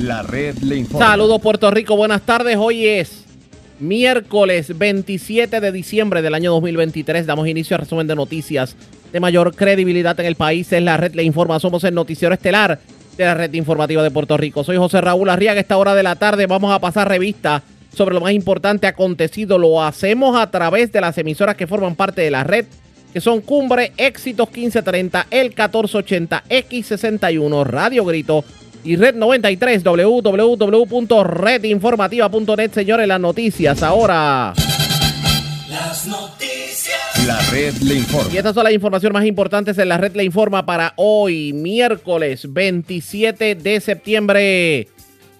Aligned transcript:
La 0.00 0.22
red 0.22 0.56
le 0.62 0.76
informa. 0.76 1.06
Saludos 1.06 1.42
Puerto 1.42 1.70
Rico, 1.70 1.94
buenas 1.94 2.22
tardes. 2.22 2.56
Hoy 2.58 2.86
es 2.86 3.24
miércoles 3.80 4.78
27 4.78 5.60
de 5.60 5.72
diciembre 5.72 6.22
del 6.22 6.32
año 6.32 6.52
2023. 6.52 7.26
Damos 7.26 7.46
inicio 7.46 7.76
al 7.76 7.82
resumen 7.82 8.06
de 8.06 8.14
noticias 8.14 8.76
de 9.12 9.20
mayor 9.20 9.54
credibilidad 9.54 10.18
en 10.18 10.24
el 10.24 10.36
país. 10.36 10.72
Es 10.72 10.82
la 10.82 10.96
red 10.96 11.14
le 11.14 11.22
informa. 11.22 11.60
Somos 11.60 11.84
el 11.84 11.92
noticiero 11.92 12.32
estelar 12.32 12.80
de 13.18 13.24
la 13.26 13.34
red 13.34 13.52
informativa 13.52 14.02
de 14.02 14.10
Puerto 14.10 14.38
Rico. 14.38 14.64
Soy 14.64 14.78
José 14.78 15.02
Raúl 15.02 15.28
Arriaga. 15.28 15.60
Esta 15.60 15.76
hora 15.76 15.94
de 15.94 16.02
la 16.02 16.16
tarde 16.16 16.46
vamos 16.46 16.72
a 16.72 16.78
pasar 16.78 17.06
revista 17.06 17.62
sobre 17.94 18.14
lo 18.14 18.22
más 18.22 18.32
importante 18.32 18.86
acontecido. 18.86 19.58
Lo 19.58 19.84
hacemos 19.84 20.34
a 20.34 20.50
través 20.50 20.92
de 20.92 21.02
las 21.02 21.18
emisoras 21.18 21.56
que 21.56 21.66
forman 21.66 21.94
parte 21.94 22.22
de 22.22 22.30
la 22.30 22.42
red 22.42 22.64
que 23.12 23.20
son 23.20 23.40
Cumbre, 23.40 23.92
Éxitos 23.96 24.48
1530, 24.48 25.26
El 25.30 25.48
1480, 25.48 26.44
X61, 26.48 27.66
Radio 27.66 28.04
Grito 28.04 28.44
y 28.82 28.96
Red 28.96 29.14
93, 29.14 29.84
www.redinformativa.net. 29.84 32.72
Señores, 32.72 33.06
las 33.06 33.20
noticias 33.20 33.82
ahora. 33.82 34.54
Las 35.68 36.06
noticias. 36.06 37.26
La 37.26 37.38
red 37.50 37.74
le 37.82 37.96
informa. 37.96 38.32
Y 38.32 38.38
estas 38.38 38.54
son 38.54 38.64
las 38.64 38.72
informaciones 38.72 39.12
más 39.12 39.26
importantes 39.26 39.76
en 39.78 39.88
la 39.88 39.98
red 39.98 40.16
le 40.16 40.24
informa 40.24 40.64
para 40.64 40.94
hoy, 40.96 41.52
miércoles 41.52 42.50
27 42.52 43.54
de 43.54 43.80
septiembre. 43.80 44.88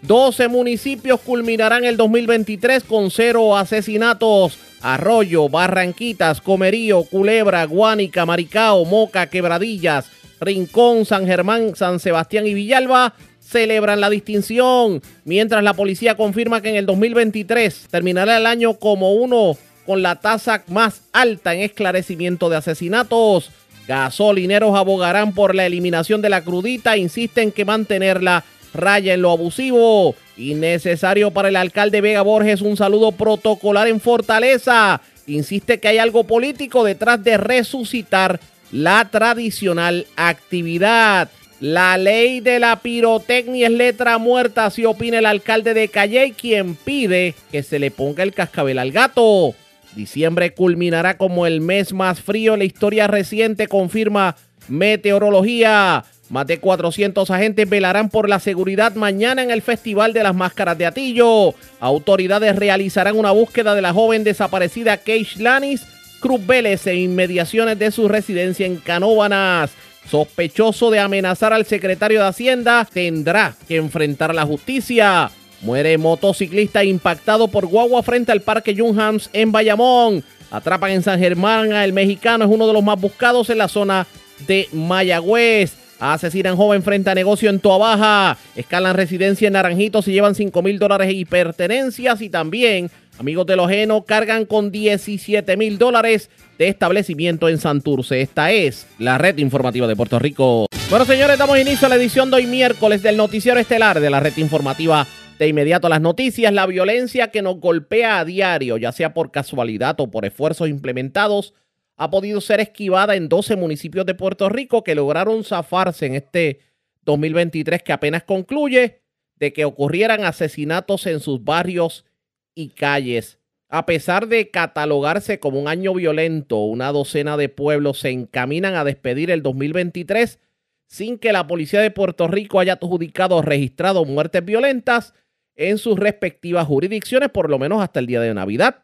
12 0.02 0.48
municipios 0.48 1.20
culminarán 1.20 1.84
el 1.84 1.96
2023 1.96 2.84
con 2.84 3.10
cero 3.10 3.56
asesinatos. 3.56 4.58
Arroyo, 4.82 5.48
Barranquitas, 5.48 6.40
Comerío, 6.40 7.04
Culebra, 7.04 7.64
Guánica, 7.64 8.24
Maricao, 8.24 8.86
Moca, 8.86 9.26
Quebradillas, 9.26 10.10
Rincón, 10.40 11.04
San 11.04 11.26
Germán, 11.26 11.76
San 11.76 12.00
Sebastián 12.00 12.46
y 12.46 12.54
Villalba 12.54 13.14
celebran 13.50 14.00
la 14.00 14.10
distinción, 14.10 15.02
mientras 15.24 15.62
la 15.64 15.74
policía 15.74 16.16
confirma 16.16 16.62
que 16.62 16.70
en 16.70 16.76
el 16.76 16.86
2023 16.86 17.88
terminará 17.90 18.36
el 18.36 18.46
año 18.46 18.74
como 18.74 19.12
uno 19.14 19.56
con 19.86 20.02
la 20.02 20.16
tasa 20.16 20.62
más 20.68 21.02
alta 21.12 21.54
en 21.54 21.62
esclarecimiento 21.62 22.48
de 22.48 22.56
asesinatos. 22.56 23.50
Gasolineros 23.88 24.76
abogarán 24.76 25.34
por 25.34 25.54
la 25.54 25.66
eliminación 25.66 26.22
de 26.22 26.30
la 26.30 26.42
crudita, 26.42 26.96
insisten 26.96 27.50
que 27.50 27.64
mantenerla 27.64 28.44
raya 28.72 29.14
en 29.14 29.22
lo 29.22 29.32
abusivo. 29.32 30.14
Innecesario 30.36 31.32
para 31.32 31.48
el 31.48 31.56
alcalde 31.56 32.00
Vega 32.00 32.22
Borges 32.22 32.62
un 32.62 32.76
saludo 32.76 33.12
protocolar 33.12 33.88
en 33.88 34.00
Fortaleza. 34.00 35.00
Insiste 35.26 35.80
que 35.80 35.88
hay 35.88 35.98
algo 35.98 36.24
político 36.24 36.84
detrás 36.84 37.22
de 37.24 37.36
resucitar 37.36 38.38
la 38.70 39.08
tradicional 39.10 40.06
actividad. 40.14 41.30
La 41.60 41.98
ley 41.98 42.40
de 42.40 42.58
la 42.58 42.76
pirotecnia 42.76 43.66
es 43.66 43.72
letra 43.72 44.16
muerta, 44.16 44.64
así 44.64 44.86
opina 44.86 45.18
el 45.18 45.26
alcalde 45.26 45.74
de 45.74 45.88
Calle, 45.88 46.32
quien 46.32 46.74
pide 46.74 47.34
que 47.52 47.62
se 47.62 47.78
le 47.78 47.90
ponga 47.90 48.22
el 48.22 48.32
cascabel 48.32 48.78
al 48.78 48.92
gato. 48.92 49.54
Diciembre 49.94 50.54
culminará 50.54 51.18
como 51.18 51.46
el 51.46 51.60
mes 51.60 51.92
más 51.92 52.20
frío 52.20 52.56
la 52.56 52.64
historia 52.64 53.08
reciente, 53.08 53.68
confirma 53.68 54.36
Meteorología. 54.68 56.04
Más 56.30 56.46
de 56.46 56.60
400 56.60 57.30
agentes 57.30 57.68
velarán 57.68 58.08
por 58.08 58.28
la 58.28 58.40
seguridad 58.40 58.94
mañana 58.94 59.42
en 59.42 59.50
el 59.50 59.60
Festival 59.60 60.14
de 60.14 60.22
las 60.22 60.34
Máscaras 60.34 60.78
de 60.78 60.86
Atillo. 60.86 61.54
Autoridades 61.80 62.56
realizarán 62.56 63.18
una 63.18 63.32
búsqueda 63.32 63.74
de 63.74 63.82
la 63.82 63.92
joven 63.92 64.24
desaparecida 64.24 64.96
Keish 64.96 65.38
Lanis 65.38 65.84
Cruz 66.20 66.46
Vélez 66.46 66.86
en 66.86 66.98
inmediaciones 66.98 67.78
de 67.78 67.90
su 67.90 68.06
residencia 68.06 68.64
en 68.64 68.76
Canóbanas. 68.76 69.72
Sospechoso 70.10 70.90
de 70.90 70.98
amenazar 70.98 71.52
al 71.52 71.66
secretario 71.66 72.20
de 72.20 72.26
Hacienda 72.26 72.86
tendrá 72.92 73.54
que 73.68 73.76
enfrentar 73.76 74.34
la 74.34 74.44
justicia. 74.44 75.30
Muere 75.60 75.98
motociclista 75.98 76.82
impactado 76.82 77.46
por 77.46 77.66
guagua 77.66 78.02
frente 78.02 78.32
al 78.32 78.40
Parque 78.40 78.74
Junhams 78.76 79.30
en 79.32 79.52
Bayamón. 79.52 80.24
Atrapan 80.50 80.90
en 80.90 81.02
San 81.04 81.20
Germán 81.20 81.72
al 81.72 81.92
mexicano, 81.92 82.44
es 82.44 82.50
uno 82.50 82.66
de 82.66 82.72
los 82.72 82.82
más 82.82 83.00
buscados 83.00 83.50
en 83.50 83.58
la 83.58 83.68
zona 83.68 84.08
de 84.48 84.68
Mayagüez. 84.72 85.76
Asesinan 86.00 86.56
joven 86.56 86.82
frente 86.82 87.10
a 87.10 87.14
negocio 87.14 87.48
en 87.50 87.60
Toabaja. 87.60 88.36
Escalan 88.56 88.96
residencia 88.96 89.46
en 89.46 89.52
Naranjito. 89.52 90.00
Se 90.00 90.10
llevan 90.10 90.34
5 90.34 90.62
mil 90.62 90.78
dólares 90.78 91.12
y 91.12 91.26
pertenencias. 91.26 92.22
Y 92.22 92.30
también, 92.30 92.90
amigos 93.20 93.44
de 93.44 93.54
Lojeno, 93.54 94.04
cargan 94.04 94.46
con 94.46 94.72
17 94.72 95.56
mil 95.58 95.76
dólares 95.76 96.30
de 96.58 96.68
establecimiento 96.68 97.50
en 97.50 97.58
Santurce. 97.58 98.22
Esta 98.22 98.50
es 98.50 98.86
la 98.98 99.18
red 99.18 99.36
informativa 99.36 99.86
de 99.86 99.94
Puerto 99.94 100.18
Rico. 100.18 100.66
Bueno, 100.88 101.04
señores, 101.04 101.38
damos 101.38 101.58
inicio 101.58 101.86
a 101.86 101.90
la 101.90 101.96
edición 101.96 102.30
de 102.30 102.38
hoy 102.38 102.46
miércoles 102.46 103.02
del 103.02 103.18
noticiero 103.18 103.60
estelar 103.60 104.00
de 104.00 104.08
la 104.08 104.20
red 104.20 104.36
informativa. 104.38 105.06
De 105.38 105.48
inmediato 105.48 105.86
a 105.86 105.90
las 105.90 106.00
noticias, 106.00 106.52
la 106.52 106.66
violencia 106.66 107.30
que 107.30 107.42
nos 107.42 107.60
golpea 107.60 108.18
a 108.18 108.24
diario, 108.24 108.78
ya 108.78 108.90
sea 108.90 109.12
por 109.12 109.30
casualidad 109.30 110.00
o 110.00 110.10
por 110.10 110.24
esfuerzos 110.24 110.68
implementados 110.68 111.54
ha 111.96 112.10
podido 112.10 112.40
ser 112.40 112.60
esquivada 112.60 113.16
en 113.16 113.28
12 113.28 113.56
municipios 113.56 114.06
de 114.06 114.14
Puerto 114.14 114.48
Rico 114.48 114.82
que 114.82 114.94
lograron 114.94 115.44
zafarse 115.44 116.06
en 116.06 116.14
este 116.14 116.60
2023 117.02 117.82
que 117.82 117.92
apenas 117.92 118.22
concluye 118.24 119.02
de 119.36 119.52
que 119.52 119.66
ocurrieran 119.66 120.24
asesinatos 120.24 121.06
en 121.06 121.20
sus 121.20 121.44
barrios 121.44 122.06
y 122.54 122.70
calles. 122.70 123.38
A 123.68 123.86
pesar 123.86 124.26
de 124.26 124.50
catalogarse 124.50 125.38
como 125.38 125.60
un 125.60 125.68
año 125.68 125.94
violento, 125.94 126.58
una 126.58 126.90
docena 126.90 127.36
de 127.36 127.48
pueblos 127.48 128.00
se 128.00 128.10
encaminan 128.10 128.74
a 128.74 128.84
despedir 128.84 129.30
el 129.30 129.42
2023 129.42 130.40
sin 130.88 131.18
que 131.18 131.32
la 131.32 131.46
policía 131.46 131.80
de 131.80 131.92
Puerto 131.92 132.26
Rico 132.26 132.58
haya 132.58 132.72
adjudicado 132.72 133.36
o 133.36 133.42
registrado 133.42 134.04
muertes 134.04 134.44
violentas 134.44 135.14
en 135.54 135.78
sus 135.78 135.96
respectivas 135.96 136.66
jurisdicciones, 136.66 137.28
por 137.28 137.48
lo 137.48 137.60
menos 137.60 137.80
hasta 137.80 138.00
el 138.00 138.06
día 138.06 138.20
de 138.20 138.34
Navidad. 138.34 138.82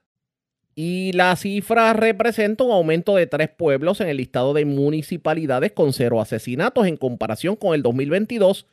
Y 0.77 1.11
la 1.15 1.35
cifra 1.35 1.93
representa 1.95 2.63
un 2.63 2.71
aumento 2.71 3.17
de 3.17 3.27
tres 3.27 3.49
pueblos 3.49 4.01
en 4.01 4.09
el 4.09 4.19
listado 4.19 4.55
de 4.55 4.67
municipalidades 4.67 5.73
con 5.73 5.93
cero 5.93 6.21
asesinatos 6.21 6.87
en 6.87 6.97
comparación 6.97 7.57
con 7.57 7.75
el 7.75 7.83
2022, 7.83 8.67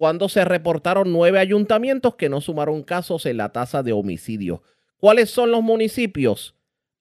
cuando 0.00 0.30
se 0.30 0.46
reportaron 0.46 1.12
nueve 1.12 1.38
ayuntamientos 1.38 2.14
que 2.14 2.30
no 2.30 2.40
sumaron 2.40 2.82
casos 2.82 3.26
en 3.26 3.36
la 3.36 3.52
tasa 3.52 3.82
de 3.82 3.92
homicidio. 3.92 4.62
¿Cuáles 4.96 5.28
son 5.28 5.50
los 5.50 5.62
municipios? 5.62 6.54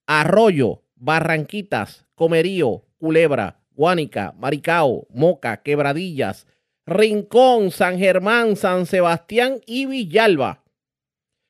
Arroyo, 0.05 0.83
Barranquitas, 0.97 2.05
Comerío, 2.13 2.83
Culebra, 2.97 3.61
Guánica, 3.71 4.35
Maricao, 4.37 5.07
Moca, 5.11 5.61
Quebradillas, 5.63 6.45
Rincón, 6.85 7.71
San 7.71 7.97
Germán, 7.99 8.57
San 8.57 8.85
Sebastián 8.85 9.61
y 9.65 9.85
Villalba. 9.85 10.65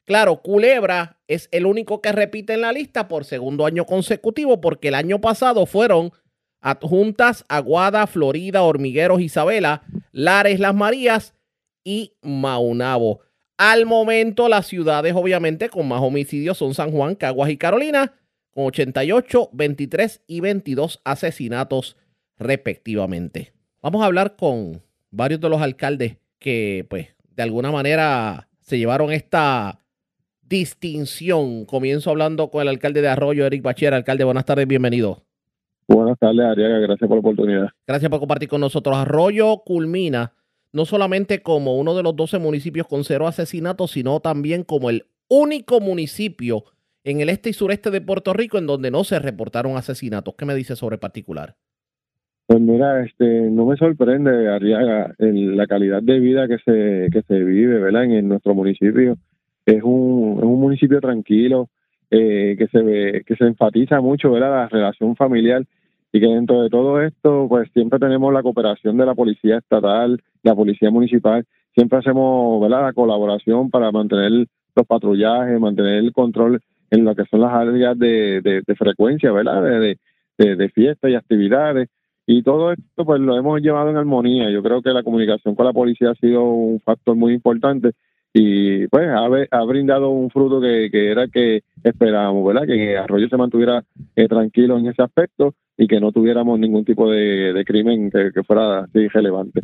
Claro, 0.05 0.43
Culebra 0.43 1.17
es 1.27 1.49
el 1.51 1.65
único 1.65 1.99
que 1.99 2.11
repite 2.11 2.53
en 2.53 2.61
la 2.61 2.73
lista 2.73 3.07
por 3.07 3.25
segundo 3.25 3.65
año 3.65 3.87
consecutivo 3.87 4.61
porque 4.61 4.89
el 4.89 4.93
año 4.93 5.19
pasado 5.19 5.65
fueron 5.65 6.11
adjuntas 6.61 7.43
Aguada, 7.49 8.05
Florida, 8.05 8.61
Hormigueros, 8.61 9.19
Isabela, 9.19 9.81
Lares, 10.11 10.59
Las 10.59 10.75
Marías 10.75 11.33
y 11.83 12.13
Maunabo. 12.21 13.21
Al 13.57 13.85
momento, 13.85 14.47
las 14.47 14.67
ciudades 14.67 15.13
obviamente 15.15 15.69
con 15.69 15.87
más 15.87 16.01
homicidios 16.01 16.57
son 16.57 16.73
San 16.73 16.91
Juan, 16.91 17.15
Caguas 17.15 17.49
y 17.49 17.57
Carolina, 17.57 18.13
con 18.51 18.65
88, 18.65 19.49
23 19.51 20.23
y 20.27 20.39
22 20.39 21.01
asesinatos 21.03 21.97
respectivamente. 22.37 23.53
Vamos 23.81 24.01
a 24.01 24.05
hablar 24.05 24.35
con 24.35 24.81
varios 25.11 25.41
de 25.41 25.49
los 25.49 25.61
alcaldes 25.61 26.17
que, 26.39 26.85
pues, 26.89 27.07
de 27.35 27.43
alguna 27.43 27.71
manera 27.71 28.47
se 28.61 28.77
llevaron 28.77 29.11
esta 29.11 29.79
distinción. 30.41 31.65
Comienzo 31.65 32.09
hablando 32.09 32.49
con 32.49 32.61
el 32.61 32.69
alcalde 32.69 33.01
de 33.01 33.07
Arroyo, 33.09 33.45
Eric 33.45 33.61
Bachera. 33.61 33.97
Alcalde, 33.97 34.23
buenas 34.23 34.45
tardes, 34.45 34.67
bienvenido. 34.67 35.23
Buenas 35.87 36.17
tardes, 36.19 36.45
Ariaga. 36.45 36.79
Gracias 36.79 37.07
por 37.07 37.17
la 37.17 37.19
oportunidad. 37.19 37.69
Gracias 37.87 38.09
por 38.09 38.19
compartir 38.19 38.47
con 38.47 38.61
nosotros. 38.61 38.95
Arroyo 38.95 39.63
culmina 39.65 40.33
no 40.71 40.85
solamente 40.85 41.41
como 41.41 41.77
uno 41.77 41.95
de 41.95 42.03
los 42.03 42.15
12 42.15 42.39
municipios 42.39 42.87
con 42.87 43.03
cero 43.03 43.27
asesinatos, 43.27 43.91
sino 43.91 44.19
también 44.19 44.63
como 44.63 44.89
el 44.89 45.05
único 45.27 45.79
municipio 45.79 46.63
en 47.03 47.21
el 47.21 47.29
este 47.29 47.49
y 47.49 47.53
sureste 47.53 47.91
de 47.91 48.01
Puerto 48.01 48.33
Rico 48.33 48.57
en 48.57 48.67
donde 48.67 48.91
no 48.91 49.03
se 49.03 49.19
reportaron 49.19 49.77
asesinatos. 49.77 50.35
¿Qué 50.37 50.45
me 50.45 50.55
dice 50.55 50.75
sobre 50.75 50.97
particular? 50.97 51.55
Pues 52.45 52.59
mira, 52.59 53.03
este, 53.03 53.25
no 53.25 53.65
me 53.65 53.77
sorprende, 53.77 54.49
Arriaga, 54.49 55.13
la 55.19 55.67
calidad 55.67 56.01
de 56.01 56.19
vida 56.19 56.47
que 56.47 56.57
se, 56.57 57.09
que 57.11 57.21
se 57.27 57.39
vive, 57.43 57.79
¿verdad? 57.79 58.05
En, 58.05 58.11
en 58.11 58.27
nuestro 58.27 58.55
municipio 58.55 59.17
es 59.65 59.83
un, 59.83 60.37
es 60.39 60.43
un 60.43 60.59
municipio 60.59 60.99
tranquilo, 60.99 61.69
eh, 62.11 62.55
que 62.57 62.67
se 62.67 62.81
ve, 62.81 63.23
que 63.23 63.35
se 63.35 63.45
enfatiza 63.45 64.01
mucho 64.01 64.31
¿verdad? 64.31 64.49
la 64.49 64.67
relación 64.67 65.15
familiar 65.15 65.63
y 66.11 66.19
que 66.19 66.27
dentro 66.27 66.61
de 66.61 66.69
todo 66.69 67.01
esto 67.01 67.45
pues 67.47 67.69
siempre 67.73 67.99
tenemos 67.99 68.33
la 68.33 68.41
cooperación 68.41 68.97
de 68.97 69.05
la 69.05 69.15
policía 69.15 69.57
estatal, 69.57 70.21
la 70.43 70.55
policía 70.55 70.89
municipal, 70.89 71.45
siempre 71.75 71.99
hacemos 71.99 72.61
¿verdad? 72.61 72.83
la 72.83 72.93
colaboración 72.93 73.69
para 73.69 73.91
mantener 73.91 74.31
los 74.75 74.87
patrullajes, 74.87 75.59
mantener 75.59 76.03
el 76.03 76.13
control 76.13 76.61
en 76.91 77.05
lo 77.05 77.15
que 77.15 77.25
son 77.25 77.41
las 77.41 77.53
áreas 77.53 77.97
de, 77.99 78.41
de, 78.41 78.75
frecuencia, 78.75 79.31
¿verdad? 79.31 79.61
De, 79.61 79.97
de, 80.55 80.69
fiestas 80.69 81.11
y 81.11 81.15
actividades. 81.15 81.89
y 82.25 82.41
todo 82.41 82.71
esto 82.71 83.05
pues 83.05 83.19
lo 83.21 83.37
hemos 83.37 83.61
llevado 83.61 83.89
en 83.91 83.97
armonía. 83.97 84.49
Yo 84.49 84.63
creo 84.63 84.81
que 84.81 84.89
la 84.89 85.03
comunicación 85.03 85.53
con 85.53 85.65
la 85.65 85.73
policía 85.73 86.11
ha 86.11 86.15
sido 86.15 86.43
un 86.43 86.79
factor 86.79 87.15
muy 87.15 87.33
importante 87.33 87.91
y 88.33 88.87
pues 88.87 89.07
ha, 89.07 89.25
ha 89.25 89.63
brindado 89.65 90.09
un 90.09 90.29
fruto 90.29 90.61
que, 90.61 90.89
que 90.91 91.11
era 91.11 91.27
que 91.27 91.61
esperábamos, 91.83 92.45
¿verdad? 92.45 92.65
Que 92.65 92.97
Arroyo 92.97 93.27
se 93.27 93.37
mantuviera 93.37 93.83
eh, 94.15 94.27
tranquilo 94.27 94.77
en 94.77 94.87
ese 94.87 95.01
aspecto 95.01 95.53
y 95.79 95.87
que 95.87 95.99
no 95.99 96.11
tuviéramos 96.11 96.59
ningún 96.59 96.83
tipo 96.83 97.09
de, 97.09 97.53
de 97.53 97.65
crimen 97.65 98.11
que, 98.11 98.31
que, 98.33 98.43
fuera 98.43 98.79
así 98.79 99.07
relevante. 99.07 99.61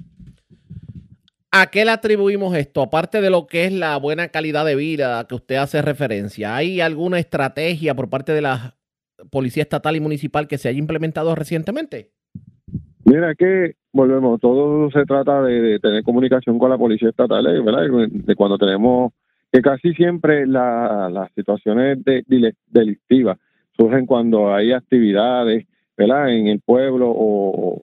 ¿A 1.52 1.68
qué 1.68 1.84
le 1.84 1.92
atribuimos 1.92 2.56
esto? 2.56 2.82
Aparte 2.82 3.20
de 3.20 3.30
lo 3.30 3.48
que 3.48 3.66
es 3.66 3.74
la 3.74 3.98
buena 3.98 4.30
calidad 4.30 4.66
de 4.66 4.76
vida 4.76 5.26
que 5.28 5.36
usted 5.36 5.58
hace 5.58 5.82
referencia, 5.82 6.56
¿hay 6.56 6.80
alguna 6.80 7.20
estrategia 7.20 7.94
por 7.96 8.10
parte 8.10 8.32
de 8.32 8.42
la 8.42 8.76
Policía 9.30 9.64
Estatal 9.64 9.98
y 9.98 10.00
Municipal 10.00 10.48
que 10.48 10.58
se 10.58 10.70
haya 10.70 10.80
implementado 10.80 11.36
recientemente? 11.36 12.12
Mira 13.04 13.36
que 13.36 13.76
volvemos, 13.92 14.40
todo 14.40 14.90
se 14.92 15.06
trata 15.06 15.42
de, 15.44 15.80
tener 15.80 16.04
comunicación 16.04 16.58
con 16.58 16.70
la 16.70 16.78
policía 16.78 17.10
estatal, 17.10 17.46
¿eh? 17.46 17.62
¿verdad? 17.62 18.08
De 18.10 18.36
cuando 18.36 18.58
tenemos 18.58 19.14
que 19.52 19.62
casi 19.62 19.94
siempre 19.94 20.48
las 20.48 21.32
situaciones 21.36 22.04
de, 22.04 22.24
delictivas 22.68 23.38
surgen 23.78 24.06
cuando 24.06 24.54
hay 24.54 24.72
actividades, 24.72 25.66
¿verdad? 25.98 26.30
En 26.30 26.48
el 26.48 26.60
pueblo 26.62 27.12
o, 27.16 27.82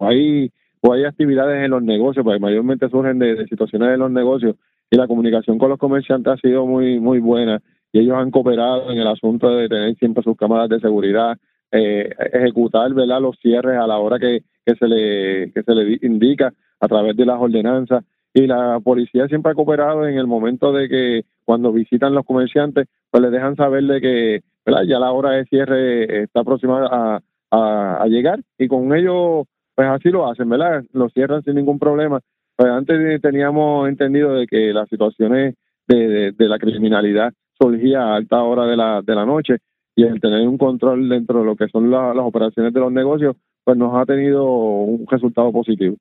hay 0.00 0.50
o 0.80 0.92
hay 0.92 1.04
actividades 1.04 1.64
en 1.64 1.70
los 1.70 1.82
negocios, 1.82 2.24
porque 2.24 2.38
mayormente 2.38 2.88
surgen 2.88 3.18
de, 3.18 3.46
situaciones 3.46 3.94
en 3.94 4.00
los 4.00 4.10
negocios 4.10 4.56
y 4.90 4.96
la 4.96 5.06
comunicación 5.06 5.58
con 5.58 5.70
los 5.70 5.78
comerciantes 5.78 6.34
ha 6.34 6.36
sido 6.36 6.66
muy 6.66 7.00
muy 7.00 7.18
buena 7.18 7.60
y 7.92 8.00
ellos 8.00 8.16
han 8.16 8.30
cooperado 8.30 8.90
en 8.90 8.98
el 8.98 9.06
asunto 9.06 9.48
de 9.50 9.68
tener 9.68 9.96
siempre 9.96 10.22
sus 10.22 10.36
cámaras 10.36 10.68
de 10.68 10.80
seguridad, 10.80 11.36
eh, 11.72 12.10
ejecutar, 12.32 12.92
¿verdad? 12.94 13.20
Los 13.20 13.36
cierres 13.40 13.78
a 13.78 13.86
la 13.86 13.98
hora 13.98 14.18
que 14.18 14.42
que 14.66 14.74
se 14.74 14.88
le 14.88 15.52
que 15.52 15.62
se 15.62 15.74
le 15.74 15.98
indica 16.02 16.52
a 16.80 16.88
través 16.88 17.16
de 17.16 17.24
las 17.24 17.40
ordenanzas 17.40 18.04
y 18.34 18.46
la 18.46 18.80
policía 18.80 19.28
siempre 19.28 19.52
ha 19.52 19.54
cooperado 19.54 20.06
en 20.06 20.18
el 20.18 20.26
momento 20.26 20.72
de 20.72 20.88
que 20.88 21.24
cuando 21.44 21.72
visitan 21.72 22.14
los 22.14 22.26
comerciantes 22.26 22.88
pues 23.10 23.22
les 23.22 23.32
dejan 23.32 23.56
saber 23.56 23.84
de 23.84 24.00
que 24.00 24.40
ya 24.86 24.98
la 24.98 25.12
hora 25.12 25.30
de 25.30 25.44
cierre 25.46 26.24
está 26.24 26.42
próxima 26.42 26.84
a, 26.90 27.20
a, 27.56 28.06
llegar 28.06 28.40
y 28.58 28.68
con 28.68 28.94
ellos 28.94 29.46
pues 29.74 29.88
así 29.88 30.10
lo 30.10 30.30
hacen 30.30 30.48
verdad 30.48 30.84
lo 30.92 31.08
cierran 31.10 31.42
sin 31.42 31.54
ningún 31.54 31.78
problema 31.78 32.20
pues 32.56 32.70
antes 32.70 33.20
teníamos 33.20 33.88
entendido 33.88 34.34
de 34.34 34.46
que 34.46 34.72
las 34.72 34.88
situaciones 34.88 35.54
de, 35.86 36.34
la 36.38 36.58
criminalidad 36.58 37.32
surgía 37.58 38.02
a 38.02 38.16
alta 38.16 38.42
hora 38.42 38.66
de 38.66 38.76
la, 38.76 39.02
de 39.02 39.14
la 39.14 39.26
noche 39.26 39.58
y 39.94 40.04
el 40.04 40.20
tener 40.20 40.46
un 40.46 40.58
control 40.58 41.08
dentro 41.08 41.40
de 41.40 41.44
lo 41.46 41.56
que 41.56 41.68
son 41.68 41.90
las 41.90 42.16
operaciones 42.18 42.72
de 42.72 42.80
los 42.80 42.92
negocios 42.92 43.36
pues 43.64 43.76
nos 43.76 43.94
ha 43.94 44.06
tenido 44.06 44.44
un 44.44 45.06
resultado 45.08 45.50
positivo. 45.50 45.96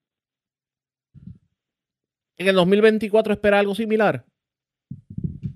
¿En 2.38 2.48
el 2.48 2.56
2024 2.56 3.34
espera 3.34 3.60
algo 3.60 3.74
similar? 3.74 4.24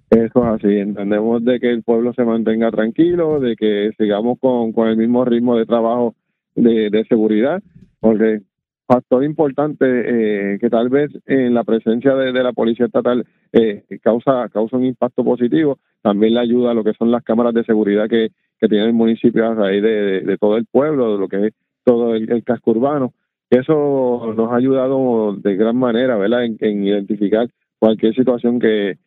Eso 0.09 0.39
es 0.39 0.45
así, 0.45 0.77
entendemos 0.77 1.44
de 1.45 1.59
que 1.59 1.69
el 1.69 1.83
pueblo 1.83 2.13
se 2.13 2.23
mantenga 2.23 2.71
tranquilo, 2.71 3.39
de 3.39 3.56
que 3.56 3.91
sigamos 3.97 4.39
con, 4.39 4.73
con 4.73 4.88
el 4.88 4.97
mismo 4.97 5.23
ritmo 5.23 5.56
de 5.56 5.67
trabajo 5.67 6.15
de, 6.56 6.89
de 6.89 7.06
seguridad, 7.06 7.61
porque 8.00 8.41
factor 8.88 9.23
importante 9.23 9.85
eh, 9.85 10.57
que 10.59 10.69
tal 10.69 10.89
vez 10.89 11.11
en 11.27 11.53
la 11.53 11.63
presencia 11.63 12.15
de, 12.15 12.31
de 12.31 12.44
la 12.44 12.53
policía 12.53 12.88
estatal 12.88 13.23
eh, 13.53 13.83
causa, 14.01 14.50
causa 14.50 14.77
un 14.77 14.85
impacto 14.85 15.23
positivo, 15.23 15.77
también 16.01 16.33
le 16.33 16.39
ayuda 16.39 16.71
a 16.71 16.73
lo 16.73 16.83
que 16.83 16.94
son 16.94 17.11
las 17.11 17.23
cámaras 17.23 17.53
de 17.53 17.63
seguridad 17.63 18.09
que, 18.09 18.29
que 18.59 18.67
tiene 18.67 18.85
el 18.85 18.94
municipio 18.94 19.45
a 19.45 19.53
raíz 19.53 19.83
de, 19.83 20.21
de 20.21 20.38
todo 20.38 20.57
el 20.57 20.65
pueblo, 20.65 21.13
de 21.13 21.19
lo 21.19 21.27
que 21.27 21.47
es 21.47 21.53
todo 21.83 22.15
el, 22.15 22.44
casco 22.44 22.71
urbano. 22.71 23.13
Eso 23.50 24.33
nos 24.35 24.51
ha 24.51 24.56
ayudado 24.56 25.35
de 25.35 25.56
gran 25.56 25.75
manera, 25.75 26.17
¿verdad?, 26.17 26.45
en, 26.45 26.83
identificar 26.83 27.47
cualquier 27.77 28.13
situación 28.15 28.59
que, 28.59 28.97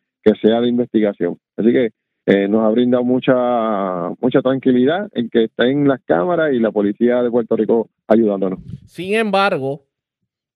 sea 0.41 0.61
de 0.61 0.69
investigación. 0.69 1.37
Así 1.57 1.71
que 1.71 1.89
eh, 2.25 2.47
nos 2.47 2.63
ha 2.63 2.69
brindado 2.69 3.03
mucha 3.03 4.09
mucha 4.21 4.41
tranquilidad 4.41 5.09
en 5.13 5.29
que 5.29 5.45
estén 5.45 5.87
las 5.87 6.01
cámaras 6.05 6.53
y 6.53 6.59
la 6.59 6.71
policía 6.71 7.21
de 7.21 7.29
Puerto 7.29 7.55
Rico 7.55 7.89
ayudándonos. 8.07 8.59
Sin 8.85 9.13
embargo, 9.15 9.85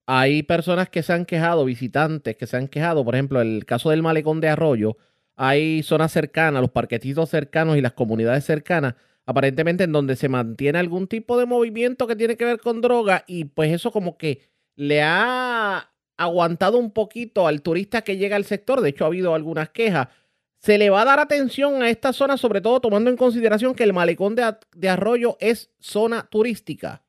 hay 0.06 0.44
personas 0.44 0.90
que 0.90 1.04
se 1.04 1.12
han 1.12 1.26
quejado, 1.26 1.66
visitantes 1.66 2.38
que 2.38 2.48
se 2.48 2.56
han 2.56 2.70
quejado, 2.70 3.04
por 3.04 3.16
ejemplo, 3.16 3.42
el 3.42 3.66
caso 3.66 3.90
del 3.90 4.02
malecón 4.02 4.40
de 4.40 4.48
Arroyo, 4.48 4.96
hay 5.36 5.84
zonas 5.84 6.14
cercanas, 6.14 6.62
los 6.62 6.72
parquetitos 6.72 7.30
cercanos 7.30 7.78
y 7.78 7.82
las 7.82 7.94
comunidades 7.94 8.46
cercanas 8.46 8.96
aparentemente 9.28 9.84
en 9.84 9.92
donde 9.92 10.16
se 10.16 10.30
mantiene 10.30 10.80
algún 10.80 11.08
tipo 11.08 11.38
de 11.38 11.46
movimiento 11.46 12.08
que 12.08 12.16
tiene 12.16 12.38
que 12.38 12.46
ver 12.46 12.60
con 12.60 12.82
droga 12.82 13.26
y 13.28 13.44
pues 13.44 13.74
eso 13.74 13.92
como 13.92 14.18
que 14.18 14.50
le 14.76 15.04
ha 15.04 15.92
aguantado 16.18 16.78
un 16.78 16.92
poquito 16.92 17.48
al 17.48 17.62
turista 17.62 18.02
que 18.02 18.18
llega 18.18 18.36
al 18.36 18.44
sector, 18.44 18.82
de 18.82 18.90
hecho 18.90 19.06
ha 19.06 19.08
habido 19.08 19.34
algunas 19.34 19.70
quejas. 19.70 20.08
Se 20.60 20.78
le 20.78 20.90
va 20.90 21.02
a 21.02 21.06
dar 21.06 21.20
atención 21.20 21.82
a 21.84 21.90
esta 21.90 22.14
zona, 22.14 22.36
sobre 22.36 22.62
todo 22.62 22.80
tomando 22.80 23.10
en 23.10 23.18
consideración 23.18 23.76
que 23.76 23.84
el 23.84 23.94
malecón 23.94 24.36
de, 24.36 24.90
Arroyo 24.90 25.38
es 25.40 25.72
zona 25.80 26.28
turística. 26.30 27.04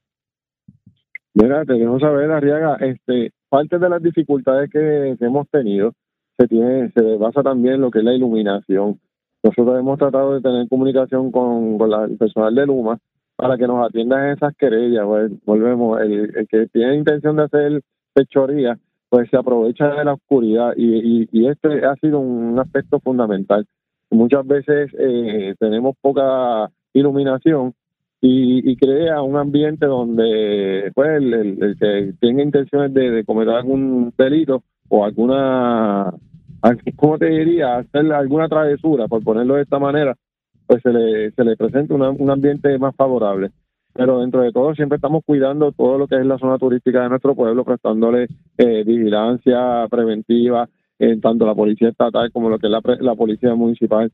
Mira, 1.34 1.64
te 1.64 1.74
dejo 1.74 1.98
saber, 1.98 2.30
Arriaga, 2.30 2.76
este, 2.76 3.32
parte 3.48 3.78
de 3.78 3.88
las 3.88 4.02
dificultades 4.02 4.70
que, 4.70 5.16
hemos 5.20 5.48
tenido 5.48 5.92
se 6.38 6.46
tiene, 6.46 6.90
se 6.92 7.16
basa 7.16 7.42
también 7.42 7.76
en 7.76 7.80
lo 7.80 7.90
que 7.90 7.98
es 7.98 8.04
la 8.04 8.14
iluminación. 8.14 9.00
Nosotros 9.42 9.78
hemos 9.78 9.98
tratado 9.98 10.34
de 10.34 10.40
tener 10.40 10.68
comunicación 10.68 11.32
con, 11.32 11.78
el 11.80 12.16
personal 12.18 12.54
de 12.54 12.66
Luma 12.66 12.98
para 13.36 13.56
que 13.56 13.66
nos 13.66 13.86
atiendan 13.86 14.30
esas 14.30 14.54
querellas. 14.56 15.04
Volvemos, 15.44 16.00
el, 16.00 16.46
que 16.48 16.66
tiene 16.68 16.96
intención 16.96 17.36
de 17.36 17.44
hacer 17.44 17.82
fechoría, 18.14 18.78
pues 19.08 19.28
se 19.30 19.36
aprovecha 19.36 19.88
de 19.88 20.04
la 20.04 20.14
oscuridad 20.14 20.74
y, 20.76 21.28
y, 21.32 21.48
este 21.48 21.84
ha 21.86 21.94
sido 21.96 22.20
un 22.20 22.58
aspecto 22.58 23.00
fundamental. 23.00 23.66
Muchas 24.10 24.46
veces 24.46 24.90
eh, 24.98 25.54
tenemos 25.58 25.96
poca 26.00 26.70
iluminación 26.92 27.74
y, 28.20 28.76
crea 28.76 29.22
un 29.22 29.36
ambiente 29.36 29.86
donde 29.86 30.90
pues 30.94 31.10
el, 31.22 31.76
que 31.78 32.12
tenga 32.20 32.42
intenciones 32.42 32.92
de, 32.92 33.10
de 33.10 33.24
cometer 33.24 33.54
algún 33.54 34.12
delito 34.16 34.62
o 34.88 35.04
alguna 35.04 36.12
¿cómo 36.96 37.18
te 37.18 37.26
diría? 37.26 37.78
Hacer 37.78 38.12
alguna 38.12 38.48
travesura, 38.48 39.06
por 39.08 39.22
ponerlo 39.22 39.54
de 39.54 39.62
esta 39.62 39.78
manera, 39.78 40.16
pues 40.66 40.82
se 40.82 40.92
le, 40.92 41.30
se 41.30 41.44
le 41.44 41.56
presenta 41.56 41.94
un 41.94 42.30
ambiente 42.30 42.76
más 42.78 42.94
favorable. 42.96 43.50
Pero 43.98 44.20
dentro 44.20 44.42
de 44.42 44.52
todo 44.52 44.76
siempre 44.76 44.94
estamos 44.94 45.24
cuidando 45.26 45.72
todo 45.72 45.98
lo 45.98 46.06
que 46.06 46.14
es 46.14 46.24
la 46.24 46.38
zona 46.38 46.56
turística 46.56 47.02
de 47.02 47.08
nuestro 47.08 47.34
pueblo, 47.34 47.64
prestándole 47.64 48.28
eh, 48.56 48.84
vigilancia 48.84 49.88
preventiva, 49.90 50.68
en 51.00 51.20
tanto 51.20 51.44
la 51.44 51.56
policía 51.56 51.88
estatal 51.88 52.30
como 52.30 52.48
lo 52.48 52.60
que 52.60 52.68
es 52.68 53.00
la, 53.00 53.14
policía 53.16 53.56
municipal, 53.56 54.12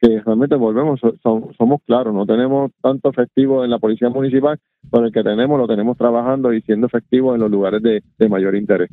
que 0.00 0.20
realmente 0.20 0.54
volvemos, 0.54 1.00
somos 1.20 1.82
claros, 1.84 2.14
no 2.14 2.24
tenemos 2.26 2.70
tanto 2.80 3.10
efectivo 3.10 3.64
en 3.64 3.70
la 3.70 3.80
policía 3.80 4.08
municipal, 4.08 4.56
pero 4.88 5.06
el 5.06 5.12
que 5.12 5.24
tenemos 5.24 5.58
lo 5.58 5.66
tenemos 5.66 5.98
trabajando 5.98 6.52
y 6.52 6.60
siendo 6.60 6.86
efectivo 6.86 7.34
en 7.34 7.40
los 7.40 7.50
lugares 7.50 7.82
de, 7.82 8.04
de 8.16 8.28
mayor 8.28 8.54
interés. 8.54 8.88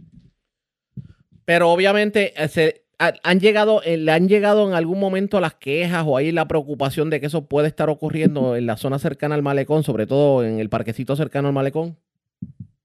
Pero 1.45 1.69
obviamente 1.69 2.33
eh, 2.35 2.47
se, 2.47 2.81
han 3.01 3.39
llegado, 3.39 3.81
eh, 3.83 3.97
le 3.97 4.11
han 4.11 4.27
llegado 4.27 4.67
en 4.67 4.73
algún 4.73 4.99
momento 4.99 5.39
las 5.39 5.55
quejas 5.55 6.03
o 6.05 6.17
hay 6.17 6.31
la 6.31 6.47
preocupación 6.47 7.09
de 7.09 7.19
que 7.19 7.25
eso 7.25 7.47
puede 7.47 7.67
estar 7.67 7.89
ocurriendo 7.89 8.55
en 8.55 8.65
la 8.65 8.77
zona 8.77 8.99
cercana 8.99 9.35
al 9.35 9.43
malecón, 9.43 9.83
sobre 9.83 10.05
todo 10.05 10.43
en 10.43 10.59
el 10.59 10.69
parquecito 10.69 11.15
cercano 11.15 11.47
al 11.47 11.53
malecón. 11.53 11.95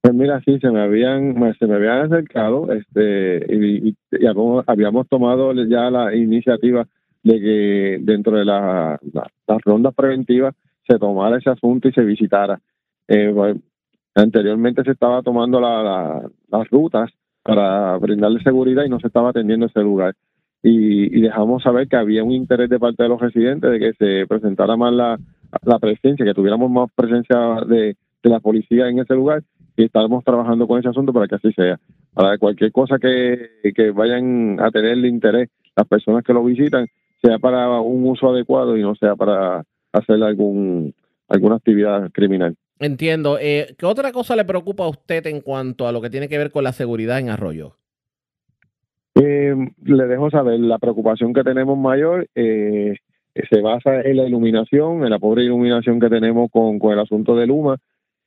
Pues 0.00 0.14
mira, 0.14 0.40
sí, 0.44 0.58
se 0.60 0.70
me 0.70 0.80
habían, 0.80 1.34
se 1.58 1.66
me 1.66 1.74
habían 1.74 2.12
acercado, 2.12 2.72
este, 2.72 3.38
y, 3.52 3.96
habíamos, 4.66 5.08
tomado 5.08 5.52
ya 5.64 5.90
la 5.90 6.14
iniciativa 6.14 6.86
de 7.24 7.40
que 7.40 7.98
dentro 8.02 8.36
de 8.36 8.44
las 8.44 9.00
rondas 9.64 9.94
preventivas 9.94 10.54
se 10.88 10.98
tomara 10.98 11.38
ese 11.38 11.50
asunto 11.50 11.88
y 11.88 11.92
se 11.92 12.02
visitara. 12.02 12.60
Eh, 13.08 13.34
anteriormente 14.14 14.84
se 14.84 14.92
estaba 14.92 15.22
tomando 15.22 15.60
las 15.60 16.70
rutas 16.70 17.10
para 17.46 17.96
brindarle 17.98 18.42
seguridad 18.42 18.84
y 18.84 18.88
no 18.88 18.98
se 18.98 19.06
estaba 19.06 19.30
atendiendo 19.30 19.66
ese 19.66 19.80
lugar. 19.80 20.14
Y, 20.62 21.20
dejamos 21.20 21.62
saber 21.62 21.86
que 21.86 21.96
había 21.96 22.24
un 22.24 22.32
interés 22.32 22.68
de 22.68 22.80
parte 22.80 23.04
de 23.04 23.08
los 23.08 23.20
residentes 23.20 23.70
de 23.70 23.78
que 23.78 23.92
se 23.92 24.26
presentara 24.26 24.76
más 24.76 24.92
la, 24.92 25.16
presencia, 25.78 26.24
que 26.24 26.34
tuviéramos 26.34 26.68
más 26.70 26.90
presencia 26.92 27.60
de, 27.68 27.96
la 28.24 28.40
policía 28.40 28.88
en 28.88 28.98
ese 28.98 29.14
lugar 29.14 29.44
y 29.76 29.84
estábamos 29.84 30.24
trabajando 30.24 30.66
con 30.66 30.80
ese 30.80 30.88
asunto 30.88 31.12
para 31.12 31.28
que 31.28 31.36
así 31.36 31.52
sea. 31.52 31.78
Para 32.12 32.36
cualquier 32.38 32.72
cosa 32.72 32.98
que, 32.98 33.48
que 33.72 33.92
vayan 33.92 34.58
a 34.58 34.72
tener 34.72 34.96
interés 35.04 35.48
las 35.76 35.86
personas 35.86 36.24
que 36.24 36.32
lo 36.32 36.42
visitan, 36.42 36.88
sea 37.22 37.38
para 37.38 37.80
un 37.80 38.08
uso 38.08 38.30
adecuado 38.30 38.76
y 38.76 38.82
no 38.82 38.96
sea 38.96 39.14
para 39.14 39.62
hacer 39.92 40.20
algún 40.24 40.92
alguna 41.28 41.56
actividad 41.56 42.10
criminal. 42.10 42.56
Entiendo. 42.78 43.38
Eh, 43.40 43.74
¿Qué 43.78 43.86
otra 43.86 44.12
cosa 44.12 44.36
le 44.36 44.44
preocupa 44.44 44.84
a 44.84 44.88
usted 44.88 45.26
en 45.26 45.40
cuanto 45.40 45.88
a 45.88 45.92
lo 45.92 46.00
que 46.00 46.10
tiene 46.10 46.28
que 46.28 46.38
ver 46.38 46.50
con 46.50 46.64
la 46.64 46.72
seguridad 46.72 47.18
en 47.18 47.30
Arroyo? 47.30 47.76
Eh, 49.14 49.54
le 49.82 50.06
dejo 50.06 50.30
saber, 50.30 50.60
la 50.60 50.78
preocupación 50.78 51.32
que 51.32 51.42
tenemos 51.42 51.78
mayor 51.78 52.28
eh, 52.34 52.96
se 53.50 53.60
basa 53.62 54.02
en 54.02 54.18
la 54.18 54.26
iluminación, 54.26 55.04
en 55.04 55.10
la 55.10 55.18
pobre 55.18 55.44
iluminación 55.44 56.00
que 56.00 56.10
tenemos 56.10 56.50
con, 56.50 56.78
con 56.78 56.92
el 56.92 56.98
asunto 56.98 57.34
de 57.34 57.46
Luma, 57.46 57.78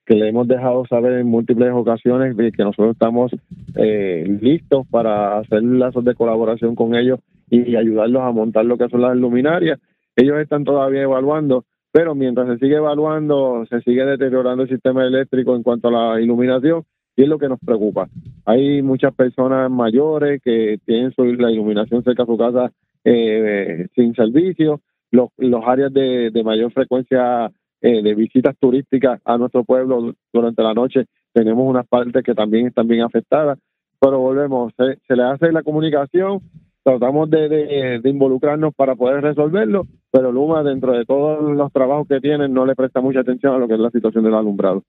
que 0.09 0.15
le 0.15 0.29
hemos 0.29 0.47
dejado 0.47 0.87
saber 0.87 1.19
en 1.19 1.27
múltiples 1.27 1.71
ocasiones 1.71 2.35
de 2.35 2.51
que 2.51 2.63
nosotros 2.63 2.93
estamos 2.93 3.31
eh, 3.75 4.25
listos 4.41 4.87
para 4.89 5.37
hacer 5.37 5.61
lazos 5.61 6.03
de 6.03 6.15
colaboración 6.15 6.73
con 6.75 6.95
ellos 6.95 7.19
y 7.51 7.75
ayudarlos 7.75 8.23
a 8.23 8.31
montar 8.31 8.65
lo 8.65 8.77
que 8.77 8.89
son 8.89 9.01
las 9.01 9.15
luminarias. 9.15 9.79
Ellos 10.15 10.39
están 10.39 10.63
todavía 10.63 11.03
evaluando, 11.03 11.65
pero 11.91 12.15
mientras 12.15 12.47
se 12.47 12.57
sigue 12.57 12.75
evaluando, 12.75 13.65
se 13.69 13.81
sigue 13.81 14.05
deteriorando 14.05 14.63
el 14.63 14.69
sistema 14.69 15.05
eléctrico 15.05 15.55
en 15.55 15.63
cuanto 15.63 15.87
a 15.87 15.91
la 15.91 16.21
iluminación 16.21 16.83
y 17.15 17.23
es 17.23 17.27
lo 17.27 17.39
que 17.39 17.49
nos 17.49 17.59
preocupa. 17.59 18.07
Hay 18.45 18.81
muchas 18.81 19.13
personas 19.13 19.69
mayores 19.69 20.41
que 20.43 20.79
tienen 20.85 21.11
su, 21.13 21.25
la 21.25 21.51
iluminación 21.51 22.03
cerca 22.03 22.23
de 22.23 22.27
su 22.27 22.37
casa 22.37 22.71
eh, 23.03 23.87
sin 23.95 24.13
servicio, 24.13 24.81
los, 25.11 25.29
los 25.37 25.63
áreas 25.65 25.91
de, 25.93 26.31
de 26.31 26.43
mayor 26.43 26.71
frecuencia 26.71 27.51
eh, 27.81 28.01
de 28.01 28.13
visitas 28.13 28.55
turísticas 28.59 29.21
a 29.23 29.37
nuestro 29.37 29.63
pueblo 29.63 30.13
durante 30.33 30.61
la 30.61 30.73
noche, 30.73 31.05
tenemos 31.33 31.65
unas 31.65 31.87
partes 31.87 32.23
que 32.23 32.35
también 32.35 32.67
están 32.67 32.87
bien 32.87 33.03
afectadas, 33.03 33.57
pero 33.99 34.19
volvemos, 34.19 34.73
se, 34.75 34.97
se 35.07 35.15
le 35.15 35.23
hace 35.23 35.51
la 35.51 35.63
comunicación, 35.63 36.41
tratamos 36.83 37.29
de, 37.29 37.47
de, 37.47 37.99
de, 38.01 38.09
involucrarnos 38.09 38.73
para 38.75 38.95
poder 38.95 39.21
resolverlo, 39.21 39.87
pero 40.11 40.31
Luma 40.31 40.63
dentro 40.63 40.93
de 40.93 41.05
todos 41.05 41.55
los 41.55 41.71
trabajos 41.71 42.07
que 42.07 42.19
tienen 42.19 42.53
no 42.53 42.65
le 42.65 42.75
presta 42.75 43.01
mucha 43.01 43.21
atención 43.21 43.55
a 43.55 43.57
lo 43.57 43.67
que 43.67 43.75
es 43.75 43.79
la 43.79 43.91
situación 43.91 44.23
del 44.23 44.33
alumbrado. 44.33 44.83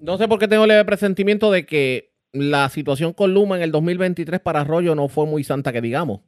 No 0.00 0.16
sé 0.16 0.28
por 0.28 0.38
qué 0.38 0.48
tengo 0.48 0.64
el 0.64 0.86
presentimiento 0.86 1.50
de 1.50 1.64
que 1.64 2.10
la 2.32 2.68
situación 2.68 3.12
con 3.12 3.32
Luma 3.32 3.56
en 3.56 3.62
el 3.62 3.72
2023 3.72 4.40
para 4.40 4.60
Arroyo 4.60 4.94
no 4.94 5.08
fue 5.08 5.26
muy 5.26 5.44
santa 5.44 5.72
que 5.72 5.80
digamos. 5.80 6.20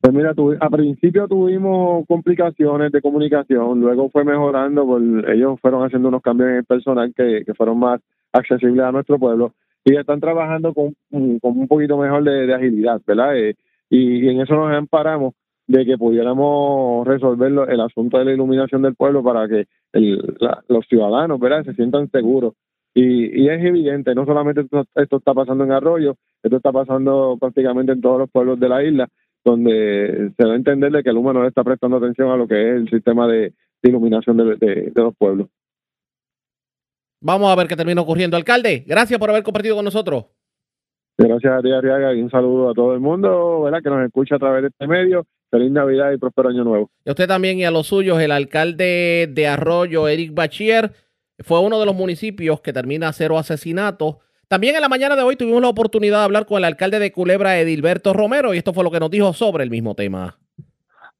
Pues 0.00 0.12
mira, 0.12 0.34
tu, 0.34 0.52
a 0.60 0.68
principio 0.68 1.26
tuvimos 1.26 2.04
complicaciones 2.06 2.92
de 2.92 3.00
comunicación, 3.00 3.80
luego 3.80 4.10
fue 4.10 4.22
mejorando, 4.22 4.84
por, 4.84 5.00
ellos 5.30 5.58
fueron 5.62 5.82
haciendo 5.82 6.08
unos 6.08 6.20
cambios 6.20 6.50
en 6.50 6.56
el 6.56 6.64
personal 6.64 7.14
que, 7.16 7.42
que 7.46 7.54
fueron 7.54 7.78
más 7.78 8.02
accesibles 8.30 8.84
a 8.84 8.92
nuestro 8.92 9.18
pueblo 9.18 9.54
y 9.82 9.96
están 9.96 10.20
trabajando 10.20 10.74
con, 10.74 10.94
con 11.10 11.40
un 11.58 11.68
poquito 11.68 11.96
mejor 11.96 12.24
de, 12.24 12.46
de 12.46 12.54
agilidad, 12.54 13.00
¿verdad? 13.06 13.36
Eh, 13.38 13.54
y, 13.88 14.26
y, 14.26 14.28
en 14.28 14.40
eso 14.40 14.54
nos 14.54 14.72
amparamos 14.72 15.34
de 15.66 15.84
que 15.84 15.96
pudiéramos 15.96 17.06
resolver 17.06 17.52
el 17.68 17.80
asunto 17.80 18.18
de 18.18 18.26
la 18.26 18.32
iluminación 18.32 18.82
del 18.82 18.94
pueblo 18.94 19.22
para 19.22 19.48
que 19.48 19.66
el, 19.92 20.36
la, 20.40 20.62
los 20.68 20.86
ciudadanos, 20.86 21.40
¿verdad?, 21.40 21.64
se 21.64 21.74
sientan 21.74 22.10
seguros. 22.10 22.54
Y, 22.94 23.42
y, 23.42 23.48
es 23.48 23.64
evidente, 23.64 24.14
no 24.14 24.24
solamente 24.24 24.60
esto, 24.60 24.84
esto 24.94 25.16
está 25.16 25.34
pasando 25.34 25.64
en 25.64 25.72
Arroyo, 25.72 26.16
esto 26.42 26.56
está 26.58 26.70
pasando 26.70 27.36
prácticamente 27.40 27.92
en 27.92 28.00
todos 28.00 28.20
los 28.20 28.30
pueblos 28.30 28.60
de 28.60 28.68
la 28.68 28.84
isla, 28.84 29.08
donde 29.44 30.32
se 30.36 30.46
da 30.46 30.52
a 30.52 30.56
entender 30.56 30.92
de 30.92 31.02
que 31.02 31.10
el 31.10 31.16
humano 31.16 31.40
no 31.40 31.42
le 31.42 31.48
está 31.48 31.64
prestando 31.64 31.96
atención 31.96 32.30
a 32.30 32.36
lo 32.36 32.46
que 32.46 32.54
es 32.54 32.76
el 32.76 32.88
sistema 32.88 33.26
de, 33.26 33.52
de 33.82 33.88
iluminación 33.88 34.36
de, 34.36 34.56
de, 34.56 34.90
de, 34.94 35.02
los 35.02 35.14
pueblos. 35.16 35.48
Vamos 37.20 37.50
a 37.50 37.56
ver 37.56 37.66
qué 37.66 37.74
termina 37.74 38.00
ocurriendo. 38.00 38.36
Alcalde, 38.36 38.84
gracias 38.86 39.18
por 39.18 39.30
haber 39.30 39.42
compartido 39.42 39.74
con 39.74 39.84
nosotros. 39.84 40.26
Gracias 41.16 41.52
a 41.52 41.62
ti, 41.62 41.70
Arriaga, 41.70 42.14
y 42.14 42.22
un 42.22 42.30
saludo 42.30 42.70
a 42.70 42.74
todo 42.74 42.94
el 42.94 43.00
mundo 43.00 43.62
¿verdad? 43.62 43.82
que 43.82 43.90
nos 43.90 44.04
escucha 44.04 44.36
a 44.36 44.38
través 44.38 44.62
de 44.62 44.68
este 44.68 44.86
medio. 44.86 45.26
Feliz 45.54 45.70
Navidad 45.70 46.10
y 46.10 46.18
próspero 46.18 46.48
año 46.48 46.64
nuevo. 46.64 46.90
Y 47.04 47.10
a 47.10 47.12
usted 47.12 47.28
también 47.28 47.60
y 47.60 47.64
a 47.64 47.70
los 47.70 47.86
suyos, 47.86 48.20
el 48.20 48.32
alcalde 48.32 49.28
de 49.30 49.46
Arroyo, 49.46 50.08
Eric 50.08 50.34
Bachier, 50.34 50.90
fue 51.44 51.60
uno 51.60 51.78
de 51.78 51.86
los 51.86 51.94
municipios 51.94 52.60
que 52.60 52.72
termina 52.72 53.12
cero 53.12 53.38
asesinatos. 53.38 54.16
También 54.48 54.74
en 54.74 54.80
la 54.80 54.88
mañana 54.88 55.14
de 55.14 55.22
hoy 55.22 55.36
tuvimos 55.36 55.62
la 55.62 55.68
oportunidad 55.68 56.18
de 56.18 56.24
hablar 56.24 56.46
con 56.46 56.58
el 56.58 56.64
alcalde 56.64 56.98
de 56.98 57.12
Culebra, 57.12 57.56
Edilberto 57.60 58.12
Romero, 58.12 58.52
y 58.52 58.58
esto 58.58 58.72
fue 58.72 58.82
lo 58.82 58.90
que 58.90 58.98
nos 58.98 59.12
dijo 59.12 59.32
sobre 59.32 59.62
el 59.62 59.70
mismo 59.70 59.94
tema. 59.94 60.40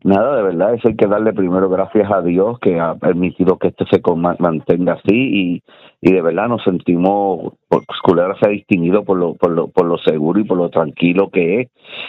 Nada, 0.05 0.37
de 0.37 0.43
verdad, 0.43 0.75
eso 0.75 0.89
hay 0.89 0.97
que 0.97 1.07
darle 1.07 1.33
primero 1.33 1.71
gracias 1.71 2.13
a 2.13 2.21
Dios 2.21 2.59
que 2.59 2.79
ha 2.79 2.95
permitido 2.95 3.57
que 3.57 3.69
esto 3.69 3.87
se 3.87 4.03
mantenga 4.39 4.93
así 4.93 5.15
y, 5.15 5.63
y 6.03 6.13
de 6.13 6.21
verdad 6.21 6.47
nos 6.47 6.63
sentimos, 6.63 7.55
pues, 7.71 7.87
Culebra 8.03 8.37
se 8.39 8.47
ha 8.47 8.51
distinguido 8.51 9.03
por 9.03 9.17
lo, 9.17 9.33
por, 9.33 9.53
lo, 9.53 9.69
por 9.69 9.87
lo 9.87 9.97
seguro 9.97 10.39
y 10.39 10.45
por 10.45 10.59
lo 10.59 10.69
tranquilo 10.69 11.31
que 11.31 11.63
es 11.63 11.69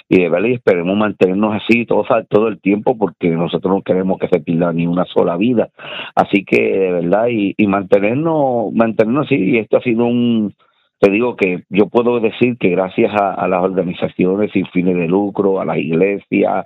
y 0.09 0.23
de 0.23 0.29
verdad 0.29 0.49
y 0.49 0.53
esperemos 0.55 0.97
mantenernos 0.97 1.55
así 1.55 1.85
todo, 1.85 2.03
todo 2.27 2.49
el 2.49 2.59
tiempo 2.59 2.97
porque 2.97 3.29
nosotros 3.29 3.73
no 3.73 3.81
queremos 3.81 4.19
que 4.19 4.27
se 4.27 4.41
pierda 4.41 4.73
ni 4.73 4.85
una 4.85 5.05
sola 5.05 5.37
vida. 5.37 5.69
Así 6.15 6.43
que 6.43 6.61
de 6.61 6.91
verdad 6.91 7.27
y, 7.29 7.53
y 7.55 7.65
mantenernos, 7.65 8.73
mantenernos 8.73 9.27
así 9.27 9.35
y 9.35 9.57
esto 9.59 9.77
ha 9.77 9.81
sido 9.81 10.03
un 10.03 10.53
te 10.99 11.11
digo 11.11 11.35
que 11.35 11.63
yo 11.69 11.87
puedo 11.87 12.19
decir 12.19 12.57
que 12.57 12.69
gracias 12.69 13.11
a, 13.13 13.47
las 13.47 13.61
organizaciones 13.61 14.51
sin 14.51 14.65
fines 14.67 14.95
de 14.95 15.07
lucro, 15.07 15.59
a 15.59 15.65
las 15.65 15.77
iglesias, 15.77 16.65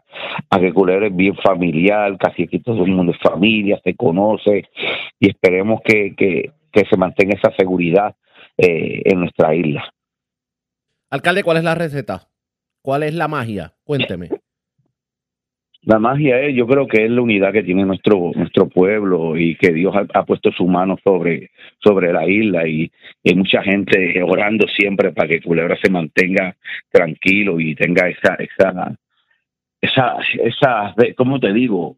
a 0.49 0.59
que 0.59 0.73
Culebra 0.73 1.07
es 1.07 1.15
bien 1.15 1.35
familiar, 1.35 2.17
casi 2.17 2.43
aquí 2.43 2.59
todo 2.59 2.85
el 2.85 2.91
mundo 2.91 3.11
es 3.11 3.19
familia, 3.19 3.79
se 3.83 3.95
conoce 3.95 4.65
y 5.19 5.29
esperemos 5.29 5.81
que, 5.83 6.15
que, 6.15 6.51
que 6.71 6.85
se 6.85 6.97
mantenga 6.97 7.35
esa 7.35 7.51
seguridad 7.57 8.15
eh, 8.57 9.01
en 9.05 9.19
nuestra 9.21 9.55
isla. 9.55 9.83
Alcalde, 11.09 11.43
¿cuál 11.43 11.57
es 11.57 11.63
la 11.63 11.75
receta? 11.75 12.29
¿Cuál 12.81 13.03
es 13.03 13.13
la 13.13 13.27
magia? 13.27 13.73
Cuénteme. 13.83 14.29
La 15.83 15.97
magia 15.97 16.41
es, 16.41 16.55
yo 16.55 16.67
creo 16.67 16.87
que 16.87 17.05
es 17.05 17.11
la 17.11 17.21
unidad 17.21 17.53
que 17.53 17.63
tiene 17.63 17.85
nuestro 17.85 18.31
nuestro 18.35 18.67
pueblo 18.67 19.37
y 19.37 19.55
que 19.55 19.71
Dios 19.71 19.95
ha, 20.13 20.25
puesto 20.25 20.51
su 20.51 20.67
mano 20.67 20.97
sobre 21.03 21.51
sobre 21.81 22.11
la 22.11 22.27
isla 22.27 22.67
y, 22.67 22.91
y, 23.23 23.29
hay 23.29 23.35
mucha 23.35 23.63
gente 23.63 24.21
orando 24.21 24.67
siempre 24.67 25.13
para 25.13 25.29
que 25.29 25.41
Culebra 25.41 25.77
se 25.81 25.89
mantenga 25.89 26.57
tranquilo 26.91 27.59
y 27.61 27.75
tenga 27.75 28.09
esa 28.09 28.35
esa 28.35 28.97
esa 29.81 30.17
esa 30.43 30.95
cómo 31.15 31.39
te 31.39 31.53
digo 31.53 31.95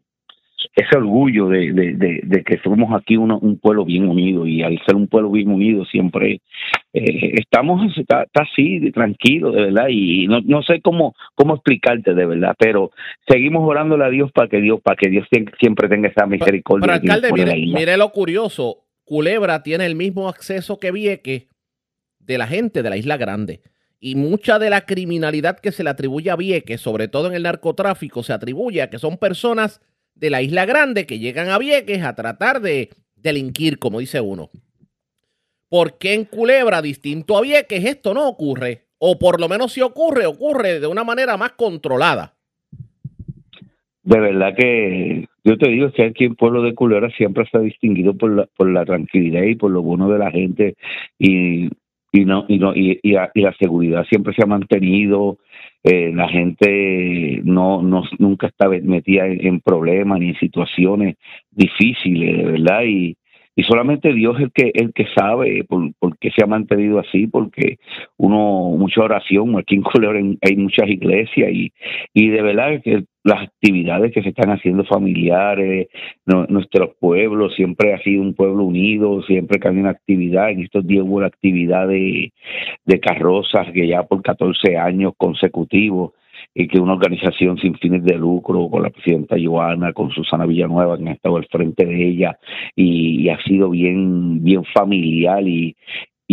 ese 0.74 0.96
orgullo 0.96 1.48
de, 1.48 1.72
de, 1.72 1.94
de, 1.94 2.20
de 2.22 2.44
que 2.44 2.58
somos 2.58 2.94
aquí 2.94 3.16
uno, 3.16 3.38
un 3.38 3.58
pueblo 3.58 3.84
bien 3.84 4.08
unido 4.08 4.46
y 4.46 4.62
al 4.62 4.80
ser 4.84 4.96
un 4.96 5.08
pueblo 5.08 5.30
bien 5.30 5.50
unido 5.50 5.84
siempre 5.84 6.40
eh, 6.92 7.32
estamos 7.40 7.96
está, 7.96 8.22
está, 8.22 8.42
así 8.42 8.90
tranquilo 8.92 9.50
de 9.52 9.62
verdad 9.62 9.86
y 9.88 10.26
no, 10.26 10.40
no 10.42 10.62
sé 10.62 10.80
cómo 10.80 11.14
cómo 11.34 11.54
explicarte 11.54 12.14
de 12.14 12.26
verdad 12.26 12.54
pero 12.58 12.90
seguimos 13.28 13.68
orándole 13.68 14.04
a 14.04 14.10
Dios 14.10 14.30
para 14.32 14.48
que 14.48 14.60
Dios 14.60 14.80
para 14.82 14.96
que 14.96 15.10
Dios 15.10 15.26
siempre 15.60 15.88
tenga 15.88 16.08
esa 16.08 16.26
misericordia 16.26 16.86
pero, 16.86 17.00
pero 17.00 17.14
alcalde 17.14 17.44
mire, 17.44 17.78
mire 17.78 17.96
lo 17.96 18.10
curioso 18.10 18.78
Culebra 19.04 19.62
tiene 19.62 19.86
el 19.86 19.96
mismo 19.96 20.28
acceso 20.28 20.78
que 20.78 20.92
Vieques 20.92 21.48
de 22.18 22.38
la 22.38 22.46
gente 22.46 22.82
de 22.82 22.90
la 22.90 22.96
Isla 22.96 23.16
Grande 23.16 23.60
y 24.04 24.16
mucha 24.16 24.58
de 24.58 24.68
la 24.68 24.84
criminalidad 24.84 25.60
que 25.60 25.70
se 25.70 25.84
le 25.84 25.90
atribuye 25.90 26.28
a 26.28 26.36
Vieques, 26.36 26.80
sobre 26.80 27.06
todo 27.06 27.28
en 27.28 27.34
el 27.34 27.44
narcotráfico, 27.44 28.24
se 28.24 28.32
atribuye 28.32 28.82
a 28.82 28.90
que 28.90 28.98
son 28.98 29.16
personas 29.16 29.80
de 30.14 30.30
la 30.30 30.42
Isla 30.42 30.66
Grande 30.66 31.06
que 31.06 31.18
llegan 31.18 31.48
a 31.48 31.58
Vieques 31.58 32.02
a 32.02 32.14
tratar 32.14 32.60
de 32.60 32.90
delinquir, 33.16 33.78
como 33.78 34.00
dice 34.00 34.20
uno. 34.20 34.50
¿Por 35.68 35.98
qué 35.98 36.14
en 36.14 36.24
Culebra, 36.24 36.82
distinto 36.82 37.36
a 37.36 37.40
Vieques, 37.40 37.84
esto 37.84 38.12
no 38.12 38.28
ocurre? 38.28 38.82
O 38.98 39.18
por 39.18 39.40
lo 39.40 39.48
menos 39.48 39.72
si 39.72 39.80
ocurre, 39.80 40.26
ocurre 40.26 40.80
de 40.80 40.86
una 40.86 41.02
manera 41.02 41.36
más 41.36 41.52
controlada. 41.52 42.34
De 44.02 44.20
verdad 44.20 44.54
que 44.56 45.26
yo 45.44 45.58
te 45.58 45.70
digo 45.70 45.90
que 45.92 46.04
aquí 46.04 46.24
en 46.24 46.36
Pueblo 46.36 46.62
de 46.62 46.74
Culebra 46.74 47.10
siempre 47.16 47.46
se 47.50 47.56
ha 47.56 47.60
distinguido 47.60 48.16
por 48.16 48.30
la, 48.30 48.48
por 48.56 48.70
la 48.70 48.84
tranquilidad 48.84 49.42
y 49.42 49.54
por 49.54 49.70
lo 49.70 49.82
bueno 49.82 50.08
de 50.08 50.18
la 50.18 50.30
gente 50.30 50.74
y, 51.18 51.68
y 52.12 52.24
no 52.24 52.44
y 52.48 52.58
no 52.58 52.74
y, 52.74 53.00
y, 53.02 53.14
y 53.34 53.40
la 53.40 53.54
seguridad 53.58 54.04
siempre 54.08 54.34
se 54.34 54.42
ha 54.42 54.46
mantenido 54.46 55.38
eh, 55.84 56.12
la 56.14 56.28
gente 56.28 57.40
no, 57.44 57.82
no 57.82 58.04
nunca 58.18 58.46
está 58.46 58.68
metida 58.68 59.26
en, 59.26 59.60
problemas 59.60 60.20
ni 60.20 60.28
en 60.28 60.38
situaciones 60.38 61.16
difíciles, 61.50 62.44
verdad, 62.44 62.82
y, 62.84 63.16
y 63.56 63.62
solamente 63.64 64.12
Dios 64.12 64.36
es 64.36 64.44
el 64.44 64.52
que 64.52 64.70
el 64.74 64.92
que 64.92 65.06
sabe 65.14 65.64
por, 65.64 65.92
por, 65.98 66.16
qué 66.18 66.30
se 66.30 66.44
ha 66.44 66.46
mantenido 66.46 66.98
así, 66.98 67.26
porque 67.26 67.78
uno, 68.16 68.76
mucha 68.78 69.02
oración, 69.02 69.58
aquí 69.58 69.74
en 69.74 69.82
Culebra 69.82 70.20
hay 70.40 70.56
muchas 70.56 70.88
iglesias 70.88 71.50
y, 71.52 71.72
y 72.14 72.28
de 72.28 72.42
verdad 72.42 72.80
que 72.82 73.04
las 73.24 73.42
actividades 73.42 74.12
que 74.12 74.22
se 74.22 74.30
están 74.30 74.50
haciendo 74.50 74.84
familiares, 74.84 75.88
nuestros 76.26 76.96
pueblos, 76.98 77.54
siempre 77.54 77.94
ha 77.94 78.02
sido 78.02 78.22
un 78.22 78.34
pueblo 78.34 78.64
unido, 78.64 79.22
siempre 79.22 79.60
que 79.60 79.68
hay 79.68 79.76
una 79.76 79.90
actividad, 79.90 80.50
en 80.50 80.60
estos 80.62 80.86
días 80.86 81.04
hubo 81.04 81.20
la 81.20 81.28
actividad 81.28 81.86
de, 81.88 82.32
de 82.84 83.00
carrozas 83.00 83.70
que 83.72 83.86
ya 83.86 84.02
por 84.02 84.22
14 84.22 84.76
años 84.76 85.12
consecutivos, 85.16 86.12
y 86.54 86.66
que 86.66 86.80
una 86.80 86.94
organización 86.94 87.56
sin 87.58 87.76
fines 87.78 88.04
de 88.04 88.16
lucro, 88.16 88.68
con 88.68 88.82
la 88.82 88.90
presidenta 88.90 89.36
Joana, 89.42 89.92
con 89.92 90.10
Susana 90.10 90.44
Villanueva, 90.44 90.98
que 90.98 91.04
han 91.04 91.08
estado 91.14 91.36
al 91.36 91.46
frente 91.46 91.86
de 91.86 92.08
ella, 92.08 92.38
y, 92.74 93.22
y 93.22 93.28
ha 93.30 93.42
sido 93.44 93.70
bien, 93.70 94.42
bien 94.42 94.64
familiar 94.74 95.46
y, 95.46 95.76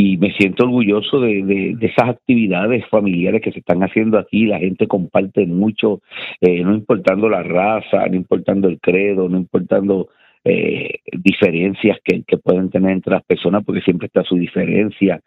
y 0.01 0.17
me 0.17 0.31
siento 0.31 0.63
orgulloso 0.63 1.19
de, 1.19 1.43
de, 1.43 1.85
esas 1.85 2.07
actividades 2.07 2.87
familiares 2.87 3.41
que 3.41 3.51
se 3.51 3.59
están 3.59 3.83
haciendo 3.83 4.17
aquí. 4.17 4.45
La 4.45 4.57
gente 4.57 4.87
comparte 4.87 5.45
mucho, 5.45 6.01
eh, 6.39 6.63
no 6.63 6.73
importando 6.73 7.27
la 7.27 7.43
raza, 7.43 8.07
no 8.07 8.15
importando 8.15 8.69
el 8.69 8.79
credo, 8.79 9.27
no 9.27 9.37
importando 9.37 10.07
eh, 10.45 10.99
diferencias 11.11 11.97
que, 12.01 12.23
que, 12.25 12.37
pueden 12.37 12.69
tener 12.69 12.91
entre 12.91 13.11
las 13.11 13.25
personas, 13.25 13.65
porque 13.65 13.81
siempre 13.81 14.07
está 14.07 14.23
su 14.23 14.37
diferencia. 14.37 15.19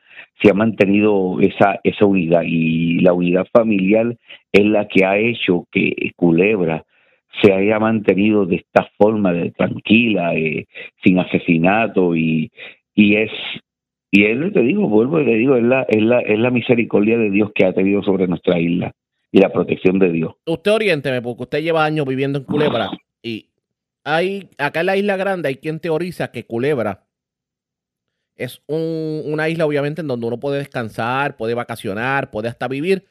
Se 0.42 0.48
ha 0.48 0.54
mantenido 0.54 1.38
esa, 1.42 1.78
esa 1.84 2.06
unidad 2.06 2.44
y 2.46 3.00
la 3.00 3.12
unidad 3.12 3.46
familiar 3.52 4.16
es 4.50 4.64
la 4.64 4.88
que 4.88 5.04
ha 5.04 5.18
hecho 5.18 5.66
que 5.70 6.12
Culebra 6.16 6.82
se 7.42 7.52
haya 7.52 7.78
mantenido 7.78 8.46
de 8.46 8.56
esta 8.56 8.88
forma, 8.96 9.34
de 9.34 9.50
tranquila, 9.50 10.34
eh, 10.34 10.64
sin 11.04 11.18
asesinato 11.18 12.16
y, 12.16 12.50
y 12.94 13.16
es 13.16 13.30
y 14.12 14.24
él 14.24 14.52
te 14.52 14.60
digo, 14.60 14.88
vuelvo 14.88 15.20
y 15.20 15.24
te 15.24 15.34
digo, 15.34 15.56
es 15.56 15.64
la, 15.64 15.82
es, 15.88 16.02
la, 16.02 16.20
es 16.20 16.38
la 16.38 16.50
misericordia 16.50 17.16
de 17.18 17.30
Dios 17.30 17.50
que 17.54 17.64
ha 17.64 17.72
tenido 17.72 18.02
sobre 18.02 18.28
nuestra 18.28 18.60
isla 18.60 18.92
y 19.32 19.40
la 19.40 19.50
protección 19.50 19.98
de 19.98 20.12
Dios. 20.12 20.34
Usted 20.46 20.70
oriénteme, 20.70 21.22
porque 21.22 21.44
usted 21.44 21.62
lleva 21.62 21.84
años 21.84 22.06
viviendo 22.06 22.38
en 22.38 22.44
Culebra 22.44 22.90
y 23.22 23.48
hay, 24.04 24.50
acá 24.58 24.80
en 24.80 24.86
la 24.86 24.96
Isla 24.96 25.16
Grande 25.16 25.48
hay 25.48 25.56
quien 25.56 25.80
teoriza 25.80 26.30
que 26.30 26.44
Culebra 26.44 27.06
es 28.36 28.62
un- 28.66 29.22
una 29.26 29.48
isla 29.48 29.66
obviamente 29.66 30.00
en 30.00 30.08
donde 30.08 30.26
uno 30.26 30.40
puede 30.40 30.58
descansar, 30.58 31.36
puede 31.36 31.54
vacacionar, 31.54 32.30
puede 32.30 32.48
hasta 32.48 32.68
vivir, 32.68 33.06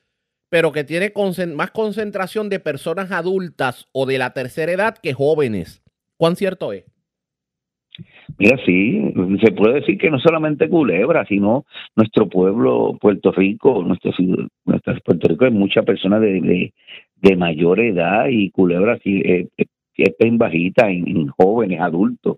pero 0.49 0.71
que 0.71 0.83
tiene 0.83 1.13
más 1.55 1.71
concentración 1.71 2.49
de 2.49 2.59
personas 2.59 3.11
adultas 3.11 3.87
o 3.93 4.05
de 4.05 4.17
la 4.17 4.33
tercera 4.33 4.71
edad 4.71 4.97
que 4.97 5.13
jóvenes. 5.13 5.81
¿Cuán 6.17 6.35
cierto 6.35 6.73
es? 6.73 6.83
Mira, 8.37 8.57
sí, 8.65 9.13
se 9.43 9.51
puede 9.51 9.75
decir 9.81 9.97
que 9.99 10.09
no 10.09 10.19
solamente 10.19 10.67
Culebra, 10.67 11.25
sino 11.27 11.65
nuestro 11.95 12.27
pueblo, 12.27 12.97
Puerto 12.99 13.31
Rico, 13.31 13.83
nuestro, 13.83 14.11
nuestro 14.65 14.95
Puerto 15.05 15.27
Rico 15.27 15.45
hay 15.45 15.51
muchas 15.51 15.85
personas 15.85 16.21
de, 16.21 16.41
de, 16.41 16.73
de 17.17 17.35
mayor 17.35 17.79
edad 17.79 18.25
y 18.29 18.49
Culebra 18.49 18.97
sí 19.03 19.21
eh, 19.23 19.47
eh, 19.57 19.65
es 19.97 20.15
bien 20.19 20.37
bajita 20.39 20.89
en, 20.89 21.07
en 21.07 21.27
jóvenes, 21.27 21.79
adultos. 21.81 22.37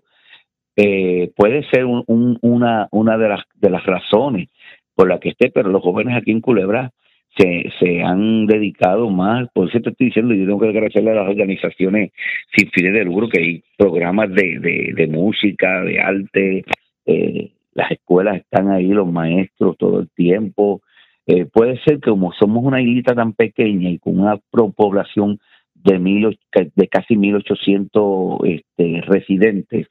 Eh, 0.76 1.32
puede 1.36 1.64
ser 1.70 1.84
un- 1.86 2.38
una, 2.42 2.88
una 2.92 3.18
de 3.18 3.28
las, 3.28 3.42
de 3.54 3.70
las 3.70 3.84
razones 3.86 4.48
por 4.94 5.08
la 5.08 5.20
que 5.20 5.30
esté, 5.30 5.50
pero 5.50 5.70
los 5.70 5.82
jóvenes 5.82 6.16
aquí 6.16 6.32
en 6.32 6.40
Culebra 6.40 6.90
se, 7.36 7.70
se 7.80 8.02
han 8.02 8.46
dedicado 8.46 9.10
más, 9.10 9.48
por 9.52 9.68
eso 9.68 9.80
te 9.80 9.90
estoy 9.90 10.06
diciendo, 10.06 10.34
yo 10.34 10.46
tengo 10.46 10.60
que 10.60 10.68
agradecerle 10.68 11.10
a 11.10 11.14
las 11.14 11.28
organizaciones 11.28 12.12
sin 12.56 12.70
fines 12.70 12.92
de 12.92 13.04
lucro, 13.04 13.28
que 13.28 13.40
hay 13.40 13.64
programas 13.76 14.32
de, 14.32 14.58
de, 14.60 14.92
de 14.94 15.06
música, 15.06 15.82
de 15.82 16.00
arte, 16.00 16.64
eh, 17.06 17.50
las 17.74 17.90
escuelas 17.90 18.36
están 18.36 18.70
ahí, 18.70 18.88
los 18.88 19.10
maestros 19.10 19.76
todo 19.76 20.00
el 20.00 20.08
tiempo. 20.10 20.80
Eh, 21.26 21.46
puede 21.46 21.78
ser 21.82 22.00
que 22.00 22.10
como 22.10 22.32
somos 22.32 22.64
una 22.64 22.80
islita 22.80 23.14
tan 23.14 23.32
pequeña 23.32 23.90
y 23.90 23.98
con 23.98 24.20
una 24.20 24.38
población 24.76 25.40
de, 25.74 25.98
mil, 25.98 26.38
de 26.52 26.88
casi 26.88 27.14
1.800 27.14 28.46
este, 28.46 29.00
residentes, 29.06 29.88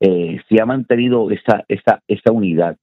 eh, 0.00 0.40
se 0.48 0.60
ha 0.60 0.66
mantenido 0.66 1.30
esa, 1.30 1.64
esa, 1.68 2.02
esa 2.06 2.32
unidad, 2.32 2.76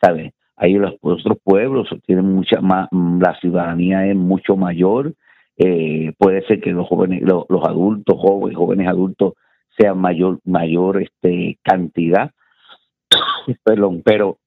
¿sabes? 0.00 0.32
Ahí 0.56 0.74
los 0.74 0.94
otros 1.00 1.38
pueblos 1.42 1.88
tienen 2.06 2.34
mucha 2.34 2.60
más, 2.60 2.88
mm, 2.90 3.20
la 3.20 3.38
ciudadanía 3.40 4.06
es 4.06 4.16
mucho 4.16 4.56
mayor, 4.56 5.14
eh, 5.58 6.12
puede 6.18 6.46
ser 6.46 6.60
que 6.60 6.70
los 6.70 6.86
jóvenes, 6.86 7.22
los, 7.22 7.46
adultos, 7.64 8.16
jóvenes, 8.18 8.56
jóvenes 8.56 8.88
adultos 8.88 9.34
sean 9.76 9.98
mayor, 9.98 10.40
mayor 10.44 11.02
este 11.02 11.58
cantidad, 11.62 12.30
perdón, 13.64 14.02
pero 14.04 14.38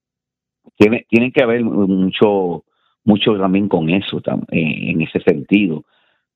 tiene, 0.77 1.05
tiene 1.09 1.31
que 1.31 1.43
haber 1.43 1.63
mucho, 1.63 2.63
mucho 3.03 3.37
también 3.37 3.67
con 3.67 3.89
eso, 3.89 4.21
eh, 4.51 4.91
en 4.91 5.01
ese 5.01 5.19
sentido. 5.21 5.83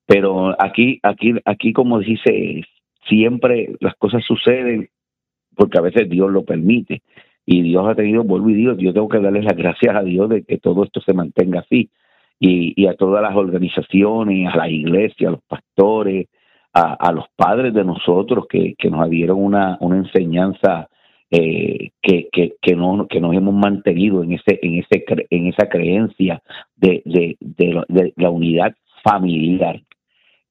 Pero 0.06 0.56
aquí, 0.62 1.00
aquí, 1.01 1.34
aquí 1.46 1.74
como 1.74 2.00
dice, 2.00 2.63
siempre 3.08 3.75
las 3.80 3.96
cosas 3.96 4.24
suceden 4.25 4.89
porque 5.56 5.77
a 5.77 5.82
veces 5.82 6.10
Dios 6.10 6.32
lo 6.32 6.44
permite. 6.44 7.01
Y 7.46 7.62
Dios 7.62 7.86
ha 7.88 7.96
tenido, 7.96 8.24
vuelvo 8.24 8.50
y 8.50 8.54
digo, 8.54 8.74
yo 8.78 8.94
tengo 8.94 9.10
que 9.10 9.20
darles 9.20 9.44
las 9.44 9.56
gracias 9.56 9.96
a 9.96 10.04
Dios 10.04 10.30
de 10.30 10.44
que 10.44 10.58
todo 10.58 10.84
esto 10.84 11.02
se 11.02 11.14
mantenga 11.14 11.60
así. 11.60 11.90
Y, 12.40 12.74
y 12.82 12.88
a 12.88 12.96
todas 12.96 13.22
las 13.22 13.36
organizaciones, 13.36 14.54
a 14.54 14.58
la 14.58 14.70
iglesia, 14.70 15.28
a 15.28 15.32
los 15.32 15.42
pastores, 15.44 16.28
a, 16.74 17.12
los 17.12 17.26
padres 17.36 17.74
de 17.74 17.84
nosotros 17.86 18.48
que, 18.50 18.74
que 18.78 18.90
nos 18.90 19.08
dieron 19.10 19.44
una, 19.44 19.78
una 19.80 19.98
enseñanza 19.98 20.90
eh, 21.30 21.92
que, 22.02 22.30
que, 22.32 22.54
que, 22.60 22.76
no, 22.76 23.08
que 23.08 23.20
nos 23.20 23.36
hemos 23.36 23.54
mantenido 23.54 24.24
en, 24.24 24.34
ese, 24.34 24.60
en, 24.62 24.80
ese, 24.80 25.06
en 25.30 25.48
esa 25.48 25.70
creencia 25.70 26.42
de, 26.76 27.04
de, 27.06 27.38
de, 27.40 27.84
de 27.88 28.14
la 28.16 28.30
unidad 28.32 28.76
familiar. 29.04 29.82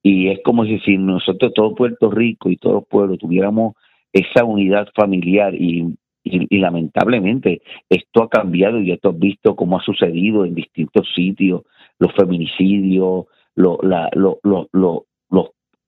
Y 0.01 0.29
es 0.29 0.39
como 0.43 0.65
si, 0.65 0.79
si 0.79 0.97
nosotros, 0.97 1.53
todo 1.53 1.75
Puerto 1.75 2.09
Rico 2.09 2.49
y 2.49 2.57
todos 2.57 2.75
los 2.75 2.87
pueblos, 2.87 3.19
tuviéramos 3.19 3.75
esa 4.13 4.45
unidad 4.45 4.87
familiar 4.95 5.53
y, 5.55 5.93
y, 6.23 6.55
y 6.55 6.59
lamentablemente 6.59 7.61
esto 7.89 8.23
ha 8.23 8.29
cambiado 8.29 8.79
y 8.79 8.91
esto 8.91 9.09
has 9.09 9.19
visto 9.19 9.55
cómo 9.55 9.77
ha 9.77 9.83
sucedido 9.83 10.45
en 10.45 10.55
distintos 10.55 11.07
sitios, 11.13 11.63
los 11.99 12.13
feminicidios, 12.13 13.25
lo, 13.55 13.79
la, 13.81 14.09
lo, 14.13 14.39
lo, 14.43 15.05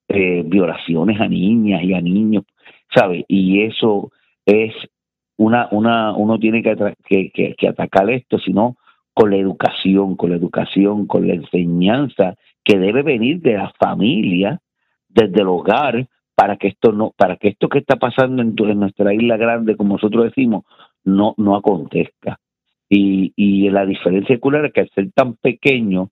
eh, 0.08 0.44
violaciones 0.46 1.20
a 1.20 1.28
niñas 1.28 1.84
y 1.84 1.94
a 1.94 2.02
niños, 2.02 2.44
¿sabe? 2.94 3.26
Y 3.28 3.64
eso 3.64 4.12
es 4.46 4.72
una, 5.38 5.68
una, 5.72 6.14
uno 6.14 6.38
tiene 6.38 6.62
que, 6.62 6.76
que, 7.06 7.32
que, 7.32 7.56
que 7.58 7.68
atacar 7.68 8.10
esto, 8.12 8.38
sino 8.38 8.78
con 9.14 9.32
la 9.32 9.38
educación, 9.38 10.16
con 10.16 10.30
la 10.30 10.36
educación, 10.36 11.08
con 11.08 11.28
la 11.28 11.34
enseñanza 11.34 12.36
que 12.64 12.78
debe 12.78 13.02
venir 13.02 13.42
de 13.42 13.54
la 13.54 13.72
familia, 13.80 14.60
desde 15.10 15.42
el 15.42 15.48
hogar, 15.48 16.08
para 16.36 16.58
que 16.58 16.68
esto 16.68 16.92
no, 16.92 17.14
para 17.18 17.38
que 17.38 17.50
esto 17.50 17.70
que 17.70 17.80
está 17.80 17.96
pasando 17.96 18.42
en, 18.42 18.56
tu- 18.56 18.66
en 18.66 18.80
nuestra 18.80 19.14
isla 19.14 19.38
grande, 19.38 19.76
como 19.78 19.94
nosotros 19.96 20.26
decimos, 20.26 20.66
no, 21.04 21.34
no 21.38 21.56
acontezca. 21.56 22.40
Y, 22.90 23.34
y 23.36 23.70
la 23.70 23.86
diferencia 23.86 24.40
culera 24.40 24.68
es 24.68 24.74
que 24.74 24.82
al 24.82 24.90
ser 24.90 25.12
tan 25.14 25.36
pequeño, 25.36 26.10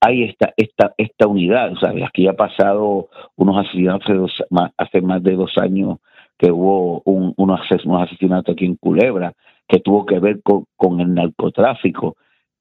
hay 0.00 0.24
esta, 0.24 0.52
esta, 0.56 0.92
esta 0.98 1.26
unidad. 1.28 1.74
Sea, 1.76 1.92
aquí 2.06 2.26
ha 2.26 2.34
pasado 2.34 3.08
unos 3.36 3.56
asesinatos 3.66 4.02
hace, 4.04 4.14
dos- 4.14 4.44
ma- 4.50 4.72
hace 4.76 5.00
más 5.00 5.22
de 5.22 5.34
dos 5.36 5.56
años 5.58 5.98
que 6.38 6.50
hubo 6.50 7.02
un, 7.04 7.32
unos, 7.36 7.60
ases- 7.60 7.84
unos 7.86 8.02
asesinatos 8.02 8.52
aquí 8.54 8.64
en 8.66 8.74
Culebra 8.76 9.32
que 9.68 9.78
tuvo 9.78 10.04
que 10.04 10.18
ver 10.18 10.42
con, 10.42 10.64
con 10.76 11.00
el 11.00 11.14
narcotráfico. 11.14 12.16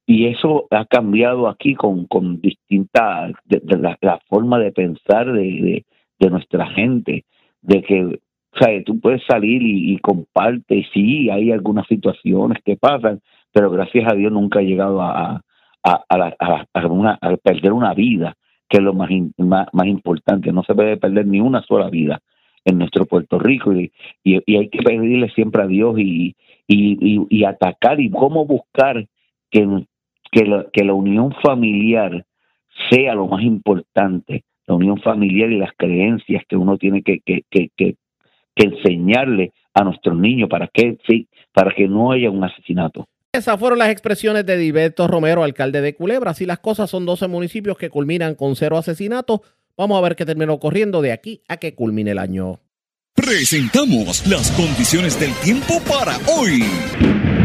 Y 0.05 0.27
eso 0.27 0.67
ha 0.69 0.85
cambiado 0.85 1.47
aquí 1.47 1.73
con, 1.73 2.05
con 2.05 2.39
distintas, 2.41 3.33
de, 3.45 3.61
la, 4.01 4.19
forma 4.29 4.59
de 4.59 4.71
pensar 4.71 5.31
de, 5.31 5.85
de 6.21 6.29
nuestra 6.29 6.67
gente, 6.67 7.25
de 7.61 7.81
que, 7.81 8.05
o 8.05 8.57
sea, 8.59 8.83
tú 8.85 8.99
puedes 8.99 9.23
salir 9.25 9.61
y, 9.63 9.97
comparte, 9.97 10.85
sí, 10.93 11.29
hay 11.29 11.51
algunas 11.51 11.87
situaciones 11.87 12.59
que 12.63 12.77
pasan, 12.77 13.19
pero 13.51 13.71
gracias 13.71 14.09
a 14.09 14.15
Dios 14.15 14.31
nunca 14.31 14.61
he 14.61 14.65
llegado 14.65 15.01
a, 15.01 15.41
a, 15.83 16.05
a, 16.09 17.37
perder 17.43 17.73
una 17.73 17.93
vida, 17.93 18.35
que 18.69 18.77
es 18.77 18.83
lo 18.83 18.93
más, 18.93 19.09
más, 19.37 19.87
importante. 19.87 20.53
No 20.53 20.63
se 20.63 20.75
puede 20.75 20.97
perder 20.97 21.25
ni 21.25 21.41
una 21.41 21.61
sola 21.63 21.89
vida 21.89 22.19
en 22.63 22.77
nuestro 22.77 23.05
Puerto 23.05 23.39
Rico 23.39 23.73
y, 23.73 23.91
y, 24.23 24.55
hay 24.55 24.69
que 24.69 24.83
pedirle 24.83 25.29
siempre 25.31 25.63
a 25.63 25.67
Dios 25.67 25.97
y, 25.97 26.35
y 26.67 27.43
atacar 27.43 27.99
y 27.99 28.11
cómo 28.11 28.45
buscar 28.45 29.07
que, 29.49 29.85
que, 30.31 30.45
la, 30.45 30.67
que 30.71 30.83
la 30.83 30.93
unión 30.93 31.33
familiar 31.43 32.25
sea 32.89 33.15
lo 33.15 33.27
más 33.27 33.43
importante, 33.43 34.43
la 34.71 34.75
unión 34.75 35.01
familiar 35.01 35.51
y 35.51 35.57
las 35.57 35.71
creencias 35.77 36.43
que 36.47 36.55
uno 36.55 36.77
tiene 36.77 37.03
que, 37.03 37.19
que, 37.25 37.43
que, 37.49 37.95
enseñarle 38.55 39.51
a 39.73 39.83
nuestros 39.83 40.15
niños 40.17 40.47
para 40.47 40.67
que, 40.67 40.97
sí, 41.07 41.27
para 41.51 41.73
que 41.73 41.87
no 41.87 42.11
haya 42.11 42.29
un 42.29 42.43
asesinato. 42.43 43.07
Esas 43.33 43.59
fueron 43.59 43.79
las 43.79 43.89
expresiones 43.89 44.45
de 44.45 44.57
Dilberto 44.57 45.07
Romero, 45.07 45.43
alcalde 45.43 45.81
de 45.81 45.95
Culebra. 45.95 46.33
Si 46.33 46.45
las 46.45 46.59
cosas 46.59 46.89
son 46.89 47.05
12 47.05 47.27
municipios 47.27 47.77
que 47.77 47.89
culminan 47.89 48.35
con 48.35 48.55
cero 48.55 48.77
asesinatos, 48.77 49.41
vamos 49.75 49.97
a 49.97 50.01
ver 50.01 50.15
qué 50.15 50.25
terminó 50.25 50.53
ocurriendo 50.53 51.01
de 51.01 51.11
aquí 51.11 51.41
a 51.47 51.57
que 51.57 51.73
culmine 51.73 52.11
el 52.11 52.19
año. 52.19 52.59
Presentamos 53.31 54.25
las 54.25 54.49
condiciones 54.51 55.19
del 55.19 55.31
tiempo 55.35 55.79
para 55.87 56.17
hoy. 56.27 56.63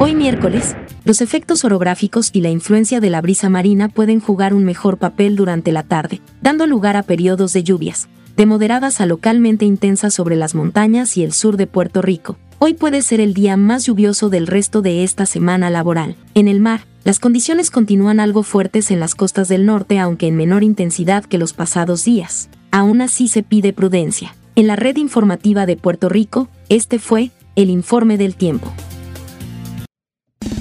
Hoy 0.01 0.15
miércoles, 0.15 0.75
los 1.05 1.21
efectos 1.21 1.65
orográficos 1.65 2.31
y 2.33 2.41
la 2.41 2.51
influencia 2.51 2.99
de 2.99 3.11
la 3.11 3.21
brisa 3.21 3.51
marina 3.51 3.89
pueden 3.89 4.19
jugar 4.19 4.55
un 4.55 4.65
mejor 4.65 4.97
papel 4.97 5.37
durante 5.37 5.73
la 5.73 5.83
tarde, 5.83 6.21
dando 6.41 6.67
lugar 6.67 6.97
a 6.97 7.03
periodos 7.03 7.53
de 7.53 7.63
lluvias, 7.63 8.09
de 8.37 8.47
moderadas 8.47 9.01
a 9.01 9.07
localmente 9.07 9.65
intensas 9.65 10.15
sobre 10.15 10.35
las 10.35 10.55
montañas 10.55 11.17
y 11.17 11.23
el 11.23 11.33
sur 11.33 11.57
de 11.57 11.67
Puerto 11.67 12.01
Rico. 12.01 12.39
Hoy 12.59 12.75
puede 12.75 13.03
ser 13.03 13.21
el 13.21 13.35
día 13.35 13.57
más 13.57 13.85
lluvioso 13.85 14.31
del 14.31 14.47
resto 14.47 14.83
de 14.83 15.05
esta 15.05 15.27
semana 15.27 15.69
laboral. 15.69 16.17
En 16.35 16.49
el 16.49 16.59
mar, 16.59 16.87
las 17.05 17.21
condiciones 17.21 17.71
continúan 17.71 18.19
algo 18.19 18.43
fuertes 18.45 18.91
en 18.91 18.99
las 18.99 19.15
costas 19.15 19.49
del 19.49 19.67
norte, 19.67 19.99
aunque 19.99 20.27
en 20.27 20.37
menor 20.37 20.63
intensidad 20.63 21.25
que 21.25 21.39
los 21.39 21.53
pasados 21.53 22.05
días. 22.05 22.49
Aún 22.71 23.03
así 23.03 23.29
se 23.29 23.43
pide 23.43 23.73
prudencia. 23.73 24.35
En 24.59 24.69
la 24.69 24.75
red 24.75 24.97
informativa 24.97 25.67
de 25.67 25.77
Puerto 25.77 26.09
Rico, 26.09 26.49
este 26.71 26.99
fue 26.99 27.31
el 27.57 27.69
informe 27.69 28.17
del 28.17 28.37
tiempo. 28.37 28.73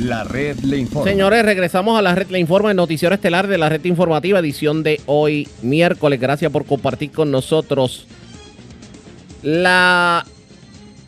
La 0.02 0.26
red 0.26 0.58
le 0.60 0.80
informa. 0.80 1.10
Señores, 1.10 1.46
regresamos 1.46 1.98
a 1.98 2.02
la 2.02 2.14
red 2.14 2.28
Le 2.28 2.40
Informa, 2.40 2.72
el 2.72 2.76
noticiero 2.76 3.16
estelar 3.16 3.48
de 3.48 3.58
la 3.58 3.70
red 3.70 3.86
informativa, 3.86 4.40
edición 4.40 4.84
de 4.84 5.00
hoy 5.06 5.48
miércoles. 5.62 6.20
Gracias 6.20 6.52
por 6.52 6.66
compartir 6.66 7.12
con 7.12 7.32
nosotros. 7.32 8.06
La 9.42 10.26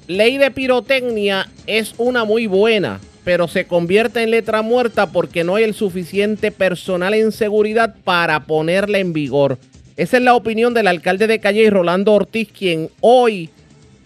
ley 0.08 0.38
de 0.38 0.50
pirotecnia 0.52 1.50
es 1.66 1.94
una 1.98 2.24
muy 2.24 2.48
buena, 2.48 3.02
pero 3.26 3.50
se 3.50 3.68
convierte 3.68 4.24
en 4.24 4.32
letra 4.32 4.62
muerta 4.62 5.12
porque 5.12 5.44
no 5.44 5.56
hay 5.56 5.66
el 5.66 5.74
suficiente 5.74 6.54
personal 6.54 7.14
en 7.16 7.34
seguridad 7.34 7.96
para 8.06 8.46
ponerla 8.46 9.00
en 9.00 9.12
vigor. 9.12 9.60
Esa 9.98 10.18
es 10.18 10.24
la 10.24 10.36
opinión 10.36 10.76
del 10.76 10.86
alcalde 10.86 11.26
de 11.26 11.40
Calle, 11.40 11.68
Rolando 11.72 12.14
Ortiz, 12.14 12.52
quien 12.52 12.90
hoy 13.02 13.50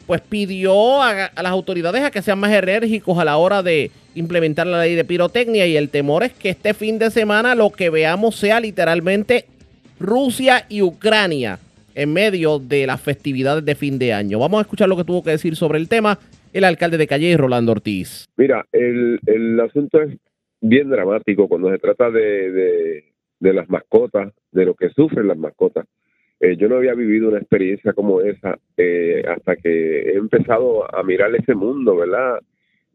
pues 0.07 0.21
pidió 0.21 1.01
a, 1.01 1.31
las 1.35 1.51
autoridades 1.51 2.01
a 2.01 2.11
que 2.11 2.21
sean 2.21 2.39
más 2.39 2.51
enérgicos 2.53 3.19
a 3.19 3.25
la 3.25 3.35
hora 3.35 3.61
de 3.61 3.91
implementar 4.15 4.67
la 4.67 4.79
ley 4.79 4.95
de 4.95 5.03
pirotecnia 5.03 5.67
y 5.67 5.75
el 5.75 5.89
temor 5.89 6.23
es 6.23 6.31
que 6.31 6.49
este 6.49 6.73
fin 6.73 6.97
de 6.97 7.11
semana 7.11 7.55
lo 7.55 7.71
que 7.71 7.89
veamos 7.89 8.37
sea 8.37 8.61
literalmente 8.61 9.45
Rusia 9.99 10.65
y 10.69 10.81
Ucrania 10.81 11.59
en 11.93 12.13
medio 12.13 12.59
de 12.59 12.87
las 12.87 13.01
festividades 13.01 13.65
de 13.65 13.75
fin 13.75 13.99
de 13.99 14.13
año. 14.13 14.39
Vamos 14.39 14.59
a 14.59 14.61
escuchar 14.61 14.87
lo 14.87 14.95
que 14.95 15.03
tuvo 15.03 15.23
que 15.23 15.31
decir 15.31 15.57
sobre 15.57 15.77
el 15.77 15.89
tema 15.89 16.17
el 16.53 16.63
alcalde 16.63 16.97
de 16.97 17.07
Calle, 17.07 17.35
Rolando 17.35 17.73
Ortiz. 17.73 18.25
Mira, 18.37 18.65
el, 18.71 19.19
el 19.25 19.59
asunto 19.59 20.01
es 20.01 20.17
bien 20.61 20.89
dramático 20.89 21.47
cuando 21.49 21.69
se 21.69 21.79
trata 21.79 22.09
de, 22.09 23.10
de 23.41 23.53
las 23.53 23.69
mascotas, 23.69 24.33
de 24.51 24.65
lo 24.65 24.75
que 24.75 24.89
sufren 24.91 25.27
las 25.27 25.37
mascotas. 25.37 25.85
Eh, 26.39 26.55
yo 26.57 26.69
no 26.69 26.77
había 26.77 26.93
vivido 26.93 27.29
una 27.29 27.39
experiencia 27.39 27.93
como 27.93 28.21
esa 28.21 28.57
eh, 28.77 29.23
hasta 29.27 29.57
que 29.57 30.11
he 30.11 30.15
empezado 30.15 30.83
a 30.95 31.03
mirar 31.03 31.35
ese 31.35 31.55
mundo, 31.55 31.97
¿verdad? 31.97 32.39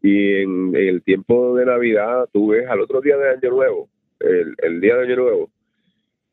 Y 0.01 0.35
en, 0.41 0.75
el 0.75 1.03
tiempo 1.03 1.55
de 1.55 1.65
Navidad, 1.65 2.27
tú 2.31 2.49
ves 2.49 2.67
al 2.67 2.81
otro 2.81 3.01
día 3.01 3.17
de 3.17 3.29
Año 3.29 3.49
Nuevo, 3.51 3.89
el, 4.19 4.81
día 4.81 4.95
de 4.95 5.05
Año 5.05 5.15
Nuevo, 5.17 5.49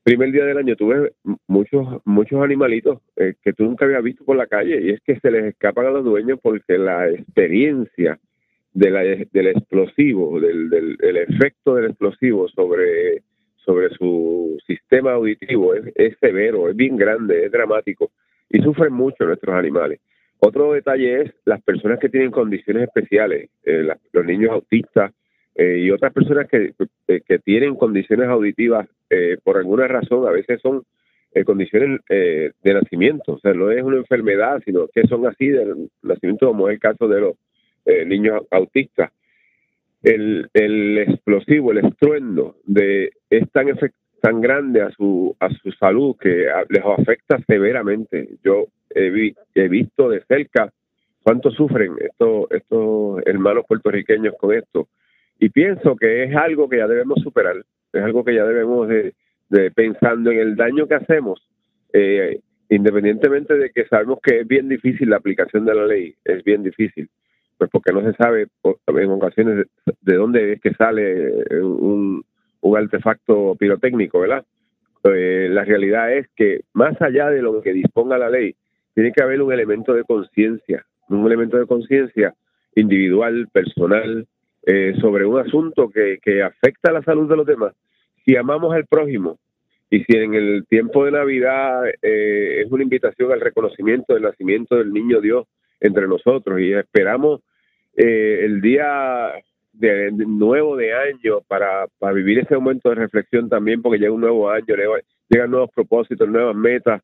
primer 0.05 0.33
día 0.33 0.45
del 0.45 0.59
año 0.59 0.77
tuve 0.77 1.13
muchos 1.47 1.87
muchos 2.05 2.43
animalitos 2.43 3.01
eh, 3.17 3.35
que 3.43 3.53
tú 3.53 3.65
nunca 3.65 3.87
habías 3.87 4.03
visto 4.03 4.25
por 4.25 4.37
la 4.37 4.47
calle 4.47 4.79
y 4.83 4.91
es 4.91 5.01
que 5.01 5.19
se 5.19 5.31
les 5.31 5.45
escapan 5.45 5.87
a 5.87 5.91
los 5.91 6.05
dueños 6.05 6.39
porque 6.43 6.77
la 6.77 7.09
experiencia 7.09 8.19
de 8.75 8.91
la, 8.91 9.01
del 9.01 9.47
explosivo, 9.47 10.41
del, 10.41 10.69
del 10.69 10.99
el 11.01 11.17
efecto 11.17 11.77
del 11.77 11.87
explosivo 11.87 12.49
sobre, 12.49 13.23
sobre 13.65 13.91
su 13.91 14.59
sistema 14.67 15.13
auditivo 15.13 15.75
es, 15.75 16.17
severo, 16.21 16.69
es 16.69 16.77
bien 16.77 16.97
grande, 16.97 17.47
es 17.47 17.53
dramático 17.53 18.11
y 18.51 18.61
sufren 18.61 18.93
mucho 18.93 19.25
nuestros 19.25 19.55
animales. 19.55 20.01
Otro 20.39 20.73
detalle 20.73 21.23
es 21.23 21.35
las 21.45 21.63
personas 21.63 21.99
que 21.99 22.09
tienen 22.09 22.31
condiciones 22.31 22.85
especiales, 22.85 23.49
eh, 23.65 23.89
los 24.13 24.25
niños 24.27 24.51
autistas, 24.51 25.13
eh, 25.55 25.79
y 25.79 25.91
otras 25.91 26.13
personas 26.13 26.49
que, 26.49 26.75
que, 27.07 27.21
que, 27.21 27.39
tienen 27.39 27.77
condiciones 27.77 28.29
auditivas 28.29 28.89
eh, 29.09 29.37
por 29.43 29.57
alguna 29.57 29.87
razón, 29.87 30.27
a 30.27 30.33
veces 30.33 30.61
son 30.61 30.83
eh, 31.35 31.45
condiciones 31.45 32.01
eh, 32.09 32.53
de 32.63 32.75
nacimiento, 32.75 33.33
o 33.33 33.39
sea, 33.41 33.53
no 33.55 33.69
es 33.73 33.83
una 33.83 33.97
enfermedad, 33.97 34.63
sino 34.65 34.87
que 34.87 35.03
son 35.09 35.27
así 35.27 35.49
del 35.49 35.91
nacimiento, 36.01 36.47
como 36.47 36.69
es 36.69 36.75
el 36.75 36.81
caso 36.81 37.09
de 37.09 37.21
los 37.21 37.35
eh, 37.87 38.05
niños 38.05 38.43
autistas. 38.53 39.11
El, 40.05 40.49
el, 40.53 40.99
explosivo, 40.99 41.73
el 41.73 41.79
estruendo 41.79 42.57
de 42.65 43.11
es 43.31 43.51
tan 43.51 43.67
tan 44.21 44.41
grande 44.41 44.83
a 44.83 44.91
su 44.91 45.35
a 45.41 45.51
su 45.51 45.73
salud 45.73 46.17
que 46.21 46.47
les 46.69 46.85
afecta 46.85 47.39
severamente. 47.47 48.29
Yo 48.45 48.67
he 48.91 49.69
visto 49.69 50.09
de 50.09 50.23
cerca 50.29 50.71
cuánto 51.23 51.51
sufren 51.51 51.95
estos 52.01 52.51
estos 52.51 53.23
hermanos 53.27 53.65
puertorriqueños 53.67 54.35
con 54.39 54.55
esto 54.55 54.89
y 55.39 55.49
pienso 55.49 55.97
que 55.97 56.25
es 56.25 56.37
algo 56.37 56.69
que 56.69 56.79
ya 56.79 56.87
debemos 56.87 57.21
superar, 57.23 57.57
es 57.93 58.03
algo 58.03 58.25
que 58.25 58.35
ya 58.35 58.45
debemos 58.45 58.89
de, 58.89 59.15
de 59.49 59.71
pensando 59.71 60.31
en 60.31 60.39
el 60.39 60.57
daño 60.57 60.87
que 60.87 60.95
hacemos, 60.95 61.47
eh, 61.93 62.41
independientemente 62.69 63.55
de 63.55 63.71
que 63.71 63.87
sabemos 63.87 64.21
que 64.23 64.41
es 64.41 64.49
bien 64.49 64.69
difícil 64.69 65.11
la 65.11 65.17
aplicación 65.17 65.65
de 65.65 65.75
la 65.75 65.87
ley, 65.87 66.15
es 66.25 66.43
bien 66.45 66.63
difícil, 66.63 67.09
pues 67.59 67.71
porque 67.71 67.93
no 67.93 68.03
se 68.03 68.13
sabe 68.15 68.47
en 68.87 69.11
ocasiones 69.11 69.57
de, 69.57 69.67
de 70.01 70.17
dónde 70.17 70.53
es 70.53 70.61
que 70.61 70.75
sale 70.75 71.31
un, 71.63 72.25
un 72.61 72.77
artefacto 72.77 73.55
pirotécnico, 73.57 74.21
¿verdad? 74.21 74.45
Eh, 75.05 75.49
la 75.51 75.65
realidad 75.65 76.13
es 76.13 76.29
que 76.35 76.63
más 76.73 77.01
allá 77.03 77.29
de 77.29 77.43
lo 77.43 77.61
que 77.61 77.75
disponga 77.75 78.17
la 78.17 78.31
ley, 78.31 78.55
tiene 78.95 79.13
que 79.13 79.23
haber 79.23 79.43
un 79.43 79.53
elemento 79.53 79.93
de 79.93 80.05
conciencia, 80.05 80.87
un 81.09 81.27
elemento 81.27 81.59
de 81.59 81.67
conciencia 81.67 82.35
individual, 82.75 83.49
personal, 83.53 84.27
eh, 84.67 84.95
sobre 85.01 85.27
un 85.27 85.39
asunto 85.39 85.91
que, 85.91 86.19
que 86.23 86.43
afecta 86.43 86.89
a 86.91 86.95
la 86.95 87.03
salud 87.03 87.29
de 87.29 87.37
los 87.37 87.47
demás. 87.47 87.75
Si 88.25 88.35
amamos 88.35 88.75
al 88.75 88.87
prójimo 88.87 89.39
y 89.91 90.03
si 90.05 90.17
en 90.17 90.33
el 90.33 90.65
tiempo 90.67 91.05
de 91.05 91.11
Navidad 91.11 91.87
eh, 92.01 92.63
es 92.65 92.73
una 92.73 92.83
invitación 92.83 93.31
al 93.31 93.43
reconocimiento 93.43 94.15
del 94.15 94.23
nacimiento 94.23 94.77
del 94.77 94.91
niño 94.91 95.21
Dios 95.21 95.47
entre 95.87 96.09
nosotros 96.09 96.61
y 96.61 96.73
esperamos 96.73 97.41
eh, 97.97 98.41
el 98.45 98.61
día 98.61 99.33
de, 99.73 100.11
nuevo 100.13 100.77
de 100.77 100.95
año 100.95 101.41
para, 101.47 101.87
para 101.99 102.13
vivir 102.13 102.39
ese 102.39 102.55
momento 102.55 102.89
de 102.89 102.97
reflexión 102.97 103.49
también 103.49 103.83
porque 103.83 103.99
llega 103.99 104.13
un 104.13 104.21
nuevo 104.21 104.51
año, 104.51 104.75
llegan 105.29 105.51
nuevos 105.51 105.71
propósitos, 105.75 106.29
nuevas 106.29 106.57
metas, 106.57 107.03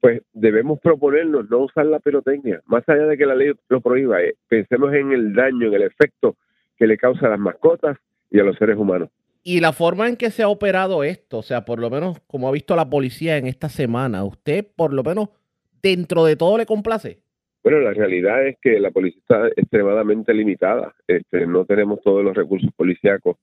pues 0.00 0.22
debemos 0.32 0.78
proponernos 0.80 1.48
no 1.50 1.58
usar 1.58 1.86
la 1.86 1.98
pirotecnia, 1.98 2.60
más 2.66 2.88
allá 2.88 3.06
de 3.06 3.16
que 3.16 3.26
la 3.26 3.34
ley 3.34 3.52
lo 3.68 3.80
prohíba, 3.80 4.22
eh, 4.22 4.34
pensemos 4.48 4.92
en 4.94 5.12
el 5.12 5.32
daño, 5.32 5.68
en 5.68 5.74
el 5.74 5.82
efecto 5.82 6.36
que 6.76 6.86
le 6.86 6.96
causa 6.96 7.26
a 7.26 7.30
las 7.30 7.40
mascotas 7.40 7.96
y 8.30 8.38
a 8.38 8.44
los 8.44 8.56
seres 8.56 8.76
humanos. 8.76 9.10
Y 9.42 9.60
la 9.60 9.72
forma 9.72 10.08
en 10.08 10.16
que 10.16 10.30
se 10.30 10.42
ha 10.42 10.48
operado 10.48 11.02
esto, 11.02 11.38
o 11.38 11.42
sea, 11.42 11.64
por 11.64 11.80
lo 11.80 11.90
menos 11.90 12.18
como 12.26 12.48
ha 12.48 12.52
visto 12.52 12.76
la 12.76 12.90
policía 12.90 13.38
en 13.38 13.46
esta 13.46 13.68
semana, 13.68 14.22
¿usted 14.24 14.66
por 14.76 14.92
lo 14.92 15.02
menos 15.02 15.30
dentro 15.82 16.24
de 16.24 16.36
todo 16.36 16.58
le 16.58 16.66
complace? 16.66 17.22
Bueno, 17.70 17.82
la 17.82 17.92
realidad 17.92 18.46
es 18.46 18.56
que 18.62 18.80
la 18.80 18.90
policía 18.90 19.20
está 19.20 19.46
extremadamente 19.48 20.32
limitada. 20.32 20.94
Este, 21.06 21.46
no 21.46 21.66
tenemos 21.66 22.00
todos 22.00 22.24
los 22.24 22.34
recursos 22.34 22.70
policíacos 22.74 23.36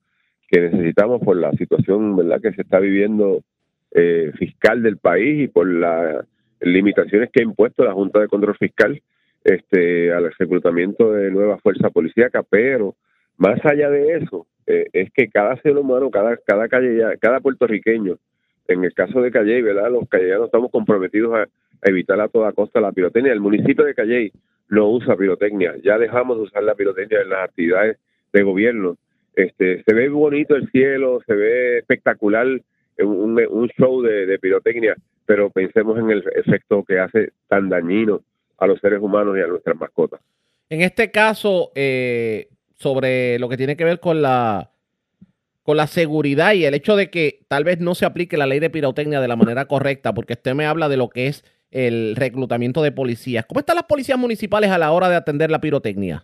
que 0.48 0.62
necesitamos 0.62 1.22
por 1.22 1.38
la 1.38 1.52
situación 1.52 2.16
verdad 2.16 2.42
que 2.42 2.52
se 2.54 2.64
está 2.64 2.80
viviendo 2.80 3.44
eh, 3.92 4.32
fiscal 4.36 4.82
del 4.82 4.98
país 4.98 5.44
y 5.44 5.48
por 5.48 5.72
las 5.72 6.26
limitaciones 6.60 7.30
que 7.32 7.42
ha 7.42 7.44
impuesto 7.44 7.84
la 7.84 7.94
Junta 7.94 8.20
de 8.20 8.28
Control 8.28 8.58
Fiscal 8.58 9.00
este, 9.44 10.12
al 10.12 10.34
reclutamiento 10.40 11.12
de 11.12 11.30
nueva 11.30 11.60
fuerza 11.60 11.92
policíaca, 11.92 12.42
pero 12.42 12.96
más 13.38 13.64
allá 13.64 13.92
de 13.92 14.18
eso, 14.18 14.48
eh, 14.66 14.88
es 14.92 15.12
que 15.12 15.30
cada 15.30 15.56
ser 15.58 15.78
humano, 15.78 16.10
cada, 16.10 16.36
cada 16.38 16.68
calle, 16.68 17.00
cada 17.22 17.42
puertorriqueño, 17.42 18.18
en 18.70 18.84
el 18.86 18.94
caso 18.96 19.22
de 19.22 19.30
Calley, 19.30 19.62
¿verdad? 19.62 19.92
Los 19.92 20.10
callejanos 20.10 20.48
estamos 20.48 20.72
comprometidos 20.72 21.36
a, 21.36 21.48
evitar 21.82 22.20
a 22.20 22.28
toda 22.28 22.54
costa 22.54 22.80
la 22.80 22.92
pirotecnia. 22.92 23.34
El 23.34 23.40
municipio 23.40 23.86
de 23.86 23.94
Calley 23.94 24.32
no 24.70 24.90
usa 24.90 25.16
pirotecnia, 25.16 25.76
ya 25.84 25.98
dejamos 25.98 26.38
de 26.38 26.44
usar 26.44 26.64
la 26.64 26.76
pirotecnia 26.76 27.22
en 27.22 27.30
las 27.30 27.50
actividades 27.50 27.98
de 28.34 28.44
gobierno. 28.44 28.98
Este, 29.36 29.84
se 29.84 29.94
ve 29.94 30.10
bonito 30.10 30.56
el 30.56 30.70
cielo, 30.72 31.22
se 31.28 31.34
ve 31.34 31.78
espectacular 31.80 32.48
un, 33.00 33.42
un 33.50 33.70
show 33.78 34.02
de, 34.02 34.26
de 34.26 34.40
pirotecnia, 34.40 34.96
pero 35.26 35.50
pensemos 35.50 36.00
en 36.00 36.10
el 36.10 36.24
efecto 36.36 36.84
que 36.84 37.00
hace 37.00 37.32
tan 37.48 37.70
dañino 37.70 38.22
a 38.58 38.68
los 38.68 38.80
seres 38.80 39.02
humanos 39.02 39.38
y 39.38 39.42
a 39.42 39.48
nuestras 39.48 39.76
mascotas. 39.78 40.22
En 40.70 40.82
este 40.82 41.12
caso, 41.12 41.72
eh, 41.76 42.48
sobre 42.76 43.38
lo 43.40 43.50
que 43.50 43.58
tiene 43.58 43.76
que 43.76 43.84
ver 43.84 44.00
con 44.00 44.22
la 44.22 44.72
con 45.64 45.78
la 45.78 45.88
seguridad 45.88 46.54
y 46.54 46.64
el 46.64 46.76
hecho 46.76 46.96
de 46.96 47.10
que 47.10 47.40
tal 47.48 47.64
vez 47.64 47.80
no 47.80 47.96
se 47.96 48.06
aplique 48.06 48.38
la 48.38 48.46
ley 48.46 48.60
de 48.60 48.70
pirotecnia 48.70 49.20
de 49.20 49.28
la 49.28 49.36
manera 49.36 49.66
correcta, 49.66 50.14
porque 50.14 50.34
usted 50.34 50.54
me 50.54 50.68
habla 50.68 50.90
de 50.90 50.98
lo 50.98 51.10
que 51.10 51.26
es 51.26 51.44
el 51.76 52.16
reclutamiento 52.16 52.82
de 52.82 52.94
policías. 52.94 53.46
¿Cómo 53.46 53.60
están 53.60 53.76
las 53.76 53.84
policías 53.84 54.18
municipales 54.18 54.70
a 54.70 54.78
la 54.78 54.94
hora 54.94 55.10
de 55.10 55.18
atender 55.18 55.52
la 55.52 55.60
pirotecnia? 55.60 56.24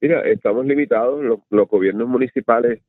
Mira, 0.00 0.22
estamos 0.22 0.64
limitados, 0.64 1.22
los, 1.50 1.68
gobiernos 1.68 2.08
municipales 2.08 2.80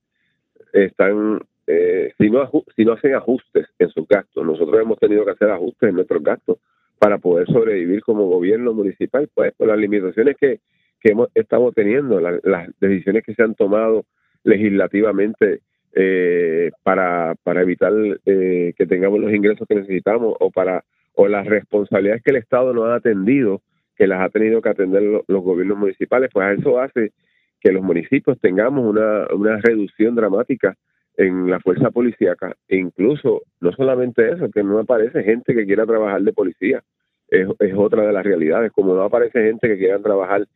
están, 0.71 1.41
eh, 1.67 2.13
si, 2.17 2.29
no, 2.29 2.49
si 2.77 2.85
no 2.85 2.93
hacen 2.93 3.13
ajustes 3.13 3.67
en 3.77 3.89
sus 3.89 4.07
gastos, 4.07 4.45
nosotros 4.45 4.79
hemos 4.81 4.97
tenido 4.99 5.25
que 5.25 5.31
hacer 5.31 5.49
ajustes 5.49 5.89
en 5.89 5.95
nuestros 5.95 6.23
gastos 6.23 6.59
para 6.97 7.17
poder 7.17 7.45
sobrevivir 7.47 8.03
como 8.03 8.27
gobierno 8.27 8.73
municipal, 8.73 9.29
pues 9.33 9.51
por 9.53 9.67
las 9.67 9.77
limitaciones 9.77 10.37
que, 10.37 10.61
que 11.01 11.11
hemos 11.11 11.27
estado 11.35 11.73
teniendo, 11.73 12.21
la, 12.21 12.39
las 12.43 12.69
decisiones 12.79 13.25
que 13.25 13.35
se 13.35 13.43
han 13.43 13.55
tomado 13.55 14.05
legislativamente 14.45 15.59
eh, 15.93 16.71
para, 16.83 17.35
para 17.43 17.63
evitar 17.63 17.91
eh, 18.25 18.73
que 18.77 18.85
tengamos 18.85 19.19
los 19.19 19.33
ingresos 19.33 19.67
que 19.67 19.75
necesitamos 19.75 20.35
o 20.39 20.51
para 20.51 20.85
o 21.21 21.27
las 21.27 21.45
responsabilidades 21.45 22.23
que 22.23 22.31
el 22.31 22.37
Estado 22.37 22.73
no 22.73 22.85
ha 22.85 22.95
atendido, 22.95 23.61
que 23.97 24.07
las 24.07 24.21
ha 24.21 24.29
tenido 24.29 24.61
que 24.61 24.69
atender 24.69 25.03
los, 25.03 25.43
gobiernos 25.43 25.77
municipales, 25.77 26.29
pues 26.31 26.57
eso 26.57 26.79
hace 26.79 27.11
que 27.59 27.73
los 27.73 27.83
municipios 27.83 28.39
tengamos 28.39 28.85
una, 28.85 29.27
una 29.33 29.57
reducción 29.57 30.15
dramática 30.15 30.77
en 31.17 31.49
la 31.49 31.59
fuerza 31.59 31.91
policíaca 31.91 32.55
e 32.69 32.77
incluso 32.77 33.41
no 33.59 33.73
solamente 33.73 34.31
eso, 34.31 34.49
que 34.49 34.63
no 34.63 34.79
aparece 34.79 35.21
gente 35.23 35.53
que 35.53 35.65
quiera 35.65 35.85
trabajar 35.85 36.21
de 36.21 36.31
policía, 36.31 36.81
es, 37.27 37.49
es 37.59 37.73
otra 37.75 38.07
de 38.07 38.13
las 38.13 38.23
realidades, 38.25 38.71
como 38.71 38.95
no 38.95 39.01
aparece 39.01 39.43
gente 39.43 39.67
que 39.67 39.77
quiera 39.77 39.99
trabajar 39.99 40.47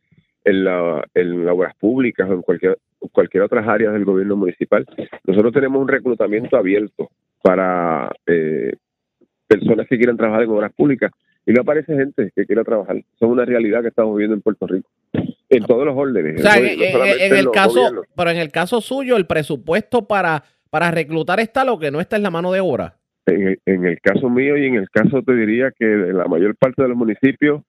en, 0.44 0.64
la, 0.64 1.04
en 1.12 1.46
obras 1.46 1.76
públicas 1.76 2.26
o 2.30 2.32
en 2.32 2.40
cualquier, 2.40 2.78
cualquier 3.12 3.42
otras 3.42 3.68
áreas 3.68 3.92
del 3.92 4.06
gobierno 4.06 4.36
municipal. 4.36 4.86
Nosotros 5.26 5.52
tenemos 5.52 5.82
un 5.82 5.88
reclutamiento 5.88 6.56
abierto 6.56 7.10
para 7.42 8.10
eh, 8.26 8.72
personas 9.46 9.86
que 9.88 9.96
quieran 9.96 10.16
trabajar 10.16 10.42
en 10.42 10.50
obras 10.50 10.72
públicas 10.72 11.10
y 11.46 11.52
no 11.52 11.62
aparece 11.62 11.94
gente 11.94 12.32
que 12.34 12.46
quiera 12.46 12.64
trabajar. 12.64 13.02
Son 13.18 13.30
una 13.30 13.44
realidad 13.44 13.82
que 13.82 13.88
estamos 13.88 14.14
viviendo 14.16 14.34
en 14.34 14.42
Puerto 14.42 14.66
Rico. 14.66 14.88
En 15.48 15.64
todos 15.64 15.84
los 15.84 15.96
órdenes. 15.96 16.40
O 16.40 16.42
sea, 16.42 16.56
en, 16.56 16.78
no 16.78 17.04
en 17.04 17.36
el 17.36 17.50
caso, 17.50 17.74
gobiernos. 17.74 18.06
pero 18.16 18.30
en 18.30 18.38
el 18.38 18.50
caso 18.50 18.80
suyo, 18.80 19.16
el 19.16 19.26
presupuesto 19.26 20.06
para, 20.06 20.42
para 20.70 20.90
reclutar 20.90 21.40
está 21.40 21.64
lo 21.64 21.78
que 21.78 21.90
no 21.90 22.00
está 22.00 22.16
en 22.16 22.22
la 22.22 22.30
mano 22.30 22.50
de 22.50 22.60
obra. 22.60 22.96
en 23.26 23.48
el, 23.48 23.58
en 23.66 23.84
el 23.84 24.00
caso 24.00 24.28
mío 24.30 24.56
y 24.56 24.66
en 24.66 24.76
el 24.76 24.88
caso 24.90 25.22
te 25.22 25.34
diría 25.34 25.70
que 25.78 25.84
de 25.84 26.12
la 26.12 26.26
mayor 26.26 26.56
parte 26.56 26.82
de 26.82 26.88
los 26.88 26.96
municipios 26.96 27.62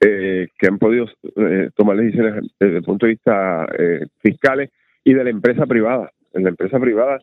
eh, 0.00 0.48
que 0.58 0.66
han 0.66 0.78
podido 0.78 1.06
eh, 1.36 1.70
tomar 1.76 1.96
decisiones 1.96 2.44
desde 2.58 2.76
el 2.76 2.82
punto 2.82 3.06
de 3.06 3.12
vista 3.12 3.66
eh, 3.78 4.06
fiscales 4.22 4.70
y 5.04 5.14
de 5.14 5.24
la 5.24 5.30
empresa 5.30 5.66
privada. 5.66 6.10
En 6.34 6.44
la 6.44 6.50
empresa 6.50 6.78
privada 6.78 7.20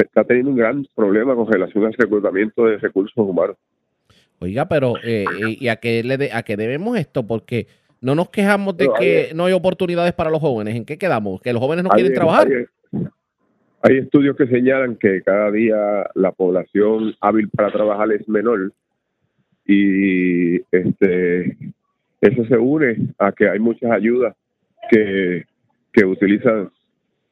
se 0.00 0.06
está 0.06 0.24
teniendo 0.24 0.50
un 0.52 0.56
gran 0.56 0.86
problema 0.94 1.34
con 1.34 1.46
relación 1.50 1.84
al 1.84 1.92
reclutamiento 1.92 2.64
de 2.66 2.78
recursos 2.78 3.16
humanos. 3.16 3.56
Oiga, 4.38 4.66
pero 4.66 4.94
eh, 5.04 5.24
eh, 5.24 5.56
¿y 5.60 5.68
a 5.68 5.76
qué, 5.76 6.02
le 6.02 6.16
de- 6.16 6.32
a 6.32 6.42
qué 6.42 6.56
debemos 6.56 6.96
esto? 6.98 7.26
Porque 7.26 7.66
no 8.00 8.14
nos 8.14 8.30
quejamos 8.30 8.76
de 8.78 8.84
hay- 8.84 8.90
que 9.28 9.34
no 9.34 9.44
hay 9.44 9.52
oportunidades 9.52 10.14
para 10.14 10.30
los 10.30 10.40
jóvenes. 10.40 10.74
¿En 10.74 10.86
qué 10.86 10.96
quedamos? 10.96 11.42
¿Que 11.42 11.52
los 11.52 11.60
jóvenes 11.60 11.84
no 11.84 11.90
Hay- 11.92 12.00
quieren 12.00 12.14
trabajar? 12.14 12.48
Hay, 12.48 13.06
hay 13.82 13.98
estudios 13.98 14.36
que 14.36 14.46
señalan 14.46 14.96
que 14.96 15.20
cada 15.22 15.50
día 15.50 16.06
la 16.14 16.32
población 16.32 17.14
hábil 17.20 17.50
para 17.50 17.70
trabajar 17.70 18.10
es 18.12 18.26
menor 18.28 18.72
y 19.66 20.56
este 20.74 21.56
eso 22.22 22.44
se 22.46 22.56
une 22.56 22.96
a 23.18 23.32
que 23.32 23.48
hay 23.48 23.58
muchas 23.58 23.90
ayudas 23.90 24.34
que, 24.90 25.44
que 25.92 26.04
utilizan 26.04 26.70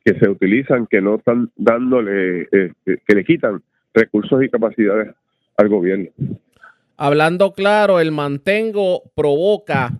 que 0.04 0.14
se 0.18 0.28
utilizan 0.28 0.86
que 0.86 1.00
no 1.00 1.16
están 1.16 1.50
dándole 1.56 2.42
eh, 2.52 2.72
que 2.84 3.14
le 3.14 3.24
quitan 3.24 3.62
recursos 3.94 4.42
y 4.42 4.48
capacidades 4.48 5.14
al 5.56 5.68
gobierno. 5.68 6.08
Hablando 6.96 7.52
claro, 7.52 8.00
el 8.00 8.10
mantengo 8.12 9.02
provoca 9.14 9.92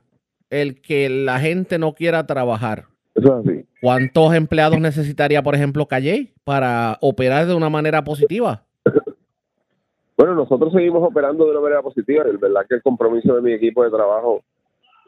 el 0.51 0.81
que 0.81 1.09
la 1.09 1.39
gente 1.41 1.79
no 1.79 1.93
quiera 1.95 2.27
trabajar. 2.27 2.85
Eso 3.15 3.41
es 3.41 3.47
así. 3.49 3.65
¿Cuántos 3.81 4.35
empleados 4.35 4.81
necesitaría, 4.81 5.43
por 5.43 5.55
ejemplo, 5.55 5.87
Calle 5.87 6.33
para 6.45 6.97
operar 7.01 7.47
de 7.47 7.55
una 7.55 7.69
manera 7.69 8.03
positiva? 8.05 8.63
Bueno, 10.17 10.35
nosotros 10.35 10.73
seguimos 10.73 11.01
operando 11.09 11.45
de 11.45 11.53
una 11.53 11.61
manera 11.61 11.81
positiva. 11.81 12.25
Es 12.25 12.41
verdad 12.41 12.63
que 12.69 12.75
el 12.75 12.83
compromiso 12.83 13.37
de 13.37 13.41
mi 13.41 13.53
equipo 13.53 13.85
de 13.85 13.91
trabajo, 13.91 14.43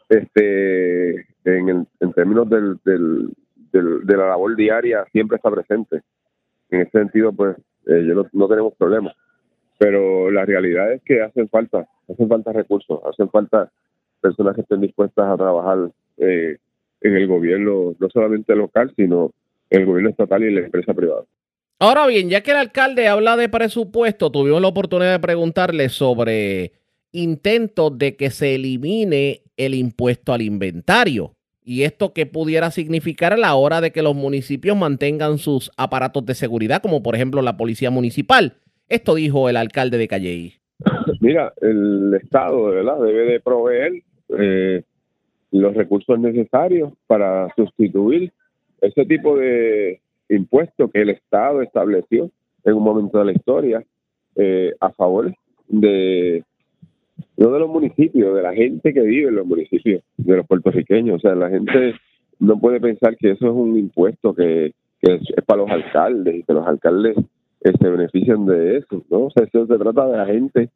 este, 0.08 1.10
en, 1.44 1.68
el- 1.68 1.86
en 1.98 2.12
términos 2.12 2.48
del, 2.48 2.78
del- 2.84 3.32
de 3.72 4.16
la 4.16 4.28
labor 4.28 4.56
diaria, 4.56 5.04
siempre 5.12 5.36
está 5.36 5.50
presente. 5.50 6.02
En 6.70 6.82
ese 6.82 6.90
sentido, 6.90 7.32
pues, 7.32 7.56
eh, 7.86 8.04
yo 8.06 8.14
no, 8.14 8.26
no 8.32 8.48
tenemos 8.48 8.74
problemas. 8.74 9.14
Pero 9.78 10.30
la 10.30 10.44
realidad 10.44 10.92
es 10.92 11.02
que 11.02 11.22
hacen 11.22 11.48
falta, 11.48 11.88
hacen 12.08 12.28
falta 12.28 12.52
recursos, 12.52 13.00
hacen 13.04 13.30
falta 13.30 13.70
personas 14.20 14.54
que 14.54 14.60
estén 14.60 14.80
dispuestas 14.80 15.26
a 15.26 15.36
trabajar 15.36 15.90
eh, 16.18 16.58
en 17.00 17.16
el 17.16 17.26
gobierno, 17.26 17.94
no 17.98 18.10
solamente 18.10 18.54
local, 18.54 18.92
sino 18.96 19.32
en 19.70 19.80
el 19.80 19.86
gobierno 19.86 20.10
estatal 20.10 20.42
y 20.42 20.48
en 20.48 20.54
la 20.56 20.60
empresa 20.62 20.92
privada. 20.92 21.24
Ahora 21.78 22.06
bien, 22.06 22.28
ya 22.28 22.42
que 22.42 22.50
el 22.50 22.58
alcalde 22.58 23.08
habla 23.08 23.38
de 23.38 23.48
presupuesto, 23.48 24.30
tuvimos 24.30 24.60
la 24.60 24.68
oportunidad 24.68 25.12
de 25.12 25.18
preguntarle 25.18 25.88
sobre 25.88 26.72
intentos 27.12 27.96
de 27.96 28.16
que 28.16 28.30
se 28.30 28.56
elimine 28.56 29.44
el 29.56 29.74
impuesto 29.74 30.34
al 30.34 30.42
inventario. 30.42 31.34
Y 31.62 31.82
esto 31.82 32.12
que 32.12 32.26
pudiera 32.26 32.70
significar 32.70 33.32
a 33.32 33.36
la 33.36 33.54
hora 33.54 33.80
de 33.80 33.90
que 33.90 34.02
los 34.02 34.14
municipios 34.14 34.76
mantengan 34.76 35.38
sus 35.38 35.70
aparatos 35.76 36.24
de 36.26 36.34
seguridad, 36.34 36.80
como 36.82 37.02
por 37.02 37.14
ejemplo 37.14 37.42
la 37.42 37.56
policía 37.56 37.90
municipal. 37.90 38.54
Esto 38.88 39.14
dijo 39.14 39.48
el 39.48 39.56
alcalde 39.56 39.98
de 39.98 40.08
Calley. 40.08 40.54
Mira, 41.20 41.52
el 41.60 42.14
Estado, 42.14 42.64
verdad, 42.64 43.00
debe 43.00 43.32
de 43.32 43.40
proveer 43.40 43.92
eh, 44.38 44.82
los 45.52 45.74
recursos 45.74 46.18
necesarios 46.18 46.92
para 47.06 47.52
sustituir 47.54 48.32
ese 48.80 49.04
tipo 49.04 49.36
de 49.36 50.00
impuestos 50.28 50.90
que 50.90 51.02
el 51.02 51.10
Estado 51.10 51.62
estableció 51.62 52.30
en 52.64 52.74
un 52.74 52.82
momento 52.82 53.18
de 53.18 53.24
la 53.26 53.32
historia 53.32 53.84
eh, 54.36 54.74
a 54.80 54.90
favor 54.90 55.34
de 55.68 56.44
no 57.36 57.50
de 57.52 57.58
los 57.58 57.68
municipios, 57.68 58.34
de 58.34 58.42
la 58.42 58.54
gente 58.54 58.92
que 58.92 59.00
vive 59.02 59.28
en 59.28 59.36
los 59.36 59.46
municipios, 59.46 60.02
de 60.16 60.36
los 60.36 60.46
puertorriqueños. 60.46 61.16
O 61.16 61.20
sea, 61.20 61.34
la 61.34 61.50
gente 61.50 61.94
no 62.38 62.58
puede 62.60 62.80
pensar 62.80 63.16
que 63.16 63.32
eso 63.32 63.46
es 63.46 63.52
un 63.52 63.76
impuesto 63.76 64.34
que, 64.34 64.72
que 65.00 65.14
es, 65.14 65.22
para 65.46 65.62
los 65.62 65.70
alcaldes 65.70 66.34
y 66.36 66.42
que 66.42 66.52
los 66.52 66.66
alcaldes 66.66 67.16
se 67.62 67.88
benefician 67.88 68.46
de 68.46 68.78
eso, 68.78 69.04
¿no? 69.10 69.26
O 69.26 69.30
sea, 69.30 69.44
eso 69.44 69.66
se 69.66 69.78
trata 69.78 70.06
de 70.06 70.16
la 70.16 70.26
gente 70.26 70.68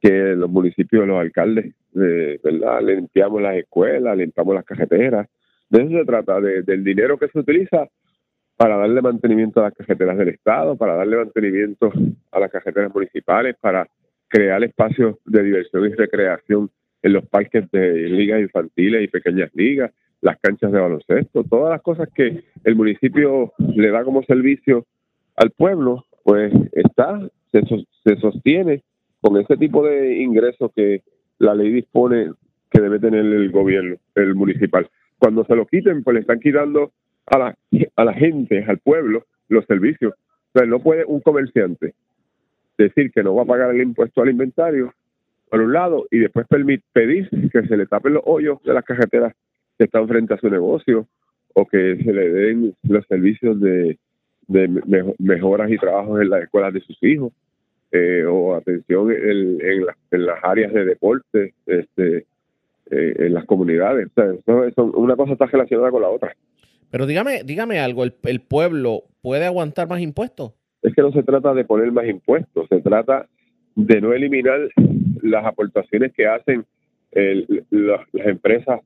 que 0.00 0.34
los 0.36 0.50
municipios, 0.50 1.06
los 1.06 1.18
alcaldes, 1.20 1.74
eh, 1.96 2.38
¿verdad? 2.42 2.80
Limpiamos 2.82 3.40
las 3.42 3.56
escuelas, 3.56 4.16
limpiamos 4.16 4.54
las 4.54 4.64
carreteras. 4.64 5.28
De 5.70 5.82
eso 5.82 5.90
se 5.92 6.04
trata, 6.04 6.40
de- 6.40 6.62
del 6.62 6.84
dinero 6.84 7.18
que 7.18 7.28
se 7.28 7.38
utiliza 7.38 7.86
para 8.56 8.76
darle 8.76 9.00
mantenimiento 9.00 9.60
a 9.60 9.64
las 9.64 9.74
carreteras 9.74 10.16
del 10.18 10.28
Estado, 10.28 10.76
para 10.76 10.94
darle 10.94 11.16
mantenimiento 11.16 11.90
a 12.30 12.38
las 12.40 12.50
carreteras 12.50 12.94
municipales, 12.94 13.56
para 13.60 13.86
crear 14.32 14.64
espacios 14.64 15.16
de 15.26 15.42
diversión 15.42 15.84
y 15.86 15.92
recreación 15.94 16.70
en 17.02 17.12
los 17.12 17.26
parques 17.28 17.70
de 17.70 18.08
ligas 18.08 18.40
infantiles 18.40 19.04
y 19.04 19.08
pequeñas 19.08 19.50
ligas, 19.54 19.92
las 20.22 20.38
canchas 20.40 20.72
de 20.72 20.80
baloncesto, 20.80 21.44
todas 21.44 21.70
las 21.70 21.82
cosas 21.82 22.08
que 22.14 22.42
el 22.64 22.74
municipio 22.76 23.52
le 23.58 23.90
da 23.90 24.04
como 24.04 24.22
servicio 24.22 24.86
al 25.36 25.50
pueblo, 25.50 26.06
pues 26.24 26.50
está, 26.72 27.20
se, 27.50 27.60
sos- 27.66 27.86
se 28.04 28.16
sostiene 28.16 28.82
con 29.20 29.36
ese 29.36 29.56
tipo 29.58 29.84
de 29.86 30.16
ingresos 30.22 30.70
que 30.74 31.02
la 31.38 31.54
ley 31.54 31.70
dispone 31.70 32.30
que 32.70 32.80
debe 32.80 33.00
tener 33.00 33.26
el 33.26 33.50
gobierno, 33.50 33.96
el 34.14 34.34
municipal. 34.34 34.88
Cuando 35.18 35.44
se 35.44 35.54
lo 35.56 35.66
quiten, 35.66 36.02
pues 36.02 36.14
le 36.14 36.20
están 36.20 36.40
quitando 36.40 36.92
a 37.26 37.38
la, 37.38 37.58
a 37.96 38.04
la 38.04 38.14
gente, 38.14 38.64
al 38.66 38.78
pueblo, 38.78 39.26
los 39.48 39.66
servicios. 39.66 40.14
O 40.54 40.58
sea, 40.58 40.66
no 40.66 40.80
puede 40.80 41.04
un 41.04 41.20
comerciante 41.20 41.94
decir 42.78 43.10
que 43.12 43.22
no 43.22 43.34
va 43.34 43.42
a 43.42 43.46
pagar 43.46 43.74
el 43.74 43.82
impuesto 43.82 44.22
al 44.22 44.30
inventario, 44.30 44.92
por 45.48 45.60
un 45.60 45.72
lado, 45.72 46.06
y 46.10 46.18
después 46.18 46.46
pedir 46.48 47.28
que 47.52 47.66
se 47.66 47.76
le 47.76 47.86
tapen 47.86 48.14
los 48.14 48.22
hoyos 48.26 48.62
de 48.64 48.72
las 48.74 48.84
carreteras 48.84 49.34
que 49.78 49.84
están 49.84 50.08
frente 50.08 50.34
a 50.34 50.38
su 50.38 50.48
negocio 50.48 51.06
o 51.54 51.66
que 51.66 51.98
se 52.02 52.12
le 52.12 52.30
den 52.30 52.74
los 52.84 53.06
servicios 53.06 53.60
de, 53.60 53.98
de 54.48 54.68
me- 54.68 55.14
mejoras 55.18 55.70
y 55.70 55.76
trabajos 55.76 56.20
en 56.22 56.30
las 56.30 56.42
escuelas 56.44 56.72
de 56.72 56.80
sus 56.80 56.96
hijos 57.02 57.32
eh, 57.90 58.24
o 58.26 58.54
atención 58.54 59.12
en, 59.12 59.84
las- 59.86 59.96
áreas 60.42 60.72
de 60.72 60.84
deporte 60.86 61.52
este, 61.66 62.24
eh, 62.90 63.14
en 63.18 63.34
las 63.34 63.44
comunidades. 63.44 64.08
Una 64.76 65.16
cosa 65.16 65.32
está 65.34 65.46
relacionada 65.46 65.90
con 65.90 66.00
la 66.02 66.08
otra. 66.08 66.34
Pero 66.90 67.06
dígame, 67.06 67.42
dígame 67.44 67.78
algo, 67.80 68.04
¿el, 68.04 68.14
el 68.24 68.40
pueblo 68.40 69.02
puede 69.20 69.44
aguantar 69.44 69.88
más 69.88 70.00
impuestos? 70.00 70.52
Es 70.82 70.94
que 70.94 71.02
no 71.02 71.12
se 71.12 71.22
trata 71.22 71.54
de 71.54 71.64
poner 71.64 71.92
más 71.92 72.06
impuestos, 72.06 72.66
se 72.68 72.80
trata 72.80 73.26
de 73.74 74.00
no 74.00 74.12
eliminar 74.12 74.60
las 75.22 75.44
aportaciones 75.46 76.12
que 76.12 76.26
hacen 76.26 76.64
el- 77.12 77.64
la- 77.70 78.06
las 78.12 78.26
empresas 78.26 78.80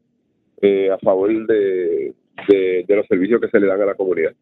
eh, 0.63 0.91
a 0.91 0.99
favor 0.99 1.31
de, 1.47 2.15
de- 2.49 2.85
de 2.89 2.97
los 2.97 3.07
servicios 3.07 3.41
que 3.41 3.49
se 3.49 3.61
le 3.61 3.67
dan 3.67 3.81
a 3.83 3.87
la 3.87 3.95
comunidad. 3.95 4.33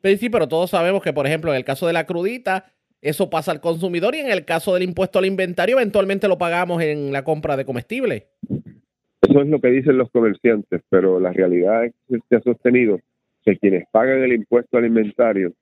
Pero 0.00 0.18
sí, 0.18 0.28
pero 0.28 0.48
todos 0.48 0.70
sabemos 0.70 1.02
que, 1.02 1.12
por 1.12 1.26
ejemplo, 1.26 1.50
en 1.52 1.56
el 1.56 1.64
caso 1.64 1.86
de 1.86 1.92
la 1.92 2.04
crudita, 2.06 2.66
eso 3.00 3.30
pasa 3.30 3.52
al 3.52 3.60
consumidor 3.60 4.14
y 4.14 4.18
en 4.20 4.30
el 4.30 4.44
caso 4.44 4.74
del 4.74 4.82
impuesto 4.82 5.18
al 5.18 5.26
inventario, 5.26 5.76
eventualmente 5.76 6.26
lo 6.28 6.38
pagamos 6.38 6.82
en 6.82 7.12
la 7.12 7.22
compra 7.24 7.56
de 7.56 7.64
comestibles. 7.64 8.24
Eso 9.20 9.40
es 9.40 9.46
lo 9.48 9.60
que 9.60 9.68
dicen 9.70 9.98
los 9.98 10.10
comerciantes, 10.10 10.82
pero 10.88 11.20
la 11.20 11.32
realidad 11.32 11.84
es 11.84 11.92
que 12.08 12.18
se 12.28 12.36
ha 12.36 12.40
sostenido 12.40 12.98
que 13.44 13.56
quienes 13.58 13.84
pagan 13.92 14.22
el 14.22 14.32
impuesto 14.32 14.78
al 14.78 14.86
inventario 14.86 15.52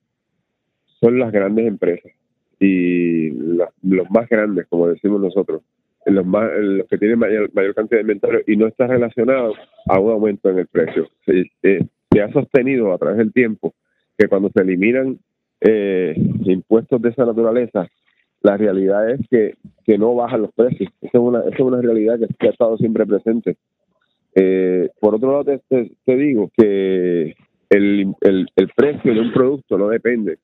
son 1.01 1.19
las 1.19 1.33
grandes 1.33 1.67
empresas 1.67 2.13
y 2.59 3.31
la- 3.31 3.71
los 3.83 4.11
más 4.11 4.29
grandes, 4.29 4.67
como 4.69 4.89
decimos 4.89 5.21
nosotros, 5.21 5.63
los, 6.07 6.27
más, 6.27 6.51
los 6.59 6.87
que 6.89 6.99
tienen 6.99 7.19
mayor, 7.19 7.51
cantidad 7.75 7.99
de 7.99 8.03
inventario 8.03 8.41
y 8.47 8.57
no 8.57 8.67
está 8.67 8.87
relacionado 8.87 9.55
a 9.89 9.99
un 9.99 10.13
aumento 10.13 10.51
en 10.51 10.59
el 10.61 10.67
precio. 10.67 11.09
Se, 11.25 11.45
eh, 11.63 11.87
se 12.11 12.21
ha 12.23 12.33
sostenido 12.33 12.93
a 12.93 12.99
través 12.99 13.19
del 13.19 13.33
tiempo 13.33 13.75
que 14.19 14.29
cuando 14.29 14.51
se 14.55 14.63
eliminan 14.63 15.19
eh, 15.61 16.15
impuestos 16.45 17.01
de 17.03 17.11
esa 17.11 17.25
naturaleza, 17.27 17.87
la 18.43 18.57
realidad 18.57 19.11
es 19.11 19.21
que, 19.31 19.55
que 19.85 19.99
no 19.99 20.15
bajan 20.15 20.43
los 20.43 20.53
precios. 20.53 20.91
Esa 21.03 21.19
es 21.19 21.23
una, 21.23 21.43
es 21.51 21.61
una 21.61 21.81
realidad 21.83 22.19
que, 22.39 22.49
ha 22.49 22.51
estado 22.51 22.77
siempre 22.79 23.05
presente. 23.07 23.57
Eh, 24.35 24.89
por 25.01 25.15
otro 25.15 25.31
lado, 25.33 25.45
te, 25.45 25.59
te- 25.69 25.93
te 26.05 26.17
digo 26.17 26.51
que 26.57 27.35
el, 27.71 28.15
el, 28.23 28.49
el 28.57 28.69
precio 28.75 29.13
de 29.15 29.21
un 29.21 29.33
producto 29.33 29.77
no 29.77 29.89
depende 29.89 30.39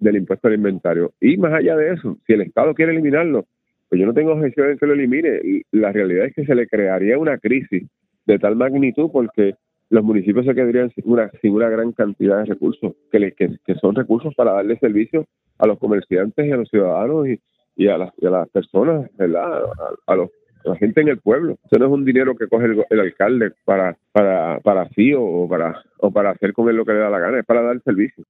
del 0.00 0.16
impuesto 0.16 0.48
al 0.48 0.54
inventario. 0.54 1.12
Y 1.20 1.36
más 1.36 1.52
allá 1.52 1.76
de 1.76 1.92
eso, 1.94 2.18
si 2.26 2.32
el 2.32 2.42
Estado 2.42 2.74
quiere 2.74 2.92
eliminarlo, 2.92 3.46
pues 3.88 4.00
yo 4.00 4.06
no 4.06 4.14
tengo 4.14 4.32
objeción 4.32 4.70
en 4.70 4.78
que 4.78 4.86
lo 4.86 4.94
elimine. 4.94 5.40
La 5.72 5.92
realidad 5.92 6.26
es 6.26 6.34
que 6.34 6.44
se 6.46 6.54
le 6.54 6.66
crearía 6.66 7.18
una 7.18 7.38
crisis 7.38 7.86
de 8.26 8.38
tal 8.38 8.56
magnitud 8.56 9.10
porque 9.12 9.54
los 9.90 10.04
municipios 10.04 10.46
se 10.46 10.54
quedarían 10.54 10.90
sin 10.90 11.04
una, 11.10 11.30
sin 11.42 11.52
una 11.52 11.68
gran 11.68 11.92
cantidad 11.92 12.38
de 12.38 12.44
recursos, 12.44 12.94
que, 13.10 13.18
le- 13.18 13.32
que, 13.32 13.56
que 13.66 13.74
son 13.76 13.94
recursos 13.96 14.34
para 14.36 14.52
darle 14.52 14.78
servicio 14.78 15.26
a 15.58 15.66
los 15.66 15.78
comerciantes 15.78 16.46
y 16.46 16.52
a 16.52 16.56
los 16.56 16.68
ciudadanos 16.68 17.26
y, 17.28 17.40
y, 17.76 17.88
a, 17.88 17.98
las, 17.98 18.12
y 18.18 18.26
a 18.26 18.30
las 18.30 18.48
personas, 18.50 19.10
¿verdad? 19.16 19.64
A, 19.64 20.12
a 20.12 20.16
los, 20.16 20.30
a 20.64 20.68
la 20.70 20.76
gente 20.76 21.00
en 21.00 21.08
el 21.08 21.18
pueblo. 21.18 21.58
Eso 21.64 21.78
no 21.80 21.86
es 21.86 21.92
un 21.92 22.04
dinero 22.04 22.36
que 22.36 22.46
coge 22.46 22.66
el, 22.66 22.84
el 22.88 23.00
alcalde 23.00 23.50
para, 23.64 23.96
para, 24.12 24.60
para 24.60 24.88
sí 24.90 25.12
o 25.16 25.48
para, 25.48 25.82
o 25.98 26.12
para 26.12 26.30
hacer 26.30 26.52
con 26.52 26.68
él 26.68 26.76
lo 26.76 26.84
que 26.84 26.92
le 26.92 27.00
da 27.00 27.10
la 27.10 27.18
gana, 27.18 27.40
es 27.40 27.44
para 27.46 27.62
dar 27.62 27.82
servicio. 27.82 28.24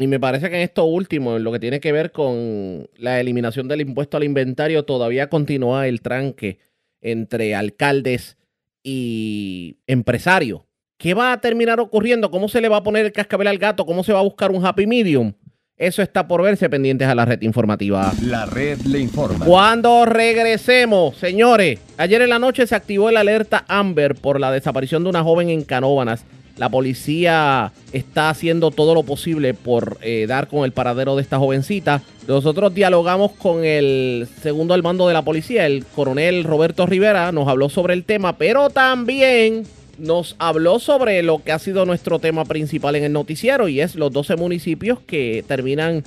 Y 0.00 0.06
me 0.06 0.18
parece 0.18 0.48
que 0.48 0.56
en 0.56 0.62
esto 0.62 0.86
último, 0.86 1.36
en 1.36 1.44
lo 1.44 1.52
que 1.52 1.58
tiene 1.58 1.78
que 1.78 1.92
ver 1.92 2.10
con 2.10 2.88
la 2.96 3.20
eliminación 3.20 3.68
del 3.68 3.82
impuesto 3.82 4.16
al 4.16 4.24
inventario, 4.24 4.86
todavía 4.86 5.28
continúa 5.28 5.86
el 5.88 6.00
tranque 6.00 6.58
entre 7.02 7.54
alcaldes 7.54 8.38
y 8.82 9.76
empresarios. 9.86 10.62
¿Qué 10.96 11.12
va 11.12 11.32
a 11.32 11.40
terminar 11.42 11.80
ocurriendo? 11.80 12.30
¿Cómo 12.30 12.48
se 12.48 12.62
le 12.62 12.70
va 12.70 12.78
a 12.78 12.82
poner 12.82 13.04
el 13.04 13.12
cascabel 13.12 13.48
al 13.48 13.58
gato? 13.58 13.84
¿Cómo 13.84 14.02
se 14.02 14.14
va 14.14 14.20
a 14.20 14.22
buscar 14.22 14.50
un 14.50 14.64
happy 14.64 14.86
medium? 14.86 15.34
Eso 15.76 16.00
está 16.00 16.26
por 16.26 16.42
verse 16.42 16.70
pendientes 16.70 17.06
a 17.06 17.14
la 17.14 17.26
red 17.26 17.42
informativa. 17.42 18.10
La 18.22 18.46
red 18.46 18.78
le 18.80 19.00
informa. 19.00 19.44
Cuando 19.44 20.06
regresemos, 20.06 21.18
señores, 21.18 21.78
ayer 21.98 22.22
en 22.22 22.30
la 22.30 22.38
noche 22.38 22.66
se 22.66 22.74
activó 22.74 23.10
el 23.10 23.18
alerta 23.18 23.66
Amber 23.68 24.14
por 24.14 24.40
la 24.40 24.50
desaparición 24.50 25.02
de 25.02 25.10
una 25.10 25.22
joven 25.22 25.50
en 25.50 25.62
Canóbanas. 25.62 26.24
La 26.56 26.68
policía 26.68 27.72
está 27.92 28.30
haciendo 28.30 28.70
todo 28.70 28.94
lo 28.94 29.02
posible 29.02 29.54
por 29.54 29.98
eh, 30.02 30.26
dar 30.28 30.48
con 30.48 30.64
el 30.64 30.72
paradero 30.72 31.16
de 31.16 31.22
esta 31.22 31.38
jovencita. 31.38 32.02
Nosotros 32.28 32.74
dialogamos 32.74 33.32
con 33.32 33.64
el 33.64 34.28
segundo 34.42 34.74
al 34.74 34.82
mando 34.82 35.08
de 35.08 35.14
la 35.14 35.22
policía, 35.22 35.66
el 35.66 35.84
coronel 35.86 36.44
Roberto 36.44 36.86
Rivera, 36.86 37.32
nos 37.32 37.48
habló 37.48 37.68
sobre 37.68 37.94
el 37.94 38.04
tema, 38.04 38.36
pero 38.36 38.70
también 38.70 39.64
nos 39.98 40.36
habló 40.38 40.78
sobre 40.78 41.22
lo 41.22 41.42
que 41.42 41.52
ha 41.52 41.58
sido 41.58 41.84
nuestro 41.84 42.18
tema 42.18 42.44
principal 42.44 42.96
en 42.96 43.04
el 43.04 43.12
noticiero 43.12 43.68
y 43.68 43.80
es 43.80 43.94
los 43.94 44.12
12 44.12 44.36
municipios 44.36 44.98
que 45.00 45.44
terminan 45.46 46.04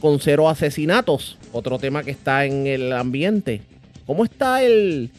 con 0.00 0.20
cero 0.20 0.48
asesinatos. 0.48 1.38
Otro 1.52 1.78
tema 1.78 2.02
que 2.02 2.10
está 2.10 2.44
en 2.44 2.66
el 2.66 2.92
ambiente. 2.92 3.62
¿Cómo 4.06 4.24
está 4.24 4.62
el 4.62 5.10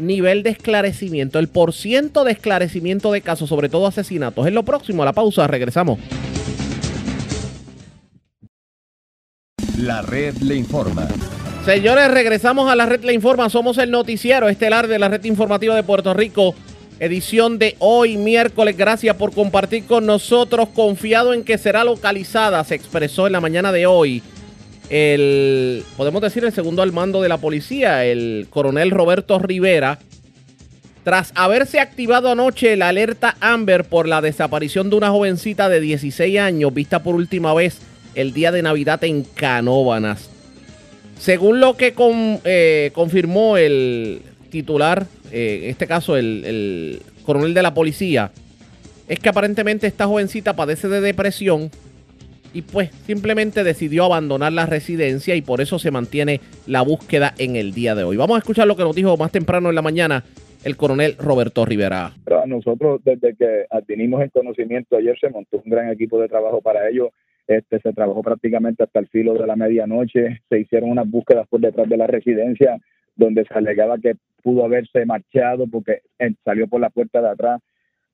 nivel 0.00 0.42
de 0.42 0.50
esclarecimiento, 0.50 1.38
el 1.38 1.48
porciento 1.48 2.24
de 2.24 2.32
esclarecimiento 2.32 3.12
de 3.12 3.20
casos, 3.20 3.48
sobre 3.48 3.68
todo 3.68 3.86
asesinatos? 3.86 4.46
Es 4.46 4.52
lo 4.52 4.64
próximo, 4.64 5.02
a 5.02 5.06
la 5.06 5.12
pausa, 5.12 5.46
regresamos. 5.46 5.98
La 9.78 10.02
red 10.02 10.36
le 10.38 10.56
informa. 10.56 11.08
Señores, 11.64 12.10
regresamos 12.10 12.70
a 12.70 12.76
la 12.76 12.86
red 12.86 13.04
Le 13.04 13.12
Informa. 13.12 13.50
Somos 13.50 13.76
el 13.78 13.90
noticiero 13.90 14.48
estelar 14.48 14.88
de 14.88 14.98
la 14.98 15.08
red 15.08 15.22
informativa 15.24 15.74
de 15.74 15.82
Puerto 15.82 16.14
Rico 16.14 16.54
edición 17.00 17.58
de 17.58 17.76
hoy, 17.78 18.16
miércoles. 18.16 18.76
Gracias 18.76 19.16
por 19.16 19.32
compartir 19.32 19.86
con 19.86 20.06
nosotros. 20.06 20.68
Confiado 20.68 21.32
en 21.32 21.42
que 21.42 21.58
será 21.58 21.82
localizada, 21.82 22.62
se 22.62 22.76
expresó 22.76 23.26
en 23.26 23.32
la 23.32 23.40
mañana 23.40 23.72
de 23.72 23.86
hoy 23.86 24.22
el, 24.90 25.84
podemos 25.96 26.20
decir, 26.20 26.44
el 26.44 26.52
segundo 26.52 26.82
al 26.82 26.92
mando 26.92 27.22
de 27.22 27.28
la 27.28 27.38
policía, 27.38 28.04
el 28.04 28.48
coronel 28.50 28.90
Roberto 28.90 29.38
Rivera. 29.38 29.98
Tras 31.04 31.32
haberse 31.34 31.80
activado 31.80 32.30
anoche 32.30 32.76
la 32.76 32.88
alerta 32.88 33.36
Amber 33.40 33.84
por 33.84 34.06
la 34.06 34.20
desaparición 34.20 34.90
de 34.90 34.96
una 34.96 35.10
jovencita 35.10 35.70
de 35.70 35.80
16 35.80 36.38
años 36.38 36.74
vista 36.74 37.02
por 37.02 37.14
última 37.14 37.54
vez 37.54 37.78
el 38.14 38.34
día 38.34 38.52
de 38.52 38.62
Navidad 38.62 39.02
en 39.04 39.22
Canóbanas. 39.22 40.28
Según 41.18 41.60
lo 41.60 41.76
que 41.76 41.94
eh, 42.44 42.90
confirmó 42.92 43.56
el 43.56 44.22
titular 44.50 45.06
eh, 45.32 45.60
en 45.64 45.70
este 45.70 45.86
caso 45.86 46.16
el, 46.16 47.02
coronel 47.24 47.54
de 47.54 47.62
la 47.62 47.74
policía, 47.74 48.32
es 49.08 49.18
que 49.18 49.28
aparentemente 49.28 49.86
esta 49.86 50.06
jovencita 50.06 50.56
padece 50.56 50.88
de 50.88 51.00
depresión 51.00 51.70
y 52.52 52.62
pues 52.62 52.90
simplemente 52.90 53.64
decidió 53.64 54.04
abandonar 54.04 54.52
la 54.52 54.66
residencia 54.66 55.34
y 55.36 55.42
por 55.42 55.60
eso 55.60 55.78
se 55.78 55.90
mantiene 55.90 56.40
la 56.66 56.82
búsqueda 56.82 57.34
en 57.38 57.56
el 57.56 57.72
día 57.72 57.94
de 57.94 58.04
hoy. 58.04 58.16
Vamos 58.16 58.36
a 58.36 58.38
escuchar 58.38 58.66
lo 58.66 58.76
que 58.76 58.82
nos 58.82 58.96
dijo 58.96 59.16
más 59.16 59.32
temprano 59.32 59.68
en 59.68 59.74
la 59.74 59.82
mañana 59.82 60.24
el 60.64 60.76
coronel 60.76 61.16
Roberto 61.18 61.64
Rivera. 61.64 62.12
nosotros 62.46 63.00
desde 63.04 63.34
que 63.34 63.64
adquirimos 63.70 64.22
el 64.22 64.30
conocimiento 64.30 64.96
ayer 64.96 65.18
se 65.18 65.30
montó 65.30 65.60
un 65.64 65.70
gran 65.70 65.90
equipo 65.90 66.20
de 66.20 66.28
trabajo 66.28 66.60
para 66.60 66.88
ello. 66.88 67.10
Este, 67.46 67.80
se 67.80 67.92
trabajó 67.92 68.22
prácticamente 68.22 68.84
hasta 68.84 69.00
el 69.00 69.08
filo 69.08 69.34
de 69.34 69.46
la 69.46 69.56
medianoche, 69.56 70.40
se 70.48 70.60
hicieron 70.60 70.90
unas 70.90 71.10
búsquedas 71.10 71.48
por 71.48 71.60
detrás 71.60 71.88
de 71.88 71.96
la 71.96 72.06
residencia 72.06 72.78
donde 73.16 73.44
se 73.44 73.54
alegaba 73.54 73.98
que 73.98 74.14
pudo 74.42 74.64
haberse 74.64 75.04
marchado 75.04 75.66
porque 75.66 76.02
salió 76.44 76.68
por 76.68 76.80
la 76.80 76.90
puerta 76.90 77.20
de 77.20 77.28
atrás. 77.28 77.60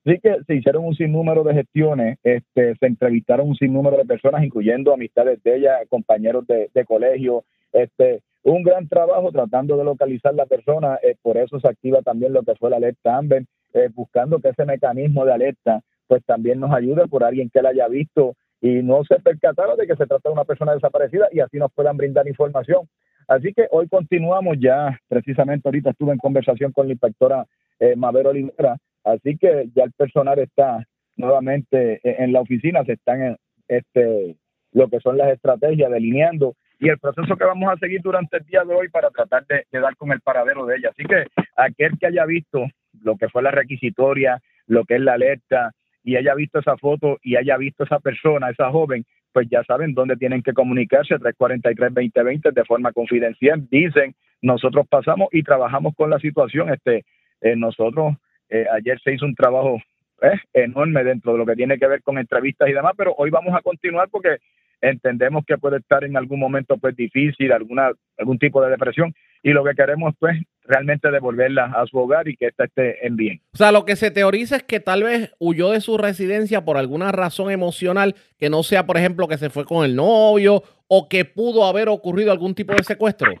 Así 0.07 0.19
que 0.19 0.37
se 0.45 0.55
hicieron 0.55 0.85
un 0.85 0.95
sinnúmero 0.95 1.43
de 1.43 1.53
gestiones, 1.53 2.17
este, 2.23 2.75
se 2.75 2.85
entrevistaron 2.85 3.49
un 3.49 3.55
sinnúmero 3.55 3.97
de 3.97 4.05
personas, 4.05 4.41
incluyendo 4.41 4.93
amistades 4.93 5.43
de 5.43 5.57
ella, 5.57 5.79
compañeros 5.89 6.45
de, 6.47 6.85
colegio, 6.85 7.43
este, 7.73 8.21
un 8.43 8.63
gran 8.63 8.87
trabajo 8.87 9.33
tratando 9.33 9.75
de 9.75 9.83
localizar 9.83 10.33
la 10.33 10.45
persona, 10.45 10.97
eh, 11.03 11.17
por 11.21 11.35
eso 11.35 11.59
se 11.59 11.67
activa 11.67 12.01
también 12.03 12.31
lo 12.31 12.43
que 12.43 12.55
fue 12.55 12.69
la 12.69 12.77
alerta 12.77 13.17
Amber, 13.17 13.43
eh, 13.73 13.89
buscando 13.93 14.39
que 14.39 14.47
ese 14.47 14.63
mecanismo 14.63 15.25
de 15.25 15.33
alerta 15.33 15.81
pues 16.07 16.23
también 16.23 16.61
nos 16.61 16.73
ayude 16.73 17.05
por 17.09 17.25
alguien 17.25 17.49
que 17.49 17.61
la 17.61 17.69
haya 17.69 17.89
visto 17.89 18.35
y 18.61 18.81
no 18.83 19.03
se 19.03 19.19
percatara 19.19 19.75
de 19.75 19.87
que 19.87 19.97
se 19.97 20.07
trata 20.07 20.29
de 20.29 20.33
una 20.33 20.45
persona 20.45 20.73
desaparecida 20.73 21.27
y 21.33 21.41
así 21.41 21.57
nos 21.57 21.73
puedan 21.73 21.97
brindar 21.97 22.25
información. 22.29 22.87
Así 23.27 23.51
que 23.53 23.67
hoy 23.71 23.89
continuamos 23.89 24.55
ya, 24.57 24.97
precisamente 25.09 25.67
ahorita 25.67 25.89
estuve 25.89 26.13
en 26.13 26.17
conversación 26.17 26.71
con 26.71 26.87
la 26.87 26.93
inspectora 26.93 27.45
eh, 27.79 27.97
Mavero 27.97 28.29
Olivera, 28.29 28.77
así 29.13 29.37
que 29.37 29.69
ya 29.75 29.83
el 29.83 29.91
personal 29.93 30.39
está 30.39 30.85
nuevamente 31.15 31.99
en 32.03 32.31
la 32.31 32.41
oficina, 32.41 32.83
se 32.83 32.93
están 32.93 33.21
en 33.21 33.37
este 33.67 34.35
lo 34.73 34.87
que 34.89 34.99
son 34.99 35.17
las 35.17 35.31
estrategias 35.31 35.89
delineando 35.91 36.55
y 36.79 36.89
el 36.89 36.99
proceso 36.99 37.35
que 37.35 37.45
vamos 37.45 37.71
a 37.71 37.77
seguir 37.77 38.01
durante 38.01 38.37
el 38.37 38.45
día 38.45 38.63
de 38.63 38.75
hoy 38.75 38.89
para 38.89 39.09
tratar 39.09 39.45
de, 39.47 39.65
de, 39.71 39.79
dar 39.79 39.95
con 39.95 40.11
el 40.11 40.21
paradero 40.21 40.65
de 40.65 40.75
ella. 40.75 40.89
Así 40.91 41.03
que 41.05 41.25
aquel 41.55 41.97
que 41.97 42.07
haya 42.07 42.25
visto 42.25 42.67
lo 43.01 43.17
que 43.17 43.29
fue 43.29 43.41
la 43.41 43.49
requisitoria, 43.49 44.39
lo 44.67 44.85
que 44.85 44.95
es 44.95 45.01
la 45.01 45.13
alerta, 45.13 45.71
y 46.07 46.15
haya 46.15 46.35
visto 46.35 46.59
esa 46.59 46.77
foto 46.77 47.17
y 47.21 47.35
haya 47.35 47.57
visto 47.57 47.83
esa 47.83 47.99
persona, 47.99 48.49
esa 48.49 48.71
joven, 48.71 49.03
pues 49.33 49.49
ya 49.49 49.61
saben 49.65 49.93
dónde 49.93 50.15
tienen 50.15 50.41
que 50.41 50.53
comunicarse, 50.53 51.15
343-2020 51.15 52.53
de 52.53 52.63
forma 52.63 52.93
confidencial. 52.93 53.67
Dicen, 53.69 54.15
nosotros 54.41 54.87
pasamos 54.87 55.27
y 55.33 55.43
trabajamos 55.43 55.93
con 55.97 56.09
la 56.09 56.17
situación. 56.19 56.71
Este, 56.73 57.03
eh, 57.41 57.57
nosotros, 57.57 58.15
eh, 58.49 58.65
ayer 58.71 58.99
se 59.03 59.13
hizo 59.13 59.25
un 59.25 59.35
trabajo 59.35 59.79
eh, 60.21 60.39
enorme 60.53 61.03
dentro 61.03 61.33
de 61.33 61.37
lo 61.39 61.45
que 61.45 61.55
tiene 61.55 61.77
que 61.77 61.87
ver 61.87 62.01
con 62.01 62.17
entrevistas 62.17 62.69
y 62.69 62.73
demás, 62.73 62.93
pero 62.97 63.13
hoy 63.17 63.29
vamos 63.29 63.53
a 63.55 63.61
continuar 63.61 64.09
porque 64.09 64.37
entendemos 64.81 65.43
que 65.45 65.57
puede 65.57 65.77
estar 65.77 66.03
en 66.03 66.17
algún 66.17 66.39
momento 66.39 66.77
pues 66.77 66.95
difícil, 66.95 67.51
alguna 67.51 67.91
algún 68.17 68.37
tipo 68.37 68.61
de 68.63 68.69
depresión 68.69 69.13
y 69.43 69.51
lo 69.51 69.63
que 69.63 69.75
queremos 69.75 70.13
pues 70.19 70.37
realmente 70.63 71.09
devolverla 71.09 71.65
a 71.65 71.85
su 71.85 71.97
hogar 71.97 72.27
y 72.27 72.35
que 72.35 72.47
ésta 72.47 72.65
esté 72.65 73.05
en 73.05 73.15
bien. 73.15 73.41
O 73.53 73.57
sea, 73.57 73.71
lo 73.71 73.85
que 73.85 73.95
se 73.95 74.11
teoriza 74.11 74.57
es 74.57 74.63
que 74.63 74.79
tal 74.79 75.03
vez 75.03 75.33
huyó 75.39 75.71
de 75.71 75.81
su 75.81 75.97
residencia 75.97 76.65
por 76.65 76.77
alguna 76.77 77.11
razón 77.11 77.51
emocional 77.51 78.15
que 78.37 78.49
no 78.49 78.63
sea, 78.63 78.85
por 78.85 78.97
ejemplo, 78.97 79.27
que 79.27 79.37
se 79.37 79.49
fue 79.49 79.65
con 79.65 79.85
el 79.85 79.95
novio 79.95 80.63
o 80.87 81.07
que 81.09 81.25
pudo 81.25 81.65
haber 81.65 81.89
ocurrido 81.89 82.31
algún 82.31 82.55
tipo 82.55 82.73
de 82.73 82.83
secuestro. 82.83 83.31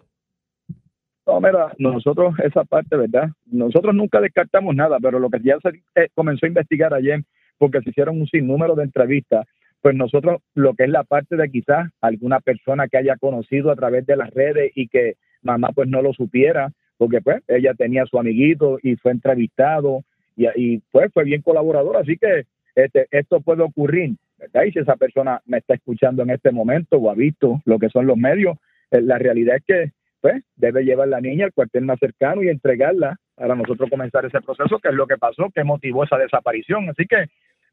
No, 1.27 1.41
mira, 1.41 1.73
nosotros 1.77 2.35
esa 2.41 2.63
parte, 2.63 2.95
¿verdad? 2.95 3.29
Nosotros 3.45 3.93
nunca 3.93 4.21
descartamos 4.21 4.73
nada, 4.73 4.97
pero 5.01 5.19
lo 5.19 5.29
que 5.29 5.41
ya 5.43 5.57
se 5.61 5.81
eh, 6.01 6.07
comenzó 6.15 6.45
a 6.45 6.49
investigar 6.49 6.93
ayer, 6.93 7.21
porque 7.57 7.81
se 7.81 7.89
hicieron 7.89 8.21
un 8.21 8.27
sinnúmero 8.27 8.75
de 8.75 8.85
entrevistas, 8.85 9.45
pues 9.81 9.93
nosotros 9.93 10.41
lo 10.55 10.73
que 10.73 10.85
es 10.85 10.89
la 10.89 11.03
parte 11.03 11.35
de 11.35 11.49
quizás 11.49 11.89
alguna 11.99 12.39
persona 12.39 12.87
que 12.87 12.97
haya 12.97 13.17
conocido 13.17 13.71
a 13.71 13.75
través 13.75 14.05
de 14.05 14.15
las 14.15 14.33
redes 14.33 14.71
y 14.75 14.87
que 14.87 15.15
mamá 15.41 15.69
pues 15.75 15.89
no 15.89 16.01
lo 16.01 16.13
supiera, 16.13 16.71
porque 16.97 17.19
pues 17.19 17.43
ella 17.49 17.73
tenía 17.73 18.05
su 18.05 18.17
amiguito 18.17 18.79
y 18.81 18.95
fue 18.95 19.11
entrevistado 19.11 20.03
y, 20.37 20.47
y 20.55 20.81
pues 20.91 21.11
fue 21.13 21.25
bien 21.25 21.41
colaborador, 21.41 21.97
así 21.97 22.17
que 22.17 22.45
este, 22.75 23.07
esto 23.11 23.41
puede 23.41 23.63
ocurrir, 23.63 24.15
¿verdad? 24.37 24.63
Y 24.63 24.71
si 24.71 24.79
esa 24.79 24.95
persona 24.95 25.41
me 25.45 25.57
está 25.57 25.73
escuchando 25.73 26.23
en 26.23 26.29
este 26.29 26.51
momento 26.51 26.97
o 26.97 27.11
ha 27.11 27.15
visto 27.15 27.61
lo 27.65 27.79
que 27.79 27.89
son 27.89 28.07
los 28.07 28.17
medios, 28.17 28.57
eh, 28.91 29.01
la 29.01 29.17
realidad 29.17 29.57
es 29.57 29.63
que 29.65 29.91
pues 30.27 30.43
debe 30.55 30.83
llevar 30.83 31.07
la 31.07 31.21
niña 31.21 31.45
al 31.45 31.53
cuartel 31.53 31.85
más 31.85 31.99
cercano 31.99 32.43
y 32.43 32.49
entregarla 32.49 33.17
para 33.35 33.55
nosotros 33.55 33.89
comenzar 33.89 34.25
ese 34.25 34.41
proceso, 34.41 34.79
que 34.79 34.89
es 34.89 34.93
lo 34.93 35.07
que 35.07 35.17
pasó, 35.17 35.49
que 35.53 35.63
motivó 35.63 36.03
esa 36.03 36.17
desaparición. 36.17 36.89
Así 36.89 37.05
que 37.07 37.27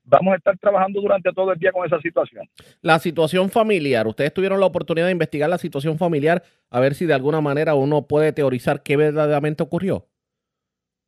vamos 0.05 0.35
a 0.35 0.37
estar 0.37 0.57
trabajando 0.59 1.01
durante 1.01 1.33
todo 1.33 1.53
el 1.53 1.59
día 1.59 1.73
con 1.73 1.85
esa 1.85 2.01
situación. 2.01 2.47
La 2.81 2.99
situación 3.01 3.51
familiar, 3.51 4.07
ustedes 4.07 4.33
tuvieron 4.33 4.61
la 4.61 4.67
oportunidad 4.67 5.07
de 5.07 5.13
investigar 5.13 5.51
la 5.51 5.59
situación 5.59 5.99
familiar, 5.99 6.43
a 6.71 6.81
ver 6.81 6.95
si 6.95 7.07
de 7.07 7.15
alguna 7.15 7.41
manera 7.41 7.75
uno 7.75 8.07
puede 8.07 8.33
teorizar 8.33 8.83
qué 8.85 8.97
verdaderamente 8.97 9.63
ocurrió. 9.63 10.07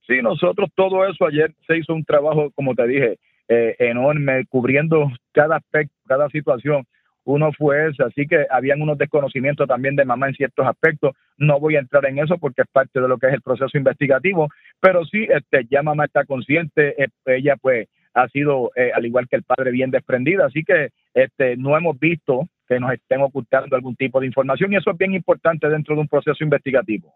Sí, 0.06 0.22
nosotros 0.22 0.68
todo 0.74 1.06
eso 1.06 1.26
ayer 1.26 1.54
se 1.66 1.78
hizo 1.78 1.92
un 1.92 2.04
trabajo, 2.04 2.50
como 2.54 2.74
te 2.74 2.86
dije, 2.86 3.18
eh, 3.48 3.76
enorme, 3.78 4.46
cubriendo 4.48 5.12
cada 5.32 5.56
aspecto, 5.56 5.94
cada 6.08 6.28
situación. 6.30 6.84
Uno 7.26 7.50
fue 7.52 7.88
ese, 7.88 8.04
así 8.04 8.24
que 8.24 8.46
habían 8.48 8.80
unos 8.80 8.98
desconocimientos 8.98 9.66
también 9.66 9.96
de 9.96 10.04
mamá 10.04 10.28
en 10.28 10.34
ciertos 10.34 10.64
aspectos. 10.64 11.10
No 11.36 11.58
voy 11.58 11.74
a 11.74 11.80
entrar 11.80 12.06
en 12.06 12.20
eso 12.20 12.38
porque 12.38 12.62
es 12.62 12.68
parte 12.70 13.00
de 13.00 13.08
lo 13.08 13.18
que 13.18 13.26
es 13.26 13.34
el 13.34 13.42
proceso 13.42 13.76
investigativo, 13.76 14.48
pero 14.80 15.04
sí, 15.04 15.26
este, 15.28 15.66
ya 15.68 15.82
mamá 15.82 16.04
está 16.04 16.24
consciente, 16.24 17.02
eh, 17.02 17.08
ella 17.26 17.56
pues 17.60 17.88
ha 18.14 18.28
sido, 18.28 18.70
eh, 18.76 18.92
al 18.94 19.04
igual 19.04 19.26
que 19.28 19.34
el 19.34 19.42
padre, 19.42 19.72
bien 19.72 19.90
desprendida. 19.90 20.46
Así 20.46 20.62
que 20.62 20.90
este, 21.14 21.56
no 21.56 21.76
hemos 21.76 21.98
visto 21.98 22.48
que 22.68 22.78
nos 22.78 22.92
estén 22.92 23.20
ocultando 23.20 23.74
algún 23.74 23.96
tipo 23.96 24.20
de 24.20 24.26
información 24.26 24.72
y 24.72 24.76
eso 24.76 24.92
es 24.92 24.96
bien 24.96 25.12
importante 25.12 25.68
dentro 25.68 25.96
de 25.96 26.02
un 26.02 26.08
proceso 26.08 26.44
investigativo. 26.44 27.12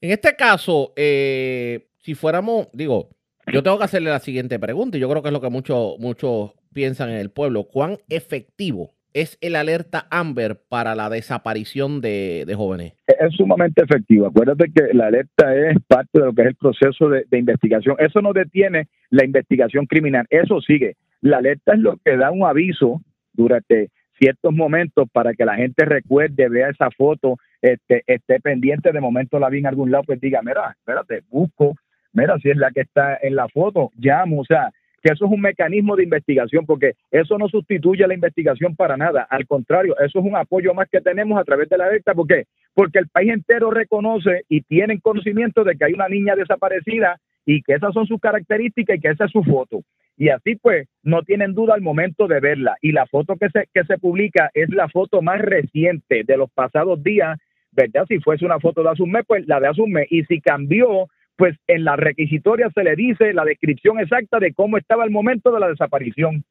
En 0.00 0.12
este 0.12 0.36
caso, 0.36 0.92
eh, 0.94 1.88
si 1.98 2.14
fuéramos, 2.14 2.68
digo, 2.72 3.10
yo 3.52 3.64
tengo 3.64 3.76
que 3.76 3.84
hacerle 3.84 4.10
la 4.10 4.20
siguiente 4.20 4.60
pregunta 4.60 4.96
y 4.96 5.00
yo 5.00 5.10
creo 5.10 5.20
que 5.20 5.30
es 5.30 5.32
lo 5.32 5.40
que 5.40 5.50
muchos 5.50 5.98
muchos 5.98 6.52
piensan 6.72 7.10
en 7.10 7.16
el 7.16 7.30
pueblo. 7.30 7.64
¿Cuán 7.64 7.98
efectivo 8.08 8.94
es 9.14 9.38
el 9.40 9.56
alerta 9.56 10.06
Amber 10.10 10.58
para 10.68 10.94
la 10.94 11.10
desaparición 11.10 12.00
de, 12.00 12.52
jóvenes? 12.56 12.94
es 13.06 13.34
sumamente 13.34 13.82
efectivo. 13.82 14.26
Acuérdate 14.26 14.70
que 14.74 14.94
la 14.94 15.06
alerta 15.06 15.54
es 15.54 15.76
parte 15.86 16.18
de 16.18 16.24
lo 16.26 16.32
que 16.32 16.42
es 16.42 16.48
el 16.48 16.54
proceso 16.56 17.08
de, 17.08 17.24
de, 17.28 17.38
investigación. 17.38 17.96
Eso 17.98 18.22
no 18.22 18.32
detiene 18.32 18.88
la 19.10 19.24
investigación 19.24 19.86
criminal, 19.86 20.26
eso 20.30 20.60
sigue. 20.60 20.96
La 21.20 21.38
alerta 21.38 21.74
es 21.74 21.80
lo 21.80 21.98
que 22.04 22.16
da 22.16 22.30
un 22.30 22.44
aviso 22.44 23.00
durante 23.32 23.90
ciertos 24.20 24.52
momentos 24.54 25.08
para 25.12 25.34
que 25.34 25.44
la 25.44 25.56
gente 25.56 25.84
recuerde, 25.84 26.48
vea 26.48 26.68
esa 26.68 26.90
foto, 26.90 27.36
este, 27.62 28.02
esté 28.06 28.38
pendiente, 28.40 28.92
de 28.92 29.00
momento 29.00 29.38
la 29.38 29.48
vi 29.48 29.58
en 29.58 29.66
algún 29.66 29.90
lado, 29.90 30.04
pues 30.04 30.20
diga, 30.20 30.40
mira, 30.42 30.76
espérate, 30.78 31.22
busco, 31.30 31.74
mira 32.12 32.38
si 32.38 32.50
es 32.50 32.56
la 32.56 32.70
que 32.70 32.82
está 32.82 33.18
en 33.20 33.34
la 33.34 33.48
foto, 33.48 33.90
llamo, 33.96 34.42
o 34.42 34.44
sea, 34.44 34.70
que 35.02 35.12
eso 35.12 35.26
es 35.26 35.30
un 35.30 35.40
mecanismo 35.40 35.96
de 35.96 36.04
investigación, 36.04 36.66
porque 36.66 36.92
eso 37.10 37.38
no 37.38 37.48
sustituye 37.48 38.06
la 38.06 38.14
investigación 38.14 38.76
para 38.76 38.96
nada, 38.96 39.26
al 39.28 39.46
contrario, 39.46 39.96
eso 39.98 40.18
es 40.18 40.24
un 40.24 40.36
apoyo 40.36 40.74
más 40.74 40.88
que 40.88 41.00
tenemos 41.00 41.40
a 41.40 41.44
través 41.44 41.68
de 41.68 41.78
la 41.78 41.86
alerta, 41.86 42.14
¿por 42.14 42.26
qué? 42.26 42.44
Porque 42.74 42.98
el 42.98 43.08
país 43.08 43.32
entero 43.32 43.70
reconoce 43.70 44.44
y 44.48 44.62
tienen 44.62 45.00
conocimiento 45.00 45.64
de 45.64 45.76
que 45.76 45.84
hay 45.84 45.92
una 45.92 46.08
niña 46.08 46.36
desaparecida 46.36 47.18
y 47.46 47.62
que 47.62 47.74
esas 47.74 47.94
son 47.94 48.06
sus 48.06 48.20
características 48.20 48.96
y 48.96 49.00
que 49.00 49.08
esa 49.08 49.24
es 49.24 49.32
su 49.32 49.42
foto. 49.42 49.82
Y 50.16 50.28
así 50.28 50.56
pues 50.56 50.86
no 51.02 51.22
tienen 51.22 51.54
duda 51.54 51.74
al 51.74 51.80
momento 51.80 52.28
de 52.28 52.40
verla. 52.40 52.76
Y 52.82 52.92
la 52.92 53.06
foto 53.06 53.36
que 53.36 53.48
se, 53.48 53.68
que 53.72 53.84
se 53.84 53.98
publica 53.98 54.50
es 54.52 54.68
la 54.68 54.88
foto 54.88 55.22
más 55.22 55.40
reciente 55.40 56.24
de 56.24 56.36
los 56.36 56.50
pasados 56.50 57.02
días, 57.02 57.38
¿verdad? 57.72 58.04
Si 58.06 58.20
fuese 58.20 58.44
una 58.44 58.60
foto 58.60 58.82
de 58.82 58.90
Asume, 58.90 59.24
pues 59.24 59.46
la 59.46 59.60
de 59.60 59.68
Asume. 59.68 60.06
Y 60.10 60.24
si 60.24 60.40
cambió, 60.40 61.08
pues 61.36 61.56
en 61.66 61.84
la 61.84 61.96
requisitoria 61.96 62.70
se 62.74 62.84
le 62.84 62.96
dice 62.96 63.32
la 63.32 63.44
descripción 63.44 63.98
exacta 63.98 64.38
de 64.38 64.52
cómo 64.52 64.76
estaba 64.76 65.04
el 65.04 65.10
momento 65.10 65.50
de 65.50 65.60
la 65.60 65.68
desaparición. 65.68 66.44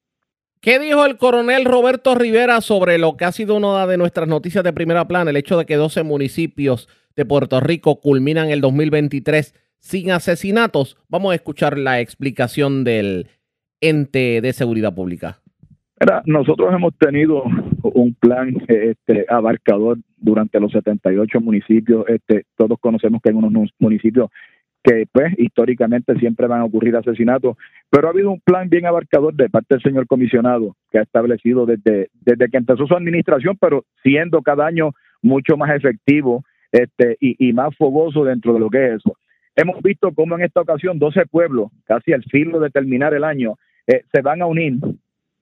¿Qué 0.62 0.78
dijo 0.78 1.06
el 1.06 1.18
coronel 1.18 1.64
Roberto 1.64 2.16
Rivera 2.16 2.60
sobre 2.60 2.98
lo 2.98 3.16
que 3.16 3.24
ha 3.24 3.32
sido 3.32 3.56
una 3.56 3.88
de 3.88 3.98
nuestras 3.98 4.28
noticias 4.28 4.64
de 4.64 4.74
primera 4.74 5.08
plana, 5.08 5.30
el 5.30 5.38
hecho 5.38 5.58
de 5.58 5.66
que 5.66 5.76
12 5.76 6.04
municipios 6.04 6.90
de 7.16 7.26
Puerto 7.26 7.62
Rico 7.62 8.02
culminan 8.02 8.50
el 8.50 8.60
2023 8.60 9.56
sin 9.78 10.12
asesinatos? 10.12 10.98
Vamos 11.08 11.32
a 11.32 11.36
escuchar 11.36 11.78
la 11.78 12.02
explicación 12.02 12.84
del 12.84 13.28
ente 13.80 14.42
de 14.42 14.52
seguridad 14.52 14.94
pública. 14.94 15.40
Mira, 16.02 16.24
nosotros 16.26 16.74
hemos 16.74 16.94
tenido 16.98 17.44
un 17.84 18.14
plan 18.16 18.56
este, 18.68 19.26
abarcador 19.30 19.98
durante 20.18 20.60
los 20.60 20.72
78 20.72 21.42
municipios. 21.42 22.06
Este, 22.08 22.44
todos 22.58 22.78
conocemos 22.80 23.22
que 23.22 23.30
hay 23.30 23.36
unos 23.36 23.70
municipios 23.80 24.30
que 24.84 25.06
pues 25.12 25.34
históricamente 25.38 26.16
siempre 26.16 26.48
van 26.48 26.62
a 26.62 26.66
ocurrir 26.66 26.96
asesinatos, 26.96 27.58
pero 27.90 28.08
ha 28.08 28.12
habido 28.12 28.32
un 28.32 28.40
plan 28.40 28.70
bien 28.70 28.86
abarcador 28.86 29.34
de 29.34 29.50
parte 29.50 29.76
del 29.76 29.84
señor 29.84 30.08
comisionado 30.08 30.76
que 30.92 31.00
ha 31.00 31.04
establecido 31.04 31.66
desde, 31.66 32.10
desde 32.22 32.50
que 32.50 32.58
empezó 32.58 32.88
su 32.88 32.96
administración, 32.96 33.58
pero 33.60 33.84
siendo 34.04 34.42
cada 34.42 34.66
año 34.66 34.92
mucho 35.22 35.58
más 35.58 35.76
efectivo 35.76 36.44
este, 36.72 37.18
y, 37.20 37.50
y 37.50 37.54
más 37.54 37.76
fogoso 37.76 38.24
dentro 38.24 38.54
de 38.54 38.60
lo 38.60 38.70
que 38.70 38.86
es 38.86 38.94
eso. 38.96 39.18
Hemos 39.56 39.82
visto 39.82 40.14
cómo 40.14 40.36
en 40.36 40.44
esta 40.46 40.62
ocasión 40.62 41.00
12 41.00 41.26
pueblos, 41.26 41.70
casi 41.86 42.14
al 42.14 42.24
filo 42.24 42.62
de 42.62 42.70
terminar 42.70 43.14
el 43.14 43.26
año, 43.26 43.56
eh, 43.88 44.04
se 44.14 44.22
van 44.22 44.42
a 44.42 44.46
unir. 44.46 44.76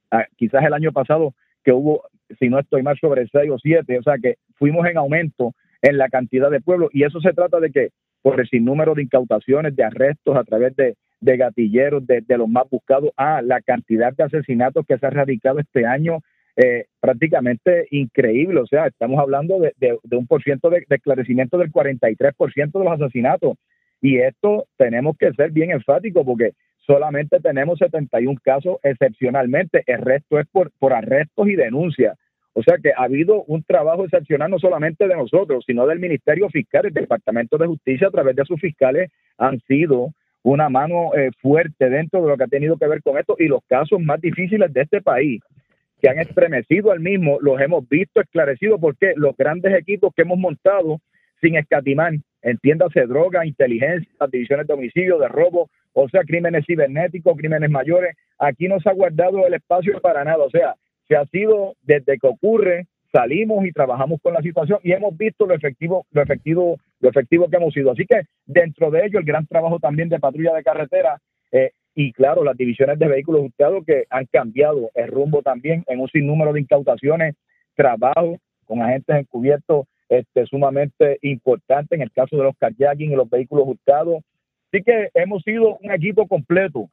Ah, 0.10 0.26
quizás 0.38 0.64
el 0.64 0.74
año 0.74 0.92
pasado 0.92 1.36
que 1.64 1.72
hubo, 1.72 2.04
si 2.40 2.50
no 2.50 2.58
estoy 2.58 2.82
mal, 2.82 2.98
sobre 3.00 3.28
6 3.28 3.52
o 3.52 3.60
7, 3.60 4.00
o 4.00 4.04
sea 4.04 4.18
que 4.18 4.38
fuimos 4.56 4.88
en 4.88 4.98
aumento 4.98 5.54
en 5.82 5.98
la 5.98 6.10
cantidad 6.10 6.50
de 6.50 6.62
pueblos 6.62 6.90
y 6.94 7.04
eso 7.04 7.20
se 7.20 7.34
trata 7.34 7.60
de 7.60 7.72
que 7.72 7.90
por 8.22 8.40
el 8.40 8.48
sinnúmero 8.48 8.94
de 8.94 9.04
incautaciones, 9.04 9.76
de 9.76 9.84
arrestos 9.84 10.36
a 10.36 10.44
través 10.44 10.76
de, 10.76 10.96
de 11.20 11.38
gatilleros, 11.38 12.06
de, 12.06 12.24
los 12.38 12.50
más 12.50 12.70
buscados, 12.70 13.12
a 13.18 13.42
la 13.42 13.62
cantidad 13.62 14.14
de 14.14 14.24
asesinatos 14.24 14.86
que 14.86 14.98
se 14.98 15.06
ha 15.06 15.10
radicado 15.10 15.60
este 15.60 15.86
año, 15.86 16.20
eh, 16.56 16.86
prácticamente 17.00 17.88
increíble. 17.92 18.60
O 18.60 18.68
sea, 18.68 18.88
estamos 18.88 19.20
hablando 19.20 19.60
de, 19.60 19.74
de 19.78 20.16
un 20.16 20.28
por 20.28 20.44
ciento 20.44 20.70
de, 20.70 20.86
esclarecimiento 20.90 21.58
del 21.58 21.72
43% 21.72 22.72
de 22.72 22.84
los 22.84 23.02
asesinatos. 23.02 23.58
Y 24.02 24.18
esto 24.18 24.68
tenemos 24.78 25.18
que 25.18 25.34
ser 25.34 25.52
bien 25.52 25.72
enfáticos 25.72 26.26
porque 26.26 26.52
solamente 26.78 27.40
tenemos 27.40 27.80
71 27.80 28.40
casos 28.44 28.78
excepcionalmente. 28.84 29.84
El 29.88 30.02
resto 30.02 30.40
es 30.40 30.48
por, 30.48 30.72
por 30.80 30.94
arrestos 30.94 31.48
y 31.48 31.56
denuncias. 31.56 32.18
O 32.58 32.64
sea 32.64 32.80
que 32.82 32.90
ha 32.90 33.04
habido 33.04 33.44
un 33.44 33.62
trabajo 33.62 34.04
excepcional 34.04 34.50
no 34.50 34.58
solamente 34.58 35.08
de 35.08 35.16
nosotros, 35.16 35.64
sino 35.68 35.86
del 35.86 36.00
Ministerio 36.00 36.50
Fiscal, 36.50 36.88
el 36.88 36.94
Departamento 36.94 37.56
de 37.60 37.68
Justicia 37.68 38.08
a 38.08 38.10
través 38.10 38.36
de 38.36 38.46
sus 38.46 38.60
fiscales 38.60 39.12
han 39.38 39.60
sido 39.68 40.10
una 40.42 40.68
mano 40.68 41.14
eh, 41.16 41.30
fuerte 41.40 41.88
dentro 41.88 42.24
de 42.24 42.30
lo 42.30 42.36
que 42.36 42.46
ha 42.46 42.48
tenido 42.48 42.76
que 42.76 42.88
ver 42.88 43.04
con 43.04 43.16
esto 43.20 43.36
y 43.38 43.46
los 43.46 43.64
casos 43.68 44.00
más 44.00 44.20
difíciles 44.22 44.74
de 44.74 44.82
este 44.82 45.04
país 45.04 45.40
que 46.02 46.10
han 46.10 46.18
estremecido 46.18 46.92
al 46.92 47.00
mismo, 47.00 47.38
los 47.42 47.62
hemos 47.62 47.88
visto 47.88 48.22
esclarecidos 48.22 48.82
porque 48.82 49.14
los 49.16 49.38
grandes 49.38 49.76
equipos 49.76 50.12
que 50.16 50.24
hemos 50.24 50.40
montado 50.40 51.00
sin 51.40 51.58
escatimar, 51.58 52.14
entiéndase 52.42 53.06
droga, 53.06 53.46
inteligencia, 53.46 54.10
divisiones 54.32 54.66
de 54.66 54.74
homicidio, 54.74 55.20
de 55.20 55.28
robo, 55.28 55.70
o 55.94 56.10
sea, 56.10 56.22
crímenes 56.22 56.66
cibernéticos, 56.66 57.38
crímenes 57.38 57.70
mayores, 57.70 58.16
aquí 58.40 58.68
no 58.68 58.80
se 58.80 58.90
ha 58.90 58.94
guardado 58.94 59.46
el 59.46 59.54
espacio 59.54 60.02
para 60.02 60.24
nada, 60.24 60.44
o 60.44 60.50
sea, 60.50 60.74
se 61.08 61.16
ha 61.16 61.26
sido 61.26 61.76
desde 61.84 62.18
que 62.18 62.28
ocurre, 62.28 62.88
salimos 63.12 63.66
y 63.66 63.72
trabajamos 63.72 64.20
con 64.22 64.34
la 64.34 64.42
situación 64.42 64.80
y 64.84 64.92
hemos 64.92 65.18
visto 65.18 65.46
lo 65.46 65.56
efectivo, 65.56 66.06
lo 66.12 66.22
efectivo, 66.22 66.78
lo 67.00 67.10
efectivo 67.10 67.50
que 67.50 67.58
hemos 67.58 67.74
sido. 67.74 67.92
Así 67.92 68.06
que 68.06 68.22
dentro 68.46 68.92
de 68.92 69.06
ello 69.06 69.20
el 69.20 69.26
gran 69.26 69.48
trabajo 69.48 69.80
también 69.80 70.10
de 70.10 70.20
patrulla 70.20 70.54
de 70.54 70.64
carretera 70.64 71.20
eh, 71.52 71.72
y 71.96 72.12
claro, 72.14 72.44
las 72.44 72.58
divisiones 72.58 73.00
de 73.00 73.08
vehículos 73.08 73.46
usados 73.46 73.84
que 73.86 74.06
han 74.10 74.26
cambiado 74.26 74.92
el 74.94 75.08
rumbo 75.08 75.42
también 75.42 75.84
en 75.88 76.00
un 76.00 76.08
sinnúmero 76.10 76.54
de 76.54 76.60
incautaciones, 76.60 77.36
trabajo 77.76 78.38
con 78.66 78.82
agentes 78.82 79.16
encubiertos 79.16 79.88
este, 80.10 80.46
sumamente 80.46 81.18
importante 81.22 81.96
en 81.96 82.02
el 82.02 82.12
caso 82.12 82.38
de 82.38 82.44
los 82.44 82.56
kayaking 82.58 83.12
y 83.12 83.16
los 83.16 83.30
vehículos 83.30 83.68
hurtados. 83.68 84.24
Así 84.72 84.84
que 84.84 85.10
hemos 85.14 85.42
sido 85.44 85.78
un 85.78 85.92
equipo 85.92 86.28
completo 86.28 86.90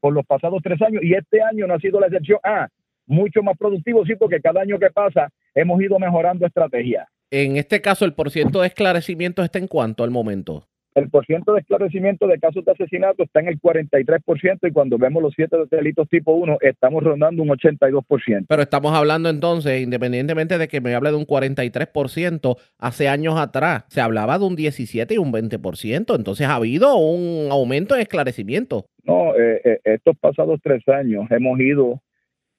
por 0.00 0.12
los 0.12 0.26
pasados 0.26 0.60
tres 0.62 0.82
años 0.82 1.02
y 1.02 1.14
este 1.14 1.40
año 1.40 1.66
no 1.66 1.74
ha 1.74 1.78
sido 1.78 2.00
la 2.00 2.08
excepción. 2.08 2.38
Ah, 2.42 2.68
mucho 3.12 3.42
más 3.42 3.56
productivo, 3.56 4.04
sí, 4.04 4.14
porque 4.16 4.40
cada 4.40 4.62
año 4.62 4.78
que 4.78 4.90
pasa 4.90 5.28
hemos 5.54 5.80
ido 5.80 5.98
mejorando 5.98 6.46
estrategias. 6.46 7.06
En 7.30 7.56
este 7.56 7.80
caso, 7.80 8.04
el 8.04 8.14
porciento 8.14 8.60
de 8.60 8.68
esclarecimiento 8.68 9.42
está 9.42 9.58
en 9.58 9.68
cuánto 9.68 10.04
al 10.04 10.10
momento? 10.10 10.66
El 10.94 11.08
porciento 11.08 11.54
de 11.54 11.60
esclarecimiento 11.60 12.26
de 12.26 12.38
casos 12.38 12.66
de 12.66 12.72
asesinato 12.72 13.22
está 13.22 13.40
en 13.40 13.48
el 13.48 13.58
43% 13.58 14.68
y 14.68 14.72
cuando 14.72 14.98
vemos 14.98 15.22
los 15.22 15.32
siete 15.34 15.56
delitos 15.70 16.06
tipo 16.10 16.32
1 16.34 16.58
estamos 16.60 17.02
rondando 17.02 17.42
un 17.42 17.48
82%. 17.48 18.44
Pero 18.46 18.62
estamos 18.62 18.94
hablando 18.94 19.30
entonces, 19.30 19.82
independientemente 19.82 20.58
de 20.58 20.68
que 20.68 20.82
me 20.82 20.94
hable 20.94 21.10
de 21.10 21.16
un 21.16 21.26
43%, 21.26 22.56
hace 22.78 23.08
años 23.08 23.38
atrás 23.38 23.84
se 23.88 24.02
hablaba 24.02 24.38
de 24.38 24.44
un 24.44 24.54
17 24.54 25.14
y 25.14 25.18
un 25.18 25.32
20%, 25.32 26.14
entonces 26.14 26.46
ha 26.46 26.56
habido 26.56 26.96
un 26.96 27.50
aumento 27.50 27.94
en 27.94 28.02
esclarecimiento. 28.02 28.84
No, 29.04 29.34
eh, 29.34 29.62
eh, 29.64 29.80
estos 29.84 30.18
pasados 30.18 30.60
tres 30.62 30.86
años 30.88 31.24
hemos 31.30 31.58
ido 31.58 32.02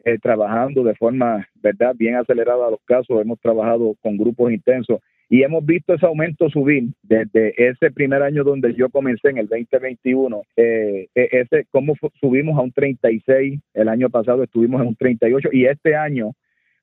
eh, 0.04 0.18
trabajando 0.20 0.84
de 0.84 0.96
forma, 0.96 1.48
¿verdad?, 1.62 1.96
bien 1.96 2.16
acelerada 2.16 2.72
los 2.72 2.82
casos, 2.86 3.22
hemos 3.22 3.40
trabajado 3.40 3.96
con 4.02 4.18
grupos 4.18 4.52
intensos 4.52 5.00
y 5.30 5.44
hemos 5.44 5.66
visto 5.66 5.94
ese 5.94 6.06
aumento 6.06 6.50
subir 6.50 6.90
desde 7.02 7.54
ese 7.58 7.90
primer 7.92 8.22
año 8.22 8.44
donde 8.44 8.74
yo 8.76 8.90
comencé 8.90 9.30
en 9.30 9.40
el 9.40 9.48
2021, 9.48 10.44
eh, 10.56 11.08
e, 11.16 11.30
ese 11.32 11.66
cómo 11.72 11.96
subimos 12.20 12.58
a 12.58 12.62
un 12.62 12.72
36, 12.72 13.60
el 13.74 13.90
año 13.90 14.10
pasado 14.10 14.44
estuvimos 14.44 14.82
en 14.82 14.90
un 14.90 14.96
38 14.96 15.50
y 15.52 15.66
este 15.66 15.96
año 15.96 16.34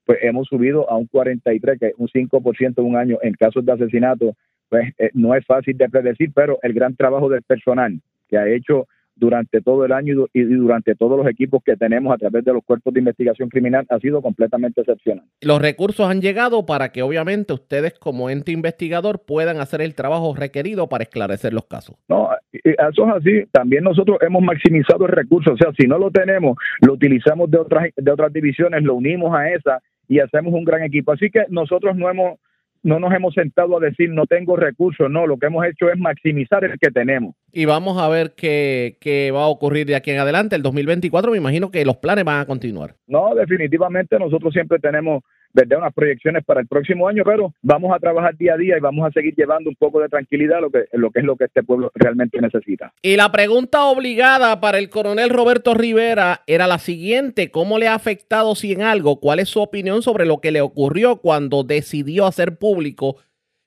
pues 0.05 0.19
hemos 0.23 0.49
subido 0.49 0.91
a 0.91 0.97
un 0.97 1.07
43, 1.07 1.79
que 1.79 1.87
es 1.89 1.95
un 1.97 2.09
5% 2.09 2.79
en 2.79 2.85
un 2.85 2.97
año 2.97 3.19
en 3.23 3.35
casos 3.35 3.65
de 3.65 3.73
asesinato, 3.73 4.35
pues 4.69 4.93
eh, 4.99 5.11
no 5.15 5.35
es 5.35 5.47
fácil 5.47 5.77
de 5.77 5.89
predecir, 5.89 6.33
pero 6.35 6.59
el 6.63 6.73
gran 6.73 6.97
trabajo 6.97 7.29
del 7.29 7.43
personal 7.43 8.01
que 8.29 8.39
ha 8.39 8.49
hecho 8.49 8.89
durante 9.21 9.61
todo 9.61 9.85
el 9.85 9.93
año 9.93 10.27
y 10.33 10.43
durante 10.43 10.95
todos 10.95 11.19
los 11.19 11.29
equipos 11.29 11.63
que 11.63 11.77
tenemos 11.77 12.13
a 12.13 12.17
través 12.17 12.43
de 12.45 12.53
los 12.53 12.65
cuerpos 12.65 12.93
de 12.95 13.01
investigación 13.01 13.51
criminal 13.51 13.87
ha 13.91 13.99
sido 13.99 14.23
completamente 14.23 14.81
excepcional. 14.81 15.25
Los 15.43 15.61
recursos 15.61 16.09
han 16.09 16.23
llegado 16.23 16.65
para 16.65 16.91
que 16.91 17.03
obviamente 17.03 17.53
ustedes 17.53 17.99
como 17.99 18.31
ente 18.31 18.51
investigador 18.51 19.23
puedan 19.27 19.59
hacer 19.59 19.83
el 19.83 19.95
trabajo 19.95 20.35
requerido 20.35 20.89
para 20.89 21.05
esclarecer 21.05 21.53
los 21.53 21.67
casos. 21.67 21.97
No, 22.09 22.31
eso 22.53 23.07
es 23.07 23.15
así. 23.15 23.45
También 23.53 23.85
nosotros 23.85 24.19
hemos 24.23 24.43
maximizado 24.43 25.05
el 25.05 25.13
recurso. 25.13 25.53
O 25.53 25.57
sea, 25.57 25.71
si 25.79 25.87
no 25.87 25.99
lo 25.99 26.11
tenemos, 26.11 26.57
lo 26.81 26.95
utilizamos 26.95 27.51
de 27.51 27.59
otras, 27.59 27.91
de 27.95 28.11
otras 28.11 28.33
divisiones, 28.33 28.83
lo 28.83 28.95
unimos 28.95 29.35
a 29.35 29.51
esa 29.51 29.83
y 30.09 30.19
hacemos 30.19 30.55
un 30.55 30.65
gran 30.65 30.83
equipo. 30.83 31.13
Así 31.13 31.31
que 31.31 31.45
nosotros 31.51 31.95
no 31.95 32.09
hemos 32.09 32.39
no 32.83 32.99
nos 32.99 33.13
hemos 33.13 33.35
sentado 33.35 33.77
a 33.77 33.81
decir 33.81 34.11
no 34.11 34.27
tengo 34.27 34.57
recursos, 34.57 35.11
no, 35.11 35.27
lo 35.27 35.37
que 35.37 35.47
hemos 35.47 35.67
hecho 35.67 35.91
es 35.91 35.99
maximizar 35.99 36.65
el 36.65 36.79
que 36.79 36.91
tenemos. 36.91 37.35
Y 37.53 37.65
vamos 37.65 38.01
a 38.01 38.09
ver 38.09 38.33
qué, 38.37 38.97
qué, 39.01 39.31
va 39.31 39.45
a 39.45 39.49
ocurrir 39.49 39.87
de 39.87 39.97
aquí 39.97 40.11
en 40.11 40.19
adelante. 40.19 40.57
El 40.57 40.63
2024 40.63 41.33
me 41.33 41.39
imagino 41.39 41.71
que 41.71 41.85
los 41.85 41.97
planes 41.97 42.25
van 42.25 42.41
a 42.41 42.47
continuar. 42.47 42.95
No, 43.07 43.35
definitivamente 43.35 44.19
nosotros 44.19 44.53
siempre 44.53 44.79
tenemos 44.79 45.23
¿verdad? 45.53 45.79
Unas 45.79 45.95
proyecciones 45.95 46.45
para 46.45 46.61
el 46.61 46.67
próximo 46.67 47.09
año, 47.09 47.23
pero 47.25 47.53
vamos 47.63 47.95
a 47.95 47.99
trabajar 47.99 48.37
día 48.37 48.55
a 48.55 48.57
día 48.57 48.77
y 48.77 48.81
vamos 48.81 49.07
a 49.07 49.13
seguir 49.13 49.35
llevando 49.37 49.71
un 49.71 49.77
poco 49.77 50.01
de 50.01 50.09
tranquilidad 50.09 50.61
lo 50.61 50.71
que, 50.71 50.85
lo 50.93 51.11
que 51.11 51.21
es 51.21 51.25
lo 51.25 51.37
que 51.37 51.45
este 51.45 51.63
pueblo 51.63 51.91
realmente 51.95 52.41
necesita. 52.41 52.93
Y 53.03 53.17
la 53.17 53.33
pregunta 53.33 53.85
obligada 53.85 54.61
para 54.61 54.79
el 54.79 54.91
coronel 54.91 55.31
Roberto 55.31 55.75
Rivera 55.75 56.43
era 56.47 56.67
la 56.67 56.79
siguiente, 56.79 57.51
¿cómo 57.51 57.79
le 57.79 57.89
ha 57.89 57.95
afectado 57.95 58.55
si 58.55 58.73
en 58.73 58.83
algo? 58.83 59.21
¿Cuál 59.21 59.41
es 59.41 59.49
su 59.49 59.61
opinión 59.61 60.03
sobre 60.03 60.27
lo 60.27 60.41
que 60.41 60.53
le 60.53 60.61
ocurrió 60.61 61.17
cuando 61.17 61.65
decidió 61.65 62.27
hacer 62.27 62.57
público 62.57 63.17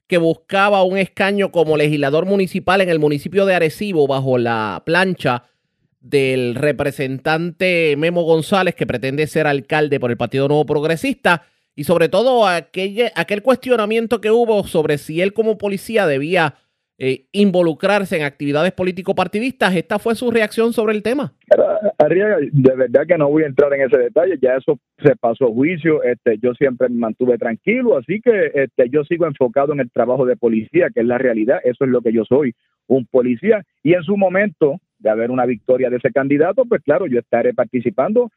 que 0.07 0.17
buscaba 0.17 0.83
un 0.83 0.97
escaño 0.97 1.51
como 1.51 1.77
legislador 1.77 2.25
municipal 2.25 2.81
en 2.81 2.89
el 2.89 2.99
municipio 2.99 3.45
de 3.45 3.55
Arecibo 3.55 4.07
bajo 4.07 4.37
la 4.37 4.83
plancha 4.85 5.43
del 6.01 6.55
representante 6.55 7.95
Memo 7.97 8.23
González, 8.23 8.75
que 8.75 8.85
pretende 8.85 9.25
ser 9.25 9.47
alcalde 9.47 9.99
por 9.99 10.11
el 10.11 10.17
Partido 10.17 10.47
Nuevo 10.47 10.65
Progresista, 10.65 11.43
y 11.75 11.83
sobre 11.85 12.09
todo 12.09 12.47
aquel, 12.47 13.11
aquel 13.15 13.41
cuestionamiento 13.41 14.21
que 14.21 14.31
hubo 14.31 14.63
sobre 14.63 14.97
si 14.97 15.21
él 15.21 15.33
como 15.33 15.57
policía 15.57 16.05
debía 16.07 16.55
eh, 16.99 17.25
involucrarse 17.31 18.17
en 18.17 18.23
actividades 18.23 18.71
político-partidistas. 18.71 19.75
Esta 19.75 19.97
fue 19.97 20.13
su 20.13 20.29
reacción 20.29 20.73
sobre 20.73 20.93
el 20.93 21.01
tema. 21.01 21.33
Arriaga, 21.97 22.37
de 22.39 22.75
verdad 22.75 23.07
que 23.07 23.17
no 23.17 23.29
voy 23.29 23.43
a 23.43 23.47
entrar 23.47 23.73
en 23.73 23.81
ese 23.81 23.97
detalle, 23.97 24.37
ya 24.39 24.55
eso 24.55 24.79
se 25.03 25.15
pasó 25.15 25.45
a 25.45 25.51
juicio, 25.51 26.03
este, 26.03 26.37
yo 26.37 26.53
siempre 26.53 26.89
me 26.89 26.99
mantuve 26.99 27.37
tranquilo, 27.39 27.97
así 27.97 28.21
que 28.21 28.51
este, 28.53 28.89
yo 28.89 29.03
sigo 29.05 29.25
enfocado 29.25 29.73
en 29.73 29.79
el 29.79 29.91
trabajo 29.91 30.25
de 30.25 30.37
policía, 30.37 30.89
que 30.93 31.01
es 31.01 31.05
la 31.07 31.17
realidad, 31.17 31.59
eso 31.63 31.83
es 31.83 31.89
lo 31.89 32.01
que 32.01 32.13
yo 32.13 32.25
soy, 32.25 32.53
un 32.87 33.05
policía, 33.07 33.63
y 33.81 33.93
en 33.93 34.03
su 34.03 34.15
momento 34.15 34.79
de 34.99 35.09
haber 35.09 35.31
una 35.31 35.45
victoria 35.45 35.89
de 35.89 35.97
ese 35.97 36.11
candidato, 36.11 36.63
pues 36.65 36.81
claro, 36.83 37.07
yo 37.07 37.19
estaré 37.19 37.53
participando 37.53 38.29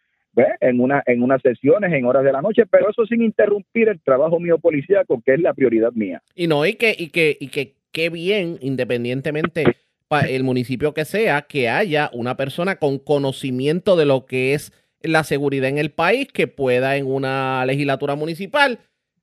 en, 0.60 0.80
una, 0.80 1.02
en 1.06 1.22
unas 1.22 1.42
sesiones, 1.42 1.92
en 1.92 2.04
horas 2.04 2.24
de 2.24 2.32
la 2.32 2.42
noche, 2.42 2.64
pero 2.66 2.90
eso 2.90 3.06
sin 3.06 3.22
interrumpir 3.22 3.88
el 3.88 4.00
trabajo 4.00 4.38
mío 4.38 4.58
policíaco, 4.58 5.22
que 5.24 5.34
es 5.34 5.40
la 5.40 5.54
prioridad 5.54 5.92
mía. 5.92 6.22
Y 6.34 6.46
no, 6.46 6.66
y 6.66 6.74
que, 6.74 6.94
y 6.96 7.08
que, 7.08 7.36
y 7.38 7.48
que 7.48 7.74
qué 7.92 8.10
bien, 8.10 8.58
independientemente 8.60 9.64
para 10.08 10.28
el 10.28 10.44
municipio 10.44 10.94
que 10.94 11.04
sea, 11.04 11.42
que 11.42 11.68
haya 11.68 12.10
una 12.12 12.36
persona 12.36 12.76
con 12.76 12.98
conocimiento 12.98 13.96
de 13.96 14.04
lo 14.04 14.26
que 14.26 14.54
es 14.54 14.72
la 15.00 15.24
seguridad 15.24 15.68
en 15.68 15.78
el 15.78 15.90
país, 15.90 16.28
que 16.32 16.46
pueda 16.46 16.96
en 16.96 17.06
una 17.06 17.64
legislatura 17.66 18.14
municipal 18.14 18.78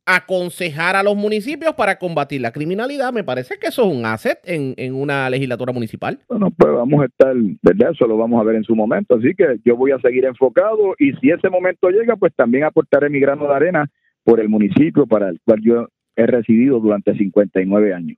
aconsejar 0.05 0.95
a 0.95 1.03
los 1.03 1.15
municipios 1.15 1.73
para 1.75 1.97
combatir 1.97 2.41
la 2.41 2.51
criminalidad. 2.51 3.13
Me 3.13 3.23
parece 3.23 3.57
que 3.57 3.67
eso 3.67 3.83
es 3.83 3.97
un 3.97 4.05
asset 4.05 4.39
en, 4.45 4.73
en, 4.77 4.93
una 4.95 5.29
legislatura 5.29 5.71
municipal. 5.71 6.19
Bueno, 6.27 6.49
pues 6.51 6.73
vamos 6.73 7.01
a 7.01 7.05
estar, 7.05 7.33
¿verdad? 7.61 7.91
Eso 7.91 8.07
lo 8.07 8.17
vamos 8.17 8.41
a 8.41 8.43
ver 8.43 8.55
en 8.55 8.63
su 8.63 8.75
momento. 8.75 9.15
Así 9.15 9.33
que 9.35 9.59
yo 9.63 9.77
voy 9.77 9.91
a 9.91 9.99
seguir 9.99 10.25
enfocado 10.25 10.95
y 10.99 11.13
si 11.13 11.29
ese 11.29 11.49
momento 11.49 11.89
llega, 11.89 12.15
pues 12.15 12.33
también 12.35 12.65
aportaré 12.65 13.09
mi 13.09 13.19
grano 13.19 13.47
de 13.47 13.53
arena 13.53 13.89
por 14.23 14.39
el 14.39 14.49
municipio 14.49 15.05
para 15.05 15.29
el 15.29 15.39
cual 15.45 15.59
yo 15.63 15.87
he 16.15 16.25
residido 16.25 16.79
durante 16.79 17.15
59 17.15 17.93
años. 17.93 18.17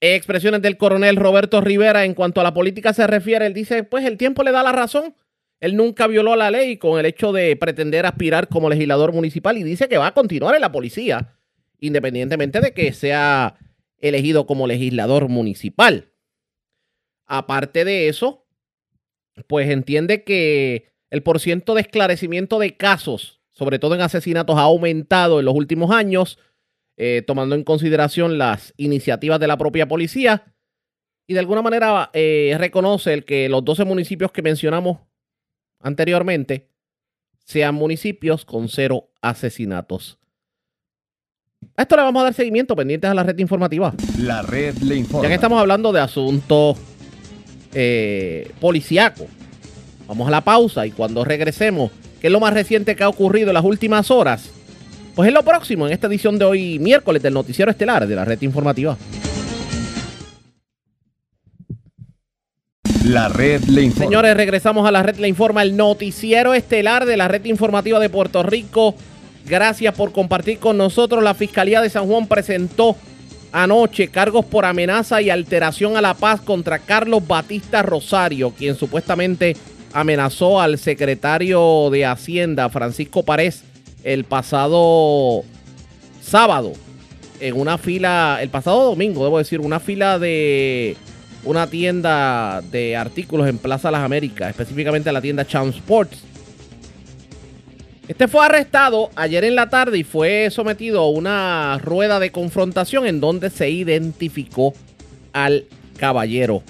Expresiones 0.00 0.62
del 0.62 0.76
coronel 0.76 1.14
Roberto 1.14 1.60
Rivera 1.60 2.04
en 2.04 2.14
cuanto 2.14 2.40
a 2.40 2.44
la 2.44 2.52
política 2.52 2.92
se 2.92 3.06
refiere. 3.06 3.46
Él 3.46 3.54
dice, 3.54 3.84
pues 3.84 4.04
el 4.04 4.16
tiempo 4.16 4.42
le 4.42 4.50
da 4.50 4.64
la 4.64 4.72
razón. 4.72 5.14
Él 5.62 5.76
nunca 5.76 6.08
violó 6.08 6.34
la 6.34 6.50
ley 6.50 6.76
con 6.76 6.98
el 6.98 7.06
hecho 7.06 7.32
de 7.32 7.54
pretender 7.54 8.04
aspirar 8.04 8.48
como 8.48 8.68
legislador 8.68 9.12
municipal 9.12 9.56
y 9.56 9.62
dice 9.62 9.88
que 9.88 9.96
va 9.96 10.08
a 10.08 10.12
continuar 10.12 10.56
en 10.56 10.60
la 10.60 10.72
policía, 10.72 11.38
independientemente 11.78 12.60
de 12.60 12.74
que 12.74 12.92
sea 12.92 13.54
elegido 13.98 14.44
como 14.44 14.66
legislador 14.66 15.28
municipal. 15.28 16.10
Aparte 17.26 17.84
de 17.84 18.08
eso, 18.08 18.44
pues 19.46 19.70
entiende 19.70 20.24
que 20.24 20.90
el 21.10 21.22
porciento 21.22 21.74
de 21.74 21.82
esclarecimiento 21.82 22.58
de 22.58 22.76
casos, 22.76 23.40
sobre 23.52 23.78
todo 23.78 23.94
en 23.94 24.00
asesinatos, 24.00 24.58
ha 24.58 24.62
aumentado 24.62 25.38
en 25.38 25.44
los 25.44 25.54
últimos 25.54 25.92
años, 25.92 26.40
eh, 26.96 27.22
tomando 27.24 27.54
en 27.54 27.62
consideración 27.62 28.36
las 28.36 28.74
iniciativas 28.78 29.38
de 29.38 29.46
la 29.46 29.58
propia 29.58 29.86
policía. 29.86 30.56
Y 31.28 31.34
de 31.34 31.38
alguna 31.38 31.62
manera 31.62 32.10
eh, 32.14 32.56
reconoce 32.58 33.14
el 33.14 33.24
que 33.24 33.48
los 33.48 33.64
12 33.64 33.84
municipios 33.84 34.32
que 34.32 34.42
mencionamos 34.42 34.98
anteriormente 35.82 36.68
sean 37.44 37.74
municipios 37.74 38.44
con 38.44 38.68
cero 38.68 39.10
asesinatos. 39.20 40.18
A 41.76 41.82
esto 41.82 41.96
le 41.96 42.02
vamos 42.02 42.20
a 42.20 42.24
dar 42.24 42.34
seguimiento 42.34 42.74
pendientes 42.74 43.10
a 43.10 43.14
la 43.14 43.22
red 43.22 43.38
informativa. 43.38 43.94
La 44.18 44.42
red 44.42 44.76
le 44.78 44.96
informa. 44.96 45.24
Ya 45.24 45.28
que 45.28 45.34
estamos 45.34 45.60
hablando 45.60 45.92
de 45.92 46.00
asuntos 46.00 46.76
eh, 47.72 48.50
policíacos, 48.60 49.26
vamos 50.06 50.26
a 50.28 50.30
la 50.30 50.40
pausa 50.40 50.86
y 50.86 50.90
cuando 50.90 51.24
regresemos, 51.24 51.90
¿qué 52.20 52.26
es 52.26 52.32
lo 52.32 52.40
más 52.40 52.52
reciente 52.52 52.96
que 52.96 53.04
ha 53.04 53.08
ocurrido 53.08 53.48
en 53.48 53.54
las 53.54 53.64
últimas 53.64 54.10
horas? 54.10 54.50
Pues 55.14 55.28
es 55.28 55.34
lo 55.34 55.42
próximo 55.42 55.86
en 55.86 55.92
esta 55.92 56.06
edición 56.06 56.38
de 56.38 56.46
hoy, 56.46 56.78
miércoles, 56.78 57.22
del 57.22 57.34
Noticiero 57.34 57.70
Estelar 57.70 58.06
de 58.06 58.16
la 58.16 58.24
red 58.24 58.40
informativa. 58.42 58.96
La 63.04 63.28
red 63.28 63.64
le 63.64 63.82
informa. 63.82 64.06
Señores, 64.06 64.36
regresamos 64.36 64.86
a 64.86 64.92
la 64.92 65.02
red 65.02 65.16
le 65.16 65.26
informa, 65.26 65.62
el 65.62 65.76
noticiero 65.76 66.54
estelar 66.54 67.04
de 67.04 67.16
la 67.16 67.26
red 67.26 67.44
informativa 67.46 67.98
de 67.98 68.08
Puerto 68.08 68.44
Rico. 68.44 68.94
Gracias 69.44 69.92
por 69.94 70.12
compartir 70.12 70.58
con 70.58 70.78
nosotros. 70.78 71.22
La 71.24 71.34
Fiscalía 71.34 71.80
de 71.80 71.90
San 71.90 72.06
Juan 72.06 72.28
presentó 72.28 72.96
anoche 73.50 74.06
cargos 74.08 74.44
por 74.44 74.64
amenaza 74.64 75.20
y 75.20 75.30
alteración 75.30 75.96
a 75.96 76.00
la 76.00 76.14
paz 76.14 76.40
contra 76.42 76.78
Carlos 76.78 77.26
Batista 77.26 77.82
Rosario, 77.82 78.52
quien 78.56 78.76
supuestamente 78.76 79.56
amenazó 79.92 80.60
al 80.60 80.78
secretario 80.78 81.90
de 81.90 82.06
Hacienda, 82.06 82.70
Francisco 82.70 83.24
Párez, 83.24 83.64
el 84.04 84.24
pasado 84.24 85.42
sábado, 86.22 86.72
en 87.40 87.58
una 87.58 87.78
fila, 87.78 88.38
el 88.40 88.48
pasado 88.48 88.84
domingo, 88.84 89.24
debo 89.24 89.38
decir, 89.38 89.60
una 89.60 89.80
fila 89.80 90.20
de 90.20 90.96
una 91.44 91.66
tienda 91.66 92.62
de 92.70 92.96
artículos 92.96 93.48
en 93.48 93.58
Plaza 93.58 93.90
Las 93.90 94.02
Américas, 94.02 94.50
específicamente 94.50 95.10
la 95.12 95.20
tienda 95.20 95.46
Cham 95.46 95.70
Sports. 95.70 96.22
Este 98.08 98.28
fue 98.28 98.44
arrestado 98.44 99.10
ayer 99.14 99.44
en 99.44 99.54
la 99.54 99.70
tarde 99.70 99.98
y 99.98 100.04
fue 100.04 100.48
sometido 100.50 101.00
a 101.00 101.10
una 101.10 101.78
rueda 101.82 102.20
de 102.20 102.30
confrontación 102.30 103.06
en 103.06 103.20
donde 103.20 103.48
se 103.48 103.70
identificó 103.70 104.74
al 105.32 105.64
caballero. 105.96 106.62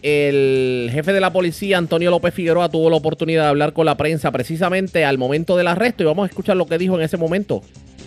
El 0.00 0.90
jefe 0.92 1.12
de 1.12 1.20
la 1.20 1.32
policía, 1.32 1.76
Antonio 1.76 2.10
López 2.10 2.32
Figueroa, 2.32 2.68
tuvo 2.68 2.88
la 2.88 2.96
oportunidad 2.96 3.42
de 3.42 3.48
hablar 3.48 3.72
con 3.72 3.84
la 3.84 3.96
prensa 3.96 4.30
precisamente 4.30 5.04
al 5.04 5.18
momento 5.18 5.56
del 5.56 5.66
arresto 5.66 6.04
y 6.04 6.06
vamos 6.06 6.24
a 6.24 6.28
escuchar 6.28 6.56
lo 6.56 6.66
que 6.66 6.78
dijo 6.78 6.94
en 6.94 7.02
ese 7.02 7.16
momento. 7.16 7.62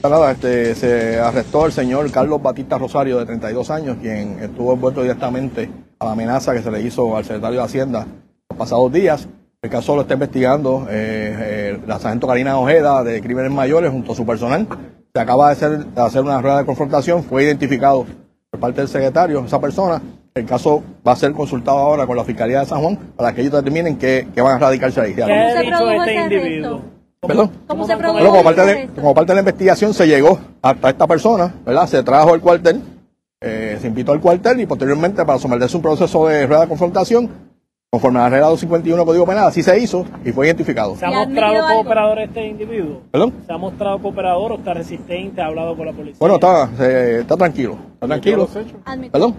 Nada, 0.10 0.32
este, 0.32 0.74
se 0.74 1.20
arrestó 1.20 1.68
el 1.68 1.72
señor 1.72 2.10
Carlos 2.12 2.42
Batista 2.42 2.78
Rosario, 2.80 3.20
de 3.20 3.26
32 3.28 3.70
años, 3.70 3.98
quien 4.02 4.40
estuvo 4.42 4.74
envuelto 4.74 5.04
directamente 5.04 5.70
a 6.00 6.06
la 6.06 6.14
amenaza 6.14 6.54
que 6.54 6.64
se 6.64 6.72
le 6.72 6.82
hizo 6.82 7.16
al 7.16 7.24
secretario 7.24 7.60
de 7.60 7.66
Hacienda 7.66 8.08
los 8.50 8.58
pasados 8.58 8.92
días. 8.92 9.28
El 9.62 9.70
caso 9.70 9.96
lo 9.96 10.02
está 10.02 10.16
investigando 10.16 10.88
eh, 10.90 11.36
eh, 11.40 11.80
la 11.86 12.00
sargento 12.00 12.26
Karina 12.26 12.58
Ojeda 12.58 13.04
de 13.04 13.22
Crímenes 13.22 13.52
Mayores 13.52 13.92
junto 13.92 14.14
a 14.14 14.16
su 14.16 14.26
personal. 14.26 14.68
Se 15.14 15.22
acaba 15.22 15.48
de 15.48 15.52
hacer, 15.52 15.86
de 15.86 16.02
hacer 16.02 16.22
una 16.24 16.42
rueda 16.42 16.58
de 16.58 16.66
confrontación, 16.66 17.24
fue 17.24 17.44
identificado 17.44 18.08
por 18.50 18.60
parte 18.60 18.82
del 18.82 18.88
secretario, 18.88 19.46
esa 19.46 19.62
persona. 19.62 20.02
El 20.34 20.48
caso 20.48 20.82
va 21.08 21.12
a 21.12 21.16
ser 21.16 21.34
consultado 21.34 21.78
ahora 21.78 22.08
con 22.08 22.18
la 22.18 22.24
Fiscalía 22.24 22.62
de 22.62 22.66
San 22.66 22.82
Juan 22.82 22.98
para 23.16 23.36
que 23.36 23.42
ellos 23.42 23.54
determinen 23.54 23.98
que, 23.98 24.26
van 24.36 24.56
a 24.56 24.58
radicarse 24.58 25.00
ahí. 25.00 25.14
¿Qué 25.14 25.22
ha 25.22 25.62
dicho 25.62 25.92
este 25.92 26.16
individuo? 26.16 27.01
¿Perdón? 27.28 27.52
¿Cómo 27.68 27.86
se 27.86 27.96
produjo 27.98 28.14
Bueno, 28.18 28.30
como, 28.32 28.44
parte 28.44 28.62
de, 28.66 28.88
como 28.96 29.14
parte 29.14 29.32
de 29.32 29.36
la 29.36 29.42
investigación 29.42 29.94
se 29.94 30.08
llegó 30.08 30.40
hasta 30.62 30.90
esta 30.90 31.06
persona, 31.06 31.54
¿verdad? 31.64 31.86
Se 31.86 32.02
trajo 32.02 32.34
al 32.34 32.42
cuartel, 32.42 32.82
eh, 33.40 33.78
se 33.80 33.88
invitó 33.88 34.12
al 34.12 34.20
cuartel 34.20 34.60
y 34.60 34.66
posteriormente 34.66 35.24
para 35.24 35.38
someterse 35.38 35.76
a 35.76 35.78
un 35.78 35.84
proceso 35.84 36.28
de 36.28 36.48
rueda 36.48 36.62
de 36.62 36.68
confrontación, 36.68 37.30
conforme 37.92 38.18
a 38.20 38.24
la 38.24 38.30
regla 38.30 38.48
251 38.48 39.06
Código 39.06 39.26
Penal, 39.28 39.48
así 39.50 39.62
se 39.62 39.78
hizo 39.78 40.04
y 40.26 40.32
fue 40.32 40.48
identificado. 40.48 40.96
¿Se 40.96 41.06
ha 41.06 41.12
mostrado 41.12 41.68
cooperador 41.76 42.20
este 42.22 42.48
individuo? 42.48 43.02
¿Perdón? 43.12 43.34
¿Se 43.46 43.54
ha 43.54 43.58
mostrado 43.60 44.00
cooperador 44.00 44.54
o 44.54 44.56
está 44.56 44.74
resistente? 44.74 45.42
¿Ha 45.44 45.46
hablado 45.46 45.78
con 45.78 45.86
la 45.86 45.94
policía? 45.94 46.18
Bueno, 46.20 46.36
está, 46.36 46.70
se- 46.76 47.20
está 47.20 47.38
tranquilo, 47.38 47.78
está 47.94 48.08
tranquilo. 48.08 48.50
¿Perdón? 49.12 49.36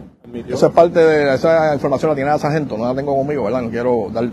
Esa 0.49 0.67
es 0.69 0.73
parte 0.73 1.01
de 1.01 1.35
esa 1.35 1.75
información 1.75 2.11
la 2.11 2.15
tiene 2.15 2.33
el 2.33 2.39
sargento, 2.39 2.79
no 2.79 2.85
la 2.87 2.95
tengo 2.95 3.17
conmigo, 3.17 3.43
¿verdad? 3.43 3.63
No 3.63 3.71
quiero 3.71 4.07
dar 4.13 4.31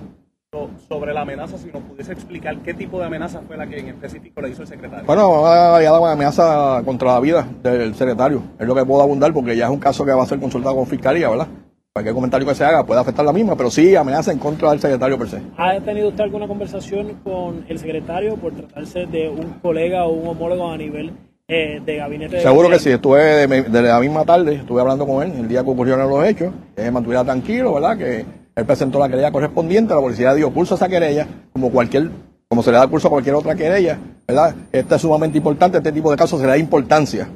sobre 0.87 1.13
la 1.13 1.21
amenaza, 1.21 1.57
si 1.59 1.67
nos 1.71 1.83
pudiese 1.83 2.11
explicar 2.11 2.57
qué 2.59 2.73
tipo 2.73 2.99
de 2.99 3.05
amenaza 3.05 3.41
fue 3.45 3.55
la 3.55 3.67
que 3.67 3.77
en 3.77 3.89
específico 3.89 4.41
le 4.41 4.49
hizo 4.49 4.63
el 4.63 4.67
secretario. 4.67 5.05
Bueno, 5.05 5.43
dado 5.43 6.01
una 6.01 6.13
amenaza 6.13 6.81
contra 6.83 7.13
la 7.13 7.19
vida 7.19 7.47
del 7.61 7.93
secretario. 7.93 8.41
Es 8.59 8.65
lo 8.65 8.73
que 8.73 8.83
puedo 8.83 9.03
abundar 9.03 9.31
porque 9.31 9.55
ya 9.55 9.65
es 9.65 9.71
un 9.71 9.79
caso 9.79 10.03
que 10.03 10.11
va 10.11 10.23
a 10.23 10.25
ser 10.25 10.39
consultado 10.39 10.75
con 10.75 10.87
fiscalía, 10.87 11.29
¿verdad? 11.29 11.47
Cualquier 11.93 12.15
comentario 12.15 12.47
que 12.47 12.55
se 12.55 12.63
haga 12.63 12.83
puede 12.83 12.99
afectar 12.99 13.23
la 13.23 13.33
misma, 13.33 13.55
pero 13.55 13.69
sí 13.69 13.95
amenaza 13.95 14.31
en 14.31 14.39
contra 14.39 14.71
del 14.71 14.79
secretario 14.79 15.19
per 15.19 15.29
se. 15.29 15.41
¿Ha 15.57 15.79
tenido 15.81 16.09
usted 16.09 16.23
alguna 16.23 16.47
conversación 16.47 17.19
con 17.23 17.65
el 17.67 17.77
secretario 17.77 18.35
por 18.35 18.53
tratarse 18.53 19.05
de 19.05 19.29
un 19.29 19.59
colega 19.61 20.05
o 20.05 20.13
un 20.13 20.29
homólogo 20.29 20.71
a 20.71 20.77
nivel 20.77 21.11
eh, 21.47 21.79
de 21.85 21.95
gabinete? 21.97 22.37
de 22.37 22.41
Seguro 22.41 22.69
que 22.69 22.79
sí, 22.79 22.89
estuve 22.89 23.47
de, 23.47 23.61
de 23.63 23.81
la 23.83 23.99
misma 23.99 24.25
tarde, 24.25 24.55
estuve 24.55 24.81
hablando 24.81 25.05
con 25.05 25.23
él 25.23 25.33
el 25.39 25.47
día 25.47 25.63
que 25.63 25.69
ocurrieron 25.69 26.09
los 26.09 26.25
hechos, 26.25 26.53
que 26.75 26.83
se 26.83 26.91
mantuviera 26.91 27.23
tranquilo, 27.23 27.75
¿verdad? 27.75 27.97
Que 27.97 28.25
él 28.59 28.65
presentó 28.65 28.99
la 28.99 29.09
querella 29.09 29.31
correspondiente, 29.31 29.93
la 29.93 29.99
policía 29.99 30.33
dio 30.33 30.51
pulso 30.51 30.75
a 30.75 30.77
esa 30.77 30.87
querella, 30.87 31.27
como 31.51 31.71
cualquier 31.71 32.11
como 32.49 32.63
se 32.63 32.71
le 32.71 32.77
da 32.77 32.87
curso 32.87 33.07
a 33.07 33.11
cualquier 33.11 33.35
otra 33.35 33.53
querella, 33.53 33.99
¿verdad? 34.27 34.55
Este 34.71 34.95
es 34.95 35.01
sumamente 35.01 35.37
importante, 35.37 35.77
este 35.77 35.91
tipo 35.91 36.09
de 36.09 36.17
casos 36.17 36.39
se 36.39 36.47
le 36.47 36.51
da 36.51 36.57
importancia, 36.57 37.29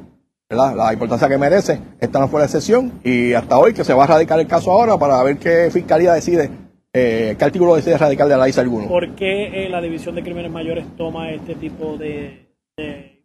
¿verdad? 0.50 0.74
La 0.74 0.92
importancia 0.92 1.28
que 1.28 1.38
merece. 1.38 1.78
Esta 2.00 2.18
no 2.18 2.26
fue 2.26 2.40
la 2.40 2.46
excepción 2.46 3.00
y 3.04 3.32
hasta 3.32 3.56
hoy 3.56 3.72
que 3.74 3.84
se 3.84 3.94
va 3.94 4.04
a 4.04 4.06
radicar 4.08 4.40
el 4.40 4.48
caso 4.48 4.72
ahora 4.72 4.98
para 4.98 5.22
ver 5.22 5.36
qué 5.36 5.70
fiscalía 5.70 6.14
decide, 6.14 6.50
eh, 6.92 7.36
qué 7.38 7.44
artículo 7.44 7.76
decide 7.76 7.96
radicar 7.96 8.26
de 8.26 8.36
la 8.36 8.48
ISA 8.48 8.62
alguno. 8.62 8.88
¿Por 8.88 9.14
qué 9.14 9.64
eh, 9.64 9.68
la 9.68 9.80
División 9.80 10.16
de 10.16 10.24
Crímenes 10.24 10.50
Mayores 10.50 10.84
toma 10.96 11.30
este 11.30 11.54
tipo 11.54 11.96
de 11.96 12.48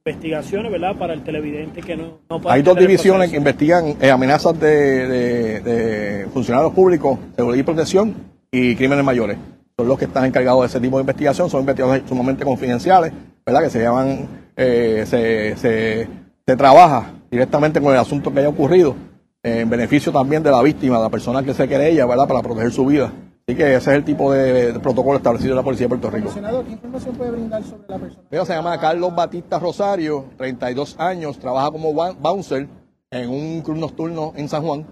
investigaciones, 0.09 0.71
verdad, 0.71 0.95
para 0.95 1.13
el 1.13 1.23
televidente 1.23 1.81
que 1.81 1.95
no, 1.95 2.19
no 2.29 2.41
Hay 2.49 2.61
dos 2.61 2.75
divisiones 2.77 3.29
que 3.29 3.37
investigan 3.37 3.95
eh, 4.01 4.09
amenazas 4.11 4.59
de, 4.59 5.07
de- 5.07 5.59
de 5.61 6.27
funcionarios 6.33 6.73
públicos, 6.73 7.17
seguridad 7.35 7.59
y 7.59 7.63
protección 7.63 8.15
y 8.51 8.75
crímenes 8.75 9.05
mayores. 9.05 9.37
Son 9.77 9.87
los 9.87 9.97
que 9.97 10.05
están 10.05 10.25
encargados 10.25 10.61
de 10.61 10.67
ese 10.67 10.79
tipo 10.79 10.97
de 10.97 11.01
investigación, 11.01 11.49
son 11.49 11.61
investigaciones 11.61 12.03
sumamente 12.09 12.43
confidenciales, 12.43 13.13
¿verdad? 13.45 13.63
Que 13.63 13.69
se 13.69 13.81
llaman, 13.81 14.27
eh, 14.57 15.05
se, 15.07 15.55
se, 15.57 16.07
se 16.45 16.55
trabaja 16.57 17.11
directamente 17.31 17.79
con 17.79 17.93
el 17.93 17.99
asunto 17.99 18.33
que 18.33 18.39
haya 18.39 18.49
ocurrido, 18.49 18.95
en 19.43 19.69
beneficio 19.69 20.11
también 20.11 20.43
de 20.43 20.51
la 20.51 20.61
víctima, 20.61 20.97
de 20.97 21.03
la 21.03 21.09
persona 21.09 21.43
que 21.43 21.53
se 21.53 21.67
querella, 21.67 22.05
¿verdad? 22.05 22.27
Para 22.27 22.41
proteger 22.41 22.71
su 22.71 22.85
vida. 22.85 23.11
Así 23.49 23.57
que 23.57 23.63
ese 23.63 23.77
es 23.77 23.87
el 23.97 24.03
tipo 24.03 24.31
de, 24.31 24.73
de 24.73 24.79
protocolo 24.79 25.17
establecido 25.17 25.53
en 25.53 25.55
la 25.57 25.63
Policía 25.63 25.85
de 25.85 25.89
Puerto 25.89 26.11
Rico. 26.11 26.29
Senador, 26.29 26.63
¿qué 26.65 26.73
información 26.73 27.15
puede 27.15 27.31
brindar 27.31 27.63
sobre 27.63 27.81
la 27.87 27.97
persona? 27.97 28.23
Mira, 28.29 28.45
se 28.45 28.53
llama 28.53 28.79
Carlos 28.79 29.15
Batista 29.15 29.57
Rosario, 29.57 30.25
32 30.37 30.99
años, 30.99 31.39
trabaja 31.39 31.71
como 31.71 31.91
bouncer 31.91 32.67
en 33.09 33.29
un 33.31 33.61
club 33.63 33.77
nocturno 33.77 34.33
en 34.35 34.47
San 34.49 34.61
Juan. 34.61 34.85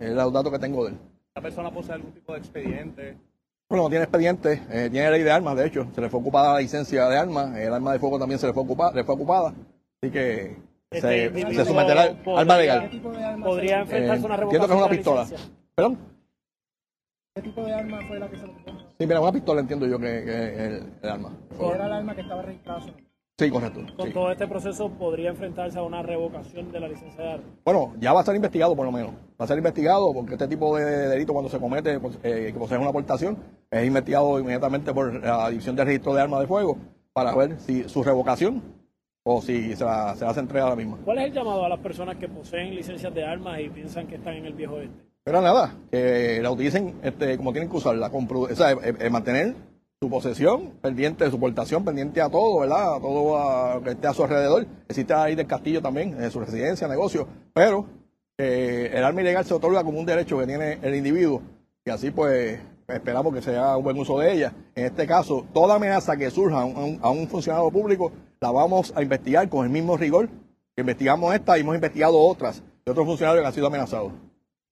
Es 0.00 0.10
los 0.10 0.32
datos 0.32 0.50
que 0.50 0.58
tengo 0.58 0.86
de 0.86 0.90
él. 0.90 0.98
¿La 1.36 1.42
persona 1.42 1.70
posee 1.70 1.94
algún 1.94 2.10
tipo 2.10 2.32
de 2.32 2.38
expediente? 2.40 3.16
Bueno, 3.68 3.84
no 3.84 3.90
tiene 3.90 4.02
expediente, 4.06 4.60
eh, 4.72 4.88
tiene 4.90 5.08
ley 5.12 5.22
de 5.22 5.30
armas, 5.30 5.54
de 5.56 5.66
hecho, 5.68 5.86
se 5.94 6.00
le 6.00 6.10
fue 6.10 6.18
ocupada 6.18 6.54
la 6.54 6.58
licencia 6.58 7.08
de 7.08 7.16
armas, 7.16 7.56
el 7.56 7.72
arma 7.72 7.92
de 7.92 8.00
fuego 8.00 8.18
también 8.18 8.40
se 8.40 8.48
le 8.48 8.52
fue 8.52 8.64
ocupada, 8.64 8.90
le 8.92 9.04
fue 9.04 9.14
ocupada, 9.14 9.54
así 10.02 10.10
que 10.12 10.56
Este 10.90 11.30
se, 11.32 11.54
se 11.54 11.64
someterá 11.64 12.02
al 12.26 12.38
arma 12.38 12.56
legal. 12.56 12.90
Podría 13.44 13.78
Eh, 13.78 13.82
enfrentarse 13.82 14.26
una 14.26 14.34
entiendo 14.34 14.66
revocación 14.66 14.66
que 14.66 14.74
es 14.74 14.80
una 14.82 14.88
pistola. 14.88 15.22
licencia. 15.22 15.48
¿Perdón? 15.76 15.98
¿Qué 17.40 17.48
tipo 17.48 17.64
de 17.64 17.72
arma 17.72 18.00
fue 18.06 18.18
la 18.18 18.28
que 18.28 18.36
se? 18.36 18.44
Sí, 18.44 19.06
mira, 19.06 19.18
una 19.18 19.32
pistola 19.32 19.60
entiendo 19.62 19.86
yo 19.86 19.98
que, 19.98 20.18
el, 20.18 20.92
el 21.02 21.08
arma. 21.08 21.32
¿O 21.58 21.72
era 21.72 21.86
el 21.86 21.92
arma 21.92 22.14
que 22.14 22.20
estaba 22.20 22.42
registrada? 22.42 22.82
Sí, 23.38 23.50
correcto. 23.50 23.80
Con 23.96 24.08
sí. 24.08 24.12
todo 24.12 24.30
este 24.30 24.46
proceso 24.46 24.90
podría 24.90 25.30
enfrentarse 25.30 25.78
a 25.78 25.82
una 25.82 26.02
revocación 26.02 26.70
de 26.70 26.80
la 26.80 26.88
licencia 26.88 27.24
de 27.24 27.30
armas. 27.30 27.48
Bueno, 27.64 27.94
ya 27.98 28.12
va 28.12 28.20
a 28.20 28.24
ser 28.24 28.36
investigado 28.36 28.76
por 28.76 28.84
lo 28.84 28.92
menos. 28.92 29.12
Va 29.40 29.46
a 29.46 29.48
ser 29.48 29.56
investigado 29.56 30.12
porque 30.12 30.34
este 30.34 30.48
tipo 30.48 30.76
de 30.76 31.08
delito 31.08 31.32
cuando 31.32 31.48
se 31.48 31.58
comete, 31.58 31.98
pues, 31.98 32.18
eh, 32.22 32.50
que 32.52 32.58
posee 32.58 32.76
una 32.76 32.90
aportación, 32.90 33.38
es 33.70 33.86
investigado 33.86 34.38
inmediatamente 34.38 34.92
por 34.92 35.24
la 35.24 35.48
División 35.48 35.74
de 35.76 35.84
Registro 35.86 36.12
de 36.12 36.20
Armas 36.20 36.40
de 36.40 36.46
Fuego 36.46 36.76
para 37.14 37.34
ver 37.34 37.58
si 37.58 37.88
su 37.88 38.02
revocación 38.02 38.62
o 39.22 39.40
si 39.40 39.74
se, 39.74 39.84
la, 39.84 40.14
se 40.14 40.26
hace 40.26 40.40
entrega 40.40 40.66
a 40.66 40.70
la 40.70 40.76
misma. 40.76 40.98
¿Cuál 41.02 41.18
es 41.20 41.24
el 41.24 41.32
llamado 41.32 41.64
a 41.64 41.70
las 41.70 41.78
personas 41.78 42.16
que 42.16 42.28
poseen 42.28 42.74
licencias 42.74 43.14
de 43.14 43.24
armas 43.24 43.60
y 43.60 43.70
piensan 43.70 44.06
que 44.06 44.16
están 44.16 44.34
en 44.34 44.44
el 44.44 44.52
viejo 44.52 44.78
este? 44.78 45.09
Pero 45.24 45.42
nada, 45.42 45.74
que 45.90 46.40
la 46.42 46.50
utilicen 46.50 46.94
este, 47.02 47.36
como 47.36 47.52
tienen 47.52 47.70
que 47.70 47.76
usarla, 47.76 48.10
con 48.10 48.26
o 48.30 48.54
sea, 48.54 48.72
eh, 48.72 48.94
eh, 48.98 49.10
mantener 49.10 49.54
su 50.00 50.08
posesión 50.08 50.70
pendiente 50.80 51.24
de 51.24 51.30
su 51.30 51.38
portación, 51.38 51.84
pendiente 51.84 52.22
a 52.22 52.30
todo, 52.30 52.60
¿verdad? 52.60 52.96
A 52.96 53.00
todo 53.00 53.36
a 53.36 53.82
que 53.82 53.90
esté 53.90 54.06
a 54.06 54.14
su 54.14 54.24
alrededor. 54.24 54.66
Existe 54.88 55.12
ahí 55.12 55.34
del 55.34 55.46
castillo 55.46 55.82
también, 55.82 56.22
en 56.22 56.30
su 56.30 56.40
residencia, 56.40 56.88
negocio, 56.88 57.28
pero 57.52 57.84
eh, 58.38 58.90
el 58.94 59.04
arma 59.04 59.20
ilegal 59.20 59.44
se 59.44 59.52
otorga 59.52 59.84
como 59.84 60.00
un 60.00 60.06
derecho 60.06 60.38
que 60.38 60.46
tiene 60.46 60.78
el 60.80 60.94
individuo 60.94 61.42
y 61.84 61.90
así 61.90 62.10
pues 62.10 62.58
esperamos 62.88 63.34
que 63.34 63.42
se 63.42 63.50
haga 63.50 63.76
un 63.76 63.84
buen 63.84 63.98
uso 63.98 64.18
de 64.18 64.32
ella. 64.32 64.54
En 64.74 64.86
este 64.86 65.06
caso, 65.06 65.44
toda 65.52 65.74
amenaza 65.74 66.16
que 66.16 66.30
surja 66.30 66.62
a 66.62 66.64
un, 66.64 66.98
a 67.02 67.10
un 67.10 67.28
funcionario 67.28 67.70
público 67.70 68.10
la 68.40 68.50
vamos 68.50 68.94
a 68.96 69.02
investigar 69.02 69.50
con 69.50 69.66
el 69.66 69.70
mismo 69.70 69.98
rigor 69.98 70.30
que 70.74 70.80
investigamos 70.80 71.34
esta 71.34 71.58
y 71.58 71.60
hemos 71.60 71.74
investigado 71.74 72.18
otras 72.18 72.62
de 72.86 72.90
otros 72.90 73.06
funcionarios 73.06 73.42
que 73.42 73.48
han 73.48 73.52
sido 73.52 73.66
amenazados. 73.66 74.12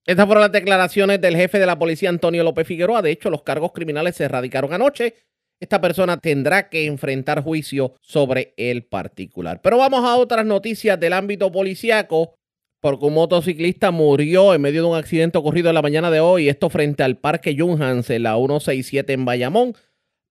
Estas 0.09 0.25
fueron 0.25 0.41
las 0.41 0.53
declaraciones 0.53 1.21
del 1.21 1.37
jefe 1.37 1.59
de 1.59 1.67
la 1.67 1.79
policía, 1.79 2.09
Antonio 2.09 2.43
López 2.43 2.67
Figueroa. 2.67 3.03
De 3.03 3.11
hecho, 3.11 3.29
los 3.29 3.43
cargos 3.43 3.73
criminales 3.73 4.17
se 4.17 4.25
erradicaron 4.25 4.73
anoche. 4.73 5.17
Esta 5.61 5.83
persona 5.83 6.17
tendrá 6.17 6.71
que 6.71 6.87
enfrentar 6.87 7.43
juicio 7.43 7.93
sobre 8.01 8.55
el 8.57 8.87
particular. 8.87 9.61
Pero 9.61 9.77
vamos 9.77 10.07
a 10.07 10.17
otras 10.17 10.47
noticias 10.47 10.99
del 10.99 11.13
ámbito 11.13 11.53
policiaco, 11.53 12.37
porque 12.81 13.05
un 13.05 13.13
motociclista 13.13 13.91
murió 13.91 14.55
en 14.55 14.63
medio 14.63 14.81
de 14.81 14.89
un 14.89 14.97
accidente 14.97 15.37
ocurrido 15.37 15.69
en 15.69 15.75
la 15.75 15.83
mañana 15.83 16.11
de 16.11 16.21
hoy, 16.21 16.49
esto 16.49 16.71
frente 16.71 17.03
al 17.03 17.19
Parque 17.19 17.55
Junhans 17.55 18.09
en 18.09 18.23
la 18.23 18.35
167 18.37 19.13
en 19.13 19.27
Bayamón. 19.27 19.75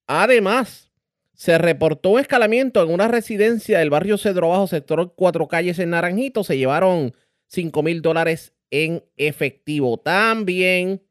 Además, 0.07 0.91
se 1.35 1.59
reportó 1.59 2.09
un 2.09 2.19
escalamiento 2.19 2.81
en 2.81 2.91
una 2.91 3.07
residencia 3.09 3.77
del 3.77 3.91
barrio 3.91 4.17
Cedro 4.17 4.49
Bajo, 4.49 4.65
sector 4.65 5.13
Cuatro 5.15 5.47
Calles 5.47 5.77
en 5.77 5.91
Naranjito. 5.91 6.43
Se 6.43 6.57
llevaron 6.57 7.13
5 7.45 7.83
mil 7.83 8.01
dólares 8.01 8.56
en 8.71 9.03
efectivo. 9.17 9.97
También 9.97 11.01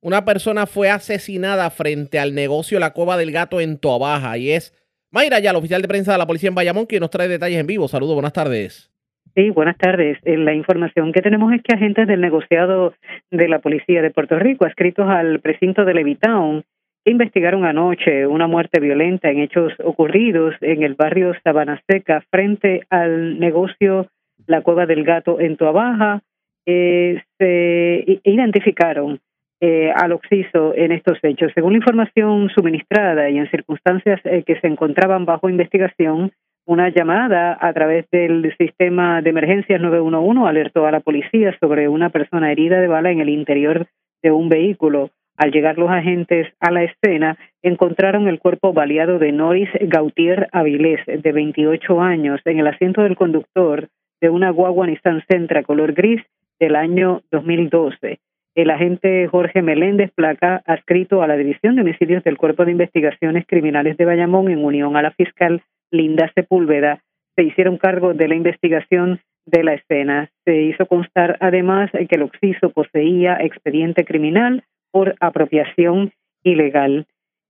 una 0.00 0.24
persona 0.24 0.66
fue 0.66 0.90
asesinada 0.90 1.70
frente 1.70 2.18
al 2.18 2.34
negocio 2.34 2.78
La 2.78 2.92
Cueva 2.92 3.16
del 3.16 3.32
Gato 3.32 3.60
en 3.60 3.78
Toabaja 3.78 4.38
y 4.38 4.50
es 4.50 4.72
Mayra 5.10 5.38
ya, 5.38 5.50
el 5.50 5.56
oficial 5.56 5.80
de 5.80 5.88
prensa 5.88 6.12
de 6.12 6.18
la 6.18 6.26
policía 6.26 6.48
en 6.48 6.54
Bayamón, 6.54 6.86
quien 6.86 7.00
nos 7.00 7.10
trae 7.10 7.28
detalles 7.28 7.58
en 7.58 7.66
vivo. 7.66 7.88
Saludos, 7.88 8.14
buenas 8.14 8.32
tardes. 8.32 8.92
Sí, 9.34 9.50
buenas 9.50 9.76
tardes. 9.78 10.18
Eh, 10.24 10.36
La 10.36 10.54
información 10.54 11.12
que 11.12 11.22
tenemos 11.22 11.52
es 11.52 11.62
que 11.62 11.74
agentes 11.74 12.06
del 12.06 12.20
negociado 12.20 12.94
de 13.30 13.48
la 13.48 13.60
Policía 13.60 14.02
de 14.02 14.10
Puerto 14.10 14.38
Rico, 14.38 14.64
adscritos 14.64 15.08
al 15.08 15.40
precinto 15.40 15.84
de 15.84 15.94
Levitown, 15.94 16.64
investigaron 17.04 17.64
anoche 17.64 18.26
una 18.26 18.46
muerte 18.46 18.80
violenta 18.80 19.30
en 19.30 19.40
hechos 19.40 19.72
ocurridos 19.84 20.54
en 20.60 20.82
el 20.82 20.94
barrio 20.94 21.32
Sabana 21.44 21.80
Seca 21.88 22.24
frente 22.30 22.86
al 22.90 23.38
negocio 23.38 24.08
La 24.46 24.62
Cueva 24.62 24.86
del 24.86 25.04
Gato 25.04 25.38
en 25.38 25.56
Tuabaja. 25.56 26.22
Eh, 26.66 27.22
se 27.38 28.20
identificaron 28.24 29.20
eh, 29.60 29.90
al 29.94 30.12
occiso 30.12 30.74
en 30.74 30.92
estos 30.92 31.18
hechos. 31.22 31.52
Según 31.54 31.72
la 31.72 31.78
información 31.78 32.50
suministrada 32.50 33.30
y 33.30 33.38
en 33.38 33.50
circunstancias 33.50 34.20
eh, 34.24 34.42
que 34.44 34.60
se 34.60 34.66
encontraban 34.66 35.24
bajo 35.24 35.48
investigación, 35.48 36.32
una 36.66 36.88
llamada 36.88 37.56
a 37.60 37.72
través 37.72 38.04
del 38.10 38.54
sistema 38.58 39.22
de 39.22 39.30
emergencias 39.30 39.80
911 39.80 40.48
alertó 40.48 40.86
a 40.86 40.90
la 40.90 41.00
policía 41.00 41.56
sobre 41.60 41.88
una 41.88 42.10
persona 42.10 42.50
herida 42.50 42.80
de 42.80 42.88
bala 42.88 43.12
en 43.12 43.20
el 43.20 43.28
interior 43.28 43.86
de 44.22 44.32
un 44.32 44.48
vehículo. 44.48 45.10
Al 45.36 45.52
llegar 45.52 45.78
los 45.78 45.90
agentes 45.90 46.48
a 46.60 46.72
la 46.72 46.82
escena, 46.82 47.38
encontraron 47.62 48.26
el 48.26 48.40
cuerpo 48.40 48.72
baleado 48.72 49.18
de 49.18 49.32
Noris 49.32 49.70
Gautier 49.80 50.48
Avilés, 50.50 51.00
de 51.06 51.32
28 51.32 52.00
años, 52.00 52.40
en 52.44 52.58
el 52.58 52.66
asiento 52.66 53.02
del 53.02 53.16
conductor 53.16 53.88
de 54.20 54.30
una 54.30 54.50
guagua 54.50 54.86
Nissan 54.86 55.22
Sentra 55.28 55.62
color 55.62 55.92
gris 55.92 56.22
del 56.58 56.76
año 56.76 57.22
2012. 57.30 58.18
El 58.54 58.70
agente 58.70 59.28
Jorge 59.28 59.60
Meléndez 59.60 60.10
Placa, 60.14 60.62
adscrito 60.64 61.22
a 61.22 61.26
la 61.26 61.36
División 61.36 61.76
de 61.76 61.82
Homicidios 61.82 62.24
del 62.24 62.38
Cuerpo 62.38 62.64
de 62.64 62.72
Investigaciones 62.72 63.44
Criminales 63.46 63.98
de 63.98 64.06
Bayamón, 64.06 64.50
en 64.50 64.64
unión 64.64 64.96
a 64.96 65.02
la 65.02 65.10
fiscal 65.10 65.62
Linda 65.90 66.32
Sepúlveda, 66.34 67.02
se 67.36 67.42
hicieron 67.42 67.76
cargo 67.76 68.14
de 68.14 68.28
la 68.28 68.34
investigación 68.34 69.20
de 69.44 69.62
la 69.62 69.74
escena. 69.74 70.30
Se 70.44 70.62
hizo 70.62 70.86
constar 70.86 71.36
además 71.40 71.90
que 71.92 72.16
el 72.16 72.22
occiso 72.22 72.70
poseía 72.70 73.36
expediente 73.40 74.04
criminal 74.04 74.64
por 74.90 75.14
apropiación 75.20 76.12
ilegal. 76.42 77.06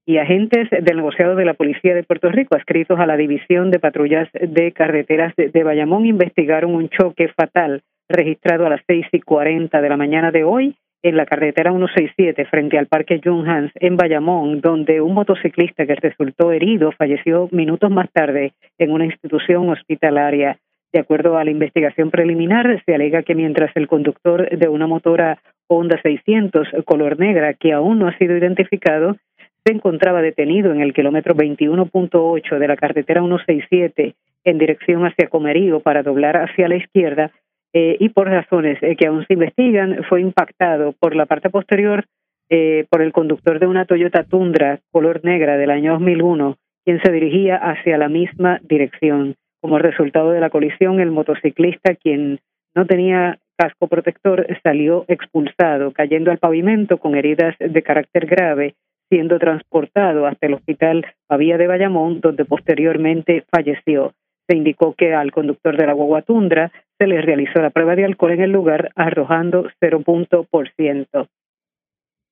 Y 0.08 0.18
agentes 0.18 0.68
del 0.70 0.96
negociado 0.96 1.34
de 1.34 1.44
la 1.44 1.54
Policía 1.54 1.94
de 1.94 2.04
Puerto 2.04 2.30
Rico, 2.30 2.54
adscritos 2.56 2.98
a 2.98 3.06
la 3.06 3.16
División 3.16 3.70
de 3.70 3.80
Patrullas 3.80 4.28
de 4.32 4.72
Carreteras 4.72 5.34
de, 5.36 5.64
Bayamón, 5.64 6.06
investigaron 6.06 6.74
un 6.74 6.88
choque 6.88 7.28
fatal 7.28 7.82
registrado 8.08 8.66
a 8.66 8.70
las 8.70 8.80
seis 8.86 9.06
y 9.12 9.20
cuarenta 9.20 9.80
de 9.80 9.88
la 9.88 9.96
mañana 9.96 10.30
de 10.30 10.44
hoy 10.44 10.76
en 11.02 11.16
la 11.16 11.26
carretera 11.26 11.70
167 11.70 12.46
frente 12.46 12.78
al 12.78 12.86
Parque 12.86 13.20
John 13.24 13.70
en 13.74 13.96
Bayamón, 13.96 14.60
donde 14.60 15.00
un 15.00 15.14
motociclista 15.14 15.86
que 15.86 15.94
resultó 15.94 16.52
herido 16.52 16.92
falleció 16.92 17.48
minutos 17.52 17.90
más 17.90 18.10
tarde 18.12 18.52
en 18.78 18.90
una 18.90 19.04
institución 19.04 19.68
hospitalaria. 19.68 20.58
De 20.92 21.00
acuerdo 21.00 21.36
a 21.36 21.44
la 21.44 21.50
investigación 21.50 22.10
preliminar, 22.10 22.82
se 22.84 22.94
alega 22.94 23.22
que 23.22 23.34
mientras 23.34 23.70
el 23.76 23.86
conductor 23.86 24.48
de 24.48 24.68
una 24.68 24.86
motora 24.86 25.38
Honda 25.68 26.00
600 26.00 26.68
color 26.84 27.18
negra, 27.18 27.54
que 27.54 27.72
aún 27.72 27.98
no 27.98 28.08
ha 28.08 28.16
sido 28.18 28.36
identificado, 28.36 29.16
se 29.64 29.72
encontraba 29.72 30.22
detenido 30.22 30.72
en 30.72 30.80
el 30.80 30.94
kilómetro 30.94 31.34
21.8 31.34 32.58
de 32.58 32.68
la 32.68 32.76
carretera 32.76 33.20
167 33.20 34.14
en 34.44 34.58
dirección 34.58 35.04
hacia 35.04 35.28
Comerío 35.28 35.80
para 35.80 36.04
doblar 36.04 36.36
hacia 36.36 36.68
la 36.68 36.76
izquierda 36.76 37.32
eh, 37.78 37.98
y 38.00 38.08
por 38.08 38.26
razones 38.26 38.82
eh, 38.82 38.96
que 38.96 39.06
aún 39.06 39.26
se 39.26 39.34
investigan 39.34 40.02
fue 40.08 40.22
impactado 40.22 40.94
por 40.98 41.14
la 41.14 41.26
parte 41.26 41.50
posterior 41.50 42.06
eh, 42.48 42.86
por 42.88 43.02
el 43.02 43.12
conductor 43.12 43.58
de 43.58 43.66
una 43.66 43.84
Toyota 43.84 44.24
Tundra 44.24 44.80
color 44.90 45.22
negra 45.24 45.58
del 45.58 45.70
año 45.70 45.92
2001, 45.92 46.56
quien 46.86 47.02
se 47.02 47.12
dirigía 47.12 47.56
hacia 47.56 47.98
la 47.98 48.08
misma 48.08 48.60
dirección. 48.66 49.34
Como 49.60 49.78
resultado 49.78 50.30
de 50.30 50.40
la 50.40 50.48
colisión, 50.48 51.00
el 51.00 51.10
motociclista, 51.10 51.94
quien 51.96 52.38
no 52.74 52.86
tenía 52.86 53.40
casco 53.58 53.88
protector, 53.88 54.46
salió 54.62 55.04
expulsado, 55.06 55.92
cayendo 55.92 56.30
al 56.30 56.38
pavimento 56.38 56.96
con 56.96 57.14
heridas 57.14 57.56
de 57.58 57.82
carácter 57.82 58.24
grave. 58.24 58.74
siendo 59.10 59.38
transportado 59.38 60.26
hasta 60.26 60.46
el 60.46 60.54
hospital 60.54 61.04
Pavía 61.28 61.58
de 61.58 61.66
Bayamón, 61.66 62.20
donde 62.20 62.46
posteriormente 62.46 63.44
falleció. 63.52 64.14
Se 64.48 64.56
indicó 64.56 64.94
que 64.94 65.14
al 65.14 65.32
conductor 65.32 65.76
de 65.76 65.86
la 65.86 65.92
guagua 65.92 66.24
se 66.26 67.06
le 67.06 67.20
realizó 67.20 67.60
la 67.60 67.70
prueba 67.70 67.96
de 67.96 68.04
alcohol 68.04 68.32
en 68.32 68.42
el 68.42 68.52
lugar, 68.52 68.90
arrojando 68.94 69.68
cero 69.80 70.00
punto 70.00 70.44
por 70.44 70.68
ciento. 70.70 71.28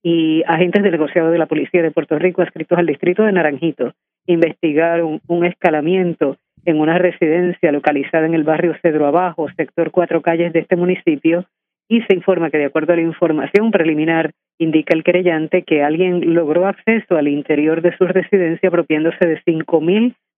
Y 0.03 0.43
agentes 0.47 0.83
del 0.83 0.93
negociado 0.93 1.31
de 1.31 1.39
la 1.39 1.47
Policía 1.47 1.83
de 1.83 1.91
Puerto 1.91 2.19
Rico, 2.19 2.43
adscritos 2.43 2.79
al 2.79 2.87
distrito 2.87 3.23
de 3.23 3.33
Naranjito, 3.33 3.95
investigaron 4.27 5.21
un 5.27 5.45
escalamiento 5.45 6.37
en 6.65 6.81
una 6.81 6.99
residencia 6.99 7.73
localizada 7.73 8.27
en 8.27 8.35
el 8.35 8.45
barrio 8.45 8.75
Cedro 8.81 9.07
Abajo, 9.07 9.49
sector 9.57 9.91
Cuatro 9.91 10.23
Calles 10.23 10.53
de 10.53 10.61
este 10.61 10.77
municipio, 10.77 11.47
y 11.89 12.01
se 12.03 12.15
informa 12.15 12.51
que 12.51 12.59
de 12.59 12.67
acuerdo 12.67 12.93
a 12.93 12.97
la 12.97 13.03
información 13.03 13.71
preliminar 13.71 14.33
indica 14.59 14.95
el 14.95 15.05
querellante 15.05 15.63
que 15.63 15.83
alguien 15.83 16.35
logró 16.35 16.67
acceso 16.67 17.17
al 17.17 17.29
interior 17.29 17.83
de 17.83 17.97
su 17.97 18.07
residencia 18.07 18.69
apropiándose 18.69 19.27
de 19.27 19.41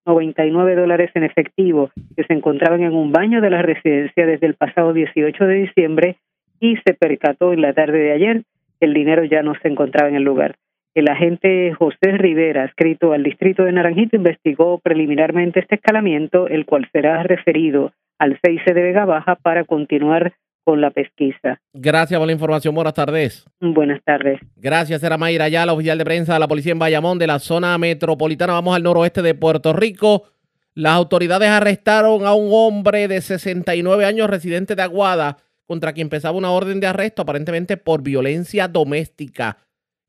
cinco 0.06 0.20
mil 0.20 0.26
noventa 0.26 0.46
y 0.46 0.50
nueve 0.50 0.76
dólares 0.76 1.10
en 1.14 1.24
efectivo 1.24 1.90
que 2.16 2.24
se 2.24 2.32
encontraban 2.32 2.82
en 2.82 2.94
un 2.94 3.10
baño 3.10 3.40
de 3.40 3.50
la 3.50 3.62
residencia 3.62 4.26
desde 4.26 4.46
el 4.46 4.54
pasado 4.54 4.92
18 4.92 5.44
de 5.44 5.54
diciembre 5.54 6.16
y 6.60 6.76
se 6.76 6.94
percató 6.94 7.52
en 7.52 7.60
la 7.60 7.72
tarde 7.72 7.98
de 7.98 8.12
ayer 8.12 8.42
que 8.78 8.86
el 8.86 8.94
dinero 8.94 9.24
ya 9.24 9.42
no 9.42 9.54
se 9.60 9.68
encontraba 9.68 10.08
en 10.08 10.16
el 10.16 10.22
lugar. 10.22 10.56
El 10.94 11.08
agente 11.08 11.74
José 11.74 12.12
Rivera, 12.12 12.64
escrito 12.64 13.12
al 13.12 13.22
distrito 13.22 13.64
de 13.64 13.72
Naranjito, 13.72 14.16
investigó 14.16 14.78
preliminarmente 14.78 15.60
este 15.60 15.74
escalamiento, 15.74 16.48
el 16.48 16.64
cual 16.64 16.88
será 16.92 17.22
referido 17.22 17.92
al 18.18 18.38
6 18.42 18.62
de 18.64 18.72
Vega 18.72 19.04
Baja 19.04 19.34
para 19.34 19.64
continuar 19.64 20.32
con 20.66 20.80
la 20.80 20.90
pesquisa. 20.90 21.60
Gracias 21.72 22.18
por 22.18 22.26
la 22.26 22.32
información. 22.32 22.74
Buenas 22.74 22.92
tardes. 22.92 23.46
Buenas 23.60 24.02
tardes. 24.02 24.40
Gracias, 24.56 25.00
era 25.00 25.16
Mayra 25.16 25.48
la 25.48 25.72
oficial 25.72 25.96
de 25.96 26.04
prensa 26.04 26.34
de 26.34 26.40
la 26.40 26.48
policía 26.48 26.72
en 26.72 26.80
Bayamón, 26.80 27.20
de 27.20 27.28
la 27.28 27.38
zona 27.38 27.78
metropolitana. 27.78 28.54
Vamos 28.54 28.74
al 28.74 28.82
noroeste 28.82 29.22
de 29.22 29.36
Puerto 29.36 29.72
Rico. 29.72 30.24
Las 30.74 30.94
autoridades 30.94 31.48
arrestaron 31.48 32.26
a 32.26 32.34
un 32.34 32.48
hombre 32.50 33.06
de 33.06 33.20
69 33.20 34.04
años, 34.04 34.28
residente 34.28 34.74
de 34.74 34.82
Aguada, 34.82 35.36
contra 35.66 35.92
quien 35.92 36.06
empezaba 36.06 36.36
una 36.36 36.50
orden 36.50 36.80
de 36.80 36.88
arresto, 36.88 37.22
aparentemente 37.22 37.76
por 37.76 38.02
violencia 38.02 38.66
doméstica. 38.66 39.58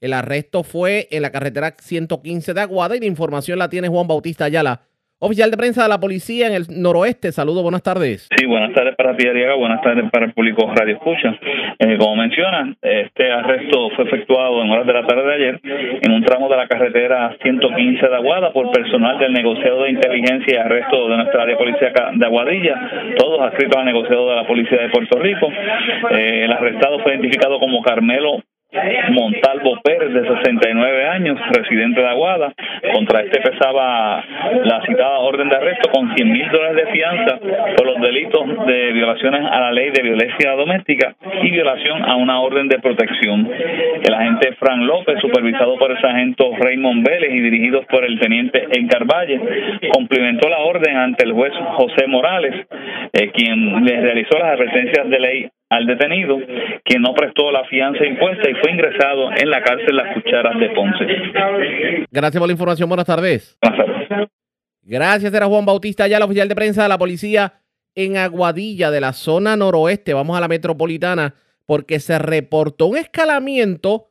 El 0.01 0.11
arresto 0.11 0.63
fue 0.63 1.07
en 1.11 1.21
la 1.21 1.31
carretera 1.31 1.75
115 1.79 2.55
de 2.55 2.61
Aguada 2.61 2.95
y 2.95 2.99
la 2.99 3.05
información 3.05 3.59
la 3.59 3.69
tiene 3.69 3.89
Juan 3.89 4.07
Bautista 4.07 4.45
Ayala, 4.45 4.81
oficial 5.19 5.49
de 5.49 5.57
prensa 5.57 5.83
de 5.83 5.89
la 5.89 5.99
policía 5.99 6.47
en 6.47 6.53
el 6.53 6.65
noroeste. 6.69 7.31
Saludos, 7.31 7.63
buenas 7.63 7.81
tardes. 7.81 8.27
Sí, 8.35 8.45
buenas 8.45 8.73
tardes 8.73 8.95
para 8.95 9.15
ti, 9.15 9.27
Ariaga, 9.27 9.55
buenas 9.55 9.81
tardes 9.81 10.09
para 10.11 10.25
el 10.25 10.33
público 10.33 10.71
Radio 10.75 10.95
Escucha. 10.95 11.37
Eh, 11.79 11.97
como 11.97 12.15
menciona, 12.15 12.75
este 12.81 13.31
arresto 13.31 13.89
fue 13.95 14.05
efectuado 14.05 14.61
en 14.61 14.69
horas 14.69 14.85
de 14.85 14.93
la 14.93 15.05
tarde 15.07 15.23
de 15.25 15.33
ayer 15.33 15.59
en 15.63 16.11
un 16.11 16.23
tramo 16.23 16.49
de 16.49 16.57
la 16.57 16.67
carretera 16.67 17.35
115 17.41 18.07
de 18.07 18.15
Aguada 18.15 18.51
por 18.53 18.71
personal 18.71 19.17
del 19.17 19.33
negociado 19.33 19.83
de 19.83 19.91
inteligencia 19.91 20.53
y 20.53 20.57
arresto 20.57 21.09
de 21.09 21.17
nuestra 21.17 21.43
área 21.43 21.57
policíaca 21.57 22.11
de 22.13 22.25
Aguadilla, 22.25 23.15
todos 23.17 23.41
adscritos 23.41 23.77
al 23.77 23.85
negociado 23.85 24.29
de 24.29 24.35
la 24.35 24.47
policía 24.47 24.81
de 24.81 24.89
Puerto 24.89 25.17
Rico. 25.19 25.49
Eh, 26.11 26.45
el 26.45 26.51
arrestado 26.51 26.99
fue 26.99 27.13
identificado 27.13 27.59
como 27.59 27.81
Carmelo 27.81 28.43
Montalvo 29.11 29.79
Pérez, 29.81 30.13
de 30.13 30.27
69 30.27 31.07
años, 31.07 31.39
residente 31.51 32.01
de 32.01 32.07
Aguada. 32.07 32.53
Contra 32.93 33.21
este 33.21 33.39
pesaba 33.39 34.23
la 34.63 34.81
citada 34.85 35.19
orden 35.19 35.47
de 35.49 35.55
arresto 35.55 35.89
con 35.89 36.13
100 36.13 36.31
mil 36.31 36.49
dólares 36.51 36.85
de 36.85 36.91
fianza 36.91 37.39
por 37.77 37.85
los 37.87 38.01
delitos 38.01 38.65
de 38.65 38.91
violaciones 38.91 39.45
a 39.49 39.59
la 39.61 39.71
ley 39.71 39.91
de 39.91 40.03
violencia 40.03 40.51
doméstica 40.51 41.15
y 41.41 41.51
violación 41.51 42.03
a 42.03 42.15
una 42.15 42.41
orden 42.41 42.67
de 42.67 42.79
protección. 42.79 43.49
El 44.03 44.13
agente 44.13 44.53
Fran 44.59 44.85
López, 44.85 45.19
supervisado 45.21 45.77
por 45.77 45.91
el 45.91 46.01
sargento 46.01 46.51
Raymond 46.59 47.07
Vélez 47.07 47.31
y 47.31 47.39
dirigido 47.39 47.83
por 47.83 48.03
el 48.03 48.19
teniente 48.19 48.67
Edgar 48.71 49.05
Valle, 49.05 49.39
cumplimentó 49.93 50.49
la 50.49 50.59
orden 50.59 50.97
ante 50.97 51.23
el 51.23 51.31
juez 51.31 51.53
José 51.77 52.07
Morales, 52.07 52.67
eh, 53.13 53.31
quien 53.31 53.85
le 53.85 54.01
realizó 54.01 54.37
las 54.37 54.53
advertencias 54.53 55.09
de 55.09 55.19
ley 55.19 55.49
al 55.69 55.85
detenido, 55.85 56.37
quien 56.83 57.01
no 57.01 57.13
prestó 57.13 57.51
la 57.51 57.65
fianza 57.65 58.05
impuesta 58.05 58.49
y 58.49 58.53
fue 58.55 58.71
ingresado 58.71 59.29
en 59.35 59.49
la 59.49 59.61
cárcel 59.61 59.95
Las 59.95 60.13
Cucharas 60.13 60.59
de 60.59 60.69
Ponce. 60.69 61.05
Gracias 62.09 62.39
por 62.39 62.47
la 62.47 62.53
información. 62.53 62.87
Buenas 62.87 63.05
tardes. 63.05 63.57
Gracias, 64.81 65.33
era 65.33 65.47
Juan 65.47 65.65
Bautista, 65.65 66.07
ya 66.07 66.17
el 66.17 66.23
oficial 66.23 66.47
de 66.47 66.55
prensa 66.55 66.83
de 66.83 66.89
la 66.89 66.97
policía 66.97 67.55
en 67.93 68.15
Aguadilla, 68.15 68.91
de 68.91 69.01
la 69.01 69.11
zona 69.11 69.57
noroeste. 69.57 70.13
Vamos 70.13 70.37
a 70.37 70.39
la 70.39 70.47
metropolitana, 70.47 71.33
porque 71.65 71.99
se 71.99 72.17
reportó 72.19 72.85
un 72.85 72.97
escalamiento 72.97 74.06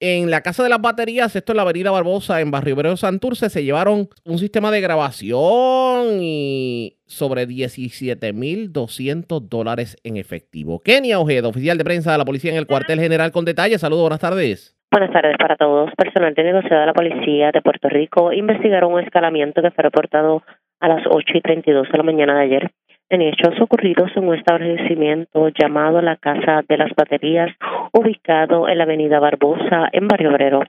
en 0.00 0.30
la 0.30 0.40
Casa 0.40 0.62
de 0.62 0.70
las 0.70 0.80
Baterías, 0.80 1.36
esto 1.36 1.52
en 1.52 1.56
la 1.56 1.62
Avenida 1.62 1.90
Barbosa, 1.90 2.40
en 2.40 2.50
Barrio 2.50 2.74
Obrero 2.74 2.96
Santurce, 2.96 3.50
se 3.50 3.62
llevaron 3.62 4.08
un 4.24 4.38
sistema 4.38 4.70
de 4.70 4.80
grabación 4.80 6.22
y 6.22 6.96
sobre 7.06 7.46
17.200 7.46 9.48
dólares 9.48 9.98
en 10.02 10.16
efectivo. 10.16 10.80
Kenia 10.80 11.20
Ojeda, 11.20 11.48
oficial 11.48 11.76
de 11.76 11.84
prensa 11.84 12.12
de 12.12 12.18
la 12.18 12.24
policía 12.24 12.50
en 12.50 12.56
el 12.56 12.66
cuartel 12.66 12.98
general 12.98 13.30
con 13.30 13.44
detalles. 13.44 13.82
Saludos, 13.82 14.04
buenas 14.04 14.20
tardes. 14.20 14.74
Buenas 14.90 15.12
tardes 15.12 15.36
para 15.38 15.56
todos. 15.56 15.90
Personal 15.96 16.32
de 16.34 16.44
negociado 16.44 16.80
de 16.80 16.86
la 16.86 16.94
policía 16.94 17.50
de 17.52 17.60
Puerto 17.60 17.88
Rico 17.88 18.32
investigaron 18.32 18.94
un 18.94 19.00
escalamiento 19.00 19.60
que 19.62 19.70
fue 19.70 19.84
reportado 19.84 20.42
a 20.80 20.88
las 20.88 21.06
8 21.06 21.26
y 21.34 21.40
32 21.42 21.88
de 21.92 21.98
la 21.98 22.02
mañana 22.02 22.38
de 22.38 22.44
ayer 22.44 22.70
en 23.10 23.22
hechos 23.22 23.60
ocurridos 23.60 24.10
en 24.14 24.28
un 24.28 24.36
establecimiento 24.36 25.48
llamado 25.48 26.00
la 26.00 26.16
Casa 26.16 26.62
de 26.68 26.78
las 26.78 26.90
Baterías, 26.96 27.50
ubicado 27.92 28.68
en 28.68 28.78
la 28.78 28.84
avenida 28.84 29.18
Barbosa, 29.18 29.88
en 29.92 30.06
Barrio 30.06 30.30
Obrero. 30.30 30.62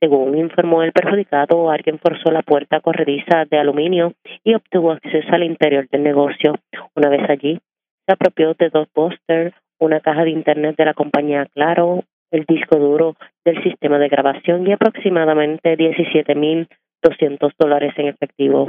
Según 0.00 0.38
informó 0.38 0.82
el 0.82 0.92
perjudicado, 0.92 1.70
alguien 1.70 1.98
forzó 1.98 2.30
la 2.30 2.42
puerta 2.42 2.80
corrediza 2.80 3.44
de 3.50 3.58
aluminio 3.58 4.12
y 4.44 4.54
obtuvo 4.54 4.92
acceso 4.92 5.28
al 5.32 5.42
interior 5.42 5.88
del 5.90 6.04
negocio. 6.04 6.54
Una 6.94 7.08
vez 7.08 7.28
allí, 7.28 7.58
se 8.06 8.12
apropió 8.12 8.54
de 8.54 8.70
dos 8.70 8.86
póster, 8.92 9.52
una 9.80 9.98
caja 10.00 10.24
de 10.24 10.30
internet 10.30 10.76
de 10.76 10.84
la 10.84 10.94
compañía 10.94 11.46
Claro, 11.46 12.04
el 12.30 12.44
disco 12.44 12.78
duro 12.78 13.16
del 13.44 13.62
sistema 13.64 13.98
de 13.98 14.08
grabación 14.08 14.66
y 14.66 14.72
aproximadamente 14.72 15.76
17.200 15.76 17.52
dólares 17.58 17.94
en 17.96 18.08
efectivo. 18.08 18.68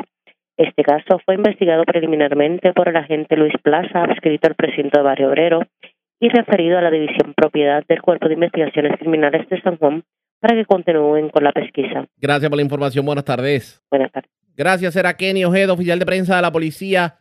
Este 0.57 0.83
caso 0.83 1.19
fue 1.25 1.35
investigado 1.35 1.83
preliminarmente 1.83 2.71
por 2.73 2.87
el 2.87 2.95
agente 2.95 3.35
Luis 3.35 3.53
Plaza, 3.61 4.03
adscrito 4.03 4.47
al 4.47 4.55
precinto 4.55 4.97
de 4.97 5.03
Barrio 5.03 5.29
Obrero, 5.29 5.61
y 6.19 6.29
referido 6.29 6.77
a 6.77 6.81
la 6.81 6.91
División 6.91 7.33
Propiedad 7.35 7.83
del 7.87 8.01
Cuerpo 8.01 8.27
de 8.27 8.35
Investigaciones 8.35 8.97
Criminales 8.97 9.47
de 9.49 9.61
San 9.61 9.77
Juan 9.77 10.03
para 10.39 10.55
que 10.55 10.65
continúen 10.65 11.29
con 11.29 11.43
la 11.43 11.51
pesquisa. 11.51 12.05
Gracias 12.17 12.49
por 12.49 12.57
la 12.57 12.63
información. 12.63 13.05
Buenas 13.05 13.25
tardes. 13.25 13.81
Buenas 13.89 14.11
tardes. 14.11 14.31
Gracias, 14.55 14.95
era 14.95 15.17
Kenny 15.17 15.43
Ojeda, 15.43 15.73
oficial 15.73 15.99
de 15.99 16.05
prensa 16.05 16.37
de 16.37 16.41
la 16.41 16.51
policía 16.51 17.17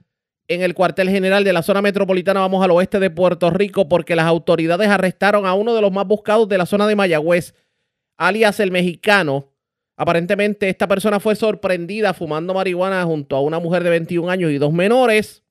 en 0.46 0.62
el 0.62 0.74
cuartel 0.74 1.08
general 1.08 1.42
de 1.42 1.52
la 1.52 1.62
zona 1.62 1.82
metropolitana. 1.82 2.40
Vamos 2.40 2.62
al 2.64 2.70
oeste 2.70 3.00
de 3.00 3.10
Puerto 3.10 3.50
Rico 3.50 3.88
porque 3.88 4.14
las 4.14 4.26
autoridades 4.26 4.88
arrestaron 4.88 5.46
a 5.46 5.54
uno 5.54 5.74
de 5.74 5.80
los 5.80 5.90
más 5.90 6.06
buscados 6.06 6.48
de 6.48 6.58
la 6.58 6.66
zona 6.66 6.86
de 6.86 6.94
Mayagüez, 6.94 7.54
alias 8.16 8.60
el 8.60 8.70
mexicano, 8.70 9.53
Aparentemente 9.96 10.68
esta 10.68 10.88
persona 10.88 11.20
fue 11.20 11.36
sorprendida 11.36 12.14
fumando 12.14 12.52
marihuana 12.52 13.04
junto 13.04 13.36
a 13.36 13.40
una 13.40 13.60
mujer 13.60 13.84
de 13.84 13.90
21 13.90 14.28
años 14.28 14.50
y 14.50 14.58
dos 14.58 14.72
menores 14.72 15.43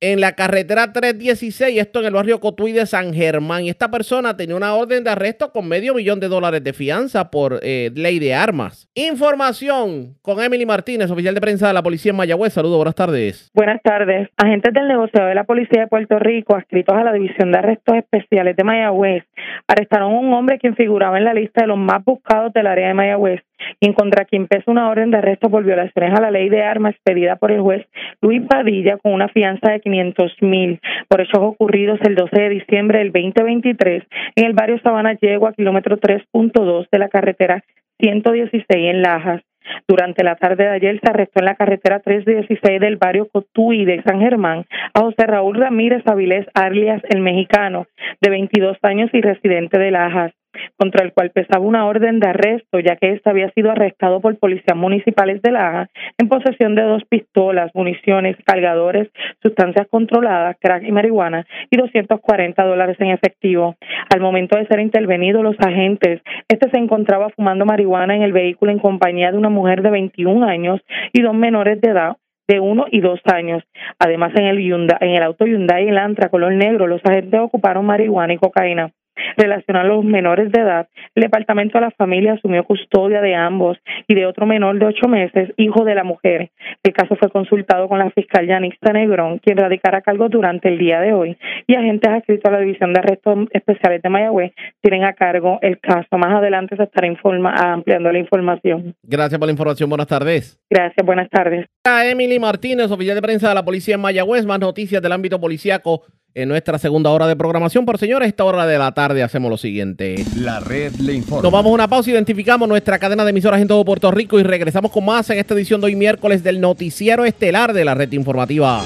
en 0.00 0.20
la 0.20 0.32
carretera 0.32 0.92
316, 0.92 1.78
esto 1.78 2.00
en 2.00 2.06
el 2.06 2.14
barrio 2.14 2.40
Cotuí 2.40 2.72
de 2.72 2.86
San 2.86 3.14
Germán. 3.14 3.64
Y 3.64 3.70
esta 3.70 3.90
persona 3.90 4.36
tenía 4.36 4.56
una 4.56 4.74
orden 4.74 5.04
de 5.04 5.10
arresto 5.10 5.52
con 5.52 5.68
medio 5.68 5.94
millón 5.94 6.20
de 6.20 6.28
dólares 6.28 6.62
de 6.62 6.72
fianza 6.72 7.30
por 7.30 7.60
eh, 7.62 7.90
ley 7.94 8.18
de 8.18 8.34
armas. 8.34 8.88
Información 8.94 10.14
con 10.22 10.42
Emily 10.42 10.66
Martínez, 10.66 11.10
oficial 11.10 11.34
de 11.34 11.40
prensa 11.40 11.68
de 11.68 11.74
la 11.74 11.82
policía 11.82 12.10
en 12.10 12.16
Mayagüez. 12.16 12.52
Saludos, 12.52 12.76
buenas 12.76 12.94
tardes. 12.94 13.50
Buenas 13.54 13.82
tardes. 13.82 14.28
Agentes 14.36 14.72
del 14.74 14.88
negocio 14.88 15.24
de 15.24 15.34
la 15.34 15.44
policía 15.44 15.82
de 15.82 15.86
Puerto 15.86 16.18
Rico, 16.18 16.56
adscritos 16.56 16.96
a 16.96 17.04
la 17.04 17.12
División 17.12 17.52
de 17.52 17.58
Arrestos 17.58 17.96
Especiales 17.96 18.56
de 18.56 18.64
Mayagüez, 18.64 19.24
arrestaron 19.66 20.12
a 20.12 20.18
un 20.18 20.32
hombre 20.34 20.58
quien 20.58 20.76
figuraba 20.76 21.18
en 21.18 21.24
la 21.24 21.34
lista 21.34 21.62
de 21.62 21.68
los 21.68 21.78
más 21.78 22.04
buscados 22.04 22.52
del 22.52 22.66
área 22.66 22.88
de 22.88 22.94
Mayagüez 22.94 23.42
y 23.80 23.86
en 23.86 23.92
contra 23.94 24.24
quien 24.24 24.46
pesa 24.46 24.70
una 24.70 24.88
orden 24.88 25.10
de 25.10 25.18
arresto 25.18 25.48
por 25.48 25.64
violaciones 25.64 26.14
a 26.14 26.20
la 26.20 26.30
ley 26.30 26.48
de 26.48 26.62
armas 26.62 26.94
expedida 26.94 27.36
por 27.36 27.52
el 27.52 27.60
juez 27.60 27.86
Luis 28.20 28.42
Padilla 28.46 28.98
con 28.98 29.12
una 29.12 29.28
fianza 29.28 29.72
de 29.72 29.80
500 29.86 30.32
mil 30.40 30.80
por 31.08 31.20
hechos 31.20 31.40
ocurridos 31.40 32.00
el 32.02 32.16
12 32.16 32.40
de 32.40 32.48
diciembre 32.48 32.98
del 32.98 33.12
2023 33.12 34.02
en 34.34 34.44
el 34.44 34.52
barrio 34.52 34.80
Sabana 34.80 35.14
Yegua, 35.14 35.52
kilómetro 35.52 35.98
3.2 35.98 36.88
de 36.90 36.98
la 36.98 37.08
carretera 37.08 37.62
116 38.00 38.64
en 38.68 39.02
Lajas. 39.02 39.42
Durante 39.88 40.24
la 40.24 40.34
tarde 40.36 40.64
de 40.64 40.70
ayer 40.70 41.00
se 41.00 41.10
arrestó 41.10 41.40
en 41.40 41.46
la 41.46 41.54
carretera 41.54 42.00
316 42.00 42.80
del 42.80 42.96
barrio 42.96 43.28
Cotuí 43.28 43.84
de 43.84 44.02
San 44.02 44.20
Germán 44.20 44.64
a 44.92 45.00
José 45.00 45.26
Raúl 45.26 45.56
Ramírez 45.56 46.02
Avilés 46.06 46.46
Arlias, 46.54 47.02
el 47.08 47.20
mexicano, 47.20 47.86
de 48.20 48.30
22 48.30 48.76
años 48.82 49.10
y 49.12 49.20
residente 49.20 49.78
de 49.78 49.90
Lajas. 49.92 50.32
Contra 50.76 51.04
el 51.04 51.12
cual 51.12 51.30
pesaba 51.30 51.64
una 51.64 51.86
orden 51.86 52.20
de 52.20 52.28
arresto, 52.28 52.80
ya 52.80 52.96
que 52.96 53.12
éste 53.12 53.30
había 53.30 53.50
sido 53.50 53.70
arrestado 53.70 54.20
por 54.20 54.38
policías 54.38 54.76
municipales 54.76 55.42
de 55.42 55.52
Laja 55.52 55.88
en 56.18 56.28
posesión 56.28 56.74
de 56.74 56.82
dos 56.82 57.02
pistolas, 57.08 57.70
municiones, 57.74 58.36
cargadores, 58.44 59.08
sustancias 59.42 59.86
controladas, 59.88 60.56
crack 60.60 60.84
y 60.84 60.92
marihuana 60.92 61.46
y 61.70 61.76
240 61.76 62.64
dólares 62.64 62.96
en 63.00 63.08
efectivo. 63.08 63.76
Al 64.12 64.20
momento 64.20 64.56
de 64.58 64.66
ser 64.66 64.80
intervenido 64.80 65.42
los 65.42 65.56
agentes, 65.60 66.20
este 66.48 66.70
se 66.70 66.78
encontraba 66.78 67.30
fumando 67.30 67.64
marihuana 67.64 68.16
en 68.16 68.22
el 68.22 68.32
vehículo 68.32 68.72
en 68.72 68.78
compañía 68.78 69.32
de 69.32 69.38
una 69.38 69.48
mujer 69.48 69.82
de 69.82 69.90
21 69.90 70.46
años 70.46 70.80
y 71.12 71.22
dos 71.22 71.34
menores 71.34 71.80
de 71.80 71.90
edad 71.90 72.16
de 72.48 72.60
uno 72.60 72.86
y 72.90 73.00
dos 73.00 73.20
años. 73.24 73.62
Además, 73.98 74.32
en 74.36 74.46
el, 74.46 74.58
Hyundai, 74.58 74.98
en 75.00 75.10
el 75.10 75.22
auto 75.22 75.46
Hyundai 75.46 75.88
Elantra 75.88 76.28
color 76.28 76.52
negro, 76.52 76.86
los 76.86 77.04
agentes 77.04 77.40
ocuparon 77.40 77.84
marihuana 77.84 78.34
y 78.34 78.38
cocaína. 78.38 78.92
Relacionado 79.36 79.84
a 79.86 79.96
los 79.96 80.04
menores 80.04 80.50
de 80.52 80.60
edad, 80.60 80.88
el 81.14 81.22
Departamento 81.22 81.78
de 81.78 81.86
la 81.86 81.90
Familia 81.90 82.34
asumió 82.34 82.64
custodia 82.64 83.20
de 83.20 83.34
ambos 83.34 83.78
y 84.06 84.14
de 84.14 84.26
otro 84.26 84.46
menor 84.46 84.78
de 84.78 84.86
ocho 84.86 85.08
meses, 85.08 85.50
hijo 85.56 85.84
de 85.84 85.94
la 85.94 86.04
mujer. 86.04 86.50
El 86.82 86.92
caso 86.92 87.16
fue 87.16 87.30
consultado 87.30 87.88
con 87.88 87.98
la 87.98 88.10
fiscal 88.10 88.46
Yanixta 88.46 88.92
Negrón, 88.92 89.38
quien 89.38 89.56
radicará 89.58 90.00
cargo 90.00 90.28
durante 90.28 90.68
el 90.68 90.78
día 90.78 91.00
de 91.00 91.12
hoy, 91.12 91.36
y 91.66 91.74
agentes 91.74 92.10
adscritos 92.10 92.50
a 92.50 92.54
la 92.54 92.60
División 92.60 92.92
de 92.92 93.00
Arrestos 93.00 93.48
Especiales 93.50 94.02
de 94.02 94.08
Mayagüez 94.08 94.52
tienen 94.80 95.04
a 95.04 95.12
cargo 95.12 95.58
el 95.62 95.78
caso. 95.80 96.18
Más 96.18 96.34
adelante 96.34 96.76
se 96.76 96.82
estará 96.82 97.06
informa 97.06 97.54
ampliando 97.56 98.10
la 98.12 98.18
información. 98.18 98.94
Gracias 99.02 99.38
por 99.38 99.46
la 99.46 99.52
información. 99.52 99.88
Buenas 99.88 100.06
tardes. 100.06 100.60
Gracias, 100.70 101.04
buenas 101.04 101.28
tardes. 101.30 101.66
Emily 101.84 102.38
Martínez, 102.38 102.90
oficial 102.90 103.14
de 103.14 103.22
prensa 103.22 103.48
de 103.48 103.54
la 103.54 103.64
policía 103.64 103.94
en 103.94 104.00
Mayagüez. 104.00 104.44
Más 104.46 104.60
noticias 104.60 105.02
del 105.02 105.12
ámbito 105.12 105.40
policíaco 105.40 106.02
en 106.36 106.50
nuestra 106.50 106.78
segunda 106.78 107.10
hora 107.10 107.26
de 107.26 107.34
programación. 107.34 107.86
Por 107.86 107.96
señores, 107.96 108.28
esta 108.28 108.44
hora 108.44 108.66
de 108.66 108.76
la 108.76 108.92
tarde 108.92 109.22
hacemos 109.22 109.50
lo 109.50 109.56
siguiente. 109.56 110.22
La 110.36 110.60
red 110.60 110.92
le 110.96 111.14
informa. 111.14 111.40
Tomamos 111.40 111.72
una 111.72 111.88
pausa, 111.88 112.10
identificamos 112.10 112.68
nuestra 112.68 112.98
cadena 112.98 113.24
de 113.24 113.30
emisoras 113.30 113.58
en 113.58 113.66
todo 113.66 113.82
Puerto 113.86 114.10
Rico 114.10 114.38
y 114.38 114.42
regresamos 114.42 114.90
con 114.92 115.06
más 115.06 115.30
en 115.30 115.38
esta 115.38 115.54
edición 115.54 115.80
de 115.80 115.86
hoy 115.86 115.96
miércoles 115.96 116.44
del 116.44 116.60
noticiero 116.60 117.24
estelar 117.24 117.72
de 117.72 117.86
la 117.86 117.94
red 117.94 118.12
informativa. 118.12 118.82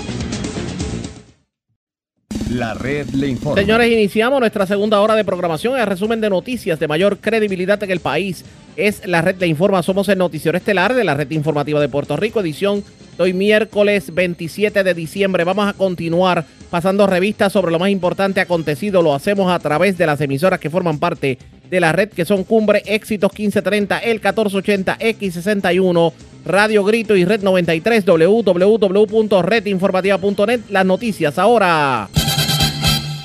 La 2.52 2.74
red 2.74 3.08
le 3.10 3.26
informa. 3.26 3.60
Señores, 3.60 3.90
iniciamos 3.90 4.38
nuestra 4.38 4.64
segunda 4.66 5.00
hora 5.00 5.16
de 5.16 5.24
programación. 5.24 5.76
El 5.76 5.86
resumen 5.86 6.20
de 6.20 6.30
noticias 6.30 6.78
de 6.78 6.86
mayor 6.86 7.18
credibilidad 7.18 7.82
en 7.82 7.90
el 7.90 7.98
país 7.98 8.44
es 8.76 9.04
la 9.08 9.22
red 9.22 9.36
le 9.40 9.48
informa. 9.48 9.82
Somos 9.82 10.08
el 10.08 10.18
noticiero 10.18 10.56
estelar 10.56 10.94
de 10.94 11.02
la 11.02 11.14
red 11.14 11.30
informativa 11.32 11.80
de 11.80 11.88
Puerto 11.88 12.16
Rico, 12.16 12.40
edición 12.40 12.84
hoy 13.20 13.34
miércoles 13.34 14.14
27 14.14 14.82
de 14.82 14.94
diciembre. 14.94 15.44
Vamos 15.44 15.68
a 15.68 15.74
continuar 15.74 16.46
pasando 16.70 17.06
revistas 17.06 17.52
sobre 17.52 17.70
lo 17.70 17.78
más 17.78 17.90
importante 17.90 18.40
acontecido. 18.40 19.02
Lo 19.02 19.14
hacemos 19.14 19.52
a 19.52 19.58
través 19.58 19.98
de 19.98 20.06
las 20.06 20.18
emisoras 20.20 20.58
que 20.58 20.70
forman 20.70 20.98
parte 20.98 21.38
de 21.68 21.80
la 21.80 21.92
red, 21.92 22.08
que 22.08 22.24
son 22.24 22.44
Cumbre, 22.44 22.82
Éxitos 22.86 23.30
1530, 23.32 23.98
El 23.98 24.14
1480, 24.14 24.98
X61, 24.98 26.12
Radio 26.44 26.82
Grito 26.84 27.14
y 27.14 27.24
Red 27.24 27.42
93, 27.42 28.04
www.redinformativa.net. 28.06 30.60
Las 30.70 30.86
noticias 30.86 31.38
ahora. 31.38 32.08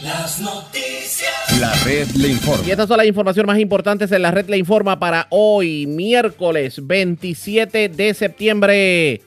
Las 0.04 0.41
noticias. 0.41 1.32
La 1.60 1.74
red 1.86 2.10
le 2.10 2.28
informa. 2.30 2.68
Y 2.68 2.72
estas 2.72 2.89
son 2.89 2.98
las 2.98 3.08
informaciones 3.08 3.48
más 3.48 3.60
importantes 3.60 4.12
en 4.12 4.22
la 4.22 4.30
red 4.32 4.50
le 4.50 4.58
informa 4.58 5.00
para 5.00 5.28
hoy, 5.30 5.88
miércoles 5.88 6.86
27 6.86 7.88
de 7.89 8.14
septiembre. 8.14 9.22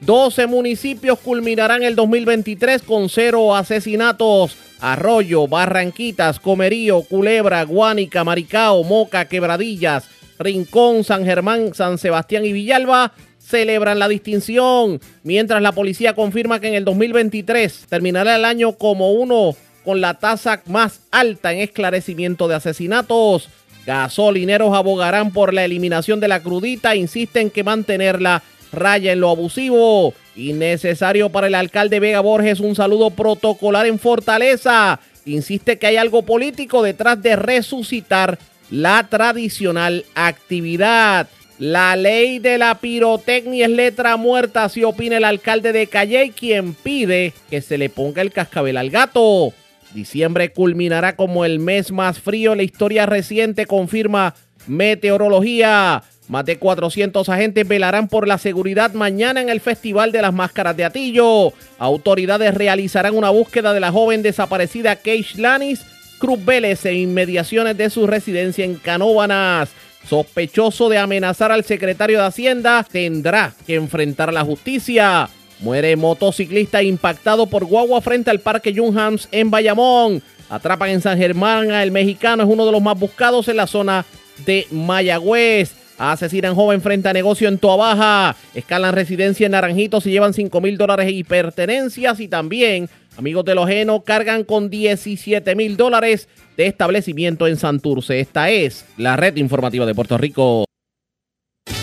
12 0.00 0.46
municipios 0.46 1.18
culminarán 1.18 1.82
el 1.82 1.94
2023 1.94 2.82
con 2.82 3.08
cero 3.08 3.54
asesinatos. 3.54 4.56
Arroyo, 4.80 5.46
Barranquitas, 5.46 6.40
Comerío, 6.40 7.02
Culebra, 7.02 7.62
Guánica, 7.64 8.24
Maricao, 8.24 8.82
Moca, 8.82 9.26
Quebradillas, 9.26 10.08
Rincón, 10.38 11.04
San 11.04 11.26
Germán, 11.26 11.74
San 11.74 11.98
Sebastián 11.98 12.46
y 12.46 12.52
Villalba 12.52 13.12
celebran 13.38 13.98
la 13.98 14.08
distinción, 14.08 15.00
mientras 15.22 15.60
la 15.60 15.72
policía 15.72 16.14
confirma 16.14 16.60
que 16.60 16.68
en 16.68 16.74
el 16.74 16.84
2023 16.84 17.86
terminará 17.88 18.36
el 18.36 18.44
año 18.44 18.72
como 18.72 19.12
uno 19.12 19.56
con 19.84 20.00
la 20.00 20.14
tasa 20.14 20.62
más 20.66 21.00
alta 21.10 21.52
en 21.52 21.58
esclarecimiento 21.58 22.48
de 22.48 22.54
asesinatos. 22.54 23.48
Gasolineros 23.86 24.74
abogarán 24.74 25.32
por 25.32 25.52
la 25.52 25.64
eliminación 25.64 26.20
de 26.20 26.28
la 26.28 26.40
crudita, 26.40 26.94
insisten 26.94 27.50
que 27.50 27.64
mantenerla 27.64 28.42
raya 28.72 29.12
en 29.12 29.20
lo 29.20 29.30
abusivo. 29.30 30.14
Innecesario 30.36 31.30
para 31.30 31.48
el 31.48 31.54
alcalde 31.54 32.00
Vega 32.00 32.20
Borges 32.20 32.60
un 32.60 32.74
saludo 32.74 33.10
protocolar 33.10 33.86
en 33.86 33.98
Fortaleza. 33.98 35.00
Insiste 35.24 35.78
que 35.78 35.86
hay 35.86 35.96
algo 35.96 36.22
político 36.22 36.82
detrás 36.82 37.22
de 37.22 37.36
resucitar 37.36 38.38
la 38.70 39.06
tradicional 39.08 40.04
actividad. 40.14 41.28
La 41.58 41.94
ley 41.94 42.38
de 42.38 42.56
la 42.56 42.76
pirotecnia 42.76 43.66
es 43.66 43.70
letra 43.70 44.16
muerta, 44.16 44.64
así 44.64 44.82
opina 44.82 45.18
el 45.18 45.24
alcalde 45.24 45.72
de 45.72 45.88
Calle, 45.88 46.32
quien 46.34 46.72
pide 46.72 47.34
que 47.50 47.60
se 47.60 47.76
le 47.76 47.90
ponga 47.90 48.22
el 48.22 48.32
cascabel 48.32 48.78
al 48.78 48.88
gato. 48.88 49.52
Diciembre 49.92 50.52
culminará 50.52 51.16
como 51.16 51.44
el 51.44 51.58
mes 51.58 51.92
más 51.92 52.18
frío 52.18 52.52
en 52.52 52.58
la 52.58 52.64
historia 52.64 53.04
reciente, 53.04 53.66
confirma 53.66 54.34
Meteorología. 54.66 56.02
Más 56.30 56.44
de 56.44 56.58
400 56.58 57.28
agentes 57.28 57.66
velarán 57.66 58.06
por 58.06 58.28
la 58.28 58.38
seguridad 58.38 58.92
mañana 58.92 59.40
en 59.40 59.48
el 59.48 59.60
Festival 59.60 60.12
de 60.12 60.22
las 60.22 60.32
Máscaras 60.32 60.76
de 60.76 60.84
Atillo. 60.84 61.52
Autoridades 61.76 62.54
realizarán 62.54 63.16
una 63.16 63.30
búsqueda 63.30 63.72
de 63.72 63.80
la 63.80 63.90
joven 63.90 64.22
desaparecida 64.22 64.94
Keish 64.94 65.38
Lanis 65.38 65.84
Cruz 66.20 66.44
Vélez 66.44 66.86
en 66.86 66.98
inmediaciones 66.98 67.76
de 67.76 67.90
su 67.90 68.06
residencia 68.06 68.64
en 68.64 68.76
Canóbanas. 68.76 69.70
Sospechoso 70.08 70.88
de 70.88 70.98
amenazar 70.98 71.50
al 71.50 71.64
secretario 71.64 72.20
de 72.20 72.26
Hacienda 72.26 72.86
tendrá 72.88 73.52
que 73.66 73.74
enfrentar 73.74 74.32
la 74.32 74.44
justicia. 74.44 75.28
Muere 75.58 75.96
motociclista 75.96 76.80
impactado 76.80 77.48
por 77.48 77.64
guagua 77.64 78.00
frente 78.02 78.30
al 78.30 78.38
Parque 78.38 78.72
Junghams 78.72 79.26
en 79.32 79.50
Bayamón. 79.50 80.22
Atrapan 80.48 80.90
en 80.90 81.00
San 81.00 81.18
Germán 81.18 81.72
al 81.72 81.90
mexicano, 81.90 82.44
es 82.44 82.48
uno 82.48 82.66
de 82.66 82.72
los 82.72 82.80
más 82.82 82.96
buscados 82.96 83.48
en 83.48 83.56
la 83.56 83.66
zona 83.66 84.06
de 84.46 84.68
Mayagüez. 84.70 85.79
Asesinan 86.00 86.54
joven 86.54 86.80
frente 86.80 87.10
a 87.10 87.12
negocio 87.12 87.46
en 87.46 87.58
Toabaja. 87.58 88.34
Escalan 88.54 88.94
residencia 88.94 89.44
en 89.44 89.52
Naranjito, 89.52 90.00
se 90.00 90.10
llevan 90.10 90.32
5 90.32 90.58
mil 90.62 90.78
dólares 90.78 91.12
y 91.12 91.24
pertenencias. 91.24 92.20
Y 92.20 92.28
también, 92.28 92.88
amigos 93.18 93.44
de 93.44 93.54
Lojeno, 93.54 94.02
cargan 94.02 94.44
con 94.44 94.70
17 94.70 95.54
mil 95.54 95.76
dólares 95.76 96.26
de 96.56 96.68
establecimiento 96.68 97.46
en 97.46 97.58
Santurce. 97.58 98.18
Esta 98.18 98.48
es 98.48 98.86
la 98.96 99.16
red 99.18 99.36
informativa 99.36 99.84
de 99.84 99.94
Puerto 99.94 100.16
Rico. 100.16 100.64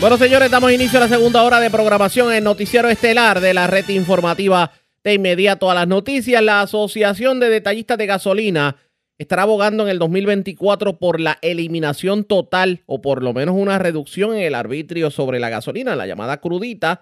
Bueno, 0.01 0.18
señores, 0.18 0.49
damos 0.49 0.72
inicio 0.72 0.97
a 0.97 1.01
la 1.01 1.09
segunda 1.09 1.43
hora 1.43 1.59
de 1.59 1.70
programación 1.70 2.34
en 2.34 2.43
Noticiero 2.43 2.89
Estelar 2.89 3.39
de 3.39 3.53
la 3.53 3.68
red 3.68 3.88
informativa 3.89 4.72
de 5.03 5.13
inmediato 5.13 5.70
a 5.70 5.76
las 5.76 5.88
noticias. 5.88 6.41
La 6.41 6.61
Asociación 6.61 7.39
de 7.39 7.51
Detallistas 7.51 7.99
de 7.99 8.07
Gasolina 8.07 8.78
estará 9.18 9.43
abogando 9.43 9.84
en 9.84 9.89
el 9.89 9.99
2024 9.99 10.99
por 10.99 11.20
la 11.20 11.38
eliminación 11.41 12.24
total 12.24 12.84
o 12.86 13.01
por 13.01 13.24
lo 13.24 13.34
menos 13.34 13.55
una 13.55 13.80
reducción 13.80 14.36
en 14.36 14.41
el 14.41 14.55
arbitrio 14.55 15.09
sobre 15.11 15.39
la 15.39 15.49
gasolina, 15.49 15.95
la 15.95 16.07
llamada 16.07 16.38
crudita, 16.39 17.01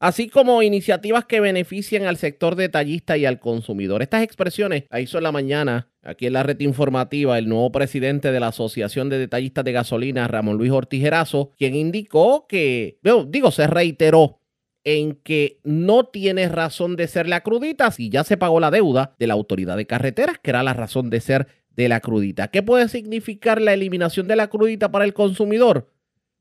así 0.00 0.28
como 0.28 0.62
iniciativas 0.62 1.24
que 1.24 1.40
beneficien 1.40 2.06
al 2.06 2.16
sector 2.16 2.56
detallista 2.56 3.16
y 3.16 3.24
al 3.24 3.38
consumidor. 3.38 4.02
Estas 4.02 4.24
expresiones 4.24 4.84
la 4.90 5.00
hizo 5.00 5.18
en 5.18 5.24
la 5.24 5.32
mañana 5.32 5.88
aquí 6.02 6.26
en 6.26 6.32
la 6.32 6.42
red 6.42 6.58
informativa 6.60 7.38
el 7.38 7.48
nuevo 7.48 7.70
presidente 7.70 8.32
de 8.32 8.40
la 8.40 8.48
Asociación 8.48 9.08
de 9.08 9.18
Detallistas 9.18 9.64
de 9.64 9.72
Gasolina, 9.72 10.26
Ramón 10.26 10.58
Luis 10.58 10.72
Ortijerazo, 10.72 11.52
quien 11.56 11.76
indicó 11.76 12.46
que, 12.48 12.98
digo, 13.28 13.52
se 13.52 13.68
reiteró 13.68 14.41
en 14.84 15.14
que 15.14 15.60
no 15.64 16.04
tiene 16.04 16.48
razón 16.48 16.96
de 16.96 17.06
ser 17.06 17.28
la 17.28 17.42
crudita 17.42 17.90
si 17.90 18.10
ya 18.10 18.24
se 18.24 18.36
pagó 18.36 18.60
la 18.60 18.70
deuda 18.70 19.14
de 19.18 19.26
la 19.26 19.34
autoridad 19.34 19.76
de 19.76 19.86
carreteras, 19.86 20.38
que 20.38 20.50
era 20.50 20.62
la 20.62 20.74
razón 20.74 21.10
de 21.10 21.20
ser 21.20 21.46
de 21.76 21.88
la 21.88 22.00
crudita. 22.00 22.48
¿Qué 22.48 22.62
puede 22.62 22.88
significar 22.88 23.60
la 23.60 23.72
eliminación 23.72 24.28
de 24.28 24.36
la 24.36 24.48
crudita 24.48 24.90
para 24.90 25.04
el 25.04 25.14
consumidor? 25.14 25.88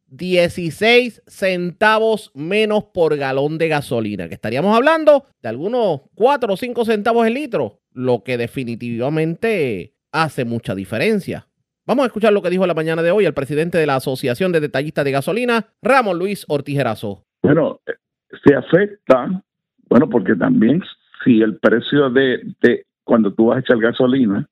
16 0.08 1.24
centavos 1.26 2.32
menos 2.34 2.84
por 2.94 3.16
galón 3.16 3.58
de 3.58 3.70
gasolina, 3.70 4.28
que 4.28 4.34
estaríamos 4.34 4.76
hablando 4.76 5.26
de 5.42 5.50
algunos 5.50 6.02
4 6.16 6.54
o 6.54 6.58
5 6.58 6.86
centavos 6.86 7.26
el 7.26 7.36
litro, 7.36 7.80
lo 7.94 8.24
que 8.24 8.38
definitivamente 8.38 9.96
hace 10.12 10.44
mucha 10.44 10.76
diferencia. 10.76 11.48
Vamos 11.86 12.04
a 12.04 12.08
escuchar 12.08 12.34
lo 12.34 12.42
que 12.42 12.50
dijo 12.50 12.68
la 12.68 12.74
mañana 12.74 13.02
de 13.02 13.12
hoy 13.12 13.26
el 13.26 13.34
presidente 13.34 13.78
de 13.78 13.86
la 13.86 13.96
Asociación 13.96 14.52
de 14.52 14.60
Detallistas 14.60 15.06
de 15.06 15.12
Gasolina, 15.12 15.74
Ramón 15.82 16.20
Luis 16.20 16.46
Ortijerazo. 16.48 17.26
Bueno, 17.42 17.80
se 18.44 18.56
afecta, 18.56 19.44
bueno, 19.90 20.10
porque 20.10 20.36
también 20.36 20.82
si 21.24 21.42
el 21.42 21.58
precio 21.58 22.10
de, 22.10 22.42
de 22.62 22.86
cuando 23.04 23.34
tú 23.34 23.48
vas 23.48 23.58
a 23.58 23.60
echar 23.62 23.80
gasolina, 23.80 24.48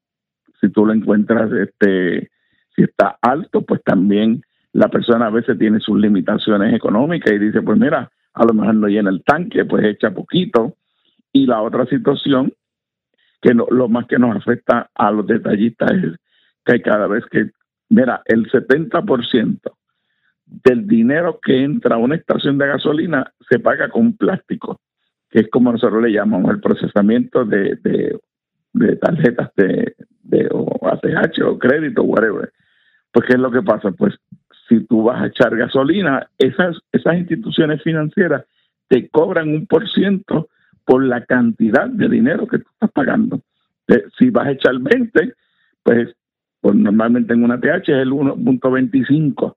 si 0.60 0.70
tú 0.70 0.86
lo 0.86 0.94
encuentras, 0.94 1.52
este, 1.52 2.30
si 2.76 2.84
está 2.84 3.18
alto, 3.22 3.62
pues 3.62 3.82
también 3.84 4.44
la 4.74 4.90
persona 4.90 5.28
a 5.28 5.32
veces 5.32 5.58
tiene 5.58 5.80
sus 5.80 6.00
limitaciones 6.00 6.74
económicas 6.74 7.34
y 7.34 7.40
dice, 7.40 7.62
pues 7.62 7.80
mira, 7.80 8.12
a 8.34 8.46
lo 8.46 8.54
mejor 8.54 8.76
no 8.76 8.88
llena 8.88 9.10
el 9.10 9.24
tanque, 9.24 9.66
pues 9.66 9.86
echa 9.86 10.12
poquito. 10.12 10.76
Y 11.32 11.46
la 11.46 11.62
otra 11.62 11.86
situación, 11.86 12.54
que 13.42 13.54
no, 13.54 13.68
lo 13.72 13.88
más 13.88 14.06
que 14.08 14.20
nos 14.20 14.36
afecta 14.36 14.90
a 14.94 15.12
los 15.12 15.26
detallistas 15.26 15.92
es 15.92 16.16
que 16.66 16.82
cada 16.82 17.08
vez 17.08 17.24
que 17.32 17.52
mira, 17.90 18.22
el 18.26 18.50
70% 18.50 19.60
del 20.50 20.88
dinero 20.88 21.40
que 21.42 21.64
entra 21.64 21.96
a 21.96 22.00
una 22.00 22.16
estación 22.16 22.58
de 22.58 22.68
gasolina 22.68 23.32
se 23.50 23.60
paga 23.60 23.90
con 23.90 24.14
plástico, 24.14 24.80
que 25.30 25.42
es 25.42 25.50
como 25.50 25.72
nosotros 25.72 26.02
le 26.02 26.12
llamamos 26.12 26.52
el 26.52 26.60
procesamiento 26.60 27.46
de, 27.46 27.78
de, 28.74 28.96
tarjetas 28.98 29.52
de, 29.56 29.96
de 30.24 30.50
o 30.52 30.88
ACH 30.88 31.42
o 31.46 31.60
crédito, 31.60 32.04
whatever. 32.04 32.52
Pues, 33.12 33.28
¿qué 33.28 33.34
es 33.34 33.40
lo 33.40 33.52
que 33.52 33.62
pasa? 33.62 33.92
Pues, 33.92 34.16
si 34.68 34.86
tú 34.86 35.04
vas 35.04 35.22
a 35.22 35.28
echar 35.28 35.56
gasolina, 35.56 36.28
esas, 36.38 36.78
esas 36.92 37.16
instituciones 37.16 37.82
financieras 37.84 38.46
te 38.88 39.08
cobran 39.10 39.50
un 39.50 39.68
por 39.68 39.88
ciento 39.90 40.50
por 40.86 41.04
la 41.04 41.24
cantidad 41.26 41.88
de 41.88 42.10
dinero 42.10 42.48
que 42.48 42.60
tú 42.60 42.70
estás 42.74 42.92
pagando. 42.92 43.42
Eh, 43.88 44.04
si 44.18 44.30
vas 44.32 44.48
a 44.48 44.52
echar 44.52 44.80
20, 44.80 45.34
pues, 45.84 46.16
pues 46.62 46.76
normalmente 46.76 47.34
en 47.34 47.44
una 47.44 47.60
TH 47.60 47.90
es 47.90 47.90
el 47.90 48.12
1.25. 48.12 49.56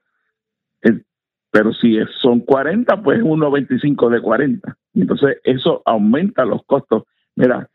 Pero 1.53 1.75
si 1.75 1.99
son 2.21 2.41
40, 2.41 3.03
pues 3.03 3.19
es 3.19 3.25
1.25 3.25 4.09
de 4.09 4.23
40. 4.23 4.77
Entonces, 4.95 5.39
eso 5.45 5.83
aumenta 5.85 6.47
los 6.47 6.65
costos. 6.65 7.05
Mira, 7.37 7.69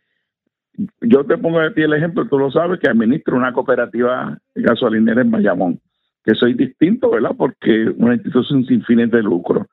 yo 1.02 1.24
te 1.26 1.38
pongo 1.38 1.60
de 1.60 1.72
ti 1.72 1.84
el 1.84 1.94
ejemplo, 1.94 2.28
tú 2.28 2.40
lo 2.40 2.52
sabes, 2.52 2.80
que 2.80 2.90
administro 2.90 3.36
una 3.36 3.54
cooperativa 3.54 4.38
gasolinera 4.56 5.22
en 5.22 5.32
Bayamón, 5.32 5.80
que 6.24 6.34
soy 6.34 6.56
distinto, 6.56 7.12
¿verdad? 7.12 7.32
Porque 7.38 7.94
una 7.98 8.16
institución 8.16 8.66
sin 8.66 8.84
fines 8.84 9.12
de 9.12 9.22
lucro. 9.22 9.68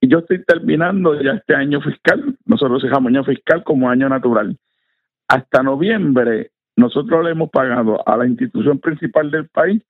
Y 0.00 0.08
yo 0.08 0.18
estoy 0.18 0.44
terminando 0.44 1.20
ya 1.20 1.32
este 1.32 1.54
año 1.54 1.80
fiscal, 1.80 2.36
nosotros 2.44 2.82
dejamos 2.82 3.08
año 3.08 3.24
fiscal 3.24 3.64
como 3.64 3.90
año 3.90 4.08
natural. 4.08 4.56
Hasta 5.28 5.62
noviembre, 5.62 6.52
nosotros 6.76 7.24
le 7.24 7.32
hemos 7.32 7.50
pagado 7.50 8.06
a 8.06 8.16
la 8.16 8.26
institución 8.26 8.78
principal 8.78 9.30
del 9.30 9.48
país 9.48 9.82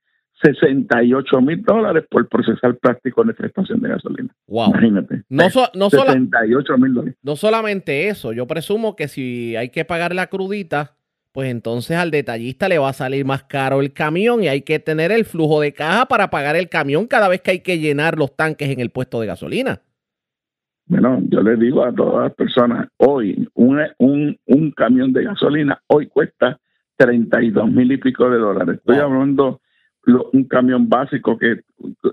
68 0.43 1.41
mil 1.41 1.63
dólares 1.63 2.05
por 2.11 2.29
procesar 2.29 2.77
plástico 2.77 3.23
en 3.23 3.27
nuestra 3.27 3.47
estación 3.47 3.81
de 3.81 3.89
gasolina. 3.89 4.35
Wow. 4.47 4.71
Imagínate. 4.71 5.23
No, 5.29 5.51
so- 5.51 5.71
no, 5.75 5.91
sola- 5.91 6.13
68 6.13 6.79
mil 6.79 6.95
dólares. 6.95 7.17
no 7.23 7.37
solamente 7.37 8.09
eso, 8.09 8.33
yo 8.33 8.47
presumo 8.47 8.95
que 8.97 9.09
si 9.09 9.57
hay 9.57 9.71
que 9.71 9.85
pagar 9.85 10.15
la 10.15 10.29
crudita, 10.29 10.95
pues 11.33 11.51
entonces 11.51 11.97
al 11.97 12.11
detallista 12.11 12.69
le 12.69 12.79
va 12.79 12.89
a 12.89 12.93
salir 12.95 13.25
más 13.25 13.45
caro 13.45 13.81
el 13.81 13.93
camión 13.93 14.43
y 14.43 14.49
hay 14.49 14.63
que 14.63 14.79
tener 14.79 15.13
el 15.13 15.25
flujo 15.25 15.61
de 15.61 15.73
caja 15.73 16.07
para 16.07 16.31
pagar 16.31 16.57
el 16.57 16.69
camión 16.69 17.07
cada 17.07 17.29
vez 17.29 17.41
que 17.43 17.51
hay 17.53 17.61
que 17.61 17.79
llenar 17.79 18.19
los 18.19 18.35
tanques 18.35 18.71
en 18.71 18.81
el 18.81 18.91
puesto 18.91 19.21
de 19.21 19.27
gasolina. 19.27 19.83
Bueno, 20.87 21.21
yo 21.29 21.43
le 21.43 21.57
digo 21.57 21.85
a 21.85 21.93
todas 21.93 22.25
las 22.25 22.35
personas, 22.35 22.89
hoy 22.97 23.47
un, 23.55 23.79
un, 23.99 24.39
un 24.47 24.71
camión 24.71 25.13
de 25.13 25.25
gasolina 25.25 25.83
hoy 25.87 26.07
cuesta 26.07 26.59
32 26.97 27.71
mil 27.71 27.93
y 27.93 27.99
pico 27.99 28.31
de 28.31 28.39
dólares. 28.39 28.77
Estoy 28.79 28.97
hablando 28.97 29.61
lo- 30.09 30.31
un 30.33 30.45
camión 30.45 30.89
básico 30.89 31.39
que, 31.39 31.61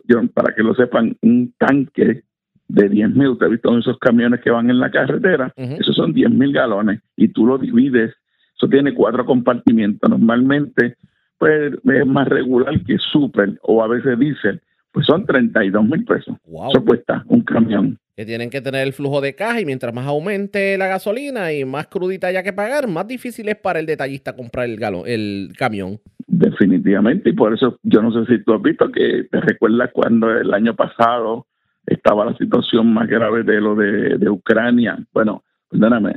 yo, 0.08 0.22
para 0.34 0.54
que 0.54 0.64
lo 0.64 0.74
sepan, 0.76 1.16
un 1.22 1.54
tanque 1.58 2.24
de 2.68 2.90
10 2.90 3.10
mil, 3.12 3.30
usted 3.30 3.46
ha 3.46 3.50
visto 3.50 3.78
esos 3.78 3.98
camiones 4.00 4.42
que 4.42 4.50
van 4.52 4.70
en 4.70 4.80
la 4.80 4.90
carretera, 4.92 5.54
esos 5.80 5.96
son 5.96 6.14
10 6.14 6.30
mil 6.32 6.52
galones 6.52 7.00
y 7.16 7.28
tú 7.30 7.46
lo 7.46 7.58
divides, 7.58 8.14
eso 8.58 8.68
tiene 8.70 8.94
cuatro 8.94 9.26
compartimientos, 9.26 10.10
normalmente 10.10 10.96
pues 11.38 11.74
es 11.84 12.06
más 12.06 12.28
regular 12.28 12.80
que 12.86 12.98
super 12.98 13.60
o 13.62 13.84
a 13.84 13.88
veces 13.88 14.18
diésel, 14.18 14.62
pues 14.92 15.06
son 15.06 15.26
32 15.26 15.84
mil 15.86 16.06
pesos. 16.06 16.36
Eso 16.72 16.84
cuesta 16.86 17.24
un 17.28 17.42
camión. 17.42 18.00
Que 18.16 18.26
tienen 18.26 18.50
que 18.50 18.62
tener 18.62 18.88
el 18.88 18.94
flujo 18.94 19.20
de 19.20 19.36
caja 19.36 19.60
y 19.60 19.66
mientras 19.66 19.94
más 19.94 20.08
aumente 20.08 20.78
la 20.78 20.88
gasolina 20.88 21.52
y 21.52 21.66
más 21.66 21.88
crudita 21.88 22.28
haya 22.28 22.44
que 22.44 22.54
pagar, 22.54 22.88
más 22.88 23.06
difícil 23.06 23.50
es 23.50 23.58
para 23.58 23.80
el 23.80 23.86
detallista 23.86 24.34
comprar 24.34 24.66
el, 24.70 24.80
galo- 24.80 25.04
el 25.06 25.50
camión. 25.58 26.00
Definitivamente, 26.38 27.30
y 27.30 27.34
por 27.34 27.54
eso 27.54 27.80
yo 27.84 28.02
no 28.02 28.12
sé 28.12 28.26
si 28.26 28.44
tú 28.44 28.54
has 28.54 28.62
visto 28.62 28.92
que 28.92 29.24
te 29.32 29.40
recuerdas 29.40 29.92
cuando 29.94 30.30
el 30.32 30.54
año 30.54 30.76
pasado 30.76 31.48
estaba 31.86 32.26
la 32.26 32.36
situación 32.36 32.94
más 32.94 33.08
grave 33.08 33.44
de 33.44 33.62
lo 33.62 33.74
de, 33.74 34.18
de 34.18 34.30
Ucrania. 34.30 34.98
Bueno, 35.14 35.44
perdóname, 35.70 36.16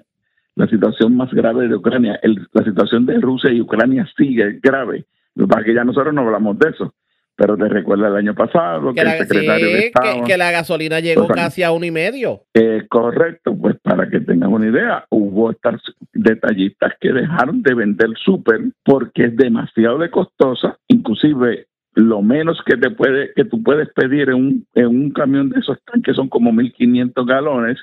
la 0.56 0.66
situación 0.66 1.16
más 1.16 1.32
grave 1.32 1.68
de 1.68 1.76
Ucrania, 1.76 2.18
el- 2.20 2.48
la 2.52 2.64
situación 2.64 3.06
de 3.06 3.20
Rusia 3.20 3.52
y 3.52 3.60
Ucrania 3.60 4.08
sigue 4.16 4.58
grave. 4.60 5.04
Es 5.36 5.64
que 5.64 5.74
ya 5.74 5.84
nosotros 5.84 6.12
no 6.12 6.22
hablamos 6.22 6.58
de 6.58 6.70
eso, 6.70 6.94
pero 7.40 7.56
te 7.56 7.68
recuerdas 7.68 8.10
el 8.10 8.16
año 8.16 8.34
pasado 8.34 8.88
que, 8.92 8.96
Que 8.96 9.04
la, 9.04 9.16
el 9.16 9.26
secretario 9.28 9.66
de 9.68 9.78
sí, 9.78 9.84
Estado... 9.86 10.14
que- 10.24 10.24
que 10.32 10.36
la 10.36 10.50
gasolina 10.50 10.98
llegó 10.98 11.28
Pues, 11.28 11.36
casi 11.40 11.62
a 11.62 11.70
uno 11.70 11.86
y 11.86 11.92
medio. 11.92 12.42
Eh, 12.52 12.82
correcto, 12.88 13.56
pues 13.56 13.76
para 13.80 14.08
que 14.10 14.18
tengan 14.20 14.52
una 14.52 14.66
idea, 14.66 15.04
hubo 15.10 15.52
estas 15.52 15.80
detallistas 16.12 16.94
que 17.00 17.12
dejaron 17.12 17.62
de 17.62 17.74
vender 17.74 18.08
súper 18.24 18.60
porque 18.84 19.26
es 19.26 19.36
demasiado 19.36 19.98
de 19.98 20.10
costosa, 20.10 20.76
inclusive 20.88 21.66
lo 21.94 22.22
menos 22.22 22.60
que 22.66 22.76
te 22.76 22.90
puede 22.90 23.30
que 23.36 23.44
tú 23.44 23.62
puedes 23.62 23.88
pedir 23.92 24.30
en 24.30 24.34
un, 24.34 24.66
en 24.74 24.86
un 24.86 25.10
camión 25.12 25.48
de 25.50 25.60
esos 25.60 25.78
tanques 25.84 26.16
son 26.16 26.28
como 26.28 26.52
1500 26.52 27.24
galones 27.24 27.78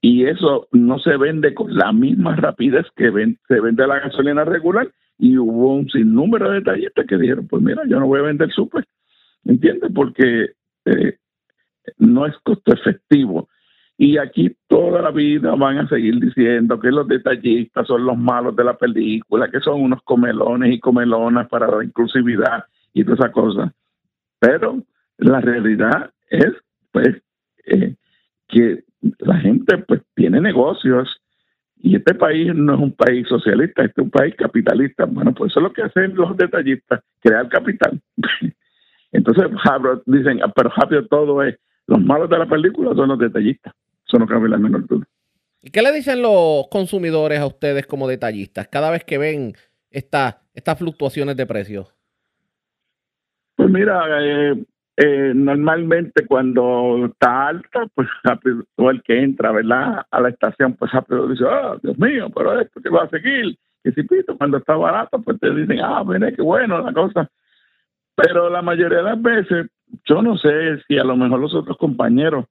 y 0.00 0.26
eso 0.26 0.68
no 0.70 1.00
se 1.00 1.16
vende 1.16 1.52
con 1.54 1.74
la 1.74 1.92
misma 1.92 2.36
rapidez 2.36 2.86
que 2.94 3.10
ven- 3.10 3.38
se 3.48 3.60
vende 3.60 3.86
la 3.88 3.98
gasolina 4.00 4.44
regular 4.44 4.88
y 5.18 5.36
hubo 5.36 5.74
un 5.74 5.88
sinnúmero 5.90 6.50
de 6.50 6.56
detallistas 6.56 7.06
que 7.06 7.18
dijeron, 7.18 7.46
pues 7.48 7.62
mira, 7.62 7.82
yo 7.86 7.98
no 7.98 8.06
voy 8.06 8.20
a 8.20 8.24
vender 8.24 8.50
súper, 8.52 8.84
¿entiendes? 9.44 9.90
Porque 9.94 10.52
eh, 10.84 11.18
no 11.98 12.26
es 12.26 12.34
costo 12.42 12.72
efectivo. 12.72 13.48
Y 14.00 14.16
aquí 14.16 14.56
toda 14.68 15.02
la 15.02 15.10
vida 15.10 15.56
van 15.56 15.78
a 15.78 15.88
seguir 15.88 16.20
diciendo 16.20 16.78
que 16.78 16.92
los 16.92 17.08
detallistas 17.08 17.88
son 17.88 18.04
los 18.04 18.16
malos 18.16 18.54
de 18.54 18.62
la 18.62 18.76
película, 18.76 19.50
que 19.50 19.58
son 19.58 19.80
unos 19.80 20.00
comelones 20.04 20.72
y 20.72 20.78
comelonas 20.78 21.48
para 21.48 21.66
la 21.66 21.84
inclusividad 21.84 22.64
y 22.94 23.02
todas 23.02 23.18
esas 23.18 23.32
cosas. 23.32 23.72
Pero 24.38 24.84
la 25.18 25.40
realidad 25.40 26.12
es, 26.30 26.52
pues, 26.92 27.20
eh, 27.66 27.96
que 28.46 28.84
la 29.18 29.38
gente, 29.38 29.78
pues, 29.78 30.02
tiene 30.14 30.40
negocios 30.40 31.17
y 31.80 31.96
este 31.96 32.14
país 32.14 32.52
no 32.54 32.74
es 32.74 32.80
un 32.80 32.92
país 32.92 33.26
socialista, 33.28 33.84
este 33.84 34.00
es 34.00 34.04
un 34.04 34.10
país 34.10 34.34
capitalista. 34.36 35.04
Bueno, 35.04 35.32
pues 35.34 35.50
eso 35.52 35.60
es 35.60 35.64
lo 35.64 35.72
que 35.72 35.82
hacen 35.82 36.14
los 36.14 36.36
detallistas, 36.36 37.00
crear 37.20 37.48
capital. 37.48 38.00
Entonces, 39.12 39.44
dicen, 40.06 40.40
"Ah, 40.42 40.52
pero 40.54 40.70
rápido 40.76 41.06
todo 41.06 41.42
es, 41.42 41.56
los 41.86 42.00
malos 42.00 42.28
de 42.28 42.38
la 42.38 42.46
película 42.46 42.94
son 42.94 43.08
los 43.08 43.18
detallistas. 43.18 43.72
Eso 44.06 44.18
no 44.18 44.26
cabe 44.26 44.48
la 44.48 44.58
menor 44.58 44.86
duda. 44.86 45.06
¿Y 45.62 45.70
qué 45.70 45.82
le 45.82 45.92
dicen 45.92 46.22
los 46.22 46.66
consumidores 46.70 47.40
a 47.40 47.46
ustedes 47.46 47.86
como 47.86 48.06
detallistas 48.08 48.68
cada 48.68 48.90
vez 48.90 49.04
que 49.04 49.18
ven 49.18 49.54
esta- 49.90 50.42
estas 50.54 50.78
fluctuaciones 50.78 51.36
de 51.36 51.46
precios? 51.46 51.94
Pues 53.56 53.70
mira, 53.70 54.04
eh, 54.22 54.54
eh, 55.00 55.32
normalmente 55.32 56.26
cuando 56.26 57.06
está 57.06 57.46
alta, 57.46 57.86
pues 57.94 58.08
todo 58.74 58.90
el 58.90 59.00
que 59.04 59.22
entra, 59.22 59.52
¿verdad? 59.52 60.04
A 60.10 60.20
la 60.20 60.30
estación, 60.30 60.74
pues 60.74 60.90
rápido 60.90 61.28
dice, 61.28 61.44
ah, 61.48 61.76
Dios 61.80 61.96
mío, 62.00 62.28
pero 62.34 62.58
esto 62.60 62.80
que 62.80 62.88
va 62.90 63.04
a 63.04 63.08
seguir. 63.08 63.56
Y 63.84 63.92
si 63.92 64.02
pito, 64.02 64.36
cuando 64.36 64.56
está 64.56 64.74
barato, 64.74 65.22
pues 65.22 65.38
te 65.38 65.54
dicen, 65.54 65.78
ah, 65.84 66.02
mire, 66.04 66.34
qué 66.34 66.42
bueno 66.42 66.80
la 66.80 66.92
cosa. 66.92 67.30
Pero 68.16 68.50
la 68.50 68.60
mayoría 68.60 68.98
de 68.98 69.04
las 69.04 69.22
veces, 69.22 69.68
yo 70.04 70.20
no 70.20 70.36
sé 70.36 70.82
si 70.88 70.98
a 70.98 71.04
lo 71.04 71.16
mejor 71.16 71.38
los 71.38 71.54
otros 71.54 71.76
compañeros, 71.76 72.46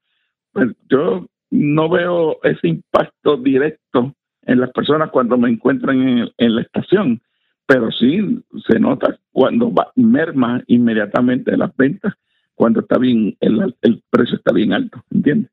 pues 0.54 0.70
yo 0.90 1.26
no 1.52 1.90
veo 1.90 2.38
ese 2.44 2.70
impacto 2.70 3.36
directo 3.36 4.14
en 4.44 4.62
las 4.62 4.72
personas 4.72 5.10
cuando 5.10 5.38
me 5.38 5.50
encuentran 5.50 6.02
en, 6.02 6.30
en 6.38 6.56
la 6.56 6.62
estación, 6.62 7.22
pero 7.66 7.92
sí 7.92 8.42
se 8.66 8.80
nota 8.80 9.20
cuando 9.34 9.70
va, 9.74 9.92
merma 9.96 10.64
inmediatamente 10.68 11.58
las 11.58 11.76
ventas, 11.76 12.14
cuando 12.58 12.80
está 12.80 12.98
bien, 12.98 13.38
el, 13.40 13.76
el 13.84 14.04
precio 14.10 14.38
está 14.38 14.52
bien 14.52 14.74
alto, 14.74 15.04
¿entiendes? 15.12 15.52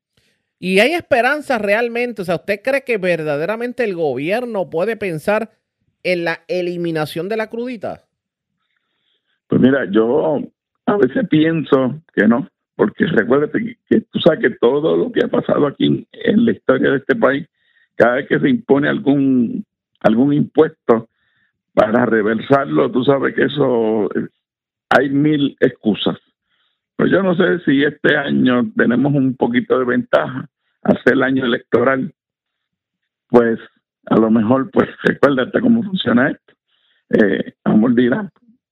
¿Y 0.57 0.79
hay 0.79 0.93
esperanza 0.93 1.59
realmente? 1.59 2.23
O 2.23 2.25
sea, 2.25 2.35
¿usted 2.35 2.61
cree 2.63 2.83
que 2.83 2.97
verdaderamente 2.97 3.83
el 3.83 3.93
gobierno 3.93 4.69
puede 4.71 4.97
pensar 4.97 5.51
en 6.01 6.23
la 6.23 6.39
eliminación 6.47 7.29
de 7.29 7.37
la 7.37 7.49
crudita? 7.51 8.05
Pues 9.47 9.61
mira, 9.61 9.85
yo 9.91 10.39
a 10.87 10.97
veces 10.97 11.27
pienso 11.29 12.01
que 12.15 12.27
no, 12.27 12.49
porque 12.75 13.05
recuérdate 13.05 13.59
que, 13.59 13.77
que 13.87 14.01
tú 14.01 14.19
sabes 14.19 14.39
que 14.39 14.49
todo 14.59 14.97
lo 14.97 15.11
que 15.11 15.23
ha 15.23 15.27
pasado 15.27 15.67
aquí 15.67 15.85
en, 15.85 16.07
en 16.11 16.45
la 16.45 16.53
historia 16.53 16.89
de 16.89 16.97
este 16.97 17.15
país, 17.15 17.47
cada 17.93 18.15
vez 18.15 18.27
que 18.27 18.39
se 18.39 18.49
impone 18.49 18.89
algún 18.89 19.63
algún 19.99 20.33
impuesto 20.33 21.09
para 21.75 22.05
reversarlo, 22.05 22.89
tú 22.91 23.03
sabes 23.03 23.35
que 23.35 23.43
eso 23.43 24.05
eh, 24.15 24.27
hay 24.89 25.09
mil 25.09 25.55
excusas. 25.59 26.17
Pues 26.95 27.11
yo 27.11 27.21
no 27.21 27.35
sé 27.35 27.59
si 27.65 27.83
este 27.83 28.15
año 28.15 28.71
tenemos 28.75 29.13
un 29.13 29.35
poquito 29.35 29.77
de 29.77 29.85
ventaja, 29.85 30.47
hacer 30.81 31.13
el 31.13 31.23
año 31.23 31.45
electoral, 31.45 32.13
pues 33.29 33.59
a 34.05 34.15
lo 34.17 34.29
mejor, 34.29 34.69
pues 34.71 34.89
recuérdate 35.03 35.59
cómo 35.59 35.83
funciona 35.83 36.29
esto. 36.29 36.53
Eh, 37.09 37.53
amor 37.63 37.95
dirá, 37.95 38.29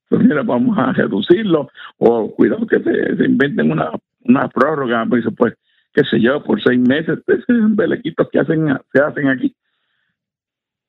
pues 0.10 0.22
mira, 0.22 0.44
vamos 0.44 0.78
a 0.78 0.94
reducirlo, 0.94 1.70
o 1.98 2.34
cuidado 2.36 2.68
que 2.68 2.80
se, 2.80 3.18
se 3.18 3.26
inventen 3.26 3.72
una, 3.72 3.92
una 4.26 4.48
prórroga, 4.48 5.06
pues, 5.10 5.26
pues, 5.36 5.56
qué 5.94 6.04
sé 6.06 6.22
yo, 6.22 6.44
por 6.44 6.62
seis 6.62 6.80
meses, 6.80 7.20
esos 7.28 7.46
son 7.48 7.76
belequitos 7.76 8.30
que 8.32 8.40
hacen, 8.40 8.68
se 8.94 9.02
hacen 9.02 9.28
aquí. 9.28 9.56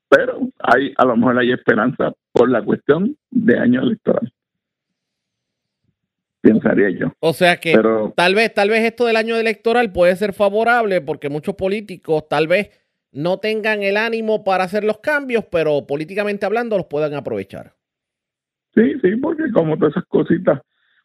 Pero 0.08 0.40
hay, 0.60 0.92
a 0.96 1.04
lo 1.06 1.16
mejor 1.16 1.38
hay 1.38 1.52
esperanza 1.52 2.12
por 2.32 2.50
la 2.50 2.62
cuestión 2.62 3.16
de 3.30 3.58
año 3.58 3.80
electoral. 3.82 4.30
Pensaría 6.44 6.90
yo. 6.90 7.12
O 7.20 7.32
sea 7.32 7.56
que 7.56 7.72
Pero- 7.74 8.12
tal 8.14 8.34
vez, 8.34 8.52
tal 8.52 8.68
vez 8.68 8.84
esto 8.84 9.06
del 9.06 9.16
año 9.16 9.36
electoral 9.36 9.90
puede 9.92 10.14
ser 10.16 10.32
favorable 10.34 11.00
porque 11.00 11.30
muchos 11.30 11.54
políticos 11.54 12.28
tal 12.28 12.46
vez 12.46 12.70
no 13.12 13.38
tengan 13.38 13.82
el 13.82 13.96
ánimo 13.96 14.44
para 14.44 14.64
hacer 14.64 14.84
los 14.84 14.98
cambios, 14.98 15.44
pero 15.50 15.86
políticamente 15.86 16.44
hablando 16.46 16.76
los 16.76 16.86
puedan 16.86 17.14
aprovechar. 17.14 17.72
Sí, 18.74 18.92
sí, 19.02 19.16
porque 19.16 19.44
como 19.52 19.76
todas 19.78 19.92
esas 19.92 20.04
cositas, 20.06 20.60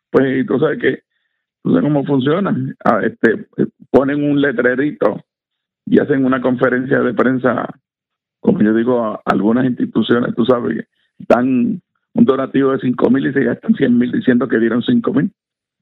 pues 0.10 0.46
tú 0.46 0.60
sabes 0.60 0.80
que, 0.80 1.04
tú 1.64 1.70
sabes 1.70 1.84
cómo 1.84 2.04
funciona. 2.04 2.56
Ah, 2.84 3.00
este, 3.04 3.46
eh, 3.58 3.68
ponen 3.92 4.24
un 4.24 4.42
letrerito 4.42 5.24
y 5.86 6.00
hacen 6.00 6.26
una 6.26 6.42
conferencia 6.42 7.00
de 7.00 7.14
prensa, 7.14 7.68
como 8.40 8.62
yo 8.62 8.74
digo, 8.74 9.04
a 9.06 9.22
algunas 9.26 9.66
instituciones, 9.66 10.36
tú 10.36 10.46
sabes, 10.46 10.86
dan 11.20 11.80
un 12.20 12.26
donativo 12.26 12.74
de 12.74 12.80
cinco 12.80 13.10
mil 13.10 13.26
y 13.26 13.34
se 13.34 13.44
gastan 13.44 13.74
cien 13.76 13.98
mil 13.98 14.12
diciendo 14.12 14.48
que 14.48 14.60
dieron 14.60 14.84
cinco 14.84 15.14
mil. 15.14 15.32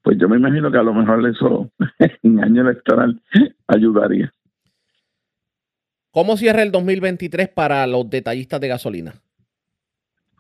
Pues 0.04 0.18
yo 0.20 0.30
me 0.30 0.38
imagino 0.38 0.72
que 0.72 0.78
a 0.78 0.84
lo 0.84 0.94
mejor 0.94 1.28
eso 1.28 1.72
en 2.24 2.44
año 2.44 2.62
electoral 2.62 3.20
ayudaría. 3.68 4.32
¿Cómo 6.12 6.38
cierra 6.38 6.62
el 6.62 6.72
2023 6.72 7.50
para 7.50 7.86
los 7.88 8.10
detallistas 8.10 8.62
de 8.62 8.68
gasolina? 8.68 9.14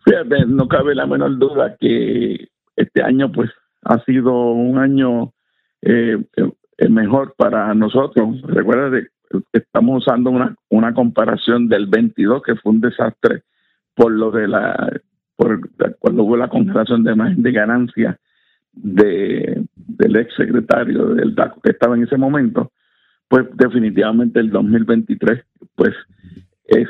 Fíjate, 0.05 0.45
no 0.45 0.67
cabe 0.67 0.93
la 0.95 1.07
menor 1.07 1.37
duda 1.37 1.75
que 1.79 2.47
este 2.75 3.03
año 3.03 3.31
pues 3.31 3.49
ha 3.83 3.99
sido 4.05 4.51
un 4.51 4.77
año 4.77 5.33
eh, 5.81 6.17
eh, 6.35 6.89
mejor 6.89 7.33
para 7.37 7.73
nosotros. 7.73 8.41
Recuerda 8.43 8.99
que 8.99 9.07
estamos 9.51 10.05
usando 10.05 10.29
una, 10.29 10.55
una 10.69 10.93
comparación 10.93 11.67
del 11.67 11.87
22 11.87 12.43
que 12.43 12.55
fue 12.55 12.71
un 12.71 12.81
desastre 12.81 13.41
por 13.95 14.11
lo 14.11 14.31
de 14.31 14.47
la 14.47 15.01
por 15.37 15.69
cuando 15.99 16.23
hubo 16.23 16.35
la 16.35 16.49
congelación 16.49 17.03
de 17.03 17.15
margen 17.15 17.43
de 17.43 17.51
ganancia 17.51 18.19
de 18.73 19.63
del 19.75 20.15
ex 20.17 20.35
secretario 20.35 21.09
del 21.09 21.33
DACO 21.33 21.61
que 21.61 21.71
estaba 21.71 21.95
en 21.95 22.03
ese 22.03 22.17
momento, 22.17 22.71
pues 23.29 23.45
definitivamente 23.53 24.39
el 24.39 24.49
2023 24.49 25.43
pues 25.75 25.95
es 26.65 26.87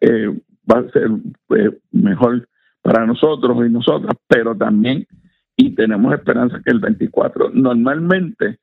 eh, 0.00 0.28
va 0.70 0.78
a 0.78 0.90
ser 0.90 1.10
eh, 1.56 1.78
mejor 1.90 2.48
para 2.80 3.04
nosotros 3.06 3.58
y 3.66 3.70
nosotras, 3.70 4.14
pero 4.26 4.56
también 4.56 5.06
y 5.56 5.74
tenemos 5.74 6.14
esperanza 6.14 6.60
que 6.64 6.70
el 6.70 6.78
24 6.78 7.50
normalmente 7.52 8.58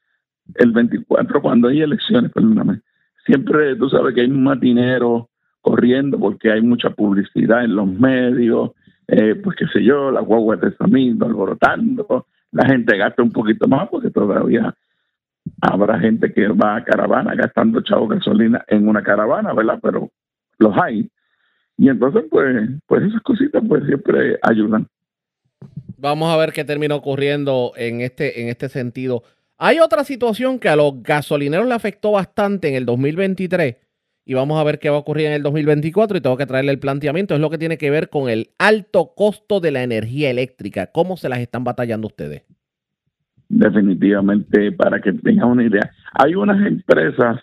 el 0.55 0.71
24 0.71 1.41
cuando 1.41 1.67
hay 1.67 1.82
elecciones, 1.82 2.32
perdóname, 2.32 2.82
siempre 3.25 3.75
tú 3.75 3.89
sabes 3.89 4.15
que 4.15 4.21
hay 4.21 4.32
un 4.32 4.43
matinero 4.43 5.30
corriendo 5.61 6.17
porque 6.17 6.51
hay 6.51 6.61
mucha 6.61 6.91
publicidad 6.91 7.65
en 7.65 7.75
los 7.75 7.88
medios, 7.88 8.71
eh, 9.08 9.36
pues 9.36 9.55
qué 9.58 9.66
sé 9.68 9.84
yo, 9.84 10.12
las 10.12 10.26
guaguas 10.26 10.60
de 10.60 10.76
Samito 10.76 11.26
alborotando, 11.26 12.28
la 12.51 12.66
gente 12.66 12.97
gasta 12.97 13.24
un 13.24 13.32
poquito 13.32 13.68
más 13.68 13.88
porque 13.89 14.10
todavía 14.10 14.74
habrá 15.62 15.99
gente 15.99 16.34
que 16.34 16.47
va 16.49 16.78
a 16.78 16.84
caravana 16.84 17.34
gastando 17.36 17.82
chavo 17.82 18.08
gasolina 18.08 18.64
en 18.68 18.88
una 18.88 19.01
caravana, 19.01 19.53
¿verdad? 19.53 19.80
Pero 19.82 20.10
los 20.58 20.76
hay. 20.78 21.10
Y 21.78 21.89
entonces, 21.89 22.26
pues, 22.30 22.70
pues 22.86 23.03
esas 23.03 23.22
cositas 23.22 23.64
pues 23.68 23.86
siempre 23.86 24.39
ayudan. 24.41 24.88
Vamos 25.97 26.34
a 26.34 26.38
ver 26.38 26.51
qué 26.51 26.66
termina 26.66 26.95
ocurriendo 26.95 27.74
en 27.76 28.01
este, 28.01 28.41
en 28.41 28.49
este 28.49 28.70
sentido. 28.70 29.24
Hay 29.58 29.80
otra 29.80 30.03
situación 30.03 30.60
que 30.60 30.70
a 30.70 30.76
los 30.76 31.01
gasolineros 31.01 31.68
le 31.68 31.74
afectó 31.74 32.12
bastante 32.12 32.70
en 32.70 32.76
el 32.76 32.86
2023 32.86 33.76
y 34.28 34.34
vamos 34.34 34.59
a 34.59 34.63
ver 34.63 34.78
qué 34.78 34.89
va 34.89 34.97
a 34.97 34.99
ocurrir 34.99 35.28
en 35.28 35.34
el 35.34 35.41
2024 35.41 36.17
y 36.17 36.21
tengo 36.21 36.38
que 36.38 36.45
traerle 36.45 36.71
el 36.71 36.80
planteamiento. 36.80 37.34
Es 37.34 37.39
lo 37.39 37.49
que 37.49 37.57
tiene 37.57 37.78
que 37.78 37.89
ver 37.89 38.09
con 38.09 38.30
el 38.30 38.49
alto 38.59 39.13
costo 39.15 39.59
de 39.59 39.71
la 39.71 39.82
energía 39.82 40.30
eléctrica. 40.30 40.91
¿Cómo 40.91 41.17
se 41.17 41.30
las 41.30 41.39
están 41.39 41.63
batallando 41.63 42.07
ustedes? 42.07 42.43
definitivamente 43.49 44.71
para 44.71 44.99
que 44.99 45.13
tengas 45.13 45.45
una 45.45 45.63
idea. 45.63 45.91
Hay 46.13 46.36
unas 46.36 46.65
empresas 46.65 47.41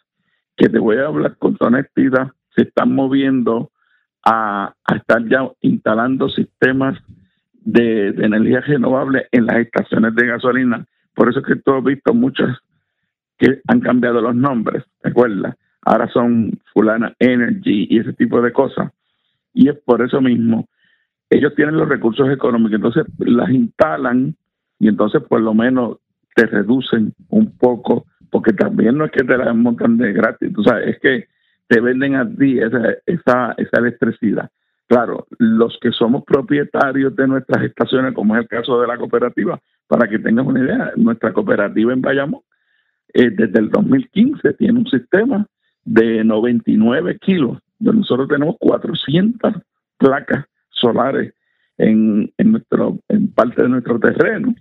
que 0.57 0.69
te 0.69 0.79
voy 0.79 0.97
a 0.97 1.07
hablar 1.07 1.37
con 1.39 1.57
honestidad, 1.61 2.29
se 2.55 2.63
están 2.63 2.95
moviendo 2.95 3.71
a, 4.25 4.75
a 4.85 4.97
estar 4.97 5.27
ya 5.29 5.49
instalando 5.61 6.29
sistemas 6.29 6.99
de, 7.53 8.13
de 8.13 8.27
energía 8.27 8.61
renovable 8.61 9.27
en 9.33 9.47
las 9.47 9.57
estaciones 9.57 10.15
de 10.15 10.27
gasolina. 10.27 10.87
Por 11.15 11.29
eso 11.29 11.41
es 11.41 11.47
que 11.47 11.57
tú 11.57 11.73
has 11.75 11.85
visto 11.85 12.15
muchas 12.15 12.57
que 13.39 13.61
han 13.67 13.81
cambiado 13.81 14.21
los 14.21 14.35
nombres, 14.35 14.85
¿te 15.03 15.09
acuerdas? 15.09 15.57
Ahora 15.85 16.09
son 16.09 16.59
fulana 16.73 17.15
energy 17.19 17.87
y 17.91 17.99
ese 17.99 18.13
tipo 18.15 18.41
de 18.41 18.53
cosas. 18.53 18.93
Y 19.53 19.69
es 19.69 19.77
por 19.85 20.03
eso 20.03 20.21
mismo. 20.21 20.67
Ellos 21.31 21.55
tienen 21.55 21.77
los 21.77 21.89
recursos 21.89 22.31
económicos, 22.31 22.75
entonces 22.75 23.05
las 23.19 23.51
instalan 23.51 24.37
y 24.79 24.89
entonces 24.89 25.23
por 25.23 25.41
lo 25.41 25.55
menos 25.55 25.99
te 26.35 26.47
reducen 26.47 27.13
un 27.29 27.57
poco, 27.57 28.07
porque 28.31 28.53
también 28.53 28.99
no 28.99 29.05
es 29.05 29.13
que 29.13 29.25
te 29.25 29.37
la 29.37 29.53
montan 29.53 29.97
de 29.97 30.13
gratis, 30.13 30.53
tú 30.53 30.63
sabes, 30.65 30.89
es 30.89 31.01
que 31.01 31.29
te 31.69 31.81
venden 31.81 32.17
a 32.17 32.29
ti 32.29 32.59
esa, 32.59 32.95
esa, 33.07 33.55
esa 33.57 33.79
electricidad. 33.79 34.51
Claro, 34.87 35.27
los 35.39 35.79
que 35.81 35.93
somos 35.93 36.25
propietarios 36.25 37.17
de 37.17 37.27
nuestras 37.27 37.65
estaciones, 37.65 38.15
como 38.15 38.37
es 38.37 38.43
el 38.43 38.49
caso 38.49 38.81
de 38.81 38.87
la 38.87 38.99
cooperativa, 38.99 39.59
para 39.87 40.09
que 40.09 40.19
tengas 40.19 40.47
una 40.47 40.61
idea, 40.61 40.93
nuestra 40.97 41.33
cooperativa 41.33 41.93
en 41.93 42.03
Bayamón, 42.03 42.43
eh, 43.13 43.31
desde 43.31 43.61
el 43.61 43.71
2015 43.71 44.55
tiene 44.55 44.79
un 44.79 44.87
sistema 44.87 45.47
de 45.85 46.25
99 46.25 47.19
kilos, 47.19 47.59
nosotros 47.79 48.29
tenemos 48.29 48.57
400 48.59 49.55
placas 49.99 50.47
solares 50.71 51.35
en, 51.79 52.33
en, 52.39 52.53
nuestro, 52.53 52.99
en 53.09 53.33
parte 53.33 53.63
de 53.63 53.69
nuestro 53.69 53.99
terreno. 53.99 54.55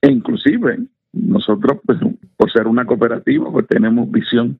E 0.00 0.10
inclusive 0.10 0.78
nosotros, 1.12 1.78
pues, 1.84 1.98
por 2.36 2.50
ser 2.50 2.66
una 2.66 2.84
cooperativa, 2.84 3.50
pues 3.50 3.66
tenemos 3.66 4.10
visión, 4.10 4.58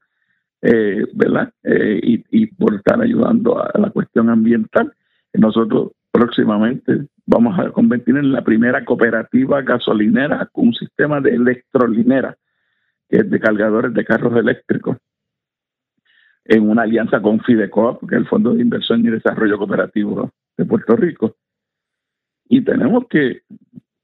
eh, 0.62 1.04
¿verdad? 1.14 1.52
Eh, 1.62 2.00
y, 2.02 2.24
y 2.30 2.46
por 2.46 2.74
estar 2.74 3.00
ayudando 3.00 3.60
a 3.60 3.78
la 3.78 3.90
cuestión 3.90 4.28
ambiental. 4.30 4.92
Nosotros 5.34 5.92
próximamente 6.10 7.06
vamos 7.26 7.58
a 7.58 7.70
convertir 7.70 8.16
en 8.16 8.32
la 8.32 8.42
primera 8.42 8.84
cooperativa 8.84 9.62
gasolinera 9.62 10.48
con 10.50 10.68
un 10.68 10.74
sistema 10.74 11.20
de 11.20 11.34
electrolinera, 11.34 12.36
que 13.08 13.18
es 13.18 13.30
de 13.30 13.38
cargadores 13.38 13.94
de 13.94 14.04
carros 14.04 14.36
eléctricos, 14.36 14.96
en 16.48 16.68
una 16.68 16.82
alianza 16.82 17.20
con 17.20 17.40
Fidecoop, 17.40 18.08
que 18.08 18.16
es 18.16 18.22
el 18.22 18.26
Fondo 18.26 18.54
de 18.54 18.62
Inversión 18.62 19.04
y 19.06 19.10
Desarrollo 19.10 19.58
Cooperativo 19.58 20.32
de 20.56 20.64
Puerto 20.64 20.96
Rico. 20.96 21.36
Y 22.48 22.62
tenemos 22.62 23.06
que 23.08 23.42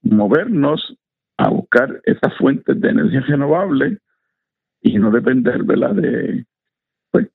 movernos 0.02 0.96
a 1.38 1.48
buscar 1.48 2.00
esas 2.04 2.36
fuentes 2.36 2.78
de 2.78 2.88
energía 2.90 3.20
renovable 3.20 3.98
y 4.82 4.98
no 4.98 5.10
depender 5.10 5.64
¿verdad? 5.64 5.94
De, 5.94 6.44
pues, 7.10 7.28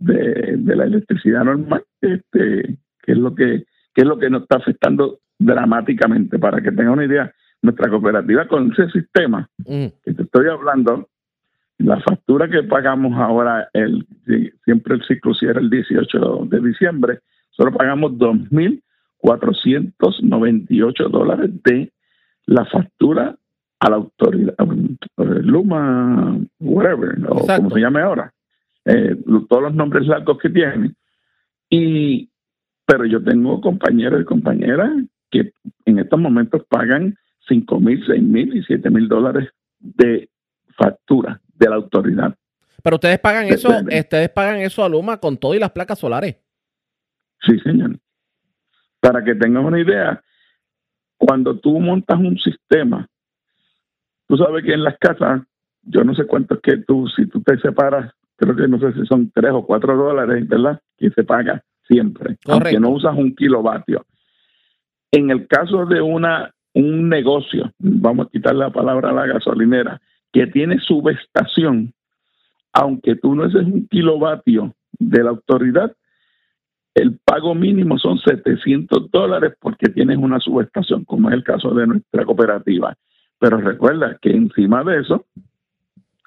de, 0.00 0.56
de 0.58 0.76
la 0.76 0.84
electricidad 0.84 1.44
normal, 1.44 1.84
este, 2.00 2.76
que 3.02 3.12
es 3.12 3.18
lo 3.18 3.34
que, 3.36 3.64
que 3.94 4.02
es 4.02 4.06
lo 4.06 4.18
que 4.18 4.30
nos 4.30 4.42
está 4.42 4.56
afectando 4.56 5.20
dramáticamente. 5.38 6.40
Para 6.40 6.60
que 6.60 6.72
tengan 6.72 6.94
una 6.94 7.04
idea, 7.04 7.32
nuestra 7.62 7.88
cooperativa 7.88 8.48
con 8.48 8.72
ese 8.72 8.90
sistema 8.90 9.48
que 9.64 10.14
te 10.14 10.22
estoy 10.22 10.48
hablando, 10.48 11.08
la 11.80 12.00
factura 12.00 12.48
que 12.48 12.62
pagamos 12.62 13.18
ahora, 13.18 13.68
el, 13.72 14.06
siempre 14.64 14.94
el 14.94 15.02
ciclo 15.04 15.34
cierra 15.34 15.60
el 15.60 15.68
18 15.70 16.46
de 16.46 16.60
diciembre, 16.60 17.18
solo 17.50 17.72
pagamos 17.72 18.12
2.498 18.12 21.10
dólares 21.10 21.50
de 21.64 21.92
la 22.46 22.64
factura 22.66 23.34
a 23.80 23.90
la 23.90 23.96
autoridad, 23.96 24.54
Luma, 25.16 26.38
whatever, 26.58 27.18
o 27.28 27.46
como 27.46 27.70
se 27.70 27.80
llame 27.80 28.02
ahora, 28.02 28.32
eh, 28.84 29.16
todos 29.48 29.62
los 29.62 29.74
nombres 29.74 30.06
largos 30.06 30.38
que 30.38 30.50
tiene. 30.50 30.92
Y, 31.70 32.28
pero 32.84 33.06
yo 33.06 33.22
tengo 33.22 33.60
compañeros 33.60 34.20
y 34.20 34.24
compañeras 34.24 34.90
que 35.30 35.52
en 35.86 35.98
estos 35.98 36.20
momentos 36.20 36.62
pagan 36.68 37.16
5 37.48 37.80
mil, 37.80 38.04
6 38.06 38.22
mil 38.22 38.54
y 38.54 38.62
7 38.64 38.90
mil 38.90 39.08
dólares 39.08 39.48
de 39.78 40.28
factura 40.80 41.40
de 41.54 41.68
la 41.68 41.76
autoridad. 41.76 42.34
Pero 42.82 42.96
ustedes 42.96 43.18
pagan 43.18 43.46
eso, 43.46 43.68
ustedes 43.68 44.30
pagan 44.30 44.56
eso 44.60 44.82
a 44.82 44.88
Luma 44.88 45.18
con 45.18 45.36
todo 45.36 45.54
y 45.54 45.58
las 45.58 45.70
placas 45.70 45.98
solares. 45.98 46.36
Sí, 47.42 47.58
señor. 47.60 47.98
Para 49.00 49.22
que 49.22 49.34
tengas 49.34 49.64
una 49.64 49.80
idea, 49.80 50.22
cuando 51.18 51.58
tú 51.58 51.78
montas 51.78 52.18
un 52.18 52.38
sistema, 52.38 53.06
tú 54.26 54.36
sabes 54.36 54.64
que 54.64 54.72
en 54.72 54.84
las 54.84 54.96
casas, 54.98 55.42
yo 55.82 56.04
no 56.04 56.14
sé 56.14 56.26
cuánto 56.26 56.54
es 56.54 56.60
que 56.62 56.78
tú, 56.78 57.06
si 57.14 57.26
tú 57.26 57.42
te 57.42 57.58
separas, 57.58 58.12
creo 58.36 58.56
que 58.56 58.68
no 58.68 58.78
sé 58.78 58.92
si 58.94 59.06
son 59.06 59.30
tres 59.34 59.52
o 59.52 59.66
cuatro 59.66 59.96
dólares, 59.96 60.48
¿verdad? 60.48 60.80
Que 60.96 61.10
se 61.10 61.24
paga 61.24 61.62
siempre, 61.86 62.36
Correcto. 62.36 62.52
aunque 62.52 62.80
no 62.80 62.90
usas 62.90 63.14
un 63.16 63.34
kilovatio. 63.34 64.06
En 65.12 65.30
el 65.30 65.46
caso 65.46 65.84
de 65.86 66.00
una 66.00 66.54
un 66.72 67.08
negocio, 67.08 67.72
vamos 67.78 68.26
a 68.26 68.30
quitar 68.30 68.54
la 68.54 68.70
palabra 68.70 69.10
a 69.10 69.12
la 69.12 69.26
gasolinera, 69.26 70.00
que 70.32 70.46
tiene 70.46 70.78
subestación, 70.78 71.92
aunque 72.72 73.16
tú 73.16 73.34
no 73.34 73.44
uses 73.44 73.64
un 73.64 73.86
kilovatio 73.88 74.74
de 74.98 75.24
la 75.24 75.30
autoridad, 75.30 75.92
el 76.94 77.18
pago 77.24 77.54
mínimo 77.54 77.98
son 77.98 78.18
700 78.18 79.10
dólares 79.10 79.54
porque 79.60 79.88
tienes 79.88 80.18
una 80.18 80.40
subestación, 80.40 81.04
como 81.04 81.28
es 81.28 81.34
el 81.34 81.44
caso 81.44 81.72
de 81.74 81.86
nuestra 81.86 82.24
cooperativa. 82.24 82.96
Pero 83.38 83.58
recuerda 83.58 84.18
que 84.20 84.30
encima 84.30 84.84
de 84.84 85.00
eso, 85.00 85.24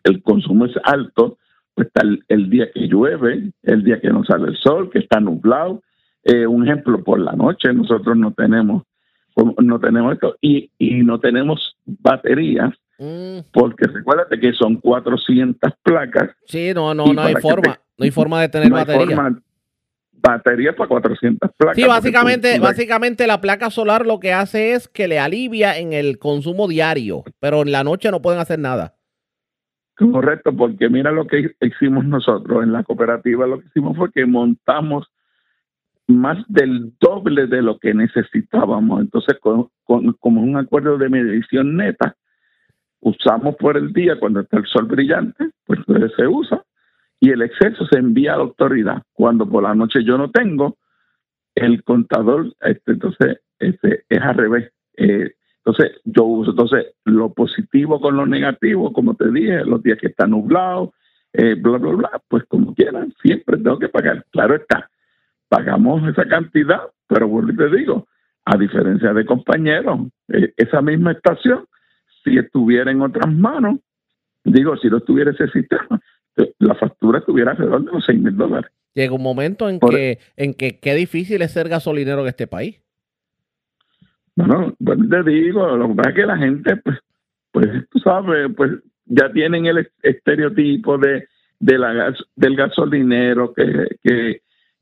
el 0.03 0.21
consumo 0.23 0.65
es 0.65 0.73
alto, 0.83 1.37
pues 1.75 1.87
está 1.87 2.01
el, 2.01 2.23
el 2.27 2.49
día 2.49 2.71
que 2.71 2.87
llueve, 2.87 3.51
el 3.63 3.83
día 3.83 3.99
que 3.99 4.09
no 4.09 4.23
sale 4.23 4.49
el 4.49 4.57
sol, 4.57 4.89
que 4.89 4.99
está 4.99 5.19
nublado. 5.19 5.81
Eh, 6.23 6.47
un 6.47 6.63
ejemplo, 6.63 7.03
por 7.03 7.19
la 7.19 7.33
noche 7.33 7.73
nosotros 7.73 8.17
no 8.17 8.31
tenemos 8.31 8.83
no 9.63 9.79
tenemos 9.79 10.13
esto 10.13 10.35
y, 10.41 10.69
y 10.77 11.01
no 11.01 11.19
tenemos 11.19 11.75
baterías 11.85 12.71
Mm. 13.03 13.39
porque 13.51 13.85
recuérdate 13.87 14.39
que 14.39 14.53
son 14.53 14.77
400 14.77 15.71
placas. 15.83 16.29
Sí, 16.47 16.71
no, 16.73 16.93
no, 16.93 17.11
no 17.13 17.21
hay 17.21 17.35
forma. 17.35 17.73
te- 17.73 17.79
No 17.97 18.05
hay 18.05 18.11
forma 18.11 18.41
de 18.41 18.49
tener 18.49 18.69
no 18.69 18.75
batería. 18.77 19.15
forma- 19.15 19.41
batería 20.13 20.73
para 20.75 20.87
400 20.87 21.51
placas. 21.57 21.75
Sí, 21.75 21.83
básicamente, 21.85 22.55
tú- 22.55 22.61
básicamente 22.61 23.27
la 23.27 23.41
placa 23.41 23.69
solar 23.69 24.05
lo 24.05 24.19
que 24.21 24.31
hace 24.31 24.71
es 24.73 24.87
que 24.87 25.07
le 25.09 25.19
alivia 25.19 25.77
en 25.77 25.91
el 25.91 26.17
consumo 26.17 26.67
diario, 26.69 27.23
pero 27.39 27.61
en 27.63 27.71
la 27.73 27.83
noche 27.83 28.09
no 28.09 28.21
pueden 28.21 28.39
hacer 28.39 28.57
nada. 28.59 28.95
Correcto, 29.97 30.55
porque 30.55 30.89
mira 30.89 31.11
lo 31.11 31.27
que 31.27 31.51
hicimos 31.61 32.05
nosotros 32.05 32.63
en 32.63 32.71
la 32.71 32.83
cooperativa, 32.83 33.45
lo 33.45 33.59
que 33.59 33.67
hicimos 33.67 33.95
fue 33.97 34.11
que 34.11 34.25
montamos 34.25 35.07
más 36.07 36.37
del 36.47 36.93
doble 36.99 37.47
de 37.47 37.61
lo 37.61 37.77
que 37.77 37.93
necesitábamos. 37.93 39.01
Entonces, 39.01 39.37
con, 39.39 39.69
con- 39.83 40.13
como 40.19 40.41
un 40.41 40.57
acuerdo 40.57 40.97
de 40.97 41.09
medición 41.09 41.75
neta, 41.77 42.15
usamos 43.03 43.55
por 43.55 43.77
el 43.77 43.93
día 43.93 44.19
cuando 44.19 44.41
está 44.41 44.57
el 44.57 44.65
sol 44.65 44.85
brillante, 44.85 45.49
pues 45.65 45.79
se 46.15 46.27
usa 46.27 46.63
y 47.19 47.29
el 47.29 47.41
exceso 47.41 47.85
se 47.85 47.99
envía 47.99 48.33
a 48.33 48.37
la 48.37 48.43
autoridad. 48.43 49.01
Cuando 49.13 49.47
por 49.47 49.63
la 49.63 49.75
noche 49.75 50.03
yo 50.03 50.17
no 50.17 50.29
tengo, 50.31 50.77
el 51.55 51.83
contador, 51.83 52.53
este, 52.61 52.93
entonces, 52.93 53.39
este, 53.59 54.03
es 54.09 54.21
al 54.21 54.35
revés. 54.35 54.71
Eh, 54.97 55.31
entonces, 55.57 56.01
yo 56.03 56.23
uso 56.25 56.51
entonces 56.51 56.87
lo 57.05 57.31
positivo 57.33 58.01
con 58.01 58.17
lo 58.17 58.25
negativo, 58.25 58.91
como 58.91 59.15
te 59.15 59.31
dije, 59.31 59.63
los 59.63 59.81
días 59.81 59.97
que 59.99 60.07
está 60.07 60.27
nublado, 60.27 60.93
eh, 61.31 61.55
bla, 61.55 61.77
bla, 61.77 61.91
bla, 61.93 62.21
pues 62.27 62.43
como 62.45 62.75
quieran, 62.75 63.13
siempre 63.21 63.57
tengo 63.57 63.79
que 63.79 63.89
pagar. 63.89 64.25
Claro 64.31 64.55
está, 64.55 64.89
pagamos 65.47 66.07
esa 66.09 66.25
cantidad, 66.25 66.81
pero 67.07 67.27
vuelvo 67.27 67.53
te 67.55 67.75
digo, 67.75 68.07
a 68.45 68.57
diferencia 68.57 69.13
de 69.13 69.25
compañeros, 69.25 70.09
eh, 70.27 70.53
esa 70.57 70.81
misma 70.81 71.13
estación, 71.13 71.65
si 72.23 72.37
estuviera 72.37 72.91
en 72.91 73.01
otras 73.01 73.31
manos, 73.33 73.79
digo, 74.43 74.75
si 74.77 74.89
no 74.89 74.97
estuviera 74.97 75.31
ese 75.31 75.47
sistema, 75.49 76.01
eh, 76.37 76.53
la 76.59 76.75
factura 76.75 77.19
estuviera 77.19 77.51
alrededor 77.51 77.85
de 77.85 77.91
los 77.91 78.05
6 78.05 78.19
mil 78.19 78.35
dólares. 78.35 78.71
Llega 78.93 79.13
un 79.13 79.23
momento 79.23 79.69
en 79.69 79.79
Por- 79.79 79.91
que, 79.91 80.19
en 80.37 80.53
que 80.53 80.79
qué 80.79 80.93
difícil 80.95 81.41
es 81.41 81.51
ser 81.51 81.67
gasolinero 81.69 82.21
en 82.21 82.27
este 82.27 82.47
país. 82.47 82.79
Bueno, 84.35 84.73
pues 84.83 84.97
te 85.09 85.23
digo, 85.23 85.77
lo 85.77 85.89
que 85.89 85.95
pasa 85.95 86.09
es 86.09 86.15
que 86.15 86.25
la 86.25 86.37
gente, 86.37 86.75
pues, 86.77 86.97
pues 87.51 87.69
tú 87.89 87.99
sabes, 87.99 88.49
pues 88.55 88.71
ya 89.05 89.31
tienen 89.31 89.65
el 89.67 89.89
estereotipo 90.01 90.97
de, 90.97 91.27
de 91.59 91.77
la 91.77 92.13
del 92.35 92.55
gasolinero 92.55 93.53
que, 93.53 93.87
que, 94.01 94.41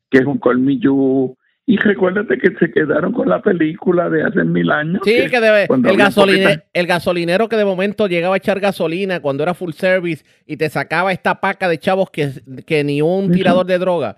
que 0.09 0.17
es 0.17 0.25
un 0.25 0.37
colmillú. 0.37 1.35
Y 1.65 1.77
recuérdate 1.77 2.37
que 2.37 2.51
se 2.55 2.71
quedaron 2.71 3.13
con 3.13 3.29
la 3.29 3.41
película 3.41 4.09
de 4.09 4.23
hace 4.23 4.43
mil 4.43 4.71
años. 4.71 5.01
Sí, 5.05 5.27
que 5.29 5.39
debe, 5.39 5.65
el, 5.65 5.85
había 5.87 6.05
gasoline- 6.07 6.43
poquita- 6.43 6.63
el 6.73 6.87
gasolinero 6.87 7.47
que 7.49 7.55
de 7.55 7.65
momento 7.65 8.07
llegaba 8.07 8.33
a 8.35 8.37
echar 8.37 8.59
gasolina 8.59 9.19
cuando 9.21 9.43
era 9.43 9.53
full 9.53 9.71
service 9.71 10.25
y 10.45 10.57
te 10.57 10.69
sacaba 10.69 11.11
esta 11.11 11.39
paca 11.39 11.69
de 11.69 11.77
chavos 11.77 12.09
que, 12.09 12.29
que 12.65 12.83
ni 12.83 13.01
un 13.01 13.31
tirador 13.31 13.65
de 13.67 13.77
droga. 13.77 14.17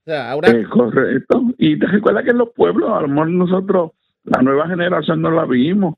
O 0.00 0.04
sea, 0.04 0.30
ahora, 0.30 0.50
Eh, 0.50 0.64
correcto. 0.68 1.42
Y 1.58 1.78
te 1.78 1.86
recuerda 1.86 2.22
que 2.22 2.30
en 2.30 2.38
los 2.38 2.50
pueblos, 2.50 2.90
a 2.92 3.00
lo 3.00 3.08
mejor 3.08 3.30
nosotros, 3.30 3.92
la 4.24 4.42
nueva 4.42 4.68
generación 4.68 5.22
no 5.22 5.30
la 5.30 5.44
vimos, 5.46 5.94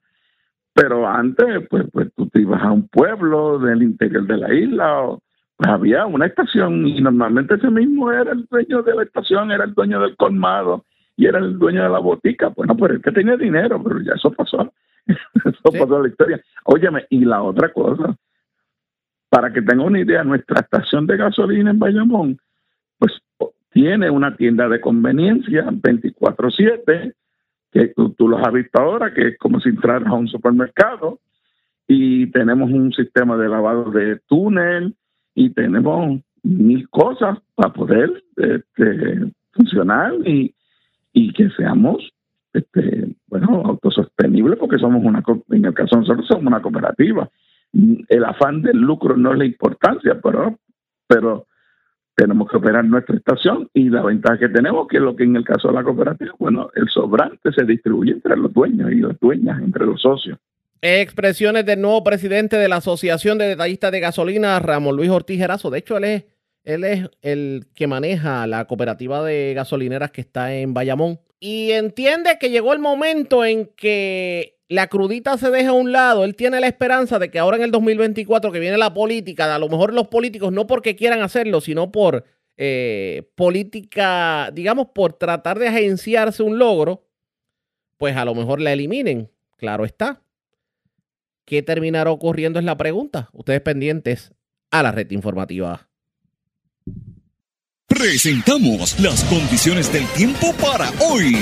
pero 0.72 1.06
antes, 1.08 1.66
pues, 1.68 1.84
pues 1.92 2.08
tú 2.16 2.28
te 2.28 2.40
ibas 2.40 2.62
a 2.62 2.70
un 2.72 2.88
pueblo 2.88 3.58
del 3.58 3.82
interior 3.82 4.26
de 4.26 4.36
la 4.36 4.54
isla, 4.54 5.02
o, 5.02 5.22
había 5.66 6.06
una 6.06 6.26
estación 6.26 6.86
y 6.86 7.00
normalmente 7.00 7.54
ese 7.54 7.70
mismo 7.70 8.12
era 8.12 8.32
el 8.32 8.46
dueño 8.46 8.82
de 8.82 8.94
la 8.94 9.02
estación, 9.02 9.50
era 9.50 9.64
el 9.64 9.74
dueño 9.74 10.00
del 10.00 10.16
colmado 10.16 10.84
y 11.16 11.26
era 11.26 11.38
el 11.38 11.58
dueño 11.58 11.82
de 11.82 11.88
la 11.88 11.98
botica. 11.98 12.48
Bueno, 12.48 12.76
pues 12.76 12.92
el 12.92 13.02
que 13.02 13.12
tenía 13.12 13.36
dinero, 13.36 13.82
pero 13.82 14.00
ya 14.00 14.12
eso 14.14 14.30
pasó. 14.32 14.72
eso 15.06 15.72
pasó 15.72 16.02
la 16.02 16.08
historia. 16.08 16.40
Óyeme, 16.64 17.06
y 17.08 17.24
la 17.24 17.42
otra 17.42 17.72
cosa, 17.72 18.16
para 19.28 19.52
que 19.52 19.62
tenga 19.62 19.84
una 19.84 20.00
idea, 20.00 20.22
nuestra 20.24 20.60
estación 20.60 21.06
de 21.06 21.16
gasolina 21.16 21.70
en 21.70 21.78
Bayamón, 21.78 22.38
pues 22.98 23.12
tiene 23.70 24.10
una 24.10 24.36
tienda 24.36 24.68
de 24.68 24.80
conveniencia 24.80 25.64
24/7, 25.66 27.14
que 27.72 27.88
tú, 27.88 28.10
tú 28.10 28.28
los 28.28 28.40
has 28.46 28.52
visto 28.52 28.80
ahora, 28.80 29.12
que 29.12 29.28
es 29.28 29.38
como 29.38 29.60
si 29.60 29.70
entraras 29.70 30.08
a 30.08 30.14
un 30.14 30.28
supermercado, 30.28 31.20
y 31.86 32.26
tenemos 32.28 32.70
un 32.70 32.92
sistema 32.92 33.36
de 33.36 33.48
lavado 33.48 33.90
de 33.90 34.20
túnel, 34.26 34.94
y 35.34 35.50
tenemos 35.50 36.20
mil 36.42 36.88
cosas 36.90 37.38
para 37.54 37.72
poder 37.72 38.22
este, 38.36 39.32
funcionar 39.52 40.12
y, 40.24 40.54
y 41.12 41.32
que 41.32 41.48
seamos 41.50 42.12
este, 42.52 43.14
bueno, 43.26 43.62
autosostenibles, 43.64 44.58
porque 44.58 44.78
somos 44.78 45.04
una, 45.04 45.22
en 45.50 45.64
el 45.64 45.74
caso 45.74 45.96
de 45.96 46.02
nosotros 46.02 46.26
somos 46.26 46.46
una 46.46 46.62
cooperativa. 46.62 47.28
El 47.72 48.24
afán 48.24 48.62
del 48.62 48.78
lucro 48.78 49.16
no 49.16 49.32
es 49.32 49.38
la 49.38 49.44
importancia, 49.44 50.20
pero, 50.22 50.58
pero 51.08 51.46
tenemos 52.14 52.48
que 52.48 52.56
operar 52.56 52.84
nuestra 52.84 53.16
estación 53.16 53.68
y 53.74 53.88
la 53.88 54.02
ventaja 54.02 54.38
que 54.38 54.48
tenemos 54.48 54.86
que 54.86 55.00
lo 55.00 55.16
que 55.16 55.24
en 55.24 55.34
el 55.34 55.44
caso 55.44 55.68
de 55.68 55.74
la 55.74 55.82
cooperativa, 55.82 56.32
bueno, 56.38 56.70
el 56.74 56.88
sobrante 56.88 57.52
se 57.52 57.64
distribuye 57.64 58.12
entre 58.12 58.36
los 58.36 58.52
dueños 58.52 58.92
y 58.92 59.00
las 59.00 59.18
dueñas, 59.18 59.60
entre 59.60 59.86
los 59.86 60.00
socios. 60.00 60.38
Expresiones 60.84 61.64
del 61.64 61.80
nuevo 61.80 62.04
presidente 62.04 62.58
de 62.58 62.68
la 62.68 62.76
Asociación 62.76 63.38
de 63.38 63.48
Detallistas 63.48 63.90
de 63.90 64.00
Gasolina, 64.00 64.58
Ramón 64.58 64.96
Luis 64.96 65.08
Ortiz 65.08 65.38
Gerazo. 65.38 65.70
De 65.70 65.78
hecho, 65.78 65.96
él 65.96 66.04
es, 66.84 67.10
el 67.22 67.66
que 67.74 67.86
maneja 67.86 68.46
la 68.46 68.66
cooperativa 68.66 69.24
de 69.24 69.54
gasolineras 69.54 70.10
que 70.10 70.20
está 70.20 70.54
en 70.54 70.74
Bayamón. 70.74 71.20
Y 71.40 71.72
entiende 71.72 72.36
que 72.38 72.50
llegó 72.50 72.74
el 72.74 72.80
momento 72.80 73.46
en 73.46 73.66
que 73.76 74.58
la 74.68 74.88
crudita 74.88 75.38
se 75.38 75.50
deja 75.50 75.70
a 75.70 75.72
un 75.72 75.90
lado. 75.90 76.22
Él 76.22 76.36
tiene 76.36 76.60
la 76.60 76.66
esperanza 76.66 77.18
de 77.18 77.30
que 77.30 77.38
ahora 77.38 77.56
en 77.56 77.62
el 77.62 77.70
2024 77.70 78.52
que 78.52 78.60
viene 78.60 78.76
la 78.76 78.92
política, 78.92 79.54
a 79.54 79.58
lo 79.58 79.70
mejor 79.70 79.94
los 79.94 80.08
políticos 80.08 80.52
no 80.52 80.66
porque 80.66 80.96
quieran 80.96 81.22
hacerlo, 81.22 81.62
sino 81.62 81.92
por 81.92 82.24
eh, 82.58 83.30
política, 83.36 84.50
digamos, 84.52 84.88
por 84.94 85.14
tratar 85.14 85.58
de 85.58 85.68
agenciarse 85.68 86.42
un 86.42 86.58
logro, 86.58 87.06
pues 87.96 88.16
a 88.16 88.26
lo 88.26 88.34
mejor 88.34 88.60
la 88.60 88.74
eliminen. 88.74 89.30
Claro 89.56 89.86
está. 89.86 90.23
¿Qué 91.44 91.62
terminará 91.62 92.10
ocurriendo? 92.10 92.58
Es 92.58 92.64
la 92.64 92.76
pregunta. 92.76 93.28
Ustedes 93.32 93.60
pendientes 93.60 94.32
a 94.70 94.82
la 94.82 94.92
red 94.92 95.10
informativa. 95.10 95.88
Presentamos 97.86 98.98
las 98.98 99.22
condiciones 99.24 99.92
del 99.92 100.06
tiempo 100.08 100.52
para 100.54 100.90
hoy. 101.00 101.36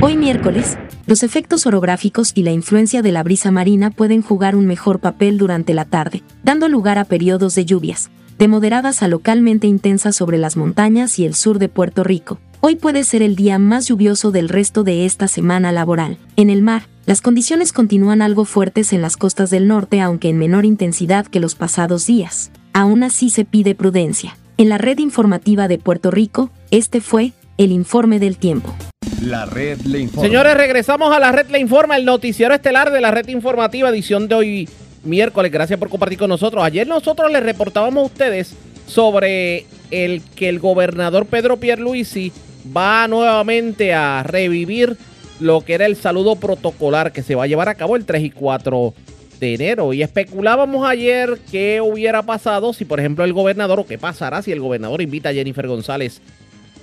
Hoy 0.00 0.16
miércoles, 0.16 0.78
los 1.06 1.22
efectos 1.22 1.66
orográficos 1.66 2.32
y 2.34 2.42
la 2.42 2.52
influencia 2.52 3.02
de 3.02 3.12
la 3.12 3.22
brisa 3.22 3.50
marina 3.50 3.90
pueden 3.90 4.22
jugar 4.22 4.56
un 4.56 4.66
mejor 4.66 5.00
papel 5.00 5.38
durante 5.38 5.74
la 5.74 5.84
tarde, 5.84 6.22
dando 6.42 6.68
lugar 6.68 6.98
a 6.98 7.04
periodos 7.04 7.54
de 7.54 7.64
lluvias, 7.64 8.10
de 8.38 8.48
moderadas 8.48 9.02
a 9.02 9.08
localmente 9.08 9.66
intensas 9.66 10.16
sobre 10.16 10.38
las 10.38 10.56
montañas 10.56 11.18
y 11.18 11.26
el 11.26 11.34
sur 11.34 11.58
de 11.58 11.68
Puerto 11.68 12.02
Rico. 12.02 12.40
Hoy 12.60 12.74
puede 12.74 13.04
ser 13.04 13.22
el 13.22 13.36
día 13.36 13.60
más 13.60 13.86
lluvioso 13.86 14.32
del 14.32 14.48
resto 14.48 14.82
de 14.82 15.06
esta 15.06 15.28
semana 15.28 15.70
laboral. 15.70 16.18
En 16.34 16.50
el 16.50 16.60
mar, 16.60 16.88
las 17.06 17.20
condiciones 17.20 17.72
continúan 17.72 18.20
algo 18.20 18.44
fuertes 18.44 18.92
en 18.92 19.00
las 19.00 19.16
costas 19.16 19.50
del 19.50 19.68
norte, 19.68 20.00
aunque 20.00 20.28
en 20.28 20.38
menor 20.38 20.64
intensidad 20.64 21.24
que 21.24 21.38
los 21.38 21.54
pasados 21.54 22.04
días. 22.06 22.50
Aún 22.72 23.04
así 23.04 23.30
se 23.30 23.44
pide 23.44 23.76
prudencia. 23.76 24.36
En 24.56 24.68
la 24.68 24.76
red 24.76 24.98
informativa 24.98 25.68
de 25.68 25.78
Puerto 25.78 26.10
Rico, 26.10 26.50
este 26.72 27.00
fue 27.00 27.32
el 27.58 27.70
informe 27.70 28.18
del 28.18 28.38
tiempo. 28.38 28.74
La 29.22 29.46
red 29.46 29.78
le 29.82 30.00
informa. 30.00 30.26
Señores, 30.28 30.56
regresamos 30.56 31.14
a 31.14 31.20
la 31.20 31.30
red 31.30 31.48
Le 31.50 31.60
Informa, 31.60 31.96
el 31.96 32.04
noticiero 32.04 32.54
estelar 32.54 32.90
de 32.90 33.00
la 33.00 33.12
red 33.12 33.28
informativa, 33.28 33.88
edición 33.88 34.26
de 34.26 34.34
hoy 34.34 34.68
miércoles. 35.04 35.52
Gracias 35.52 35.78
por 35.78 35.90
compartir 35.90 36.18
con 36.18 36.28
nosotros. 36.28 36.64
Ayer 36.64 36.88
nosotros 36.88 37.30
les 37.30 37.42
reportábamos 37.42 38.02
a 38.02 38.06
ustedes 38.06 38.54
sobre 38.86 39.66
el 39.90 40.22
que 40.36 40.48
el 40.48 40.58
gobernador 40.58 41.26
Pedro 41.26 41.58
Pierluisi 41.58 42.32
va 42.76 43.08
nuevamente 43.08 43.94
a 43.94 44.22
revivir 44.22 44.96
lo 45.40 45.60
que 45.60 45.74
era 45.74 45.86
el 45.86 45.96
saludo 45.96 46.36
protocolar 46.36 47.12
que 47.12 47.22
se 47.22 47.34
va 47.34 47.44
a 47.44 47.46
llevar 47.46 47.68
a 47.68 47.74
cabo 47.74 47.96
el 47.96 48.04
3 48.04 48.22
y 48.24 48.30
4 48.30 48.94
de 49.40 49.54
enero. 49.54 49.92
Y 49.92 50.02
especulábamos 50.02 50.88
ayer 50.88 51.38
qué 51.50 51.80
hubiera 51.80 52.22
pasado 52.22 52.72
si, 52.72 52.84
por 52.84 52.98
ejemplo, 52.98 53.24
el 53.24 53.32
gobernador, 53.32 53.80
o 53.80 53.86
qué 53.86 53.98
pasará 53.98 54.42
si 54.42 54.52
el 54.52 54.60
gobernador 54.60 55.00
invita 55.00 55.28
a 55.28 55.34
Jennifer 55.34 55.66
González 55.66 56.20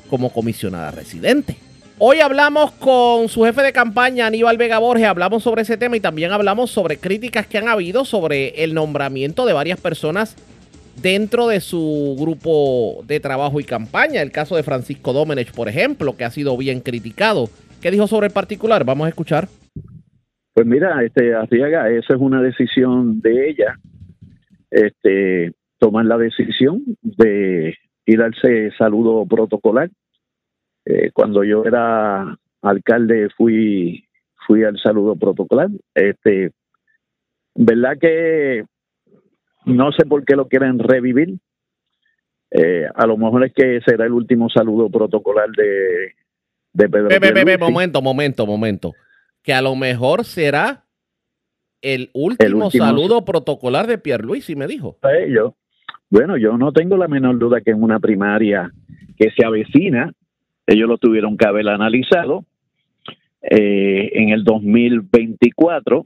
como 0.10 0.32
comisionada 0.32 0.92
residente. 0.92 1.58
Hoy 1.98 2.20
hablamos 2.20 2.72
con 2.72 3.30
su 3.30 3.44
jefe 3.46 3.62
de 3.62 3.72
campaña, 3.72 4.28
Aníbal 4.28 4.58
Vega 4.58 4.80
Borges, 4.80 5.08
hablamos 5.08 5.44
sobre 5.44 5.62
ese 5.62 5.78
tema 5.78 5.96
y 5.96 6.02
también 6.02 6.34
hablamos 6.34 6.70
sobre 6.70 6.98
críticas 6.98 7.48
que 7.48 7.58
han 7.58 7.70
habido 7.70 8.04
sobre 8.04 8.64
el 8.64 8.74
nombramiento 8.74 9.46
de 9.46 9.54
varias 9.54 9.80
personas 9.80 10.36
dentro 11.02 11.48
de 11.48 11.60
su 11.60 12.16
grupo 12.20 13.04
de 13.06 13.20
trabajo 13.20 13.60
y 13.60 13.64
campaña. 13.64 14.22
El 14.22 14.32
caso 14.32 14.56
de 14.56 14.64
Francisco 14.64 15.14
Domenech, 15.14 15.54
por 15.54 15.70
ejemplo, 15.70 16.16
que 16.18 16.26
ha 16.26 16.32
sido 16.32 16.58
bien 16.58 16.80
criticado. 16.80 17.50
¿Qué 17.82 17.92
dijo 17.92 18.08
sobre 18.08 18.28
el 18.28 18.34
particular? 18.34 18.84
Vamos 18.86 19.06
a 19.06 19.10
escuchar. 19.10 19.48
Pues 20.54 20.66
mira, 20.66 21.04
este 21.04 21.36
Arriaga, 21.36 21.90
esa 21.90 22.16
es 22.16 22.20
una 22.20 22.42
decisión 22.42 23.20
de 23.22 23.50
ella. 23.50 23.78
Este, 24.72 25.54
toman 25.80 26.08
la 26.08 26.18
decisión 26.18 26.84
de 27.02 27.76
ir 28.06 28.22
al 28.22 28.34
saludo 28.78 29.26
protocolar. 29.26 29.90
Eh, 30.86 31.12
cuando 31.14 31.44
yo 31.44 31.66
era 31.66 32.38
alcalde 32.62 33.30
fui 33.36 34.06
fui 34.48 34.64
al 34.64 34.80
saludo 34.80 35.16
protocolar. 35.16 35.70
Este, 35.94 36.52
verdad 37.56 37.98
que 38.00 38.66
no 39.66 39.92
sé 39.92 40.06
por 40.06 40.24
qué 40.26 40.36
lo 40.36 40.48
quieren 40.48 40.80
revivir. 40.80 41.36
Eh, 42.52 42.86
a 42.94 43.06
lo 43.06 43.18
mejor 43.18 43.46
es 43.46 43.54
que 43.54 43.82
será 43.86 44.06
el 44.06 44.14
último 44.14 44.50
saludo 44.50 44.90
protocolar 44.90 45.50
de, 45.52 46.14
de 46.74 46.90
Pedro. 46.90 47.10
Momento, 47.70 48.02
momento, 48.02 48.46
momento. 48.46 48.94
Que 49.44 49.54
a 49.54 49.62
lo 49.62 49.76
mejor 49.76 50.24
será 50.26 50.84
el 51.82 52.10
último, 52.14 52.66
último- 52.66 52.86
saludo 52.86 53.26
protocolar 53.26 53.88
de 53.88 53.98
Pierluisi, 53.98 54.56
me 54.56 54.68
dijo. 54.68 54.98
Eh, 55.04 55.32
yo- 55.36 55.56
bueno, 56.10 56.38
yo 56.38 56.58
no 56.58 56.72
tengo 56.72 56.98
la 56.98 57.08
menor 57.08 57.38
duda 57.38 57.62
que 57.62 57.72
en 57.72 57.84
una 57.84 58.00
primaria 58.00 58.72
que 59.18 59.32
se 59.32 59.46
avecina, 59.46 60.12
ellos 60.68 60.88
lo 60.88 60.98
tuvieron 60.98 61.36
que 61.38 61.46
haber 61.48 61.68
analizado 61.68 62.46
eh, 63.42 64.12
en 64.14 64.30
el 64.30 64.44
2024, 64.44 66.06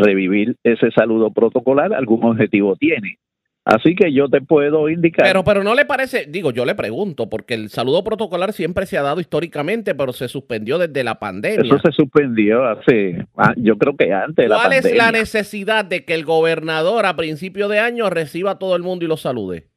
revivir 0.00 0.56
ese 0.64 0.90
saludo 0.90 1.30
protocolar, 1.30 1.94
algún 1.94 2.24
objetivo 2.24 2.76
tiene. 2.76 3.18
Así 3.64 3.94
que 3.94 4.12
yo 4.12 4.28
te 4.28 4.40
puedo 4.40 4.88
indicar. 4.88 5.26
Pero, 5.26 5.44
pero 5.44 5.62
no 5.62 5.74
le 5.74 5.84
parece, 5.84 6.26
digo, 6.26 6.50
yo 6.50 6.64
le 6.64 6.74
pregunto, 6.74 7.28
porque 7.28 7.54
el 7.54 7.68
saludo 7.68 8.02
protocolar 8.02 8.52
siempre 8.52 8.86
se 8.86 8.96
ha 8.96 9.02
dado 9.02 9.20
históricamente, 9.20 9.94
pero 9.94 10.12
se 10.12 10.28
suspendió 10.28 10.78
desde 10.78 11.04
la 11.04 11.18
pandemia. 11.18 11.60
eso 11.62 11.78
se 11.78 11.92
suspendió 11.92 12.64
hace, 12.64 13.26
ah, 13.36 13.52
yo 13.56 13.76
creo 13.76 13.96
que 13.96 14.12
antes 14.12 14.48
la 14.48 14.56
¿Cuál 14.56 14.72
es 14.72 14.96
la 14.96 15.12
necesidad 15.12 15.84
de 15.84 16.04
que 16.04 16.14
el 16.14 16.24
gobernador 16.24 17.04
a 17.04 17.16
principio 17.16 17.68
de 17.68 17.80
año 17.80 18.08
reciba 18.08 18.52
a 18.52 18.58
todo 18.58 18.76
el 18.76 18.82
mundo 18.82 19.04
y 19.04 19.08
lo 19.08 19.18
salude? 19.18 19.68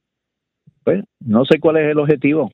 Pues, 0.84 1.04
no 1.20 1.45
sé 1.45 1.60
cuál 1.60 1.78
es 1.78 1.91
el 1.91 2.00
objetivo. 2.00 2.52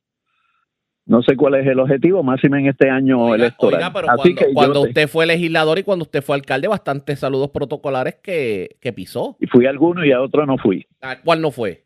No 1.10 1.24
sé 1.24 1.36
cuál 1.36 1.56
es 1.56 1.66
el 1.66 1.80
objetivo, 1.80 2.22
máximo 2.22 2.56
en 2.58 2.68
este 2.68 2.88
año 2.88 3.34
electoral. 3.34 3.80
Oiga, 3.80 3.92
pero 3.92 4.12
Así 4.12 4.36
cuando, 4.36 4.46
que 4.46 4.54
cuando 4.54 4.82
te- 4.84 4.88
usted 4.90 5.08
fue 5.10 5.26
legislador 5.26 5.80
y 5.80 5.84
cuando 5.84 6.04
usted 6.04 6.22
fue 6.22 6.36
alcalde, 6.36 6.68
bastantes 6.68 7.18
saludos 7.20 7.50
protocolares 7.50 8.16
que, 8.22 8.78
que 8.80 8.94
pisó. 8.94 9.36
y 9.40 9.48
fui 9.48 9.66
a 9.66 9.72
alguno 9.72 10.06
y 10.06 10.12
a 10.12 10.22
otro 10.22 10.46
no 10.46 10.58
fui. 10.60 10.86
¿A 11.02 11.20
¿Cuál 11.20 11.42
no 11.42 11.50
fue? 11.50 11.84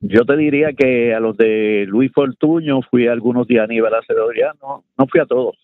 Yo 0.00 0.24
te 0.26 0.36
diría 0.36 0.72
que 0.76 1.14
a 1.14 1.20
los 1.20 1.36
de 1.38 1.84
Luis 1.88 2.12
Fortuño 2.12 2.80
fui 2.90 3.06
a 3.06 3.12
algunos 3.12 3.46
de 3.46 3.60
Aníbal 3.60 3.94
Acevedo, 3.94 4.28
no, 4.60 4.84
no 4.98 5.06
fui 5.06 5.18
a 5.20 5.24
todos. 5.24 5.56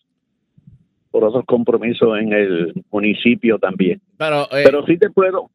Por 1.10 1.24
otros 1.24 1.44
compromisos 1.46 2.18
en 2.18 2.32
el 2.32 2.72
municipio 2.90 3.58
también. 3.58 4.00
Pero, 4.16 4.44
eh, 4.52 4.62
Pero 4.64 4.86
sí 4.86 4.96
te 4.96 5.10
puedo. 5.10 5.50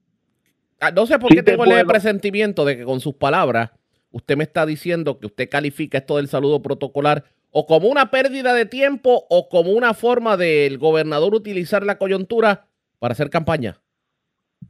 Ah, 0.80 0.92
No 0.92 1.06
sé 1.08 1.18
por 1.18 1.30
Sí 1.32 1.38
qué 1.38 1.44
te 1.44 1.52
tengo 1.52 1.66
el 1.66 1.86
presentimiento 1.88 2.66
de 2.66 2.78
que 2.78 2.84
con 2.84 3.00
sus 3.00 3.16
palabras 3.16 3.72
usted 4.14 4.38
me 4.38 4.46
está 4.46 4.66
diciendo 4.66 5.20
que 5.20 5.26
usted 5.26 5.50
califica 5.50 5.98
esto 5.98 6.18
del 6.18 6.28
saludo 6.28 6.62
protocolar 6.62 7.26
o 7.52 7.66
como 7.66 7.90
una 7.90 8.10
pérdida 8.10 8.54
de 8.54 8.66
tiempo 8.66 9.26
o 9.30 9.50
como 9.50 9.72
una 9.72 9.94
forma 9.94 10.38
del 10.38 10.78
gobernador 10.78 11.36
utilizar 11.36 11.84
la 11.86 11.98
coyuntura 11.98 12.68
para 13.00 13.12
hacer 13.12 13.30
campaña. 13.30 13.82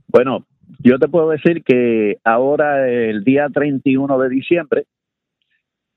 Bueno, 0.08 0.46
yo 0.80 0.98
te 0.98 1.08
puedo 1.08 1.30
decir 1.30 1.64
que 1.64 2.18
ahora 2.24 2.90
el 2.90 3.24
día 3.24 3.48
31 3.54 4.18
de 4.18 4.30
diciembre 4.30 4.86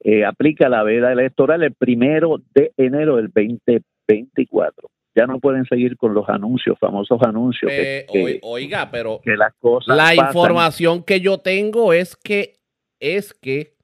eh, 0.01 0.25
aplica 0.25 0.69
la 0.69 0.83
veda 0.83 1.13
electoral 1.13 1.63
el 1.63 1.75
primero 1.75 2.41
de 2.55 2.73
enero 2.77 3.17
del 3.17 3.29
2024. 3.29 4.89
Ya 5.15 5.27
no 5.27 5.41
pueden 5.41 5.65
seguir 5.65 5.97
con 5.97 6.15
los 6.15 6.29
anuncios, 6.29 6.79
famosos 6.79 7.21
anuncios. 7.23 7.73
Eh, 7.73 8.07
que, 8.13 8.39
oiga, 8.43 8.91
pero 8.91 9.21
que 9.25 9.35
las 9.35 9.55
cosas 9.59 9.97
la 9.97 10.05
pasan. 10.15 10.27
información 10.27 11.03
que 11.03 11.21
yo 11.21 11.39
tengo 11.39 11.93
es 11.95 12.17
que 12.17 12.57
es 13.01 13.35
que 13.35 13.75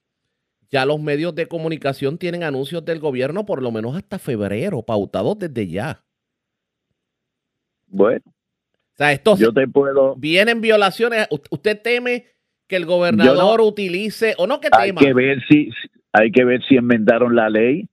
ya 0.70 0.86
los 0.86 1.00
medios 1.00 1.34
de 1.34 1.46
comunicación 1.46 2.16
tienen 2.18 2.42
anuncios 2.42 2.84
del 2.84 2.98
gobierno 2.98 3.44
por 3.44 3.62
lo 3.62 3.70
menos 3.70 3.94
hasta 3.96 4.18
febrero, 4.18 4.82
pautados 4.82 5.38
desde 5.38 5.66
ya. 5.68 6.02
Bueno, 7.86 8.22
O 8.26 8.96
sea, 8.96 9.12
esto 9.12 9.36
yo 9.36 9.52
te 9.52 9.68
puedo. 9.68 10.14
vienen 10.16 10.60
violaciones. 10.60 11.26
¿Usted 11.50 11.80
teme 11.82 12.26
que 12.66 12.76
el 12.76 12.86
gobernador 12.86 13.60
utilice, 13.60 14.34
o 14.38 14.46
no 14.46 14.60
que 14.60 14.68
Hay 14.72 14.88
tema? 14.88 15.00
que 15.00 15.12
ver 15.12 15.42
si 15.48 15.68
hay 16.14 16.30
que 16.30 16.44
ver 16.44 16.62
si 16.68 16.76
enmendaron 16.76 17.34
la 17.34 17.48
ley 17.50 17.88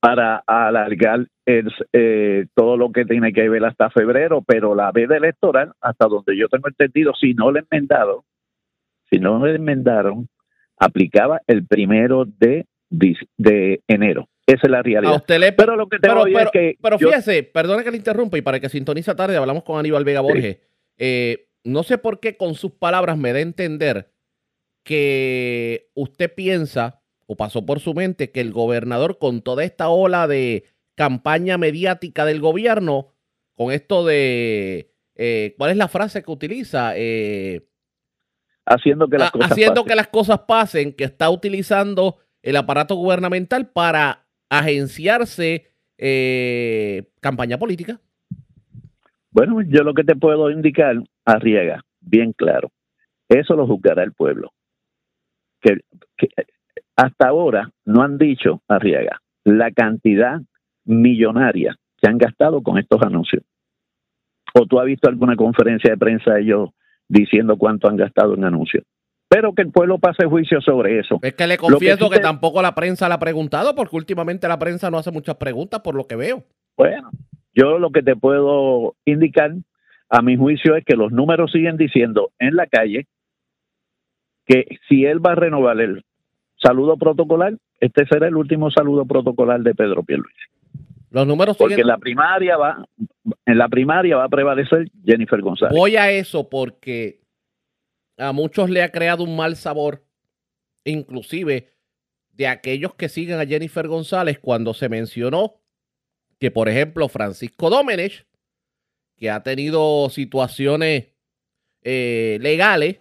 para 0.00 0.42
alargar 0.46 1.26
el, 1.46 1.72
eh, 1.92 2.46
todo 2.54 2.76
lo 2.76 2.92
que 2.92 3.04
tiene 3.04 3.32
que 3.32 3.48
ver 3.48 3.64
hasta 3.64 3.90
febrero, 3.90 4.42
pero 4.42 4.74
la 4.74 4.90
veda 4.92 5.16
electoral, 5.16 5.72
hasta 5.80 6.06
donde 6.06 6.36
yo 6.36 6.48
tengo 6.48 6.68
entendido, 6.68 7.12
si 7.20 7.34
no 7.34 7.50
la 7.50 7.60
enmendaron, 7.68 8.20
si 9.10 9.18
no 9.18 9.44
la 9.44 9.54
enmendaron, 9.54 10.28
aplicaba 10.78 11.40
el 11.46 11.66
primero 11.66 12.24
de, 12.26 12.66
enero. 13.88 14.28
Esa 14.46 14.60
es 14.62 14.70
la 14.70 14.82
realidad. 14.82 15.12
A 15.14 15.16
usted 15.16 15.40
le- 15.40 15.52
pero 15.52 15.74
lo 15.76 15.88
que 15.88 15.98
te 15.98 16.08
pero, 16.08 16.22
pero- 16.24 16.38
es 16.38 16.50
que 16.52 16.76
pero 16.80 16.98
yo- 16.98 17.08
fíjese, 17.08 17.42
perdone 17.42 17.82
que 17.82 17.90
le 17.90 17.96
interrumpa 17.96 18.38
y 18.38 18.42
para 18.42 18.60
que 18.60 18.68
sintoniza 18.68 19.16
tarde 19.16 19.36
hablamos 19.36 19.64
con 19.64 19.78
Aníbal 19.78 20.04
Vega 20.04 20.20
Borges. 20.20 20.58
Eh, 20.98 21.48
no 21.64 21.82
sé 21.82 21.98
por 21.98 22.20
qué 22.20 22.36
con 22.36 22.54
sus 22.54 22.72
palabras 22.72 23.18
me 23.18 23.32
da 23.32 23.38
a 23.38 23.42
entender 23.42 24.12
que 24.84 25.90
usted 25.94 26.32
piensa 26.32 27.02
o 27.26 27.36
pasó 27.36 27.66
por 27.66 27.80
su 27.80 27.92
mente 27.92 28.30
que 28.30 28.40
el 28.40 28.52
gobernador 28.52 29.18
con 29.18 29.42
toda 29.42 29.64
esta 29.64 29.88
ola 29.88 30.28
de 30.28 30.64
campaña 30.94 31.58
mediática 31.58 32.24
del 32.24 32.40
gobierno, 32.40 33.08
con 33.54 33.72
esto 33.72 34.06
de, 34.06 34.92
eh, 35.16 35.54
¿cuál 35.58 35.72
es 35.72 35.76
la 35.76 35.88
frase 35.88 36.22
que 36.22 36.30
utiliza? 36.30 36.92
Eh, 36.96 37.66
haciendo 38.66 39.08
que 39.08 39.18
las 39.18 39.28
ha- 39.28 39.32
cosas 39.32 39.52
haciendo 39.52 39.74
pasen. 39.74 39.88
que 39.88 39.94
las 39.96 40.08
cosas 40.08 40.38
pasen, 40.40 40.92
que 40.92 41.04
está 41.04 41.30
utilizando 41.30 42.16
el 42.42 42.56
aparato 42.56 42.94
gubernamental 42.96 43.68
para 43.68 44.26
agenciarse 44.50 45.70
eh, 45.98 47.08
campaña 47.20 47.58
política. 47.58 48.00
Bueno, 49.30 49.60
yo 49.62 49.82
lo 49.82 49.94
que 49.94 50.04
te 50.04 50.16
puedo 50.16 50.50
indicar, 50.50 50.96
Arriaga, 51.24 51.84
bien 52.00 52.32
claro, 52.32 52.70
eso 53.28 53.54
lo 53.54 53.66
juzgará 53.66 54.02
el 54.02 54.12
pueblo. 54.12 54.52
Que, 55.60 55.78
que 56.16 56.28
hasta 56.96 57.28
ahora 57.28 57.70
no 57.84 58.02
han 58.02 58.18
dicho, 58.18 58.62
Arriaga, 58.68 59.20
la 59.44 59.70
cantidad 59.72 60.40
millonaria 60.84 61.76
que 61.98 62.08
han 62.08 62.18
gastado 62.18 62.62
con 62.62 62.78
estos 62.78 63.02
anuncios. 63.02 63.42
¿O 64.54 64.64
tú 64.66 64.78
has 64.80 64.86
visto 64.86 65.08
alguna 65.08 65.36
conferencia 65.36 65.90
de 65.90 65.98
prensa 65.98 66.34
de 66.34 66.42
ellos 66.42 66.70
diciendo 67.08 67.56
cuánto 67.56 67.88
han 67.88 67.96
gastado 67.96 68.34
en 68.34 68.44
anuncios? 68.44 68.84
Pero 69.28 69.54
que 69.54 69.62
el 69.62 69.72
pueblo 69.72 69.98
pase 69.98 70.26
juicio 70.26 70.60
sobre 70.60 71.00
eso. 71.00 71.18
Es 71.22 71.34
que 71.34 71.46
le 71.46 71.56
que 71.56 71.66
confieso 71.66 72.08
que, 72.08 72.20
tampoco 72.20 72.62
la 72.62 72.74
prensa 72.74 73.08
le 73.08 73.14
ha 73.14 73.18
preguntado, 73.18 73.74
porque 73.74 73.96
últimamente 73.96 74.46
la 74.46 74.58
prensa 74.58 74.90
no 74.90 74.98
hace 74.98 75.10
muchas 75.10 75.34
preguntas 75.36 75.80
por 75.80 75.94
lo 75.96 76.06
que 76.06 76.14
veo. 76.14 76.44
Bueno, 76.76 77.10
yo 77.54 77.78
lo 77.78 77.90
que 77.90 78.02
te 78.02 78.14
puedo 78.14 78.94
indicar, 79.04 79.52
a 80.08 80.22
mi 80.22 80.36
juicio, 80.36 80.76
es 80.76 80.84
que 80.84 80.94
los 80.94 81.10
números 81.10 81.50
siguen 81.50 81.76
diciendo 81.76 82.30
en 82.38 82.54
la 82.54 82.66
calle 82.66 83.06
que 84.46 84.78
si 84.88 85.04
él 85.04 85.24
va 85.24 85.32
a 85.32 85.36
renovar 85.36 85.80
el 85.80 86.04
saludo 86.56 86.96
protocolar, 86.96 87.54
este 87.80 88.06
será 88.06 88.28
el 88.28 88.36
último 88.36 88.70
saludo 88.70 89.04
protocolar 89.06 89.60
de 89.60 89.74
Pedro 89.74 90.04
Pierluisi. 90.04 90.55
Los 91.10 91.26
números 91.26 91.56
Porque 91.56 91.74
siguen- 91.74 91.82
en 91.82 91.86
la 91.88 91.98
primaria 91.98 92.56
va, 92.56 92.84
en 93.46 93.58
la 93.58 93.68
primaria 93.68 94.16
va 94.16 94.24
a 94.24 94.28
prevalecer 94.28 94.90
Jennifer 95.04 95.40
González. 95.40 95.74
Voy 95.76 95.96
a 95.96 96.10
eso 96.10 96.48
porque 96.48 97.20
a 98.18 98.32
muchos 98.32 98.70
le 98.70 98.82
ha 98.82 98.90
creado 98.90 99.24
un 99.24 99.36
mal 99.36 99.56
sabor, 99.56 100.04
inclusive 100.84 101.72
de 102.32 102.48
aquellos 102.48 102.94
que 102.94 103.08
siguen 103.08 103.38
a 103.40 103.46
Jennifer 103.46 103.86
González 103.88 104.38
cuando 104.38 104.74
se 104.74 104.88
mencionó 104.88 105.54
que, 106.38 106.50
por 106.50 106.68
ejemplo, 106.68 107.08
Francisco 107.08 107.70
Domenech, 107.70 108.26
que 109.16 109.30
ha 109.30 109.42
tenido 109.42 110.10
situaciones 110.10 111.08
eh, 111.82 112.38
legales, 112.40 113.00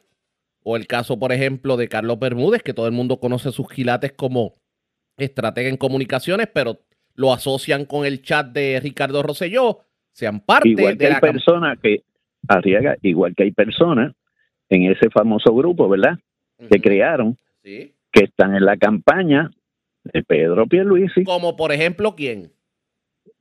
o 0.63 0.77
el 0.77 0.87
caso, 0.87 1.19
por 1.19 1.31
ejemplo, 1.33 1.75
de 1.75 1.89
Carlos 1.89 2.17
Bermúdez, 2.19 2.63
que 2.63 2.73
todo 2.73 2.85
el 2.87 2.91
mundo 2.93 3.19
conoce 3.19 3.51
sus 3.51 3.67
quilates 3.67 4.13
como 4.13 4.53
estratega 5.17 5.69
en 5.69 5.77
comunicaciones, 5.77 6.47
pero 6.53 6.79
lo 7.15 7.33
asocian 7.33 7.85
con 7.85 8.05
el 8.05 8.21
chat 8.21 8.47
de 8.47 8.79
Ricardo 8.81 9.23
Rosselló, 9.23 9.79
sean 10.11 10.39
parte 10.41 10.69
igual 10.69 10.93
que 10.93 10.99
de 10.99 11.05
hay 11.07 11.13
la 11.13 11.19
cam- 11.21 11.31
personas 11.33 11.79
que, 11.81 12.03
Arriaga, 12.47 12.95
igual 13.01 13.33
que 13.35 13.43
hay 13.43 13.51
personas 13.51 14.13
en 14.69 14.83
ese 14.91 15.09
famoso 15.09 15.53
grupo, 15.55 15.89
¿verdad? 15.89 16.17
Que 16.69 16.79
crearon, 16.79 17.37
Sí. 17.63 17.93
que 18.11 18.25
están 18.25 18.55
en 18.55 18.63
la 18.65 18.77
campaña 18.77 19.49
de 20.03 20.23
Pedro 20.23 20.67
Pierluisi. 20.67 21.23
Como 21.23 21.55
por 21.55 21.71
ejemplo, 21.71 22.15
¿quién? 22.15 22.51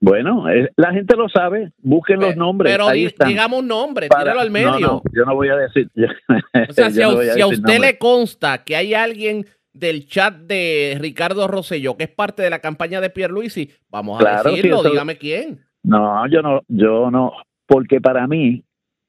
Bueno, 0.00 0.48
eh, 0.50 0.70
la 0.76 0.92
gente 0.92 1.16
lo 1.16 1.28
sabe, 1.28 1.72
busquen 1.78 2.20
los 2.20 2.36
nombres. 2.36 2.72
Pero 2.72 2.88
ahí 2.88 3.06
están. 3.06 3.28
digamos 3.28 3.60
un 3.60 3.68
nombre, 3.68 4.08
Para- 4.08 4.22
tíralo 4.32 4.40
al 4.40 4.48
no, 4.48 4.52
medio. 4.52 4.80
no, 4.80 5.02
yo 5.12 5.24
no 5.24 5.34
voy 5.34 5.48
a 5.48 5.56
decir. 5.56 5.90
O 6.68 6.72
sea, 6.72 6.90
si 6.90 7.00
yo 7.00 7.10
a, 7.10 7.14
no 7.14 7.20
si 7.32 7.42
usted 7.44 7.78
le 7.80 7.98
consta 7.98 8.64
que 8.64 8.76
hay 8.76 8.94
alguien 8.94 9.46
del 9.74 10.06
chat 10.06 10.34
de 10.36 10.96
Ricardo 11.00 11.46
Rosselló 11.48 11.96
que 11.96 12.04
es 12.04 12.10
parte 12.10 12.42
de 12.42 12.50
la 12.50 12.60
campaña 12.60 13.00
de 13.00 13.10
Pierluisi, 13.10 13.70
vamos 13.90 14.18
a 14.20 14.24
Claro, 14.24 14.50
decirlo, 14.50 14.80
eso- 14.80 14.90
dígame 14.90 15.16
quién. 15.18 15.60
No, 15.82 16.26
yo 16.28 16.40
no, 16.42 16.62
yo 16.68 17.10
no. 17.10 17.32
porque 17.66 18.00
para 18.00 18.26
mí 18.26 18.62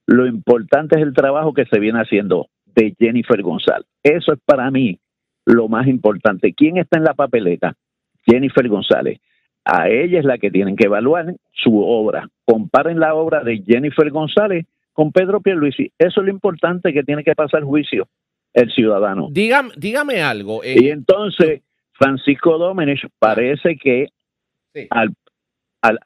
lo 0.07 0.25
importante 0.27 0.95
es 0.97 1.01
el 1.03 1.13
trabajo 1.13 1.53
que 1.53 1.65
se 1.65 1.79
viene 1.79 1.99
haciendo 2.01 2.47
de 2.65 2.93
Jennifer 2.99 3.41
González. 3.41 3.87
Eso 4.03 4.33
es 4.33 4.39
para 4.45 4.69
mí 4.71 4.99
lo 5.45 5.67
más 5.69 5.87
importante. 5.87 6.53
¿Quién 6.53 6.77
está 6.77 6.97
en 6.97 7.03
la 7.05 7.13
papeleta? 7.13 7.75
Jennifer 8.25 8.67
González. 8.67 9.19
A 9.63 9.89
ella 9.89 10.19
es 10.19 10.25
la 10.25 10.37
que 10.37 10.51
tienen 10.51 10.75
que 10.75 10.85
evaluar 10.85 11.35
su 11.53 11.79
obra. 11.81 12.27
Comparen 12.45 12.99
la 12.99 13.15
obra 13.15 13.43
de 13.43 13.63
Jennifer 13.65 14.09
González 14.11 14.65
con 14.93 15.11
Pedro 15.11 15.41
Pierluisi. 15.41 15.91
Eso 15.97 16.21
es 16.21 16.25
lo 16.25 16.31
importante 16.31 16.93
que 16.93 17.03
tiene 17.03 17.23
que 17.23 17.35
pasar 17.35 17.63
juicio 17.63 18.07
el 18.55 18.71
ciudadano. 18.71 19.27
Dígame, 19.31 19.69
dígame 19.77 20.21
algo. 20.23 20.63
eh, 20.63 20.75
Y 20.79 20.89
entonces, 20.89 21.61
Francisco 21.91 22.57
Domenech 22.57 23.05
parece 23.19 23.77
que 23.77 24.07
al, 24.89 25.13
al- 25.81 25.99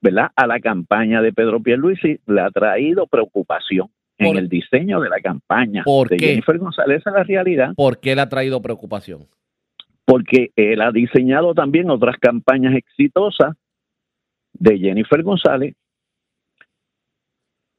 ¿verdad? 0.00 0.30
a 0.36 0.46
la 0.46 0.60
campaña 0.60 1.22
de 1.22 1.32
Pedro 1.32 1.62
Pierluisi 1.62 2.18
le 2.26 2.40
ha 2.42 2.50
traído 2.50 3.06
preocupación 3.06 3.88
en 4.18 4.36
el 4.36 4.48
diseño 4.48 5.00
de 5.00 5.08
la 5.08 5.20
campaña 5.20 5.82
¿Por 5.84 6.08
de 6.08 6.16
qué? 6.16 6.26
Jennifer 6.28 6.58
González. 6.58 7.02
Es 7.04 7.12
la 7.12 7.24
realidad. 7.24 7.72
¿Por 7.74 7.98
qué 7.98 8.14
le 8.14 8.20
ha 8.20 8.28
traído 8.28 8.60
preocupación? 8.62 9.26
Porque 10.04 10.50
él 10.56 10.80
ha 10.80 10.92
diseñado 10.92 11.54
también 11.54 11.88
otras 11.90 12.16
campañas 12.20 12.74
exitosas 12.74 13.56
de 14.52 14.78
Jennifer 14.78 15.22
González. 15.22 15.74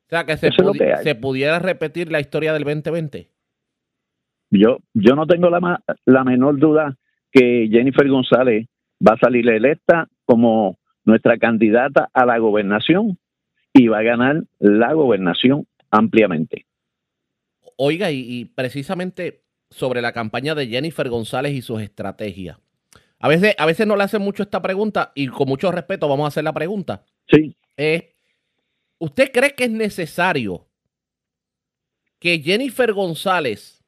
O 0.07 0.09
sea, 0.09 0.25
que 0.25 0.37
se, 0.37 0.49
pudi- 0.51 0.77
que 0.97 1.03
se 1.03 1.15
pudiera 1.15 1.59
repetir 1.59 2.11
la 2.11 2.19
historia 2.19 2.53
del 2.53 2.63
2020. 2.63 3.29
Yo, 4.55 4.77
yo 4.93 5.15
no 5.15 5.25
tengo 5.25 5.49
la, 5.49 5.59
ma- 5.59 5.83
la 6.05 6.23
menor 6.23 6.59
duda 6.59 6.97
que 7.31 7.67
Jennifer 7.71 8.07
González 8.07 8.67
va 9.05 9.15
a 9.15 9.19
salir 9.19 9.49
electa 9.49 10.07
como 10.25 10.77
nuestra 11.05 11.37
candidata 11.37 12.09
a 12.13 12.25
la 12.25 12.37
gobernación 12.37 13.17
y 13.73 13.87
va 13.87 13.99
a 13.99 14.03
ganar 14.03 14.43
la 14.59 14.93
gobernación 14.93 15.67
ampliamente. 15.89 16.67
Oiga, 17.77 18.11
y, 18.11 18.19
y 18.19 18.45
precisamente 18.45 19.41
sobre 19.71 20.01
la 20.01 20.11
campaña 20.13 20.53
de 20.53 20.67
Jennifer 20.67 21.09
González 21.09 21.53
y 21.53 21.61
sus 21.63 21.81
estrategias. 21.81 22.59
A 23.19 23.27
veces, 23.27 23.55
a 23.57 23.65
veces 23.65 23.87
no 23.87 23.95
le 23.95 24.03
hacen 24.03 24.21
mucho 24.21 24.43
esta 24.43 24.61
pregunta 24.61 25.11
y 25.15 25.27
con 25.27 25.47
mucho 25.47 25.71
respeto 25.71 26.07
vamos 26.07 26.25
a 26.25 26.27
hacer 26.27 26.43
la 26.43 26.53
pregunta. 26.53 27.03
Sí. 27.27 27.55
Eh, 27.75 28.13
¿Usted 28.99 29.31
cree 29.31 29.55
que 29.55 29.63
es 29.63 29.71
necesario 29.71 30.67
que 32.19 32.39
Jennifer 32.39 32.93
González 32.93 33.82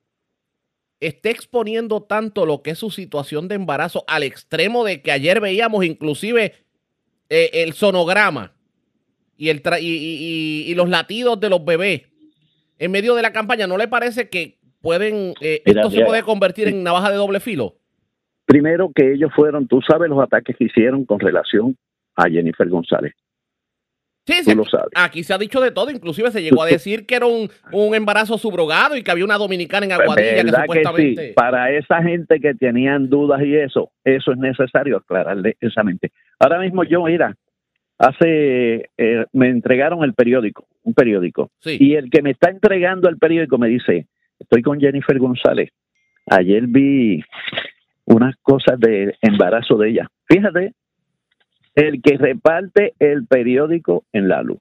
esté 1.08 1.30
exponiendo 1.32 2.02
tanto 2.04 2.46
lo 2.46 2.62
que 2.62 2.72
es 2.72 2.80
su 2.80 2.90
situación 2.92 3.48
de 3.48 3.56
embarazo 3.56 4.04
al 4.08 4.24
extremo 4.24 4.84
de 4.84 5.02
que 5.02 5.12
ayer 5.12 5.40
veíamos 5.42 5.86
inclusive 5.86 6.54
eh, 7.30 7.50
el 7.54 7.74
sonograma 7.74 8.54
y, 9.38 9.50
el 9.50 9.62
tra- 9.64 9.82
y, 9.82 9.86
y- 9.88 10.18
y- 10.68 10.72
y 10.72 10.76
los 10.76 10.90
latidos 10.90 11.40
de 11.40 11.50
los 11.50 11.64
bebés 11.66 12.04
en 12.78 12.92
medio 12.92 13.16
de 13.16 13.22
la 13.22 13.32
campaña? 13.34 13.68
¿No 13.68 13.78
le 13.78 13.88
parece 13.88 14.30
que 14.30 14.58
pueden 14.82 15.34
eh, 15.42 15.62
Mira, 15.66 15.82
esto 15.82 15.92
se 15.92 16.06
puede 16.06 16.24
convertir 16.24 16.68
en 16.68 16.84
navaja 16.84 17.10
de 17.12 17.18
doble 17.18 17.40
filo? 17.40 17.76
Primero 18.46 18.92
que 18.94 19.14
ellos 19.14 19.32
fueron, 19.36 19.68
tú 19.68 19.82
sabes 19.82 20.10
los 20.10 20.20
ataques 20.22 20.56
que 20.58 20.66
hicieron 20.66 21.06
con 21.06 21.20
relación 21.20 21.76
a 22.16 22.30
Jennifer 22.30 22.68
González. 22.70 23.14
Sí, 24.28 24.44
Tú 24.44 24.56
lo 24.56 24.64
aquí, 24.64 24.72
sabes. 24.72 24.90
aquí 24.96 25.24
se 25.24 25.34
ha 25.34 25.38
dicho 25.38 25.62
de 25.62 25.72
todo, 25.72 25.92
inclusive 25.92 26.32
se 26.32 26.42
llegó 26.42 26.64
a 26.64 26.66
decir 26.66 27.06
que 27.06 27.16
era 27.16 27.28
un, 27.28 27.50
un 27.72 27.94
embarazo 27.94 28.38
subrogado 28.40 28.98
y 28.98 29.04
que 29.04 29.12
había 29.12 29.24
una 29.26 29.38
dominicana 29.38 29.86
en 29.86 29.92
Aguadilla 29.92 30.36
que 30.36 30.44
¿Verdad 30.44 30.62
que 30.62 30.66
supuestamente... 30.66 31.28
sí? 31.28 31.34
Para 31.34 31.72
esa 31.72 32.02
gente 32.02 32.40
que 32.40 32.56
tenían 32.56 33.10
dudas 33.10 33.42
y 33.44 33.56
eso, 33.56 33.92
eso 34.04 34.32
es 34.32 34.38
necesario 34.40 34.98
aclararle 34.98 35.58
esa 35.60 35.84
mente. 35.84 36.12
Ahora 36.40 36.60
mismo 36.60 36.84
yo, 36.84 37.04
mira, 37.04 37.36
hace, 38.00 38.90
eh, 38.98 39.26
me 39.32 39.50
entregaron 39.50 40.04
el 40.04 40.14
periódico, 40.14 40.66
un 40.84 40.94
periódico, 40.96 41.52
y 41.64 41.94
el 41.94 42.10
que 42.10 42.22
me 42.22 42.32
está 42.32 42.50
entregando 42.50 43.10
el 43.10 43.18
periódico 43.18 43.58
me 43.58 43.68
dice, 43.68 44.08
estoy 44.40 44.64
con 44.64 44.80
Jennifer 44.80 45.20
González. 45.20 45.70
Ayer 46.28 46.66
vi 46.66 47.24
unas 48.06 48.36
cosas 48.42 48.80
de 48.80 49.16
embarazo 49.22 49.78
de 49.78 49.90
ella. 49.90 50.10
Fíjate, 50.28 50.74
el 51.76 52.02
que 52.02 52.18
reparte 52.18 52.94
el 53.00 53.26
periódico 53.26 54.04
en 54.14 54.28
la 54.28 54.42
luz. 54.42 54.60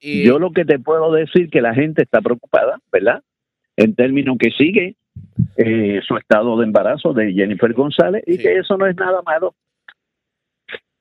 Yo 0.00 0.38
lo 0.38 0.52
que 0.52 0.64
te 0.64 0.78
puedo 0.78 1.12
decir 1.12 1.50
que 1.50 1.60
la 1.60 1.74
gente 1.74 2.02
está 2.02 2.22
preocupada, 2.22 2.80
¿verdad? 2.90 3.22
En 3.76 3.94
términos 3.94 4.36
que 4.38 4.50
sigue 4.50 4.96
eh, 5.56 6.00
su 6.06 6.16
estado 6.16 6.58
de 6.58 6.64
embarazo 6.64 7.12
de 7.12 7.32
Jennifer 7.32 7.72
González 7.74 8.22
y 8.26 8.38
que 8.38 8.56
eso 8.56 8.78
no 8.78 8.86
es 8.86 8.96
nada 8.96 9.20
malo. 9.22 9.54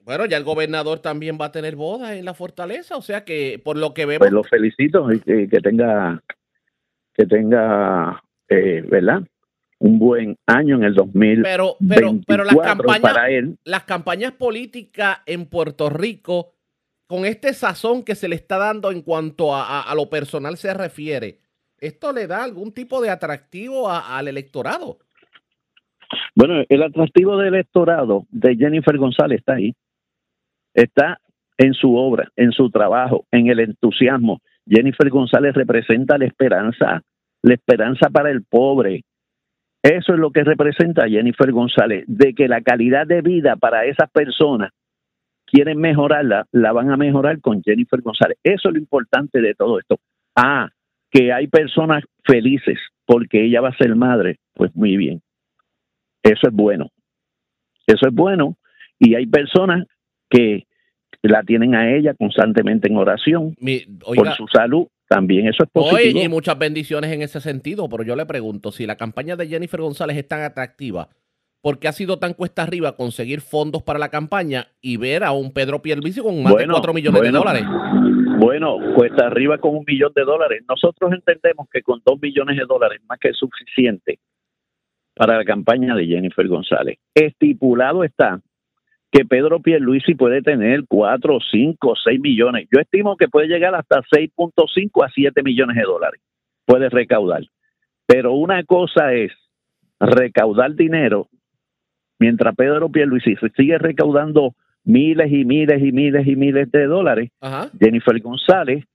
Bueno, 0.04 0.26
ya 0.26 0.38
el 0.38 0.44
gobernador 0.44 1.00
también 1.00 1.38
va 1.40 1.46
a 1.46 1.52
tener 1.52 1.76
bodas 1.76 2.12
en 2.12 2.26
la 2.26 2.34
fortaleza, 2.34 2.98
o 2.98 3.02
sea 3.02 3.24
que 3.24 3.62
por 3.64 3.78
lo 3.78 3.94
que 3.94 4.06
vemos... 4.06 4.20
Pues 4.20 4.32
lo 4.32 4.44
felicito 4.44 5.10
y 5.14 5.20
que, 5.20 5.48
que 5.48 5.60
tenga 5.60 6.22
que 7.20 7.26
tenga, 7.26 8.24
eh, 8.48 8.82
¿verdad? 8.88 9.24
Un 9.80 9.98
buen 9.98 10.36
año 10.46 10.76
en 10.76 10.84
el 10.84 10.94
2024 10.94 11.44
Pero, 11.44 11.78
pero, 11.88 12.20
pero 12.28 12.44
las 12.44 12.56
campañas, 12.58 13.00
para 13.02 13.30
él. 13.30 13.58
las 13.64 13.84
campañas 13.86 14.34
políticas 14.34 15.20
en 15.26 15.46
Puerto 15.46 15.90
Rico, 15.90 16.52
con 17.08 17.26
este 17.26 17.54
sazón 17.54 18.04
que 18.04 18.16
se 18.16 18.28
le 18.28 18.36
está 18.36 18.58
dando 18.58 18.92
en 18.92 19.02
cuanto 19.02 19.56
a, 19.56 19.64
a- 19.80 19.82
a 19.92 19.96
lo 19.96 20.10
personal 20.10 20.58
se 20.58 20.74
refiere, 20.74 21.40
¿esto 21.80 22.12
le 22.12 22.28
da 22.28 22.44
algún 22.44 22.74
tipo 22.74 23.02
de 23.02 23.10
atractivo 23.10 23.90
a- 23.90 24.18
al 24.18 24.28
electorado? 24.28 25.00
Bueno, 26.36 26.64
el 26.68 26.84
atractivo 26.84 27.38
del 27.38 27.54
electorado 27.54 28.26
de 28.32 28.56
Jennifer 28.56 28.98
González 28.98 29.40
está 29.40 29.54
ahí. 29.54 29.74
Está 30.74 31.20
en 31.58 31.74
su 31.74 31.96
obra, 31.96 32.30
en 32.36 32.52
su 32.52 32.70
trabajo, 32.70 33.26
en 33.32 33.48
el 33.48 33.60
entusiasmo. 33.60 34.42
Jennifer 34.68 35.10
González 35.10 35.54
representa 35.54 36.18
la 36.18 36.26
esperanza, 36.26 37.02
la 37.42 37.54
esperanza 37.54 38.10
para 38.10 38.30
el 38.32 38.44
pobre. 38.44 39.04
Eso 39.82 40.14
es 40.14 40.20
lo 40.20 40.32
que 40.32 40.44
representa 40.44 41.08
Jennifer 41.08 41.52
González, 41.52 42.04
de 42.08 42.34
que 42.34 42.48
la 42.48 42.62
calidad 42.62 43.08
de 43.08 43.22
vida 43.22 43.56
para 43.56 43.86
esas 43.86 44.10
personas 44.12 44.72
quieren 45.46 45.80
mejorarla, 45.80 46.46
la 46.52 46.72
van 46.74 46.92
a 46.92 46.98
mejorar 46.98 47.40
con 47.40 47.64
Jennifer 47.64 48.02
González. 48.02 48.38
Eso 48.44 48.70
es 48.70 48.74
lo 48.74 48.80
importante 48.80 49.42
de 49.42 49.56
todo 49.56 49.80
esto. 49.80 49.98
Ah, 50.36 50.70
que 51.12 51.34
hay 51.34 51.48
personas 51.48 52.04
felices 52.24 52.78
porque 53.06 53.44
ella 53.46 53.62
va 53.62 53.70
a 53.70 53.78
ser 53.78 53.96
madre, 53.96 54.38
pues 54.54 54.76
muy 54.76 54.96
bien. 54.98 55.22
Eso 56.22 56.48
es 56.48 56.54
bueno. 56.54 56.90
Eso 57.88 58.08
es 58.08 58.14
bueno. 58.14 58.58
Y 59.00 59.16
hay 59.16 59.26
personas 59.26 59.86
que 60.30 60.68
la 61.24 61.42
tienen 61.44 61.74
a 61.74 61.90
ella 61.92 62.14
constantemente 62.14 62.88
en 62.88 62.98
oración 62.98 63.56
oiga- 64.06 64.24
por 64.24 64.36
su 64.36 64.48
salud. 64.48 64.88
También 65.10 65.48
eso 65.48 65.64
es 65.64 65.70
positivo. 65.72 66.22
y 66.22 66.30
muchas 66.30 66.58
bendiciones 66.60 67.12
en 67.12 67.24
ese 67.24 67.42
sentido, 67.42 67.90
pero 67.90 68.04
yo 68.04 68.16
le 68.16 68.28
pregunto, 68.28 68.72
si 68.72 68.86
la 68.86 68.96
campaña 68.96 69.36
de 69.36 69.48
Jennifer 69.48 69.82
González 69.82 70.16
es 70.16 70.28
tan 70.28 70.44
atractiva, 70.44 71.10
¿por 71.64 71.80
qué 71.80 71.88
ha 71.88 71.94
sido 71.94 72.20
tan 72.20 72.36
cuesta 72.36 72.62
arriba 72.62 72.96
conseguir 72.96 73.42
fondos 73.42 73.82
para 73.82 73.98
la 73.98 74.10
campaña 74.10 74.68
y 74.82 74.98
ver 74.98 75.24
a 75.24 75.32
un 75.32 75.52
Pedro 75.52 75.82
Pierluisi 75.82 76.22
con 76.22 76.44
más 76.44 76.56
de 76.56 76.68
4 76.68 76.94
millones 76.94 77.22
bueno, 77.22 77.34
de 77.34 77.40
dólares? 77.40 77.64
Bueno, 78.40 78.78
cuesta 78.96 79.26
arriba 79.26 79.58
con 79.58 79.76
un 79.78 79.84
millón 79.88 80.14
de 80.16 80.24
dólares. 80.24 80.64
Nosotros 80.70 81.12
entendemos 81.12 81.68
que 81.74 81.82
con 81.82 82.02
dos 82.06 82.22
millones 82.22 82.58
de 82.58 82.66
dólares 82.66 83.02
más 83.10 83.18
que 83.18 83.34
suficiente 83.34 84.20
para 85.16 85.40
la 85.40 85.44
campaña 85.44 85.96
de 85.96 86.06
Jennifer 86.06 86.48
González. 86.48 87.00
Estipulado 87.16 88.04
está 88.04 88.40
que 89.12 89.26
Pedro 89.26 89.60
Pierluisi 89.60 90.16
puede 90.16 90.42
tener 90.42 90.84
cuatro, 90.88 91.40
cinco, 91.52 91.96
seis 91.96 92.20
millones. 92.20 92.68
Yo 92.72 92.80
estimo 92.80 93.18
que 93.18 93.28
puede 93.28 93.48
llegar 93.48 93.74
hasta 93.74 94.02
6.5 94.04 95.06
a 95.06 95.10
7 95.10 95.44
millones 95.44 95.76
de 95.78 95.84
dólares. 95.84 96.22
Puede 96.66 96.90
recaudar. 96.90 97.44
Pero 98.06 98.34
una 98.34 98.64
cosa 98.64 99.14
es 99.14 99.32
recaudar 100.00 100.76
dinero 100.76 101.28
mientras 102.20 102.56
Pedro 102.56 102.90
Pierluisi 102.90 103.36
sigue 103.56 103.78
recaudando 103.78 104.54
miles 104.84 105.32
y 105.32 105.46
miles 105.46 105.82
y 105.82 105.92
miles 105.92 106.28
y 106.28 106.36
miles 106.36 106.72
de 106.72 106.86
dólares. 106.86 107.32
Ajá. 107.42 107.70
Jennifer 107.80 108.20
González 108.22 108.86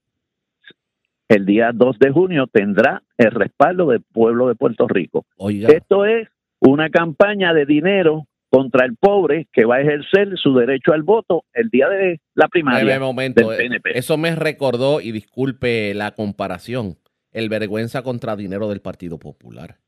el 1.28 1.46
día 1.46 1.70
2 1.72 1.98
de 1.98 2.10
junio 2.10 2.46
tendrá 2.46 3.02
el 3.16 3.30
respaldo 3.30 3.86
del 3.88 4.02
pueblo 4.02 4.48
de 4.48 4.54
Puerto 4.54 4.86
Rico. 4.86 5.24
Esto 5.48 6.04
es 6.04 6.28
una 6.60 6.90
campaña 6.90 7.52
de 7.54 7.66
dinero 7.66 8.26
contra 8.54 8.86
el 8.86 8.94
pobre 8.94 9.48
que 9.52 9.64
va 9.64 9.76
a 9.76 9.80
ejercer 9.80 10.28
su 10.36 10.54
derecho 10.54 10.92
al 10.92 11.02
voto 11.02 11.42
el 11.54 11.70
día 11.70 11.88
de 11.88 12.20
la 12.34 12.46
primaria 12.46 13.00
momento, 13.00 13.50
del 13.50 13.60
eh, 13.60 13.64
PNP. 13.64 13.98
eso 13.98 14.16
me 14.16 14.36
recordó, 14.36 15.00
y 15.00 15.10
disculpe 15.10 15.92
la 15.92 16.12
comparación, 16.12 16.94
el 17.32 17.48
vergüenza 17.48 18.02
contra 18.02 18.36
dinero 18.36 18.68
del 18.68 18.80
Partido 18.80 19.18
Popular. 19.18 19.78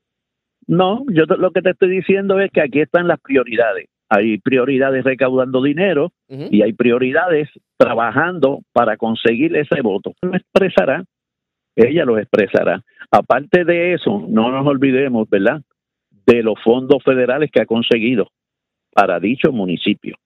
No, 0.67 1.05
yo 1.09 1.23
lo 1.37 1.51
que 1.51 1.61
te 1.61 1.69
estoy 1.69 1.89
diciendo 1.89 2.41
es 2.41 2.51
que 2.51 2.59
aquí 2.59 2.81
están 2.81 3.07
las 3.07 3.21
prioridades. 3.21 3.87
Hay 4.09 4.37
prioridades 4.37 5.05
recaudando 5.05 5.63
dinero 5.63 6.11
y 6.27 6.61
hay 6.61 6.73
prioridades 6.73 7.49
trabajando 7.77 8.63
para 8.73 8.97
conseguir 8.97 9.55
ese 9.55 9.81
voto. 9.81 10.13
Lo 10.21 10.35
expresará, 10.35 11.05
ella 11.73 12.03
lo 12.03 12.17
expresará. 12.17 12.83
Aparte 13.11 13.63
de 13.63 13.93
eso, 13.93 14.25
no 14.27 14.51
nos 14.51 14.67
olvidemos, 14.67 15.29
¿verdad? 15.29 15.61
De 16.25 16.43
los 16.43 16.55
fondos 16.61 17.01
federales 17.03 17.49
que 17.49 17.61
ha 17.61 17.65
conseguido 17.65 18.27
para 18.97 19.19
dicho 19.19 19.51
municipio. 19.51 20.17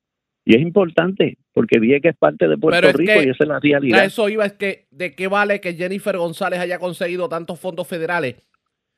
Y 0.46 0.56
es 0.56 0.62
importante, 0.62 1.38
porque 1.54 1.78
Vieques 1.78 2.14
es 2.14 2.18
parte 2.18 2.48
de 2.48 2.58
Puerto 2.58 2.88
es 2.88 2.96
Rico 2.96 3.12
que 3.20 3.26
y 3.26 3.30
esa 3.30 3.44
es 3.44 3.48
la 3.50 3.58
A 3.58 3.60
realidad. 3.60 4.06
eso 4.06 4.30
iba, 4.30 4.46
es 4.46 4.54
que 4.54 4.88
de 4.92 5.14
qué 5.14 5.28
vale 5.28 5.60
que 5.60 5.74
Jennifer 5.74 6.16
González 6.18 6.58
haya 6.62 6.80
conseguido 6.80 7.28
tantos 7.28 7.60
fondos 7.60 7.86
federales 7.86 8.36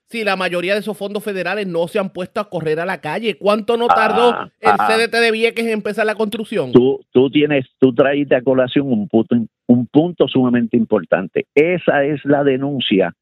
si 0.09 0.23
la 0.23 0.35
mayoría 0.35 0.73
de 0.73 0.81
esos 0.81 0.95
fondos 0.95 1.23
federales 1.23 1.65
no 1.65 1.87
se 1.87 1.97
han 1.97 2.11
puesto 2.11 2.39
a 2.39 2.47
correr 2.47 2.79
a 2.79 2.85
la 2.85 3.01
calle. 3.01 3.35
¿Cuánto 3.35 3.77
no 3.77 3.87
tardó 3.87 4.31
Ah, 4.31 4.51
el 4.59 4.71
ah. 4.77 4.87
CDT 4.87 5.15
de 5.15 5.31
Vieques 5.31 5.65
en 5.65 5.71
empezar 5.71 6.05
la 6.05 6.13
construcción? 6.13 6.71
Tú, 6.71 7.03
tú 7.11 7.31
tienes, 7.31 7.65
tú 7.79 7.95
traíste 7.95 8.35
a 8.35 8.43
colación 8.43 8.91
un 8.91 9.07
punto, 9.07 9.35
un 9.65 9.87
punto 9.87 10.27
sumamente 10.27 10.77
importante. 10.77 11.47
Esa 11.55 12.03
es 12.03 12.23
la 12.25 12.43
denuncia 12.43 13.15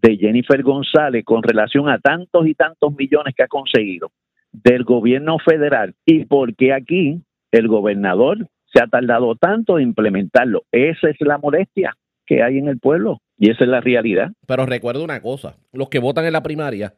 de 0.00 0.16
Jennifer 0.16 0.62
González 0.62 1.24
con 1.24 1.42
relación 1.42 1.88
a 1.88 1.98
tantos 1.98 2.46
y 2.46 2.54
tantos 2.54 2.94
millones 2.96 3.34
que 3.34 3.42
ha 3.42 3.48
conseguido 3.48 4.12
del 4.52 4.84
gobierno 4.84 5.38
federal 5.38 5.94
y 6.04 6.24
porque 6.24 6.72
aquí 6.72 7.22
el 7.52 7.68
gobernador 7.68 8.48
se 8.72 8.82
ha 8.82 8.86
tardado 8.86 9.34
tanto 9.36 9.78
en 9.78 9.88
implementarlo. 9.88 10.64
Esa 10.72 11.10
es 11.10 11.16
la 11.20 11.38
molestia 11.38 11.96
que 12.26 12.42
hay 12.42 12.58
en 12.58 12.68
el 12.68 12.78
pueblo 12.78 13.20
y 13.38 13.50
esa 13.50 13.64
es 13.64 13.70
la 13.70 13.80
realidad. 13.80 14.32
Pero 14.46 14.66
recuerda 14.66 15.02
una 15.02 15.20
cosa, 15.22 15.56
los 15.72 15.88
que 15.88 15.98
votan 15.98 16.26
en 16.26 16.32
la 16.32 16.42
primaria 16.42 16.94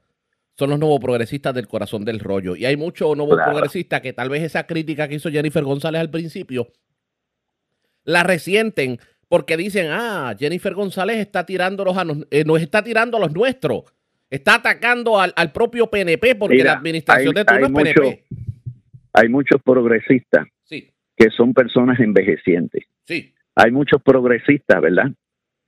son 0.58 0.70
los 0.70 0.78
nuevos 0.78 1.00
progresistas 1.00 1.54
del 1.54 1.68
corazón 1.68 2.04
del 2.04 2.18
rollo. 2.18 2.56
Y 2.56 2.64
hay 2.66 2.76
muchos 2.76 3.16
nuevos 3.16 3.36
Claro. 3.36 3.52
progresistas 3.52 4.00
que 4.00 4.12
tal 4.12 4.28
vez 4.28 4.42
esa 4.42 4.66
crítica 4.66 5.06
que 5.08 5.14
hizo 5.14 5.30
Jennifer 5.30 5.62
González 5.62 6.00
al 6.00 6.10
principio 6.10 6.68
la 8.04 8.22
resienten 8.22 8.98
porque 9.28 9.56
dicen, 9.56 9.86
ah, 9.90 10.34
Jennifer 10.38 10.74
González 10.74 11.18
está 11.18 11.46
tirándolos 11.46 11.96
a 11.96 12.04
nos, 12.04 12.26
eh, 12.30 12.44
nos 12.44 12.60
está 12.60 12.82
tirando 12.82 13.16
a 13.16 13.20
los 13.20 13.32
nuestros. 13.32 13.84
Está 14.30 14.54
atacando 14.56 15.18
al, 15.18 15.32
al 15.36 15.50
propio 15.52 15.88
PNP 15.88 16.36
porque 16.36 16.56
Mira, 16.56 16.72
la 16.72 16.78
administración 16.78 17.36
hay- 17.36 17.44
de 17.44 17.44
turno 17.44 17.66
es 17.80 17.94
PNP. 17.94 18.24
Hay 19.12 19.28
muchos 19.28 19.60
progresistas 19.62 20.46
Sí. 20.64 20.88
que 21.16 21.30
son 21.30 21.52
personas 21.52 21.98
envejecientes. 22.00 22.84
Sí. 23.06 23.34
Hay 23.56 23.72
muchos 23.72 24.00
progresistas, 24.02 24.80
¿verdad? 24.80 25.10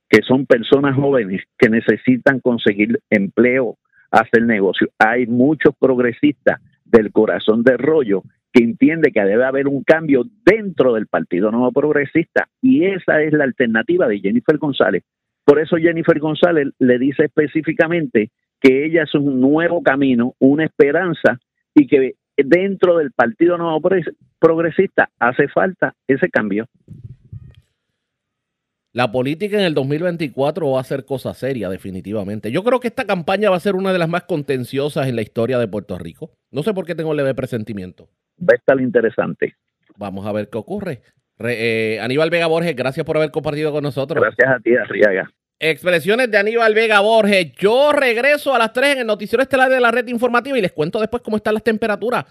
Que 0.09 0.21
son 0.21 0.45
personas 0.45 0.95
jóvenes 0.95 1.41
que 1.57 1.69
necesitan 1.69 2.39
conseguir 2.39 2.99
empleo, 3.09 3.77
hacer 4.11 4.43
negocio. 4.43 4.87
Hay 4.97 5.27
muchos 5.27 5.75
progresistas 5.77 6.61
del 6.85 7.11
corazón 7.11 7.63
del 7.63 7.79
rollo 7.79 8.23
que 8.53 8.63
entiende 8.63 9.11
que 9.11 9.21
debe 9.21 9.43
haber 9.43 9.67
un 9.67 9.83
cambio 9.83 10.23
dentro 10.45 10.93
del 10.93 11.07
Partido 11.07 11.51
Nuevo 11.51 11.71
Progresista 11.71 12.47
y 12.61 12.85
esa 12.85 13.21
es 13.23 13.33
la 13.33 13.43
alternativa 13.43 14.07
de 14.07 14.19
Jennifer 14.19 14.57
González. 14.57 15.03
Por 15.43 15.59
eso 15.59 15.75
Jennifer 15.77 16.17
González 16.19 16.67
le 16.79 16.99
dice 16.99 17.25
específicamente 17.25 18.29
que 18.63 18.85
ella 18.85 19.03
es 19.03 19.13
un 19.13 19.41
nuevo 19.41 19.83
camino, 19.83 20.35
una 20.39 20.63
esperanza 20.63 21.37
y 21.75 21.85
que 21.85 22.13
dentro 22.37 22.97
del 22.97 23.11
Partido 23.11 23.57
Nuevo 23.57 23.79
Progres- 23.81 24.15
Progresista 24.39 25.09
hace 25.19 25.47
falta 25.49 25.93
ese 26.07 26.29
cambio. 26.29 26.65
La 28.93 29.11
política 29.11 29.57
en 29.57 29.65
el 29.65 29.73
2024 29.73 30.71
va 30.71 30.79
a 30.79 30.83
ser 30.83 31.03
cosa 31.03 31.33
seria, 31.33 31.67
definitivamente. 31.67 32.51
Yo 32.51 32.63
creo 32.63 32.79
que 32.79 32.87
esta 32.89 33.05
campaña 33.05 33.49
va 33.49 33.55
a 33.55 33.59
ser 33.59 33.75
una 33.75 33.91
de 33.91 33.97
las 33.99 34.07
más 34.07 34.23
contenciosas 34.23 35.07
en 35.07 35.15
la 35.15 35.23
historia 35.23 35.57
de 35.57 35.67
Puerto 35.67 35.97
Rico. 35.97 36.31
No 36.51 36.61
sé 36.61 36.73
por 36.75 36.85
qué 36.85 36.93
tengo 36.93 37.13
leve 37.15 37.33
presentimiento. 37.33 38.07
Va 38.39 38.53
a 38.53 38.55
estar 38.55 38.79
interesante. 38.79 39.55
Vamos 39.97 40.27
a 40.27 40.31
ver 40.31 40.47
qué 40.49 40.59
ocurre. 40.59 41.01
Re- 41.39 41.95
eh, 41.95 41.99
Aníbal 42.01 42.29
Vega 42.29 42.45
Borges, 42.45 42.75
gracias 42.75 43.03
por 43.03 43.17
haber 43.17 43.31
compartido 43.31 43.71
con 43.71 43.81
nosotros. 43.83 44.23
Gracias 44.23 44.47
a 44.47 44.59
ti, 44.59 44.75
Arriaga. 44.75 45.31
Expresiones 45.65 46.29
de 46.29 46.37
Aníbal 46.37 46.73
Vega 46.73 46.99
Borges. 46.99 47.53
Yo 47.53 47.93
regreso 47.93 48.53
a 48.53 48.59
las 48.59 48.73
3 48.73 48.95
en 48.95 48.99
el 48.99 49.07
noticiero 49.07 49.41
estelar 49.41 49.69
de 49.69 49.79
la 49.79 49.91
red 49.91 50.05
informativa 50.09 50.57
y 50.57 50.61
les 50.61 50.73
cuento 50.73 50.99
después 50.99 51.23
cómo 51.23 51.37
están 51.37 51.53
las 51.53 51.63
temperaturas. 51.63 52.25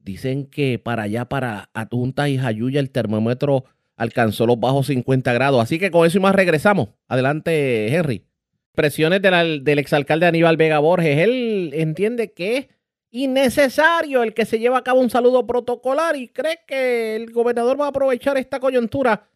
Dicen 0.00 0.46
que 0.50 0.80
para 0.80 1.04
allá, 1.04 1.24
para 1.24 1.70
Atunta 1.72 2.28
y 2.28 2.36
Jayuya, 2.36 2.80
el 2.80 2.90
termómetro 2.90 3.64
alcanzó 3.94 4.44
los 4.44 4.58
bajos 4.58 4.88
50 4.88 5.32
grados. 5.32 5.62
Así 5.62 5.78
que 5.78 5.92
con 5.92 6.04
eso 6.04 6.18
y 6.18 6.20
más 6.20 6.34
regresamos. 6.34 6.88
Adelante, 7.06 7.94
Henry. 7.94 8.24
Expresiones 8.72 9.22
del 9.22 9.78
exalcalde 9.78 10.26
Aníbal 10.26 10.56
Vega 10.56 10.80
Borges. 10.80 11.18
Él 11.18 11.70
entiende 11.74 12.32
que 12.32 12.56
es 12.56 12.66
innecesario 13.12 14.24
el 14.24 14.34
que 14.34 14.46
se 14.46 14.58
lleve 14.58 14.76
a 14.76 14.82
cabo 14.82 14.98
un 14.98 15.10
saludo 15.10 15.46
protocolar 15.46 16.16
y 16.16 16.26
cree 16.26 16.58
que 16.66 17.14
el 17.14 17.30
gobernador 17.30 17.80
va 17.80 17.84
a 17.84 17.90
aprovechar 17.90 18.36
esta 18.36 18.58
coyuntura 18.58 19.28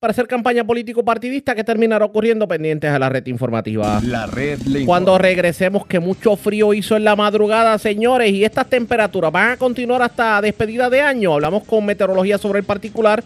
para 0.00 0.12
hacer 0.12 0.28
campaña 0.28 0.62
político-partidista 0.62 1.56
que 1.56 1.64
terminará 1.64 2.04
ocurriendo 2.04 2.46
pendientes 2.46 2.88
a 2.88 3.00
la 3.00 3.08
red 3.08 3.26
informativa. 3.26 4.00
La 4.04 4.26
red 4.26 4.60
le 4.60 4.80
informa. 4.80 4.86
Cuando 4.86 5.18
regresemos, 5.18 5.86
que 5.86 5.98
mucho 5.98 6.36
frío 6.36 6.72
hizo 6.72 6.96
en 6.96 7.02
la 7.02 7.16
madrugada, 7.16 7.76
señores, 7.78 8.30
y 8.30 8.44
estas 8.44 8.68
temperaturas 8.68 9.32
van 9.32 9.50
a 9.50 9.56
continuar 9.56 10.02
hasta 10.02 10.40
despedida 10.40 10.88
de 10.88 11.00
año. 11.00 11.34
Hablamos 11.34 11.64
con 11.64 11.84
meteorología 11.84 12.38
sobre 12.38 12.60
el 12.60 12.64
particular. 12.64 13.24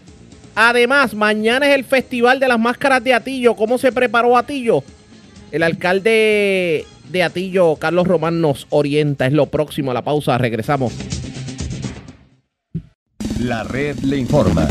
Además, 0.55 1.13
mañana 1.13 1.67
es 1.67 1.75
el 1.75 1.83
Festival 1.83 2.39
de 2.39 2.47
las 2.47 2.59
Máscaras 2.59 3.03
de 3.03 3.13
Atillo. 3.13 3.55
¿Cómo 3.55 3.77
se 3.77 3.91
preparó 3.91 4.35
Atillo? 4.35 4.83
El 5.51 5.61
alcalde 5.61 6.87
de 7.11 7.23
Atillo, 7.23 7.75
Carlos 7.75 8.07
Román, 8.07 8.41
nos 8.41 8.65
orienta. 8.71 9.27
Es 9.27 9.33
lo 9.33 9.45
próximo 9.45 9.91
a 9.91 9.93
la 9.93 10.01
pausa. 10.01 10.39
Regresamos. 10.39 10.91
La 13.39 13.63
red 13.63 13.95
le 13.99 14.17
informa. 14.17 14.67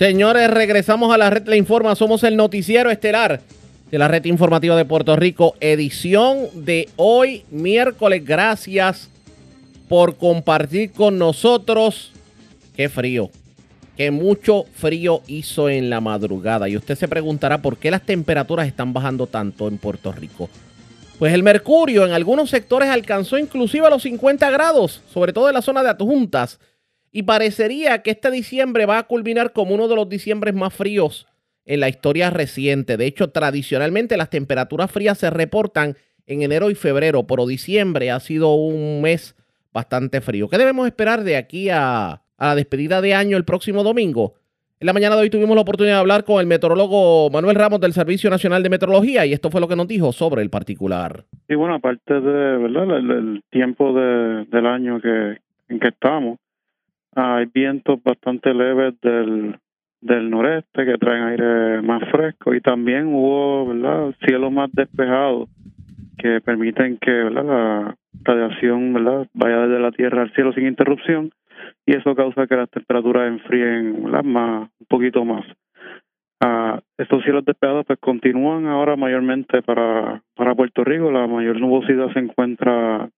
Señores, 0.00 0.48
regresamos 0.48 1.12
a 1.12 1.18
la 1.18 1.28
red 1.28 1.46
Le 1.46 1.58
Informa. 1.58 1.94
Somos 1.94 2.24
el 2.24 2.34
noticiero 2.34 2.90
estelar 2.90 3.42
de 3.90 3.98
la 3.98 4.08
red 4.08 4.24
informativa 4.24 4.74
de 4.74 4.86
Puerto 4.86 5.14
Rico. 5.14 5.56
Edición 5.60 6.46
de 6.54 6.88
hoy, 6.96 7.44
miércoles. 7.50 8.24
Gracias 8.24 9.10
por 9.90 10.16
compartir 10.16 10.92
con 10.92 11.18
nosotros. 11.18 12.12
Qué 12.74 12.88
frío. 12.88 13.28
Qué 13.98 14.10
mucho 14.10 14.64
frío 14.72 15.20
hizo 15.26 15.68
en 15.68 15.90
la 15.90 16.00
madrugada. 16.00 16.66
Y 16.66 16.78
usted 16.78 16.96
se 16.96 17.06
preguntará 17.06 17.60
por 17.60 17.76
qué 17.76 17.90
las 17.90 18.00
temperaturas 18.00 18.66
están 18.66 18.94
bajando 18.94 19.26
tanto 19.26 19.68
en 19.68 19.76
Puerto 19.76 20.12
Rico. 20.12 20.48
Pues 21.18 21.34
el 21.34 21.42
mercurio 21.42 22.06
en 22.06 22.12
algunos 22.12 22.48
sectores 22.48 22.88
alcanzó 22.88 23.36
inclusive 23.36 23.90
los 23.90 24.04
50 24.04 24.48
grados, 24.48 25.02
sobre 25.12 25.34
todo 25.34 25.48
en 25.48 25.54
la 25.56 25.60
zona 25.60 25.82
de 25.82 25.90
Adjuntas. 25.90 26.58
Y 27.12 27.24
parecería 27.24 28.02
que 28.02 28.12
este 28.12 28.30
diciembre 28.30 28.86
va 28.86 28.98
a 28.98 29.02
culminar 29.04 29.52
como 29.52 29.74
uno 29.74 29.88
de 29.88 29.96
los 29.96 30.08
diciembres 30.08 30.54
más 30.54 30.72
fríos 30.72 31.26
en 31.64 31.80
la 31.80 31.88
historia 31.88 32.30
reciente. 32.30 32.96
De 32.96 33.06
hecho, 33.06 33.30
tradicionalmente 33.30 34.16
las 34.16 34.30
temperaturas 34.30 34.90
frías 34.90 35.18
se 35.18 35.30
reportan 35.30 35.96
en 36.26 36.42
enero 36.42 36.70
y 36.70 36.74
febrero, 36.74 37.26
pero 37.26 37.46
diciembre 37.46 38.10
ha 38.10 38.20
sido 38.20 38.54
un 38.54 39.02
mes 39.02 39.36
bastante 39.72 40.20
frío. 40.20 40.48
¿Qué 40.48 40.58
debemos 40.58 40.86
esperar 40.86 41.22
de 41.22 41.36
aquí 41.36 41.68
a, 41.70 42.22
la 42.38 42.54
despedida 42.54 43.00
de 43.00 43.14
año 43.14 43.36
el 43.36 43.44
próximo 43.44 43.82
domingo? 43.82 44.34
En 44.78 44.86
la 44.86 44.92
mañana 44.92 45.14
de 45.16 45.22
hoy 45.22 45.30
tuvimos 45.30 45.54
la 45.54 45.62
oportunidad 45.62 45.96
de 45.96 46.00
hablar 46.00 46.24
con 46.24 46.40
el 46.40 46.46
meteorólogo 46.46 47.28
Manuel 47.30 47.56
Ramos 47.56 47.80
del 47.80 47.92
Servicio 47.92 48.30
Nacional 48.30 48.62
de 48.62 48.70
Meteorología 48.70 49.26
y 49.26 49.32
esto 49.32 49.50
fue 49.50 49.60
lo 49.60 49.68
que 49.68 49.76
nos 49.76 49.86
dijo 49.86 50.12
sobre 50.12 50.42
el 50.42 50.48
particular. 50.48 51.24
Y 51.48 51.54
bueno, 51.54 51.74
aparte 51.74 52.14
de 52.14 52.20
verdad 52.20 52.96
el, 52.96 53.42
tiempo 53.50 53.92
de, 53.92 54.46
del 54.46 54.66
año 54.66 55.00
en 55.68 55.80
que 55.80 55.88
estamos, 55.88 56.38
hay 57.14 57.46
vientos 57.46 58.02
bastante 58.02 58.54
leves 58.54 59.00
del, 59.00 59.56
del 60.00 60.30
noreste 60.30 60.84
que 60.84 60.98
traen 60.98 61.24
aire 61.24 61.82
más 61.82 62.02
fresco. 62.10 62.54
Y 62.54 62.60
también 62.60 63.06
hubo 63.08 63.66
verdad 63.66 64.14
cielos 64.26 64.52
más 64.52 64.70
despejados 64.72 65.48
que 66.18 66.40
permiten 66.40 66.98
que 66.98 67.10
verdad 67.10 67.44
la 67.44 67.96
radiación 68.22 68.92
verdad 68.92 69.26
vaya 69.32 69.66
desde 69.66 69.80
la 69.80 69.92
tierra 69.92 70.22
al 70.22 70.32
cielo 70.34 70.52
sin 70.52 70.66
interrupción. 70.66 71.30
Y 71.86 71.96
eso 71.96 72.14
causa 72.14 72.46
que 72.46 72.56
las 72.56 72.70
temperaturas 72.70 73.28
enfríen 73.28 74.04
¿verdad? 74.04 74.24
más 74.24 74.70
un 74.78 74.86
poquito 74.86 75.24
más. 75.24 75.44
Ah, 76.42 76.80
estos 76.96 77.22
cielos 77.22 77.44
despejados 77.44 77.84
pues 77.86 77.98
continúan 77.98 78.66
ahora 78.66 78.96
mayormente 78.96 79.60
para, 79.62 80.22
para 80.34 80.54
Puerto 80.54 80.84
Rico. 80.84 81.10
La 81.10 81.26
mayor 81.26 81.60
nubosidad 81.60 82.12
se 82.12 82.18
encuentra 82.18 83.10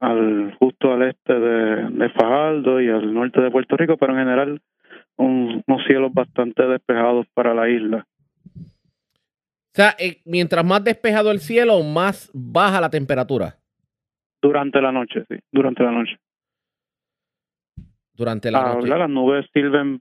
al 0.00 0.54
justo 0.58 0.92
al 0.92 1.02
este 1.02 1.32
de, 1.34 1.90
de 1.90 2.08
Fajardo 2.10 2.80
y 2.80 2.88
al 2.88 3.12
norte 3.12 3.40
de 3.40 3.50
Puerto 3.50 3.76
Rico, 3.76 3.96
pero 3.96 4.12
en 4.14 4.18
general 4.18 4.60
un- 5.16 5.62
unos 5.66 5.84
cielos 5.86 6.12
bastante 6.12 6.66
despejados 6.66 7.26
para 7.34 7.54
la 7.54 7.68
isla. 7.68 8.06
O 8.56 9.72
sea, 9.72 9.94
eh, 9.98 10.20
mientras 10.24 10.64
más 10.64 10.82
despejado 10.82 11.30
el 11.30 11.38
cielo, 11.38 11.80
más 11.82 12.30
baja 12.34 12.80
la 12.80 12.90
temperatura 12.90 13.56
Durante 14.42 14.80
la 14.80 14.90
noche, 14.90 15.24
sí, 15.28 15.36
durante 15.52 15.82
la 15.82 15.92
noche. 15.92 16.16
durante 18.14 18.50
la 18.50 18.58
Ah, 18.72 18.74
noche. 18.74 18.88
Las 18.88 19.08
nubes 19.10 19.46
sirven, 19.52 20.00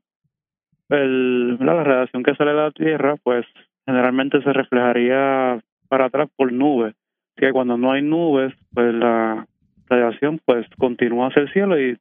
la 0.89 1.83
radiación 1.83 2.23
que 2.23 2.35
sale 2.35 2.51
de 2.51 2.57
la 2.57 2.71
Tierra, 2.71 3.15
pues 3.23 3.45
generalmente 3.85 4.41
se 4.41 4.51
reflejaría 4.53 5.61
para 5.87 6.05
atrás 6.05 6.29
por 6.35 6.51
nubes. 6.51 6.95
Así 7.35 7.45
que 7.47 7.51
cuando 7.53 7.77
no 7.77 7.91
hay 7.93 8.01
nubes, 8.01 8.53
pues 8.73 8.93
la 8.93 9.45
radiación 9.89 10.39
pues 10.45 10.65
continúa 10.77 11.27
hacia 11.27 11.41
el 11.43 11.51
cielo 11.53 11.79
y, 11.79 11.97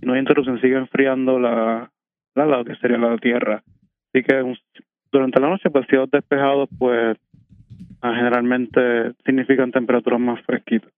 y 0.00 0.06
no 0.06 0.12
hay 0.14 0.20
interrupción, 0.20 0.60
sigue 0.60 0.76
enfriando 0.76 1.38
la, 1.38 1.90
la, 2.34 2.46
lo 2.46 2.64
que 2.64 2.76
sería 2.76 2.98
la 2.98 3.16
Tierra. 3.18 3.62
Así 4.12 4.24
que 4.24 4.42
un- 4.42 4.58
durante 5.10 5.40
la 5.40 5.48
noche, 5.50 5.68
pues 5.70 5.86
cielos 5.88 6.10
despejados, 6.10 6.68
pues 6.78 7.18
ah, 8.00 8.14
generalmente 8.14 9.12
significan 9.24 9.70
temperaturas 9.72 10.20
más 10.20 10.40
fresquitas. 10.44 10.90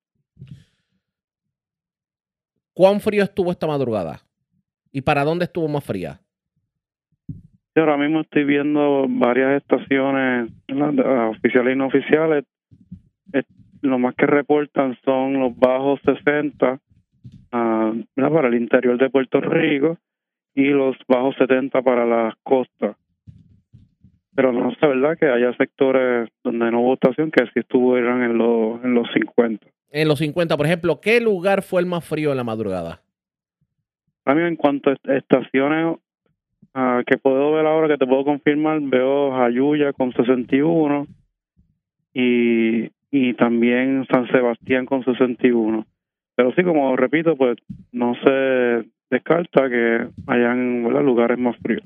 ¿Cuán 2.74 3.00
frío 3.00 3.22
estuvo 3.22 3.50
esta 3.50 3.66
madrugada? 3.66 4.20
¿Y 4.92 5.02
para 5.02 5.24
dónde 5.24 5.44
estuvo 5.44 5.68
más 5.68 5.84
fría? 5.84 6.20
Yo 7.76 7.82
ahora 7.82 7.96
mismo 7.96 8.20
estoy 8.20 8.44
viendo 8.44 9.06
varias 9.08 9.60
estaciones 9.62 10.50
¿verdad? 10.68 11.28
oficiales 11.30 11.74
y 11.74 11.78
no 11.78 11.86
oficiales. 11.86 12.44
Lo 13.84 13.98
más 13.98 14.14
que 14.14 14.26
reportan 14.26 14.96
son 15.04 15.38
los 15.38 15.54
bajos 15.56 16.00
60 16.04 16.80
ah, 17.52 17.92
para 18.16 18.48
el 18.48 18.54
interior 18.54 18.96
de 18.98 19.10
Puerto 19.10 19.40
Rico 19.40 19.98
y 20.54 20.68
los 20.68 20.96
bajos 21.06 21.34
70 21.36 21.82
para 21.82 22.06
las 22.06 22.34
costas. 22.42 22.96
Pero 24.34 24.52
no 24.52 24.70
sé, 24.74 24.86
¿verdad? 24.86 25.16
Que 25.18 25.26
haya 25.26 25.54
sectores 25.56 26.28
donde 26.42 26.70
no 26.70 26.80
hubo 26.80 26.88
votación 26.88 27.30
que 27.30 27.44
sí 27.52 27.60
estuvieran 27.60 28.22
en 28.22 28.38
los, 28.38 28.82
en 28.82 28.94
los 28.94 29.06
50. 29.12 29.66
En 29.90 30.08
los 30.08 30.18
50, 30.18 30.56
por 30.56 30.66
ejemplo, 30.66 31.00
¿qué 31.00 31.20
lugar 31.20 31.62
fue 31.62 31.80
el 31.82 31.86
más 31.86 32.04
frío 32.04 32.30
en 32.30 32.38
la 32.38 32.44
madrugada? 32.44 33.00
A 34.24 34.34
mí 34.34 34.42
en 34.42 34.56
cuanto 34.56 34.90
a 34.90 34.94
est- 34.94 35.08
estaciones 35.08 35.98
ah, 36.72 37.02
que 37.06 37.18
puedo 37.18 37.52
ver 37.52 37.66
ahora, 37.66 37.86
que 37.88 37.98
te 37.98 38.06
puedo 38.06 38.24
confirmar, 38.24 38.80
veo 38.80 39.30
Jayuya 39.32 39.92
con 39.92 40.10
61 40.12 41.06
y, 42.14 42.88
y 43.16 43.32
también 43.34 44.04
San 44.10 44.26
Sebastián 44.26 44.86
con 44.86 45.04
61. 45.04 45.86
Pero 46.34 46.52
sí, 46.56 46.64
como 46.64 46.96
repito, 46.96 47.36
pues 47.36 47.56
no 47.92 48.16
se 48.16 48.90
descarta 49.08 49.70
que 49.70 50.08
hayan 50.26 50.82
¿verdad? 50.82 51.04
lugares 51.04 51.38
más 51.38 51.56
fríos. 51.58 51.84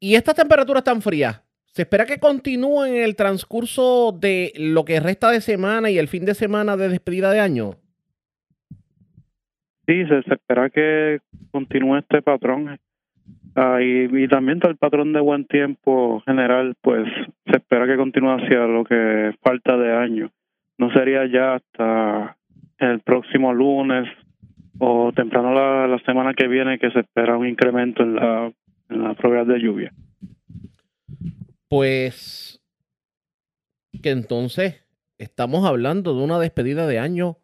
Y 0.00 0.14
estas 0.14 0.36
temperaturas 0.36 0.84
tan 0.84 1.02
frías, 1.02 1.44
¿se 1.66 1.82
espera 1.82 2.06
que 2.06 2.18
continúen 2.18 2.94
en 2.94 3.02
el 3.02 3.14
transcurso 3.14 4.16
de 4.18 4.54
lo 4.56 4.86
que 4.86 5.00
resta 5.00 5.30
de 5.30 5.42
semana 5.42 5.90
y 5.90 5.98
el 5.98 6.08
fin 6.08 6.24
de 6.24 6.32
semana 6.32 6.78
de 6.78 6.88
despedida 6.88 7.30
de 7.30 7.40
año? 7.40 7.72
Sí, 9.86 10.02
se, 10.06 10.22
se 10.22 10.32
espera 10.32 10.70
que 10.70 11.18
continúe 11.50 11.98
este 11.98 12.22
patrón. 12.22 12.78
Ah, 13.54 13.78
y, 13.80 14.04
y 14.24 14.28
también 14.28 14.60
el 14.62 14.76
patrón 14.76 15.12
de 15.14 15.20
buen 15.20 15.46
tiempo 15.46 16.22
general, 16.26 16.74
pues 16.82 17.08
se 17.46 17.56
espera 17.56 17.86
que 17.86 17.96
continúe 17.96 18.30
hacia 18.32 18.66
lo 18.66 18.84
que 18.84 19.34
falta 19.42 19.76
de 19.78 19.92
año. 19.96 20.30
No 20.78 20.90
sería 20.92 21.24
ya 21.26 21.54
hasta 21.54 22.36
el 22.78 23.00
próximo 23.00 23.54
lunes 23.54 24.06
o 24.78 25.10
temprano 25.14 25.54
la, 25.54 25.86
la 25.86 25.98
semana 26.00 26.34
que 26.34 26.48
viene 26.48 26.78
que 26.78 26.90
se 26.90 27.00
espera 27.00 27.38
un 27.38 27.46
incremento 27.48 28.02
en 28.02 28.16
la, 28.16 28.52
en 28.90 29.02
la 29.02 29.14
probabilidad 29.14 29.54
de 29.54 29.60
lluvia. 29.62 29.92
Pues 31.68 32.60
que 34.02 34.10
entonces 34.10 34.86
estamos 35.18 35.64
hablando 35.66 36.14
de 36.14 36.22
una 36.22 36.38
despedida 36.38 36.86
de 36.86 36.98
año 36.98 37.36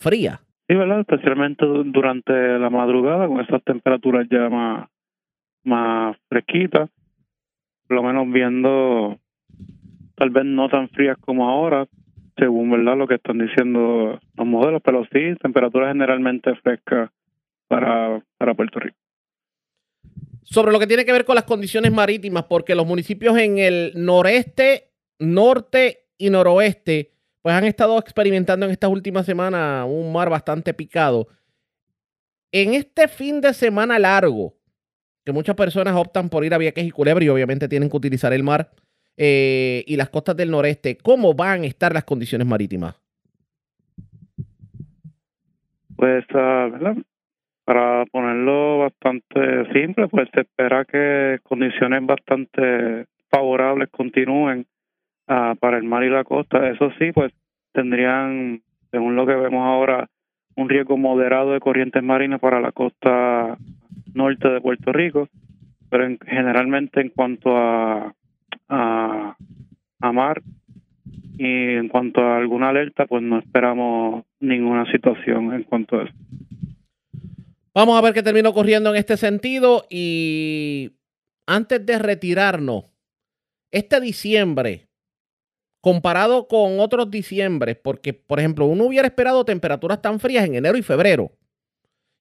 fría. 0.00 0.40
Sí, 0.68 0.74
¿verdad? 0.74 1.00
Especialmente 1.00 1.64
du- 1.64 1.84
durante 1.84 2.32
la 2.58 2.70
madrugada 2.70 3.28
con 3.28 3.40
esas 3.40 3.62
temperaturas 3.62 4.26
ya 4.28 4.48
más, 4.48 4.88
más 5.66 6.16
fresquitas. 6.28 6.88
Por 7.86 7.96
lo 7.96 8.02
menos 8.02 8.32
viendo, 8.32 9.18
tal 10.16 10.30
vez 10.30 10.44
no 10.44 10.68
tan 10.68 10.88
frías 10.88 11.16
como 11.20 11.48
ahora, 11.48 11.86
según 12.36 12.70
verdad 12.70 12.96
lo 12.96 13.06
que 13.06 13.14
están 13.14 13.38
diciendo 13.38 14.18
los 14.36 14.46
modelos, 14.46 14.82
pero 14.84 15.04
sí, 15.12 15.34
temperaturas 15.40 15.92
generalmente 15.92 16.54
frescas 16.56 17.10
para, 17.68 18.22
para 18.38 18.54
Puerto 18.54 18.80
Rico. 18.80 18.96
Sobre 20.42 20.72
lo 20.72 20.78
que 20.78 20.86
tiene 20.86 21.04
que 21.04 21.12
ver 21.12 21.24
con 21.24 21.34
las 21.34 21.44
condiciones 21.44 21.92
marítimas, 21.92 22.44
porque 22.44 22.74
los 22.74 22.86
municipios 22.86 23.36
en 23.36 23.58
el 23.58 23.92
noreste, 23.96 24.90
norte 25.18 26.06
y 26.18 26.30
noroeste, 26.30 27.12
pues 27.42 27.54
han 27.54 27.64
estado 27.64 27.98
experimentando 27.98 28.66
en 28.66 28.72
estas 28.72 28.90
últimas 28.90 29.26
semanas 29.26 29.86
un 29.88 30.12
mar 30.12 30.30
bastante 30.30 30.74
picado. 30.74 31.28
En 32.52 32.74
este 32.74 33.08
fin 33.08 33.40
de 33.40 33.54
semana 33.54 33.98
largo, 33.98 34.54
que 35.26 35.32
muchas 35.32 35.56
personas 35.56 35.96
optan 35.96 36.28
por 36.28 36.44
ir 36.44 36.54
a 36.54 36.58
Vieques 36.58 36.86
y 36.86 36.92
Culebra 36.92 37.24
y 37.24 37.28
obviamente 37.28 37.68
tienen 37.68 37.90
que 37.90 37.96
utilizar 37.96 38.32
el 38.32 38.44
mar 38.44 38.70
eh, 39.16 39.82
y 39.84 39.96
las 39.96 40.08
costas 40.08 40.36
del 40.36 40.52
noreste, 40.52 40.96
¿cómo 41.02 41.34
van 41.34 41.62
a 41.62 41.66
estar 41.66 41.92
las 41.92 42.04
condiciones 42.04 42.46
marítimas? 42.46 42.94
Pues, 45.96 46.24
ah, 46.32 46.68
¿verdad? 46.70 46.96
Para 47.64 48.06
ponerlo 48.06 48.78
bastante 48.78 49.72
simple, 49.72 50.06
pues 50.06 50.28
se 50.32 50.42
espera 50.42 50.84
que 50.84 51.40
condiciones 51.42 52.06
bastante 52.06 53.06
favorables 53.28 53.88
continúen 53.90 54.64
ah, 55.26 55.56
para 55.58 55.78
el 55.78 55.82
mar 55.82 56.04
y 56.04 56.10
la 56.10 56.22
costa. 56.22 56.68
Eso 56.68 56.92
sí, 57.00 57.10
pues 57.10 57.32
tendrían, 57.72 58.62
según 58.92 59.16
lo 59.16 59.26
que 59.26 59.34
vemos 59.34 59.66
ahora, 59.66 60.08
un 60.54 60.68
riesgo 60.68 60.96
moderado 60.96 61.52
de 61.52 61.58
corrientes 61.58 62.02
marinas 62.02 62.38
para 62.38 62.60
la 62.60 62.70
costa 62.70 63.58
norte 64.14 64.48
de 64.48 64.60
Puerto 64.60 64.92
Rico, 64.92 65.28
pero 65.90 66.04
en- 66.06 66.18
generalmente 66.26 67.00
en 67.00 67.10
cuanto 67.10 67.56
a, 67.56 68.14
a, 68.68 69.36
a 70.00 70.12
mar 70.12 70.42
y 71.38 71.44
en 71.76 71.88
cuanto 71.88 72.20
a 72.20 72.38
alguna 72.38 72.70
alerta, 72.70 73.06
pues 73.06 73.22
no 73.22 73.38
esperamos 73.38 74.24
ninguna 74.40 74.90
situación 74.90 75.52
en 75.52 75.62
cuanto 75.64 75.98
a 76.00 76.04
eso. 76.04 76.14
Vamos 77.74 77.98
a 77.98 78.00
ver 78.02 78.14
qué 78.14 78.22
terminó 78.22 78.48
ocurriendo 78.50 78.90
en 78.90 78.96
este 78.96 79.16
sentido 79.18 79.84
y 79.90 80.92
antes 81.46 81.84
de 81.84 81.98
retirarnos, 81.98 82.84
este 83.70 84.00
diciembre, 84.00 84.86
comparado 85.82 86.48
con 86.48 86.80
otros 86.80 87.10
diciembres, 87.10 87.76
porque 87.76 88.14
por 88.14 88.38
ejemplo 88.38 88.64
uno 88.66 88.84
hubiera 88.84 89.06
esperado 89.06 89.44
temperaturas 89.44 90.00
tan 90.00 90.18
frías 90.18 90.46
en 90.46 90.54
enero 90.54 90.78
y 90.78 90.82
febrero, 90.82 91.30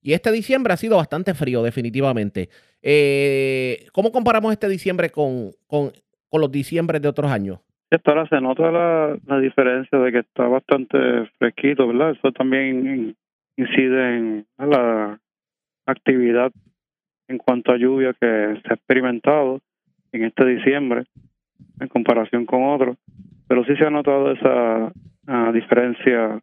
y 0.05 0.13
este 0.13 0.31
diciembre 0.31 0.71
ha 0.71 0.77
sido 0.77 0.97
bastante 0.97 1.33
frío 1.33 1.63
definitivamente. 1.63 2.49
Eh, 2.83 3.87
¿Cómo 3.91 4.11
comparamos 4.11 4.51
este 4.51 4.69
diciembre 4.69 5.09
con, 5.09 5.49
con, 5.65 5.91
los 6.31 6.51
diciembres 6.51 7.01
de 7.01 7.07
otros 7.07 7.31
años? 7.31 7.59
Ahora 8.03 8.27
se 8.27 8.39
nota 8.39 8.71
la, 8.71 9.17
la 9.25 9.39
diferencia 9.39 9.97
de 9.97 10.11
que 10.11 10.19
está 10.19 10.47
bastante 10.47 10.97
fresquito, 11.39 11.87
¿verdad? 11.87 12.11
Eso 12.11 12.31
también 12.33 12.85
in- 12.85 13.15
incide 13.57 14.17
en 14.17 14.45
la 14.59 15.19
actividad 15.87 16.51
en 17.27 17.39
cuanto 17.39 17.71
a 17.71 17.77
lluvia 17.77 18.13
que 18.13 18.61
se 18.61 18.69
ha 18.69 18.75
experimentado 18.75 19.59
en 20.11 20.25
este 20.25 20.45
diciembre 20.45 21.05
en 21.79 21.87
comparación 21.87 22.45
con 22.45 22.63
otros, 22.63 22.97
pero 23.47 23.65
sí 23.65 23.75
se 23.75 23.85
ha 23.85 23.89
notado 23.89 24.31
esa 24.33 24.91
ah, 25.25 25.51
diferencia 25.51 26.39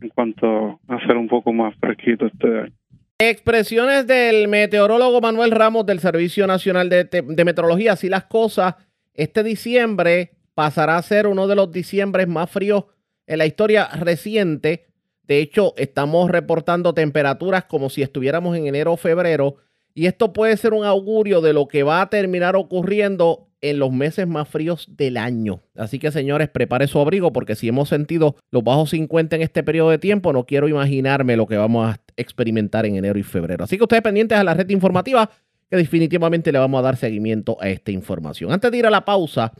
en 0.00 0.08
cuanto 0.10 0.78
a 0.86 1.06
ser 1.06 1.16
un 1.16 1.26
poco 1.26 1.52
más 1.52 1.74
fresquito 1.80 2.26
este 2.26 2.60
año. 2.60 2.79
Expresiones 3.22 4.06
del 4.06 4.48
meteorólogo 4.48 5.20
Manuel 5.20 5.50
Ramos 5.50 5.84
del 5.84 6.00
Servicio 6.00 6.46
Nacional 6.46 6.88
de, 6.88 7.04
Te- 7.04 7.20
de 7.20 7.44
Meteorología. 7.44 7.92
Así 7.92 8.08
las 8.08 8.24
cosas, 8.24 8.76
este 9.12 9.42
diciembre 9.42 10.30
pasará 10.54 10.96
a 10.96 11.02
ser 11.02 11.26
uno 11.26 11.46
de 11.46 11.54
los 11.54 11.70
diciembres 11.70 12.26
más 12.28 12.48
fríos 12.50 12.84
en 13.26 13.36
la 13.36 13.44
historia 13.44 13.88
reciente. 13.88 14.86
De 15.24 15.38
hecho, 15.40 15.74
estamos 15.76 16.30
reportando 16.30 16.94
temperaturas 16.94 17.64
como 17.66 17.90
si 17.90 18.00
estuviéramos 18.00 18.56
en 18.56 18.66
enero 18.66 18.94
o 18.94 18.96
febrero. 18.96 19.56
Y 19.92 20.06
esto 20.06 20.32
puede 20.32 20.56
ser 20.56 20.72
un 20.72 20.86
augurio 20.86 21.42
de 21.42 21.52
lo 21.52 21.68
que 21.68 21.82
va 21.82 22.00
a 22.00 22.08
terminar 22.08 22.56
ocurriendo 22.56 23.49
en 23.62 23.78
los 23.78 23.92
meses 23.92 24.26
más 24.26 24.48
fríos 24.48 24.88
del 24.96 25.16
año. 25.16 25.62
Así 25.76 25.98
que 25.98 26.10
señores, 26.10 26.48
prepare 26.48 26.86
su 26.86 26.98
abrigo 26.98 27.32
porque 27.32 27.54
si 27.54 27.68
hemos 27.68 27.88
sentido 27.88 28.36
los 28.50 28.64
bajos 28.64 28.90
50 28.90 29.36
en 29.36 29.42
este 29.42 29.62
periodo 29.62 29.90
de 29.90 29.98
tiempo, 29.98 30.32
no 30.32 30.46
quiero 30.46 30.68
imaginarme 30.68 31.36
lo 31.36 31.46
que 31.46 31.56
vamos 31.56 31.88
a 31.88 32.00
experimentar 32.16 32.86
en 32.86 32.96
enero 32.96 33.18
y 33.18 33.22
febrero. 33.22 33.64
Así 33.64 33.76
que 33.76 33.84
ustedes 33.84 34.02
pendientes 34.02 34.38
a 34.38 34.44
la 34.44 34.54
red 34.54 34.68
informativa 34.70 35.30
que 35.70 35.76
definitivamente 35.76 36.52
le 36.52 36.58
vamos 36.58 36.78
a 36.80 36.82
dar 36.82 36.96
seguimiento 36.96 37.56
a 37.60 37.68
esta 37.68 37.92
información. 37.92 38.52
Antes 38.52 38.70
de 38.70 38.78
ir 38.78 38.86
a 38.86 38.90
la 38.90 39.04
pausa, 39.04 39.52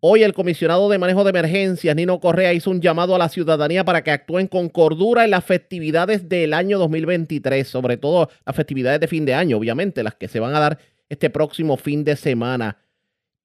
hoy 0.00 0.22
el 0.22 0.32
comisionado 0.32 0.88
de 0.88 0.98
manejo 0.98 1.22
de 1.22 1.30
emergencias, 1.30 1.94
Nino 1.94 2.18
Correa, 2.18 2.52
hizo 2.52 2.70
un 2.70 2.80
llamado 2.80 3.14
a 3.14 3.18
la 3.18 3.28
ciudadanía 3.28 3.84
para 3.84 4.02
que 4.02 4.10
actúen 4.10 4.48
con 4.48 4.68
cordura 4.68 5.24
en 5.24 5.30
las 5.30 5.44
festividades 5.44 6.28
del 6.28 6.54
año 6.54 6.78
2023, 6.78 7.68
sobre 7.68 7.98
todo 7.98 8.30
las 8.44 8.56
festividades 8.56 9.00
de 9.00 9.06
fin 9.06 9.24
de 9.24 9.34
año, 9.34 9.58
obviamente, 9.58 10.02
las 10.02 10.16
que 10.16 10.28
se 10.28 10.40
van 10.40 10.54
a 10.54 10.60
dar 10.60 10.78
este 11.08 11.30
próximo 11.30 11.76
fin 11.76 12.02
de 12.02 12.16
semana 12.16 12.78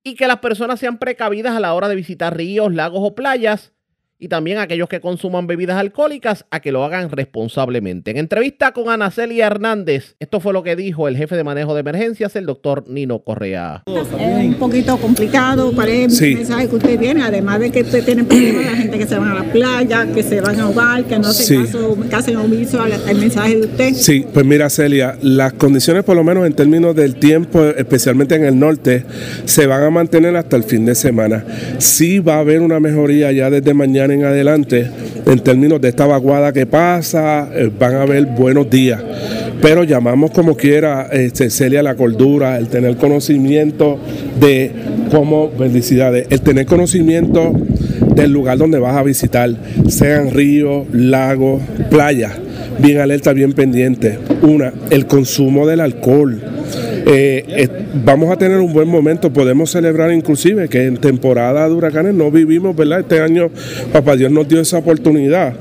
y 0.03 0.15
que 0.15 0.27
las 0.27 0.39
personas 0.39 0.79
sean 0.79 0.97
precavidas 0.97 1.55
a 1.55 1.59
la 1.59 1.73
hora 1.73 1.87
de 1.87 1.95
visitar 1.95 2.35
ríos, 2.35 2.73
lagos 2.73 3.01
o 3.03 3.15
playas 3.15 3.73
y 4.22 4.27
también 4.27 4.60
aquellos 4.60 4.88
que 4.88 5.02
consuman 5.02 5.48
bebidas 5.48 5.77
alcohólicas 5.77 6.45
a 6.52 6.60
que 6.60 6.72
lo 6.72 6.84
hagan 6.85 7.10
responsablemente. 7.10 8.11
En 8.11 8.18
entrevista 8.18 8.72
con 8.72 8.88
Ana 8.89 9.10
Celia 9.10 9.48
Hernández, 9.48 10.15
esto 10.19 10.39
fue 10.39 10.53
lo 10.53 10.61
que 10.61 10.76
dijo 10.76 11.07
el 11.07 11.18
jefe 11.18 11.35
de 11.35 11.43
manejo 11.43 11.73
de 11.73 11.80
emergencias, 11.80 12.35
el 12.35 12.45
doctor 12.45 12.84
Nino 12.88 13.19
Correa. 13.23 13.81
Es 13.88 14.45
un 14.45 14.53
poquito 14.60 14.98
complicado, 14.98 15.72
¿cuál 15.73 15.89
es 15.89 16.18
Sí. 16.18 16.26
el 16.34 16.35
mensaje 16.35 16.69
que 16.69 16.76
usted 16.76 16.99
tiene? 16.99 17.23
Además 17.23 17.60
de 17.61 17.72
que 17.72 17.81
usted 17.81 18.06
tiene 18.06 18.23
problemas, 18.23 18.65
la 18.65 18.76
gente 18.77 18.99
que 18.99 19.07
se 19.07 19.18
van 19.18 19.30
a 19.31 19.34
la 19.34 19.43
playa, 19.52 20.06
que 20.14 20.22
se 20.22 20.39
van 20.39 20.60
a 20.60 20.64
ahogar, 20.65 21.03
que 21.06 21.18
no 21.18 21.31
se 21.34 21.43
Sí. 21.43 21.56
caso, 21.57 21.98
que 22.07 22.15
hacen 22.15 22.38
omiso 22.38 22.80
al, 22.80 22.91
al 22.93 23.15
mensaje 23.18 23.56
de 23.56 23.61
usted. 23.65 23.93
Sí, 23.95 24.23
pues 24.31 24.45
mira 24.45 24.69
Celia, 24.69 25.18
las 25.23 25.53
condiciones 25.53 26.03
por 26.03 26.15
lo 26.15 26.23
menos 26.23 26.45
en 26.45 26.53
términos 26.53 26.95
del 26.95 27.15
tiempo, 27.15 27.64
especialmente 27.65 28.35
en 28.35 28.45
el 28.45 28.60
norte, 28.60 29.03
se 29.45 29.65
van 29.65 29.81
a 29.84 29.89
mantener 29.89 30.35
hasta 30.35 30.57
el 30.57 30.64
fin 30.64 30.85
de 30.85 30.93
semana. 30.93 31.43
Sí 31.80 32.19
va 32.19 32.35
a 32.35 32.39
haber 32.41 32.61
una 32.61 32.80
mejoría 32.80 33.31
ya 33.31 33.49
desde 33.49 33.73
mañana 33.73 34.10
en 34.11 34.23
adelante 34.23 34.89
en 35.25 35.39
términos 35.39 35.81
de 35.81 35.89
esta 35.89 36.05
vaguada 36.05 36.51
que 36.51 36.65
pasa, 36.65 37.49
eh, 37.53 37.69
van 37.77 37.95
a 37.95 38.01
haber 38.03 38.25
buenos 38.25 38.69
días. 38.69 39.01
pero 39.61 39.83
llamamos 39.83 40.31
como 40.31 40.57
quiera, 40.57 41.07
este, 41.11 41.51
Celia, 41.51 41.83
la 41.83 41.93
cordura, 41.93 42.57
el 42.57 42.67
tener 42.67 42.97
conocimiento 42.97 43.99
de 44.39 44.71
cómo, 45.11 45.51
felicidades, 45.55 46.25
el 46.31 46.41
tener 46.41 46.65
conocimiento 46.65 47.53
del 48.15 48.31
lugar 48.31 48.57
donde 48.57 48.79
vas 48.79 48.95
a 48.95 49.03
visitar, 49.03 49.51
sean 49.88 50.31
ríos, 50.31 50.88
lagos, 50.91 51.61
playas, 51.91 52.33
bien 52.79 52.99
alerta, 52.99 53.33
bien 53.33 53.53
pendiente. 53.53 54.17
Una, 54.41 54.73
el 54.89 55.05
consumo 55.05 55.67
del 55.67 55.79
alcohol. 55.79 56.41
Eh, 57.05 57.43
eh, 57.47 57.67
vamos 58.05 58.31
a 58.31 58.37
tener 58.37 58.59
un 58.59 58.71
buen 58.73 58.87
momento, 58.87 59.33
podemos 59.33 59.71
celebrar 59.71 60.11
inclusive 60.11 60.69
que 60.69 60.85
en 60.85 60.97
temporada 60.97 61.67
de 61.67 61.73
huracanes 61.73 62.13
no 62.13 62.29
vivimos, 62.29 62.75
¿verdad? 62.75 62.99
Este 62.99 63.19
año 63.21 63.49
Papá 63.91 64.15
Dios 64.15 64.31
nos 64.31 64.47
dio 64.47 64.61
esa 64.61 64.77
oportunidad, 64.77 65.53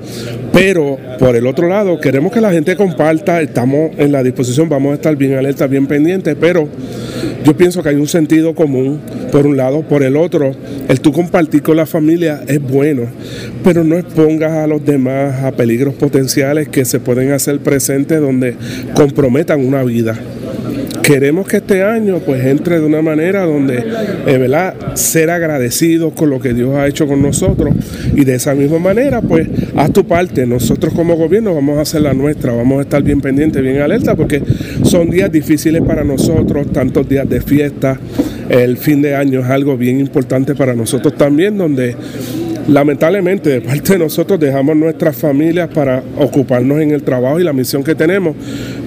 pero 0.52 0.98
por 1.18 1.36
el 1.36 1.46
otro 1.46 1.68
lado 1.68 1.98
queremos 1.98 2.32
que 2.32 2.40
la 2.40 2.52
gente 2.52 2.76
comparta, 2.76 3.40
estamos 3.40 3.92
en 3.96 4.12
la 4.12 4.22
disposición, 4.22 4.68
vamos 4.68 4.92
a 4.92 4.94
estar 4.94 5.16
bien 5.16 5.34
alerta, 5.34 5.66
bien 5.66 5.86
pendientes, 5.86 6.36
pero 6.38 6.68
yo 7.44 7.56
pienso 7.56 7.82
que 7.82 7.88
hay 7.88 7.96
un 7.96 8.08
sentido 8.08 8.54
común, 8.54 9.00
por 9.32 9.46
un 9.46 9.56
lado, 9.56 9.82
por 9.82 10.02
el 10.02 10.16
otro, 10.16 10.52
el 10.88 11.00
tú 11.00 11.12
compartir 11.12 11.62
con 11.62 11.76
la 11.76 11.86
familia 11.86 12.42
es 12.46 12.60
bueno, 12.60 13.04
pero 13.64 13.82
no 13.82 13.96
expongas 13.96 14.52
a 14.52 14.66
los 14.66 14.84
demás 14.84 15.42
a 15.42 15.52
peligros 15.52 15.94
potenciales 15.94 16.68
que 16.68 16.84
se 16.84 17.00
pueden 17.00 17.32
hacer 17.32 17.60
presentes 17.60 18.20
donde 18.20 18.56
comprometan 18.94 19.64
una 19.64 19.82
vida 19.82 20.18
queremos 21.02 21.46
que 21.46 21.58
este 21.58 21.82
año 21.82 22.18
pues 22.20 22.44
entre 22.44 22.80
de 22.80 22.86
una 22.86 23.02
manera 23.02 23.44
donde, 23.44 23.84
eh, 24.26 24.38
¿verdad? 24.38 24.94
Ser 24.94 25.30
agradecidos 25.30 26.12
con 26.12 26.30
lo 26.30 26.40
que 26.40 26.54
Dios 26.54 26.74
ha 26.74 26.86
hecho 26.86 27.06
con 27.06 27.22
nosotros 27.22 27.74
y 28.14 28.24
de 28.24 28.34
esa 28.34 28.54
misma 28.54 28.78
manera 28.78 29.20
pues 29.20 29.48
haz 29.76 29.92
tu 29.92 30.06
parte. 30.06 30.46
Nosotros 30.46 30.92
como 30.94 31.16
gobierno 31.16 31.54
vamos 31.54 31.78
a 31.78 31.82
hacer 31.82 32.02
la 32.02 32.14
nuestra, 32.14 32.52
vamos 32.52 32.78
a 32.78 32.82
estar 32.82 33.02
bien 33.02 33.20
pendientes, 33.20 33.62
bien 33.62 33.80
alerta 33.80 34.14
porque 34.14 34.42
son 34.84 35.10
días 35.10 35.30
difíciles 35.30 35.82
para 35.82 36.04
nosotros, 36.04 36.72
tantos 36.72 37.08
días 37.08 37.28
de 37.28 37.40
fiesta. 37.40 37.98
El 38.48 38.76
fin 38.76 39.00
de 39.00 39.14
año 39.14 39.40
es 39.40 39.46
algo 39.46 39.76
bien 39.76 40.00
importante 40.00 40.54
para 40.54 40.74
nosotros 40.74 41.16
también 41.16 41.56
donde 41.56 41.94
lamentablemente 42.68 43.50
de 43.50 43.60
parte 43.60 43.94
de 43.94 43.98
nosotros 43.98 44.38
dejamos 44.38 44.76
nuestras 44.76 45.16
familias 45.16 45.68
para 45.68 46.02
ocuparnos 46.16 46.80
en 46.80 46.92
el 46.92 47.02
trabajo 47.02 47.40
y 47.40 47.44
la 47.44 47.52
misión 47.52 47.82
que 47.82 47.94
tenemos, 47.94 48.36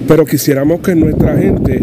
pero 0.06 0.24
quisiéramos 0.24 0.80
que 0.80 0.94
nuestra 0.94 1.36
gente 1.36 1.82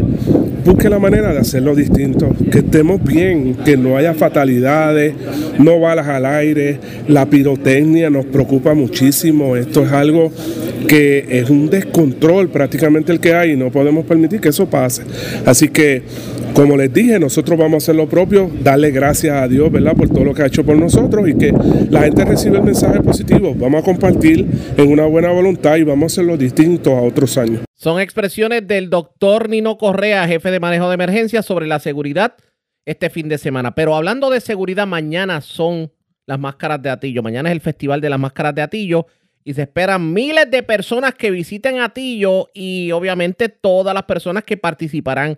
busque 0.64 0.89
la 0.89 0.99
manera 0.99 1.34
de 1.34 1.39
hacerlo 1.39 1.76
distinto, 1.76 2.35
que 2.52 2.60
estemos 2.60 3.03
bien, 3.03 3.56
que 3.65 3.77
no 3.77 3.98
haya 3.98 4.14
fatalidades, 4.14 5.14
no 5.57 5.80
balas 5.80 6.07
al 6.07 6.26
aire, 6.26 6.80
la 7.07 7.26
pirotecnia 7.26 8.10
nos 8.10 8.26
preocupa 8.26 8.73
muchísimo, 8.73 9.56
esto 9.56 9.84
es 9.85 9.91
algo 9.91 10.31
que 10.88 11.26
es 11.30 11.49
un 11.49 11.69
descontrol 11.69 12.49
prácticamente 12.49 13.11
el 13.11 13.19
que 13.19 13.34
hay 13.34 13.52
y 13.52 13.56
no 13.56 13.72
podemos 13.72 14.06
permitir 14.06 14.39
que 14.39 14.49
eso 14.49 14.69
pase. 14.69 15.03
Así 15.45 15.69
que, 15.69 16.03
como 16.53 16.78
les 16.78 16.91
dije, 16.94 17.19
nosotros 17.19 17.57
vamos 17.57 17.76
a 17.76 17.78
hacer 17.78 17.95
lo 17.95 18.07
propio, 18.07 18.49
darle 18.61 18.91
gracias 18.91 19.36
a 19.36 19.48
Dios, 19.48 19.72
¿verdad?, 19.72 19.95
por 19.95 20.10
todo 20.10 20.23
lo 20.23 20.34
que 20.34 20.44
ha 20.44 20.48
hecho 20.48 20.65
por 20.65 20.78
nosotros 20.78 21.28
y 21.28 21.38
que 21.38 21.53
la 21.90 22.02
gente 22.02 22.26
reciba 22.26 22.57
el 22.57 22.64
mensaje 22.64 23.02
positivo. 23.02 23.53
Vamos 23.56 23.82
a 23.82 23.86
compartir 23.86 24.45
en 24.78 24.91
una 24.91 25.06
buena 25.06 25.32
voluntad 25.32 25.78
y 25.78 25.84
vamos 25.84 26.03
a 26.03 26.07
hacerlo 26.14 26.38
distinto 26.38 26.95
a 26.95 27.02
otros 27.02 27.38
años. 27.38 27.61
Son 27.76 27.99
expresiones 27.99 28.68
del 28.68 28.90
doctor 28.90 29.49
Nino 29.49 29.78
Correa, 29.78 30.28
jefe 30.28 30.52
de 30.52 30.60
manejo 30.60 30.88
de 30.90 30.95
emergencia, 30.95 31.41
sobre 31.41 31.68
la 31.68 31.80
seguridad 31.80 32.36
este 32.86 33.10
fin 33.10 33.30
de 33.30 33.38
semana. 33.38 33.73
Pero 33.73 33.95
hablando 33.95 34.30
de 34.30 34.41
seguridad, 34.41 34.88
mañana 34.88 35.41
son 35.41 35.91
las 36.26 36.40
máscaras 36.40 36.82
de 36.82 36.90
Atillo. 36.90 37.23
Mañana 37.23 37.49
es 37.49 37.53
el 37.53 37.61
Festival 37.61 38.02
de 38.02 38.10
las 38.10 38.19
Máscaras 38.19 38.56
de 38.56 38.61
Atillo 38.61 39.07
y 39.44 39.53
se 39.53 39.64
esperan 39.64 40.14
miles 40.14 40.49
de 40.52 40.64
personas 40.64 41.15
que 41.15 41.32
visiten 41.32 41.80
Atillo 41.80 42.49
y 42.53 42.91
obviamente 42.91 43.49
todas 43.49 43.94
las 43.94 44.03
personas 44.03 44.44
que 44.44 44.57
participarán 44.57 45.38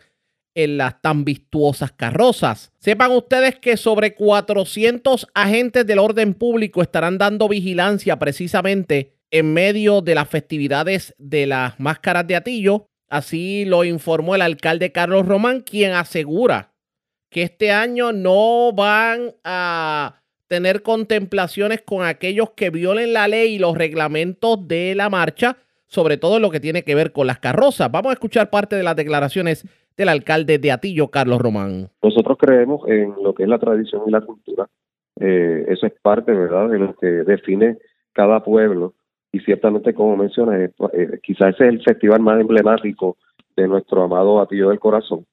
en 0.55 0.77
las 0.77 1.01
tan 1.01 1.25
vistuosas 1.25 1.91
carrozas. 1.91 2.71
Sepan 2.79 3.11
ustedes 3.11 3.55
que 3.57 3.77
sobre 3.77 4.15
400 4.15 5.27
agentes 5.33 5.85
del 5.85 5.99
orden 5.99 6.33
público 6.33 6.81
estarán 6.81 7.17
dando 7.17 7.47
vigilancia 7.47 8.19
precisamente 8.19 9.13
en 9.31 9.53
medio 9.53 10.01
de 10.01 10.15
las 10.15 10.29
festividades 10.29 11.15
de 11.17 11.47
las 11.47 11.79
máscaras 11.79 12.27
de 12.27 12.35
Atillo. 12.35 12.87
Así 13.09 13.65
lo 13.65 13.83
informó 13.83 14.35
el 14.35 14.41
alcalde 14.41 14.91
Carlos 14.91 15.25
Román, 15.25 15.61
quien 15.61 15.93
asegura 15.93 16.73
que 17.29 17.41
este 17.41 17.71
año 17.71 18.13
no 18.13 18.71
van 18.73 19.33
a 19.43 20.21
tener 20.47 20.83
contemplaciones 20.83 21.81
con 21.81 22.05
aquellos 22.05 22.51
que 22.51 22.69
violen 22.69 23.11
la 23.13 23.27
ley 23.27 23.55
y 23.55 23.59
los 23.59 23.75
reglamentos 23.75 24.67
de 24.67 24.93
la 24.93 25.09
marcha, 25.09 25.57
sobre 25.87 26.17
todo 26.17 26.35
en 26.35 26.43
lo 26.43 26.51
que 26.51 26.59
tiene 26.59 26.83
que 26.83 26.93
ver 26.93 27.11
con 27.11 27.25
las 27.25 27.39
carrozas. 27.39 27.89
Vamos 27.91 28.11
a 28.11 28.13
escuchar 28.13 28.51
parte 28.51 28.75
de 28.75 28.83
las 28.83 28.95
declaraciones 28.95 29.65
del 29.97 30.09
alcalde 30.09 30.57
de 30.57 30.71
Atillo, 30.71 31.09
Carlos 31.09 31.39
Román. 31.39 31.89
Nosotros 32.01 32.37
creemos 32.39 32.87
en 32.87 33.13
lo 33.21 33.33
que 33.33 33.43
es 33.43 33.49
la 33.49 33.59
tradición 33.59 34.03
y 34.07 34.11
la 34.11 34.21
cultura. 34.21 34.67
Eh, 35.19 35.65
eso 35.67 35.85
es 35.85 35.93
parte, 36.01 36.31
¿verdad?, 36.31 36.69
de 36.69 36.79
lo 36.79 36.95
que 36.95 37.07
define 37.07 37.77
cada 38.13 38.43
pueblo. 38.43 38.93
Y 39.31 39.39
ciertamente, 39.39 39.93
como 39.93 40.15
mencionas, 40.15 40.71
eh, 40.93 41.19
quizás 41.23 41.55
ese 41.55 41.65
es 41.65 41.69
el 41.73 41.83
festival 41.83 42.21
más 42.21 42.39
emblemático 42.39 43.17
de 43.55 43.67
nuestro 43.67 44.03
amado 44.03 44.39
Atillo 44.39 44.69
del 44.69 44.79
Corazón. 44.79 45.25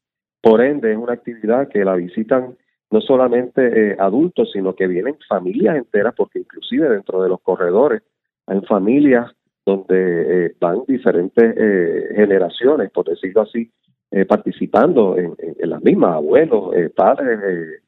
Por 0.43 0.62
ende, 0.62 0.93
es 0.93 0.99
una 0.99 1.12
actividad 1.12 1.69
que 1.69 1.85
la 1.85 1.95
visitan 1.95 2.57
no 2.91 3.01
solamente 3.01 3.93
eh, 3.93 3.97
adultos, 3.99 4.51
sino 4.53 4.74
que 4.74 4.87
vienen 4.87 5.16
familias 5.28 5.77
enteras, 5.77 6.15
porque 6.16 6.41
inclusive 6.41 6.89
dentro 6.89 7.23
de 7.23 7.28
los 7.28 7.41
corredores 7.41 8.03
hay 8.47 8.61
familias 8.62 9.31
donde 9.65 10.47
eh, 10.47 10.57
van 10.61 10.82
diferentes 10.89 11.55
eh, 11.57 12.09
generaciones, 12.16 12.91
por 12.91 13.09
decirlo 13.09 13.43
así, 13.43 13.70
participando 14.28 15.16
en, 15.16 15.37
las 15.70 15.82
mismas, 15.82 16.16
abuelos, 16.16 16.74
padres, 16.97 17.82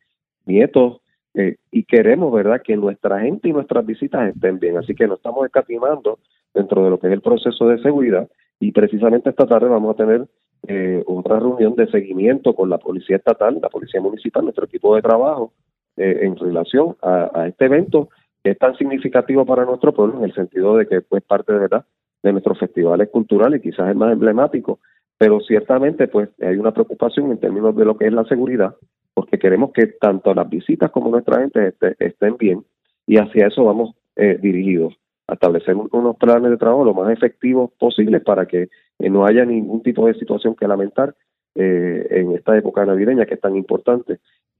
nietos, 0.46 1.00
y 1.34 1.84
queremos, 1.84 2.32
¿verdad?, 2.32 2.62
que 2.62 2.76
nuestra 2.76 3.20
gente 3.20 3.48
y 3.48 3.52
nuestras 3.52 3.84
visitas 3.84 4.34
estén 4.34 4.58
bien. 4.60 4.76
Así 4.76 4.94
que 4.94 5.08
no 5.08 5.14
estamos 5.14 5.44
escatimando 5.46 6.18
dentro 6.54 6.84
de 6.84 6.90
lo 6.90 6.98
que 6.98 7.08
es 7.08 7.12
el 7.12 7.22
proceso 7.22 7.66
de 7.68 7.82
seguridad 7.82 8.28
y 8.62 8.70
precisamente 8.70 9.28
esta 9.28 9.44
tarde 9.44 9.68
vamos 9.68 9.92
a 9.92 9.96
tener 9.96 10.28
eh, 10.68 11.02
otra 11.06 11.40
reunión 11.40 11.74
de 11.74 11.90
seguimiento 11.90 12.54
con 12.54 12.70
la 12.70 12.78
Policía 12.78 13.16
Estatal, 13.16 13.58
la 13.60 13.68
Policía 13.68 14.00
Municipal, 14.00 14.44
nuestro 14.44 14.66
equipo 14.66 14.94
de 14.94 15.02
trabajo, 15.02 15.52
eh, 15.96 16.20
en 16.22 16.36
relación 16.36 16.96
a, 17.02 17.48
este 17.48 17.64
evento 17.64 18.10
que 18.44 18.52
es 18.52 18.58
tan 18.58 18.76
significativo 18.76 19.44
para 19.44 19.64
nuestro 19.64 19.92
pueblo 19.92 20.18
en 20.18 20.26
el 20.26 20.34
sentido 20.34 20.76
de 20.76 20.86
que 20.86 21.00
pues 21.00 21.24
parte 21.24 21.52
de 21.52 21.58
verdad 21.58 21.84
de 22.22 22.30
nuestros 22.30 22.56
festivales 22.56 23.08
culturales, 23.08 23.60
quizás 23.60 23.90
es 23.90 23.96
más 23.96 24.12
emblemático, 24.12 24.78
pero 25.22 25.38
ciertamente 25.38 26.08
pues 26.08 26.30
hay 26.40 26.56
una 26.56 26.72
preocupación 26.72 27.30
en 27.30 27.38
términos 27.38 27.76
de 27.76 27.84
lo 27.84 27.96
que 27.96 28.06
es 28.06 28.12
la 28.12 28.24
seguridad, 28.24 28.74
porque 29.14 29.38
queremos 29.38 29.70
que 29.72 29.86
tanto 29.86 30.34
las 30.34 30.50
visitas 30.50 30.90
como 30.90 31.10
nuestra 31.10 31.38
gente 31.38 31.74
estén 32.00 32.36
bien 32.36 32.64
y 33.06 33.18
hacia 33.18 33.46
eso 33.46 33.62
vamos 33.62 33.94
eh, 34.16 34.36
dirigidos 34.42 34.94
a 35.28 35.34
establecer 35.34 35.76
unos 35.76 36.16
planes 36.16 36.50
de 36.50 36.56
trabajo 36.56 36.84
lo 36.84 36.92
más 36.92 37.12
efectivos 37.12 37.70
posibles 37.78 38.20
para 38.24 38.46
que 38.46 38.62
eh, 38.98 39.10
no 39.10 39.24
haya 39.24 39.44
ningún 39.44 39.80
tipo 39.84 40.08
de 40.08 40.14
situación 40.14 40.56
que 40.56 40.66
lamentar 40.66 41.14
eh, 41.54 42.04
en 42.10 42.32
esta 42.32 42.58
época 42.58 42.84
navideña 42.84 43.24
que 43.24 43.34
es 43.34 43.40
tan 43.40 43.54
importante 43.54 44.18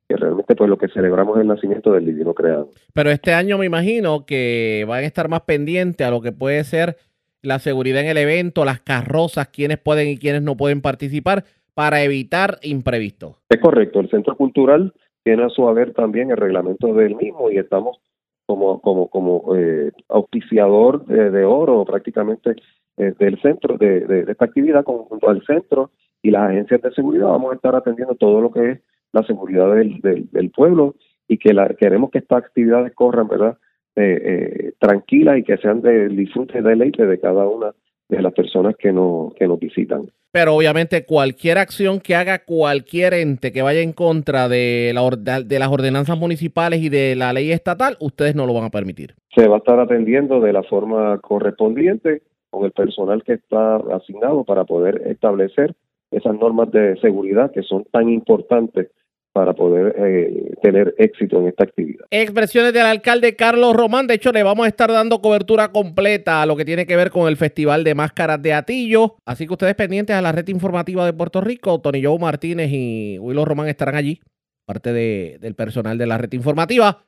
que 0.09 0.17
realmente 0.17 0.55
pues 0.55 0.71
lo 0.71 0.79
que 0.79 0.87
celebramos 0.91 1.39
es 1.39 1.43
el 1.43 1.49
nacimiento 1.49 1.93
del 1.93 2.07
divino 2.07 2.35
creado. 2.35 2.71
Pero 2.95 3.11
este 3.11 3.35
año 3.35 3.59
me 3.59 3.67
imagino 3.67 4.27
que 4.27 4.85
van 4.87 5.03
a 5.03 5.07
estar 5.09 5.29
más 5.29 5.41
pendientes 5.41 6.07
a 6.07 6.11
lo 6.13 6.21
que 6.21 6.31
puede 6.31 6.63
ser 6.63 6.99
la 7.43 7.59
seguridad 7.59 8.03
en 8.03 8.09
el 8.09 8.19
evento, 8.19 8.65
las 8.65 8.81
carrozas, 8.81 9.49
quiénes 9.49 9.79
pueden 9.79 10.09
y 10.09 10.17
quiénes 10.17 10.43
no 10.43 10.57
pueden 10.57 10.81
participar 10.81 11.45
para 11.75 12.03
evitar 12.03 12.59
imprevistos. 12.63 13.37
Es 13.49 13.61
correcto, 13.61 14.01
el 14.01 14.11
Centro 14.11 14.37
Cultural 14.37 14.93
tiene 15.25 15.45
a 15.45 15.49
su 15.49 15.69
haber 15.69 15.93
también 15.93 16.31
el 16.31 16.37
reglamento 16.37 16.95
del 16.95 17.17
mismo 17.17 17.51
y 17.51 17.59
estamos 17.59 17.99
como 18.47 18.81
como 18.81 19.09
como 19.09 19.57
eh, 19.57 19.93
auspiciador 20.09 21.05
de, 21.07 21.45
oro 21.45 21.85
prácticamente 21.85 22.57
eh, 22.97 23.15
del 23.19 23.41
centro 23.41 23.79
de, 23.79 24.27
esta 24.29 24.45
actividad 24.45 24.85
junto 24.85 25.29
al 25.29 25.45
centro 25.45 25.91
y 26.23 26.31
las 26.31 26.51
agencias 26.51 26.83
de 26.83 26.93
seguridad 26.93 27.29
vamos 27.29 27.53
a 27.53 27.55
estar 27.55 27.75
atendiendo 27.75 28.15
todo 28.17 28.41
lo 28.41 28.51
que 28.51 28.71
es 28.73 28.81
la 29.13 29.23
seguridad 29.25 29.75
del, 29.75 30.01
del, 30.01 30.51
pueblo 30.51 30.97
y 31.29 31.39
que 31.39 31.53
la, 31.53 31.69
queremos 31.69 32.11
que 32.11 32.19
estas 32.19 32.45
actividades 32.45 32.93
corran 32.95 33.29
verdad 33.29 33.59
eh, 33.97 34.23
eh, 34.25 34.73
tranquilas 34.79 35.39
y 35.39 35.43
que 35.45 35.57
sean 35.59 35.83
de 35.83 36.09
disfrute 36.09 36.59
y 36.59 36.63
deleite 36.63 37.07
de 37.07 37.21
cada 37.21 37.47
una 37.47 37.73
de 38.09 38.23
las 38.23 38.33
personas 38.33 38.75
que, 38.77 38.93
no, 38.93 39.33
que 39.39 39.47
nos 39.47 39.59
visitan. 39.59 40.11
Pero 40.31 40.55
obviamente 40.55 41.05
cualquier 41.05 41.59
acción 41.59 42.01
que 42.01 42.15
haga 42.15 42.45
cualquier 42.45 43.15
ente 43.15 43.53
que 43.53 43.63
vaya 43.63 43.81
en 43.81 43.93
contra 43.93 44.49
de, 44.49 44.93
la, 44.95 45.41
de 45.43 45.59
las 45.59 45.69
ordenanzas 45.69 46.19
municipales 46.19 46.81
y 46.83 46.89
de 46.89 47.15
la 47.17 47.33
ley 47.33 47.53
estatal, 47.53 47.97
ustedes 48.01 48.35
no 48.35 48.47
lo 48.47 48.55
van 48.55 48.65
a 48.65 48.71
permitir. 48.71 49.15
Se 49.35 49.47
va 49.47 49.57
a 49.57 49.59
estar 49.59 49.79
atendiendo 49.79 50.41
de 50.41 50.53
la 50.53 50.63
forma 50.63 51.19
correspondiente 51.19 52.23
con 52.51 52.65
el 52.65 52.73
personal 52.73 53.23
que 53.25 53.35
está 53.35 53.77
asignado 53.77 54.45
para 54.45 54.65
poder 54.65 55.03
establecer 55.07 55.75
esas 56.11 56.35
normas 56.35 56.71
de 56.71 56.97
seguridad 57.01 57.51
que 57.51 57.63
son 57.63 57.85
tan 57.91 58.09
importantes 58.09 58.89
para 59.33 59.55
poder 59.55 59.95
eh, 59.99 60.55
tener 60.63 60.95
éxito 60.99 61.41
en 61.41 61.49
esta 61.49 61.65
actividad. 61.65 62.05
Expresiones 62.11 62.73
del 62.73 62.85
alcalde 62.85 63.35
Carlos 63.35 63.75
Román. 63.75 64.07
De 64.07 64.15
hecho, 64.15 64.31
le 64.31 64.43
vamos 64.43 64.67
a 64.67 64.69
estar 64.69 64.93
dando 64.93 65.23
cobertura 65.23 65.73
completa 65.73 66.43
a 66.43 66.47
lo 66.47 66.57
que 66.57 66.65
tiene 66.65 66.87
que 66.87 66.97
ver 66.97 67.11
con 67.11 67.29
el 67.29 67.37
Festival 67.37 67.83
de 67.83 67.95
Máscaras 67.95 68.43
de 68.43 68.53
Atillo. 68.53 69.17
Así 69.25 69.47
que 69.47 69.55
ustedes 69.55 69.75
pendientes 69.75 70.15
a 70.15 70.23
la 70.23 70.33
red 70.33 70.47
informativa 70.49 71.07
de 71.07 71.15
Puerto 71.15 71.41
Rico, 71.41 71.81
Tony 71.81 72.05
Joe 72.05 72.19
Martínez 72.19 72.71
y 72.73 73.19
Willow 73.19 73.45
Román 73.45 73.69
estarán 73.69 73.95
allí, 73.95 74.21
parte 74.67 74.93
de, 74.93 75.39
del 75.41 75.55
personal 75.55 75.97
de 75.97 76.07
la 76.07 76.19
red 76.19 76.33
informativa, 76.33 77.05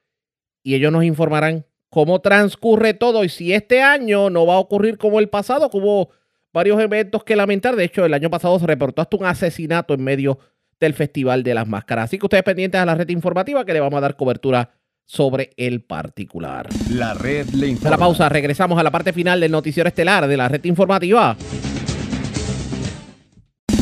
y 0.62 0.74
ellos 0.74 0.92
nos 0.92 1.04
informarán 1.04 1.66
cómo 1.90 2.20
transcurre 2.20 2.94
todo 2.94 3.22
y 3.22 3.28
si 3.28 3.52
este 3.52 3.82
año 3.82 4.30
no 4.30 4.46
va 4.46 4.54
a 4.54 4.58
ocurrir 4.58 4.96
como 4.96 5.20
el 5.20 5.28
pasado, 5.28 5.70
que 5.70 5.76
hubo 5.76 6.08
varios 6.54 6.80
eventos 6.80 7.22
que 7.22 7.36
lamentar. 7.36 7.76
De 7.76 7.84
hecho, 7.84 8.04
el 8.06 8.14
año 8.14 8.30
pasado 8.30 8.58
se 8.58 8.66
reportó 8.66 9.02
hasta 9.02 9.16
un 9.16 9.26
asesinato 9.26 9.92
en 9.92 10.02
medio 10.02 10.38
del 10.84 10.94
Festival 10.94 11.42
de 11.42 11.54
las 11.54 11.66
Máscaras. 11.66 12.04
Así 12.04 12.18
que 12.18 12.26
ustedes 12.26 12.44
pendientes 12.44 12.80
a 12.80 12.86
la 12.86 12.94
red 12.94 13.08
informativa 13.08 13.64
que 13.64 13.72
le 13.72 13.80
vamos 13.80 13.98
a 13.98 14.00
dar 14.00 14.16
cobertura 14.16 14.70
sobre 15.06 15.50
el 15.56 15.82
particular. 15.82 16.68
La 16.90 17.14
red 17.14 17.48
le 17.50 17.68
informa. 17.68 17.90
la 17.90 17.98
pausa, 17.98 18.28
regresamos 18.28 18.78
a 18.78 18.82
la 18.82 18.90
parte 18.90 19.12
final 19.12 19.40
del 19.40 19.50
noticiero 19.50 19.88
estelar 19.88 20.26
de 20.26 20.36
la 20.36 20.48
red 20.48 20.64
informativa. 20.64 21.36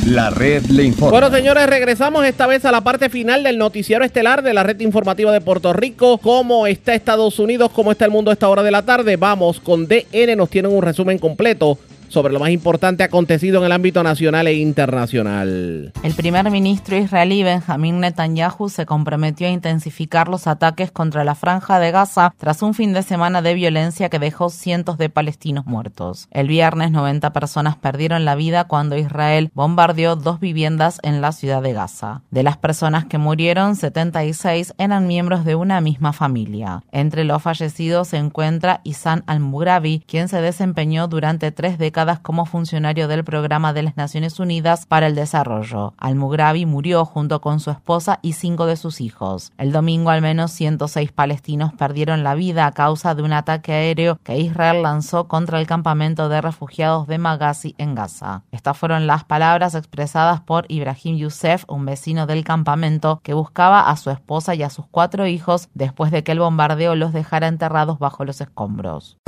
La 0.06 0.30
red 0.30 0.64
le 0.64 0.82
informa. 0.82 1.12
Bueno, 1.12 1.30
señores, 1.34 1.66
regresamos 1.68 2.24
esta 2.24 2.48
vez 2.48 2.64
a 2.64 2.72
la 2.72 2.80
parte 2.80 3.08
final 3.08 3.44
del 3.44 3.56
noticiero 3.56 4.04
estelar 4.04 4.42
de 4.42 4.52
la 4.52 4.64
red 4.64 4.80
informativa 4.80 5.30
de 5.30 5.40
Puerto 5.40 5.72
Rico. 5.72 6.18
¿Cómo 6.18 6.66
está 6.66 6.94
Estados 6.94 7.38
Unidos? 7.38 7.70
¿Cómo 7.72 7.92
está 7.92 8.04
el 8.04 8.10
mundo 8.10 8.30
a 8.30 8.34
esta 8.34 8.48
hora 8.48 8.64
de 8.64 8.72
la 8.72 8.82
tarde? 8.82 9.16
Vamos 9.16 9.60
con 9.60 9.86
DN, 9.86 10.34
nos 10.34 10.50
tienen 10.50 10.72
un 10.72 10.82
resumen 10.82 11.18
completo 11.18 11.78
sobre 12.12 12.32
lo 12.32 12.40
más 12.40 12.50
importante 12.50 13.02
acontecido 13.02 13.58
en 13.58 13.64
el 13.64 13.72
ámbito 13.72 14.02
nacional 14.02 14.46
e 14.46 14.54
internacional. 14.54 15.92
El 16.02 16.14
primer 16.14 16.50
ministro 16.50 16.96
israelí 16.96 17.42
Benjamín 17.42 18.00
Netanyahu 18.00 18.68
se 18.68 18.84
comprometió 18.84 19.46
a 19.46 19.50
intensificar 19.50 20.28
los 20.28 20.46
ataques 20.46 20.90
contra 20.90 21.24
la 21.24 21.34
franja 21.34 21.78
de 21.78 21.90
Gaza 21.90 22.34
tras 22.36 22.60
un 22.60 22.74
fin 22.74 22.92
de 22.92 23.02
semana 23.02 23.40
de 23.40 23.54
violencia 23.54 24.10
que 24.10 24.18
dejó 24.18 24.50
cientos 24.50 24.98
de 24.98 25.08
palestinos 25.08 25.64
muertos. 25.64 26.28
El 26.30 26.48
viernes 26.48 26.90
90 26.90 27.32
personas 27.32 27.76
perdieron 27.76 28.26
la 28.26 28.34
vida 28.34 28.64
cuando 28.64 28.98
Israel 28.98 29.50
bombardeó 29.54 30.14
dos 30.14 30.38
viviendas 30.38 30.98
en 31.02 31.22
la 31.22 31.32
ciudad 31.32 31.62
de 31.62 31.72
Gaza. 31.72 32.20
De 32.30 32.42
las 32.42 32.58
personas 32.58 33.06
que 33.06 33.16
murieron, 33.16 33.74
76 33.74 34.74
eran 34.76 35.06
miembros 35.06 35.46
de 35.46 35.54
una 35.54 35.80
misma 35.80 36.12
familia. 36.12 36.82
Entre 36.92 37.24
los 37.24 37.42
fallecidos 37.42 38.08
se 38.08 38.18
encuentra 38.18 38.82
Isan 38.84 39.24
al-Mugrabi, 39.26 40.04
quien 40.06 40.28
se 40.28 40.42
desempeñó 40.42 41.08
durante 41.08 41.52
tres 41.52 41.78
décadas 41.78 42.01
como 42.20 42.46
funcionario 42.46 43.06
del 43.06 43.24
Programa 43.24 43.72
de 43.72 43.82
las 43.82 43.96
Naciones 43.96 44.40
Unidas 44.40 44.86
para 44.86 45.06
el 45.06 45.14
Desarrollo. 45.14 45.94
Al-Mugrabi 45.98 46.66
murió 46.66 47.04
junto 47.04 47.40
con 47.40 47.60
su 47.60 47.70
esposa 47.70 48.18
y 48.22 48.32
cinco 48.32 48.66
de 48.66 48.76
sus 48.76 49.00
hijos. 49.00 49.52
El 49.56 49.70
domingo 49.72 50.10
al 50.10 50.20
menos 50.20 50.50
106 50.52 51.12
palestinos 51.12 51.72
perdieron 51.72 52.24
la 52.24 52.34
vida 52.34 52.66
a 52.66 52.72
causa 52.72 53.14
de 53.14 53.22
un 53.22 53.32
ataque 53.32 53.72
aéreo 53.72 54.18
que 54.24 54.38
Israel 54.38 54.82
lanzó 54.82 55.28
contra 55.28 55.60
el 55.60 55.66
campamento 55.66 56.28
de 56.28 56.40
refugiados 56.40 57.06
de 57.06 57.18
Magazi 57.18 57.74
en 57.78 57.94
Gaza. 57.94 58.42
Estas 58.50 58.76
fueron 58.76 59.06
las 59.06 59.24
palabras 59.24 59.74
expresadas 59.74 60.40
por 60.40 60.64
Ibrahim 60.68 61.16
Youssef, 61.16 61.64
un 61.68 61.84
vecino 61.84 62.26
del 62.26 62.42
campamento 62.42 63.20
que 63.22 63.34
buscaba 63.34 63.88
a 63.88 63.96
su 63.96 64.10
esposa 64.10 64.54
y 64.54 64.62
a 64.62 64.70
sus 64.70 64.86
cuatro 64.90 65.26
hijos 65.26 65.68
después 65.74 66.10
de 66.10 66.24
que 66.24 66.32
el 66.32 66.40
bombardeo 66.40 66.96
los 66.96 67.12
dejara 67.12 67.46
enterrados 67.46 67.98
bajo 67.98 68.24
los 68.24 68.40
escombros. 68.40 69.18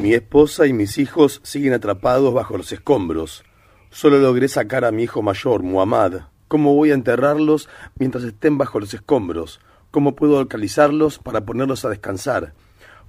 Mi 0.00 0.12
esposa 0.12 0.66
y 0.66 0.72
mis 0.72 0.98
hijos 0.98 1.40
siguen 1.42 1.72
atrapados 1.72 2.32
bajo 2.34 2.56
los 2.56 2.70
escombros. 2.70 3.44
Solo 3.90 4.18
logré 4.18 4.48
sacar 4.48 4.84
a 4.84 4.92
mi 4.92 5.04
hijo 5.04 5.22
mayor, 5.22 5.62
Muhammad. 5.62 6.22
¿Cómo 6.48 6.74
voy 6.74 6.90
a 6.90 6.94
enterrarlos 6.94 7.68
mientras 7.98 8.24
estén 8.24 8.58
bajo 8.58 8.78
los 8.78 8.92
escombros? 8.92 9.60
¿Cómo 9.90 10.14
puedo 10.14 10.38
localizarlos 10.38 11.18
para 11.18 11.46
ponerlos 11.46 11.84
a 11.84 11.88
descansar? 11.88 12.52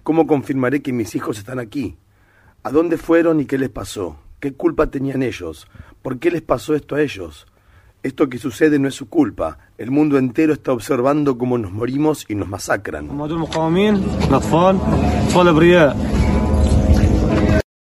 ¿Cómo 0.03 0.27
confirmaré 0.27 0.81
que 0.81 0.94
mis 0.94 1.14
hijos 1.15 1.38
están 1.38 1.60
aquí? 1.60 1.98
¿A 2.64 2.72
dónde 2.72 2.98
fueron 2.98 3.41
y 3.41 3.45
qué 3.45 3.57
les 3.57 3.69
pasó? 3.69 4.18
¿Qué 4.40 4.53
culpa 4.53 4.88
tenían 4.88 5.23
ellos? 5.23 5.68
¿Por 6.02 6.19
qué 6.19 6.31
les 6.31 6.41
pasó 6.41 6.73
esto 6.73 6.95
a 6.95 7.02
ellos? 7.02 7.48
Esto 8.03 8.27
que 8.27 8.38
sucede 8.38 8.80
no 8.80 8.89
es 8.89 8.95
su 8.95 9.07
culpa. 9.07 9.57
El 9.77 9.89
mundo 9.89 10.17
entero 10.17 10.51
está 10.51 10.73
observando 10.73 11.38
cómo 11.38 11.57
nos 11.57 11.71
morimos 11.71 12.25
y 12.27 12.35
nos 12.35 12.49
masacran. 12.49 13.07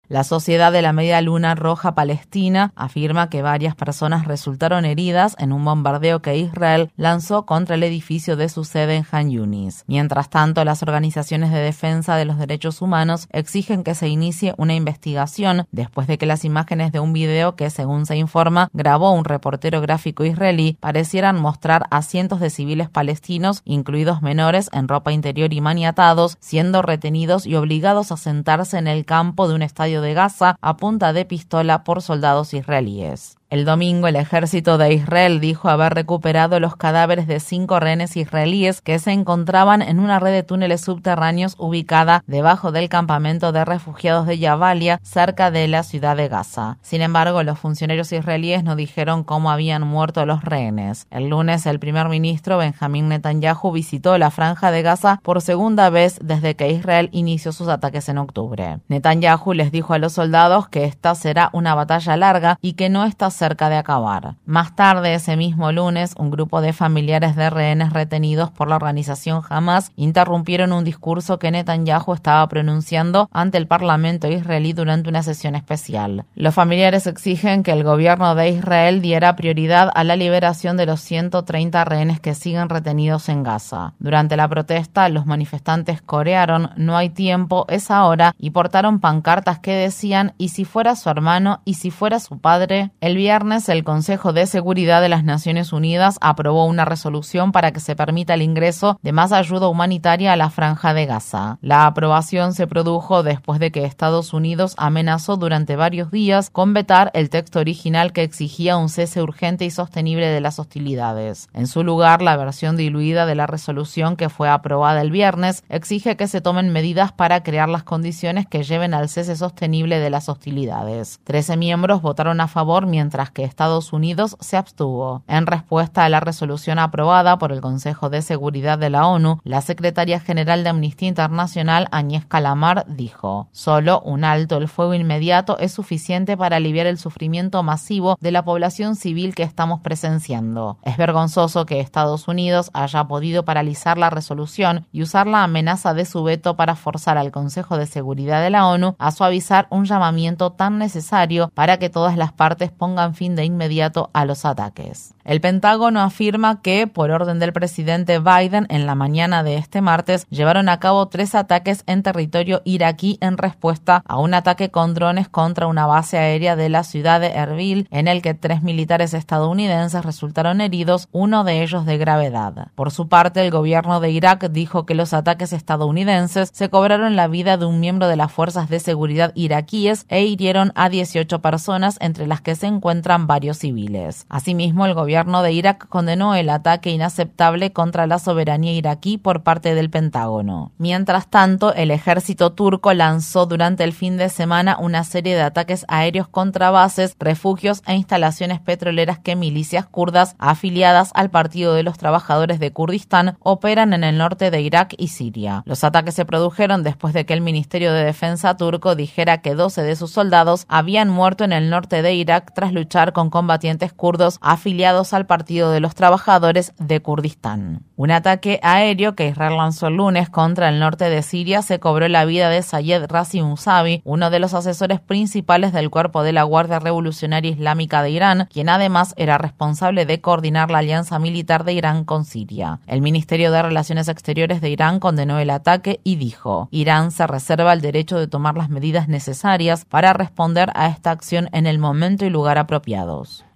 La 0.09 0.25
Sociedad 0.25 0.73
de 0.73 0.81
la 0.81 0.95
Media 0.95 1.21
Luna 1.21 1.55
Roja 1.55 1.95
Palestina 1.95 2.73
afirma 2.77 3.29
que 3.29 3.43
varias 3.43 3.75
personas 3.75 4.27
resultaron 4.27 4.87
heridas 4.87 5.37
en 5.39 5.53
un 5.53 5.63
bombardeo 5.67 6.23
que 6.23 6.39
Israel 6.39 6.91
lanzó 6.97 7.45
contra 7.45 7.75
el 7.75 7.83
edificio 7.83 8.35
de 8.35 8.49
su 8.49 8.65
sede 8.65 8.97
en 8.97 9.07
Han 9.13 9.31
Yunis. 9.31 9.85
Mientras 9.87 10.31
tanto, 10.31 10.65
las 10.65 10.83
organizaciones 10.83 11.53
de 11.53 11.59
defensa 11.59 12.17
de 12.17 12.25
los 12.25 12.39
derechos 12.39 12.81
humanos 12.81 13.29
exigen 13.33 13.85
que 13.85 13.95
se 13.95 14.09
inicie 14.09 14.55
una 14.57 14.75
investigación 14.75 15.67
después 15.73 16.07
de 16.07 16.17
que 16.17 16.25
las 16.25 16.47
imágenes 16.47 16.91
de 16.91 17.01
un 17.01 17.13
video 17.13 17.55
que, 17.55 17.69
según 17.69 18.07
se 18.07 18.17
informa, 18.17 18.71
grabó 18.73 19.13
un 19.13 19.27
reportero 19.27 19.83
gráfico 19.83 20.25
israelí 20.25 20.79
parecieran 20.81 21.39
mostrar 21.39 21.85
a 21.91 22.01
cientos 22.01 22.41
de 22.41 22.49
civiles 22.49 22.89
palestinos, 22.89 23.61
incluidos 23.67 24.23
menores 24.23 24.71
en 24.73 24.89
ropa 24.89 25.13
interior 25.13 25.53
y 25.53 25.61
maniatados, 25.61 26.39
siendo 26.41 26.81
retenidos 26.81 27.45
y 27.45 27.57
obligados 27.57 28.11
a 28.11 28.17
sentarse 28.17 28.79
en 28.79 28.87
el 28.87 29.05
campo 29.05 29.49
de 29.49 29.55
un 29.55 29.61
estadio 29.61 29.98
de 30.01 30.15
Gaza 30.15 30.57
a 30.61 30.77
punta 30.77 31.13
de 31.13 31.25
pistola 31.25 31.85
por 31.85 32.03
soldados 32.03 32.53
israelíes. 32.55 33.38
El 33.51 33.65
domingo 33.65 34.09
el 34.09 34.17
ejército 34.17 34.77
de 34.77 34.93
Israel 34.93 35.41
dijo 35.41 35.71
haber 35.71 35.95
recuperado 35.95 36.61
los 36.61 36.77
cadáveres 36.77 37.27
de 37.27 37.41
cinco 37.41 37.81
rehenes 37.81 38.15
israelíes 38.15 38.83
que 38.83 38.99
se 38.99 39.13
encontraban 39.13 39.81
en 39.81 40.01
una 40.01 40.19
red 40.19 40.33
de 40.33 40.43
túneles 40.43 40.83
subterráneos 40.83 41.55
ubicada 41.57 42.23
debajo 42.27 42.73
del 42.73 42.91
campamento 42.91 43.51
de 43.51 43.65
refugiados 43.65 44.27
de 44.27 44.39
Jabalia, 44.39 45.01
cerca 45.03 45.51
de 45.51 45.67
la 45.67 45.83
ciudad 45.83 46.15
de 46.15 46.29
Gaza. 46.29 46.77
Sin 46.83 47.01
embargo, 47.01 47.43
los 47.43 47.59
funcionarios 47.59 48.13
israelíes 48.13 48.65
no 48.65 48.77
dijeron 48.77 49.25
cómo 49.25 49.51
habían 49.51 49.81
muerto 49.87 50.27
los 50.27 50.45
rehenes. 50.45 51.07
El 51.11 51.31
lunes 51.31 51.65
el 51.65 51.79
primer 51.79 52.11
ministro 52.11 52.59
Benjamín 52.59 53.09
Netanyahu 53.09 53.73
visitó 53.73 54.19
la 54.19 54.31
franja 54.31 54.71
de 54.71 54.83
Gaza 54.83 55.21
por 55.23 55.41
segunda 55.41 55.89
vez 55.89 56.19
desde 56.23 56.55
que 56.55 56.71
Israel 56.71 57.09
inició 57.13 57.53
sus 57.53 57.69
ataques 57.69 58.11
en 58.11 58.19
octubre. 58.19 58.81
Netanyahu 58.89 59.55
les 59.55 59.73
dijo 59.73 59.95
a 59.95 59.99
los 59.99 60.13
soldados 60.13 60.69
que 60.69 60.85
esta 60.85 61.15
será 61.15 61.49
una 61.55 61.75
batalla 61.75 62.19
larga 62.19 62.59
y 62.61 62.75
que 62.75 62.91
no 62.91 63.07
está 63.07 63.31
cerca 63.39 63.71
de 63.71 63.77
acabar. 63.77 64.35
Más 64.45 64.77
tarde, 64.77 65.15
ese 65.15 65.37
mismo 65.37 65.73
lunes, 65.73 66.15
un 66.19 66.31
grupo 66.31 66.61
de 66.61 66.73
familiares 66.73 67.37
de 67.37 67.49
rehenes 67.49 67.93
retenidos 67.93 68.51
por 68.51 68.69
la 68.69 68.77
organización 68.77 69.43
Hamas 69.49 69.93
interrumpieron 69.97 70.73
un 70.73 70.85
discurso 70.85 71.39
que 71.39 71.51
Netanyahu 71.51 72.13
estaba 72.13 72.47
pronunciando 72.49 73.29
ante 73.33 73.59
el 73.59 73.67
Parlamento 73.67 74.29
israelí 74.29 74.73
durante 74.73 75.09
una 75.09 75.23
sesión 75.23 75.55
especial. 75.55 76.25
Los 76.35 76.55
familiares 76.55 77.07
exigen 77.07 77.63
que 77.63 77.73
el 77.73 77.85
gobierno 77.85 78.35
de 78.35 78.51
Israel 78.51 79.01
diera 79.01 79.37
prioridad 79.37 79.91
a 79.95 80.05
la 80.05 80.17
liberación 80.17 80.77
de 80.77 80.87
los 80.87 81.01
130 81.01 81.85
rehenes 81.85 82.21
que 82.21 82.35
siguen 82.35 82.69
retenidos 82.69 83.29
en 83.29 83.43
Gaza. 83.43 83.95
Durante 83.99 84.37
la 84.37 84.49
protesta, 84.49 85.09
los 85.09 85.27
manifestantes 85.27 86.03
corearon 86.03 86.71
No 86.77 86.97
hay 86.97 87.11
tiempo, 87.11 87.67
es 87.69 87.91
ahora 87.91 88.35
y 88.39 88.51
portaron 88.51 89.01
pancartas 89.01 89.59
que 89.59 89.73
decían 89.73 90.35
y 90.39 90.49
si 90.49 90.65
fuera 90.65 90.97
su 90.97 91.09
hermano 91.11 91.61
y 91.65 91.75
si 91.75 91.91
fuera 91.91 92.21
su 92.21 92.39
padre, 92.39 92.91
el 93.01 93.17
viernes 93.29 93.69
el 93.69 93.85
Consejo 93.85 94.33
de 94.33 94.47
Seguridad 94.47 95.03
de 95.03 95.11
las 95.11 95.23
Naciones 95.23 95.75
Unidas 95.75 96.17
aprobó 96.23 96.65
una 96.65 96.87
resolución 96.87 97.53
para 97.53 97.73
que 97.73 97.81
se 97.81 97.95
permita 97.95 98.33
el 98.33 98.41
ingreso 98.41 98.99
de 99.03 99.13
más 99.13 99.33
ayuda 99.33 99.69
humanitaria 99.69 100.33
a 100.33 100.37
la 100.37 100.49
franja 100.49 100.95
de 100.95 101.05
Gaza. 101.05 101.59
La 101.61 101.85
aprobación 101.85 102.55
se 102.55 102.67
produjo 102.67 103.23
después 103.23 103.61
de 103.61 103.71
que 103.71 103.85
Estados 103.85 104.33
Unidos 104.33 104.73
amenazó 104.79 105.37
durante 105.37 105.77
varios 105.77 106.11
días 106.11 106.49
con 106.49 106.73
vetar 106.73 107.11
el 107.13 107.29
texto 107.29 107.59
original 107.59 108.15
que 108.15 108.23
exigía 108.23 108.79
un 108.79 108.89
cese 108.89 109.21
urgente 109.21 109.67
y 109.67 109.71
sostenible 109.71 110.29
de 110.29 110.41
las 110.41 110.59
hostilidades. 110.59 111.51
En 111.53 111.67
su 111.67 111.85
lugar, 111.85 112.23
la 112.23 112.35
versión 112.39 112.79
diluida 112.79 113.27
de 113.27 113.35
la 113.35 113.47
resolución 113.47 114.17
que 114.17 114.31
fue 114.31 114.49
aprobada 114.49 115.03
el 115.03 115.11
viernes 115.11 115.65
exige 115.69 116.17
que 116.17 116.29
se 116.29 116.41
tomen 116.41 116.73
medidas 116.73 117.13
para 117.13 117.43
crear 117.43 117.69
las 117.69 117.83
condiciones 117.83 118.47
que 118.47 118.63
lleven 118.63 118.95
al 118.95 119.11
cese 119.11 119.37
sostenible 119.37 119.99
de 119.99 120.09
las 120.09 120.31
hostilidades. 120.31 121.21
Trece 121.25 121.59
miembros 121.59 122.01
votaron 122.01 122.41
a 122.41 122.49
favor 122.49 122.87
mientras 122.87 123.18
que 123.27 123.45
Estados 123.45 123.93
Unidos 123.93 124.37
se 124.41 124.57
abstuvo. 124.57 125.23
En 125.27 125.47
respuesta 125.47 126.05
a 126.05 126.09
la 126.09 126.21
resolución 126.21 126.79
aprobada 126.79 127.39
por 127.39 127.53
el 127.53 127.61
Consejo 127.61 128.11
de 128.11 128.23
Seguridad 128.23 128.79
de 128.79 128.91
la 128.91 129.07
ONU, 129.07 129.41
la 129.45 129.61
secretaria 129.61 130.21
general 130.21 130.63
de 130.63 130.71
Amnistía 130.71 131.09
Internacional, 131.09 131.89
Agnès 131.91 132.25
Calamar, 132.27 132.87
dijo: 132.89 133.49
Solo 133.53 134.01
un 134.01 134.25
alto 134.25 134.57
el 134.57 134.69
fuego 134.69 134.95
inmediato 134.95 135.59
es 135.59 135.73
suficiente 135.73 136.37
para 136.37 136.57
aliviar 136.57 136.87
el 136.87 136.99
sufrimiento 136.99 137.63
masivo 137.63 138.17
de 138.21 138.33
la 138.33 138.45
población 138.45 138.97
civil 138.97 139.35
que 139.35 139.43
estamos 139.43 139.81
presenciando. 139.81 140.79
Es 140.83 140.97
vergonzoso 140.97 141.67
que 141.67 141.81
Estados 141.81 142.29
Unidos 142.29 142.71
haya 142.73 143.05
podido 143.05 143.45
paralizar 143.45 143.99
la 143.99 144.11
resolución 144.11 144.87
y 144.93 145.03
usar 145.03 145.27
la 145.27 145.45
amenaza 145.45 145.95
de 145.95 146.05
su 146.05 146.23
veto 146.23 146.57
para 146.57 146.77
forzar 146.77 147.19
al 147.19 147.33
Consejo 147.33 147.77
de 147.77 147.87
Seguridad 147.87 148.43
de 148.43 148.51
la 148.51 148.67
ONU 148.67 148.97
a 148.99 149.11
suavizar 149.11 149.67
un 149.71 149.85
llamamiento 149.85 150.53
tan 150.53 150.79
necesario 150.79 151.51
para 151.55 151.79
que 151.79 151.91
todas 151.91 152.17
las 152.17 152.33
partes 152.33 152.71
pongan 152.71 153.08
fin 153.15 153.37
de 153.37 153.45
inmediato 153.45 154.11
a 154.13 154.25
los 154.25 154.45
ataques. 154.45 155.15
El 155.25 155.41
Pentágono 155.43 156.01
afirma 156.01 156.63
que, 156.63 156.87
por 156.87 157.11
orden 157.11 157.39
del 157.39 157.53
presidente 157.53 158.19
Biden, 158.19 158.67
en 158.71 158.87
la 158.87 158.95
mañana 158.95 159.43
de 159.43 159.57
este 159.57 159.83
martes 159.83 160.27
llevaron 160.31 160.69
a 160.69 160.81
cabo 160.81 161.07
tres 161.09 161.35
ataques 161.35 161.83
en 161.87 162.03
territorio 162.03 162.63
iraquí 162.65 163.19
en 163.21 163.37
respuesta 163.37 164.03
a 164.07 164.19
un 164.19 164.35
ataque 164.35 164.71
con 164.71 164.95
drones 164.95 165.29
contra 165.29 165.67
una 165.67 165.87
base 165.87 166.19
aérea 166.19 166.57
de 166.57 166.69
la 166.69 166.83
ciudad 166.83 167.21
de 167.21 167.33
Erbil, 167.33 167.89
en 167.91 168.09
el 168.09 168.23
que 168.23 168.35
tres 168.35 168.63
militares 168.63 169.13
estadounidenses 169.15 170.05
resultaron 170.05 170.61
heridos, 170.61 171.09
uno 171.13 171.45
de 171.45 171.63
ellos 171.63 171.85
de 171.85 171.99
gravedad. 171.99 172.69
Por 172.75 172.91
su 172.91 173.09
parte, 173.09 173.41
el 173.43 173.51
gobierno 173.51 174.01
de 174.01 174.11
Irak 174.11 174.51
dijo 174.51 174.87
que 174.87 174.95
los 174.95 175.13
ataques 175.13 175.53
estadounidenses 175.53 176.51
se 176.53 176.71
cobraron 176.71 177.17
la 177.17 177.29
vida 177.29 177.57
de 177.57 177.67
un 177.67 177.81
miembro 177.81 178.09
de 178.09 178.17
las 178.17 178.33
fuerzas 178.33 178.69
de 178.69 178.81
seguridad 178.81 179.33
iraquíes 179.35 180.07
e 180.09 180.25
hirieron 180.25 180.73
a 180.75 180.89
18 180.89 181.41
personas, 181.41 181.99
entre 182.01 182.27
las 182.27 182.41
que 182.41 182.55
se 182.55 182.67
encuentran 182.67 182.98
varios 183.03 183.59
civiles. 183.59 184.27
Asimismo, 184.29 184.87
el 184.87 184.95
gobierno 184.95 185.43
de 185.43 185.53
Irak 185.53 185.89
condenó 185.89 186.35
el 186.35 186.51
ataque 186.51 186.91
inaceptable 186.91 187.73
contra 187.73 188.07
la 188.07 188.19
soberanía 188.19 188.73
iraquí 188.73 189.19
por 189.19 189.43
parte 189.43 189.75
del 189.75 189.91
Pentágono. 189.91 190.73
Mientras 190.79 191.29
tanto, 191.29 191.75
el 191.75 191.91
ejército 191.91 192.53
turco 192.53 192.93
lanzó 192.93 193.47
durante 193.47 193.85
el 193.85 193.93
fin 193.93 194.17
de 194.17 194.29
semana 194.29 194.77
una 194.79 195.05
serie 195.05 195.35
de 195.35 195.43
ataques 195.43 195.85
aéreos 195.89 196.29
contra 196.29 196.71
bases, 196.71 197.17
refugios 197.19 197.83
e 197.87 197.95
instalaciones 197.95 198.61
petroleras 198.61 199.19
que 199.19 199.37
milicias 199.37 199.87
kurdas 199.87 200.35
afiliadas 200.39 201.11
al 201.15 201.31
Partido 201.31 201.75
de 201.75 201.83
los 201.83 201.99
Trabajadores 201.99 202.59
de 202.59 202.73
Kurdistán 202.73 203.37
operan 203.41 203.93
en 203.93 204.05
el 204.05 204.19
norte 204.19 204.51
de 204.51 204.61
Irak 204.61 204.95
y 204.99 205.09
Siria. 205.09 205.63
Los 205.67 205.85
ataques 205.85 206.15
se 206.15 206.25
produjeron 206.25 206.83
después 206.83 207.15
de 207.15 207.25
que 207.27 207.35
el 207.35 207.41
Ministerio 207.41 207.93
de 207.93 208.05
Defensa 208.05 208.57
turco 208.57 208.95
dijera 208.95 209.39
que 209.39 209.55
12 209.55 209.83
de 209.83 209.97
sus 209.97 210.11
soldados 210.11 210.65
habían 210.69 211.09
muerto 211.09 211.45
en 211.45 211.53
el 211.53 211.71
norte 211.71 212.03
de 212.03 212.15
Irak 212.15 212.53
tras 212.55 212.73
luchar 212.73 212.88
con 213.13 213.31
combatientes 213.31 213.93
kurdos 213.93 214.39
afiliados 214.41 215.13
al 215.13 215.27
Partido 215.27 215.71
de 215.71 215.81
los 215.81 215.95
Trabajadores 215.95 216.73
de 216.79 217.01
Kurdistán. 217.01 217.83
Un 217.97 218.11
ataque 218.11 218.61
aéreo 218.63 219.15
que 219.15 219.29
Israel 219.29 219.57
lanzó 219.57 219.89
el 219.89 219.97
lunes 219.97 220.31
contra 220.31 220.69
el 220.69 220.81
norte 220.81 221.11
de 221.11 221.23
Siria 221.23 221.63
se 221.63 221.81
cobró 221.81 222.09
la 222.09 222.25
vida 222.25 222.49
de 222.49 222.63
Sayed 222.63 223.07
Razi 223.09 223.43
Musavi, 223.43 224.01
uno 224.05 224.31
de 224.31 224.39
los 224.39 224.55
asesores 224.55 225.01
principales 225.01 225.73
del 225.73 225.91
cuerpo 225.91 226.23
de 226.23 226.33
la 226.33 226.45
Guardia 226.45 226.79
Revolucionaria 226.79 227.51
Islámica 227.51 228.03
de 228.03 228.11
Irán, 228.11 228.49
quien 228.51 228.69
además 228.69 229.15
era 229.17 229.37
responsable 229.37 230.07
de 230.07 230.21
coordinar 230.21 230.71
la 230.71 230.79
alianza 230.79 231.19
militar 231.19 231.65
de 231.65 231.75
Irán 231.75 232.05
con 232.05 232.25
Siria. 232.25 232.81
El 232.87 233.03
Ministerio 233.03 233.53
de 233.53 233.63
Relaciones 233.63 234.09
Exteriores 234.09 234.61
de 234.61 234.71
Irán 234.71 234.99
condenó 234.99 235.39
el 235.39 235.51
ataque 235.51 236.01
y 236.05 236.17
dijo, 236.17 236.69
Irán 236.71 237.11
se 237.11 237.27
reserva 237.27 237.73
el 237.73 237.81
derecho 237.81 238.19
de 238.19 238.29
tomar 238.29 238.57
las 238.57 238.71
medidas 238.71 239.09
necesarias 239.09 239.85
para 239.85 240.13
responder 240.13 240.71
a 240.75 240.87
esta 240.89 241.11
acción 241.11 241.49
en 241.53 241.67
el 241.67 241.79
momento 241.79 242.25
y 242.25 242.31
lugar 242.31 242.59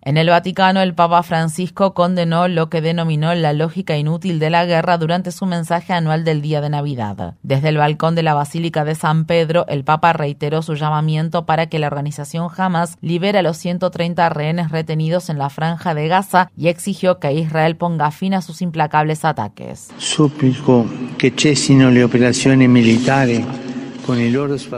En 0.05 0.17
el 0.17 0.29
Vaticano, 0.29 0.81
el 0.81 0.95
Papa 0.95 1.23
Francisco 1.23 1.95
condenó 1.95 2.49
lo 2.49 2.69
que 2.69 2.81
denominó 2.81 3.33
la 3.35 3.53
lógica 3.53 3.97
inútil 3.97 4.41
de 4.41 4.51
la 4.51 4.67
guerra 4.67 4.99
durante 4.99 5.31
su 5.31 5.47
mensaje 5.47 5.93
anual 5.93 6.25
del 6.25 6.43
día 6.43 6.61
de 6.61 6.71
Navidad. 6.71 7.37
Desde 7.45 7.69
el 7.69 7.77
balcón 7.77 8.17
de 8.17 8.25
la 8.25 8.35
Basílica 8.35 8.85
de 8.85 8.97
San 8.97 9.27
Pedro, 9.27 9.65
el 9.69 9.85
Papa 9.85 10.13
reiteró 10.13 10.63
su 10.63 10.75
llamamiento 10.75 11.47
para 11.47 11.67
que 11.67 11.79
la 11.79 11.87
organización 11.87 12.49
Hamas 12.57 12.97
libere 13.01 13.39
a 13.39 13.43
los 13.43 13.59
130 13.59 14.29
rehenes 14.31 14.73
retenidos 14.73 15.29
en 15.31 15.39
la 15.39 15.51
franja 15.51 15.95
de 15.95 16.09
Gaza 16.09 16.51
y 16.57 16.67
exigió 16.67 17.21
que 17.21 17.33
Israel 17.33 17.77
ponga 17.77 18.11
fin 18.11 18.35
a 18.35 18.43
sus 18.43 18.61
implacables 18.61 19.25
ataques. 19.25 19.91
Suplico 19.99 20.85
que 21.17 21.31
cesino 21.31 21.91
le 21.91 22.03
operaciones 22.03 22.69
militares 22.69 23.45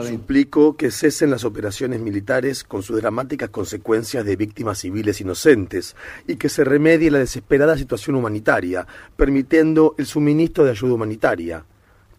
Suplico 0.09 0.77
que 0.77 0.91
cesen 0.91 1.31
las 1.31 1.45
operaciones 1.45 1.99
militares 1.99 2.63
con 2.63 2.83
sus 2.83 2.97
dramáticas 2.97 3.49
consecuencias 3.49 4.25
de 4.25 4.35
víctimas 4.35 4.79
civiles 4.79 5.19
inocentes 5.21 5.95
y 6.27 6.35
que 6.35 6.49
se 6.49 6.63
remedie 6.63 7.11
la 7.11 7.19
desesperada 7.19 7.77
situación 7.77 8.15
humanitaria, 8.15 8.85
permitiendo 9.15 9.95
el 9.97 10.05
suministro 10.05 10.63
de 10.63 10.71
ayuda 10.71 10.93
humanitaria. 10.93 11.65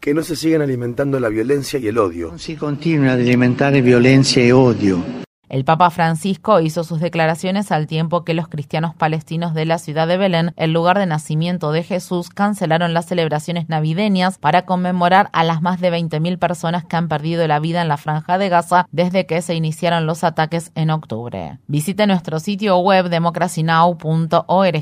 Que 0.00 0.14
no 0.14 0.22
se 0.22 0.36
sigan 0.36 0.62
alimentando 0.62 1.18
la 1.18 1.28
violencia 1.28 1.78
y 1.78 1.88
el 1.88 1.98
odio. 1.98 2.32
No 2.32 2.38
se 2.38 2.56
continúa 2.56 3.16
violencia 3.16 4.46
y 4.46 4.52
odio. 4.52 5.25
El 5.48 5.64
Papa 5.64 5.90
Francisco 5.90 6.60
hizo 6.60 6.82
sus 6.82 7.00
declaraciones 7.00 7.70
al 7.70 7.86
tiempo 7.86 8.24
que 8.24 8.34
los 8.34 8.48
cristianos 8.48 8.96
palestinos 8.96 9.54
de 9.54 9.64
la 9.64 9.78
ciudad 9.78 10.08
de 10.08 10.16
Belén, 10.16 10.52
el 10.56 10.72
lugar 10.72 10.98
de 10.98 11.06
nacimiento 11.06 11.70
de 11.70 11.84
Jesús, 11.84 12.30
cancelaron 12.30 12.94
las 12.94 13.06
celebraciones 13.06 13.68
navideñas 13.68 14.38
para 14.38 14.66
conmemorar 14.66 15.30
a 15.32 15.44
las 15.44 15.62
más 15.62 15.80
de 15.80 15.92
20.000 15.92 16.38
personas 16.38 16.84
que 16.84 16.96
han 16.96 17.08
perdido 17.08 17.46
la 17.46 17.60
vida 17.60 17.80
en 17.80 17.88
la 17.88 17.96
franja 17.96 18.38
de 18.38 18.48
Gaza 18.48 18.88
desde 18.90 19.26
que 19.26 19.40
se 19.40 19.54
iniciaron 19.54 20.04
los 20.04 20.24
ataques 20.24 20.72
en 20.74 20.90
octubre. 20.90 21.58
Visite 21.68 22.08
nuestro 22.08 22.40
sitio 22.40 22.78
web 22.78 23.08
democracynow.org 23.08 24.76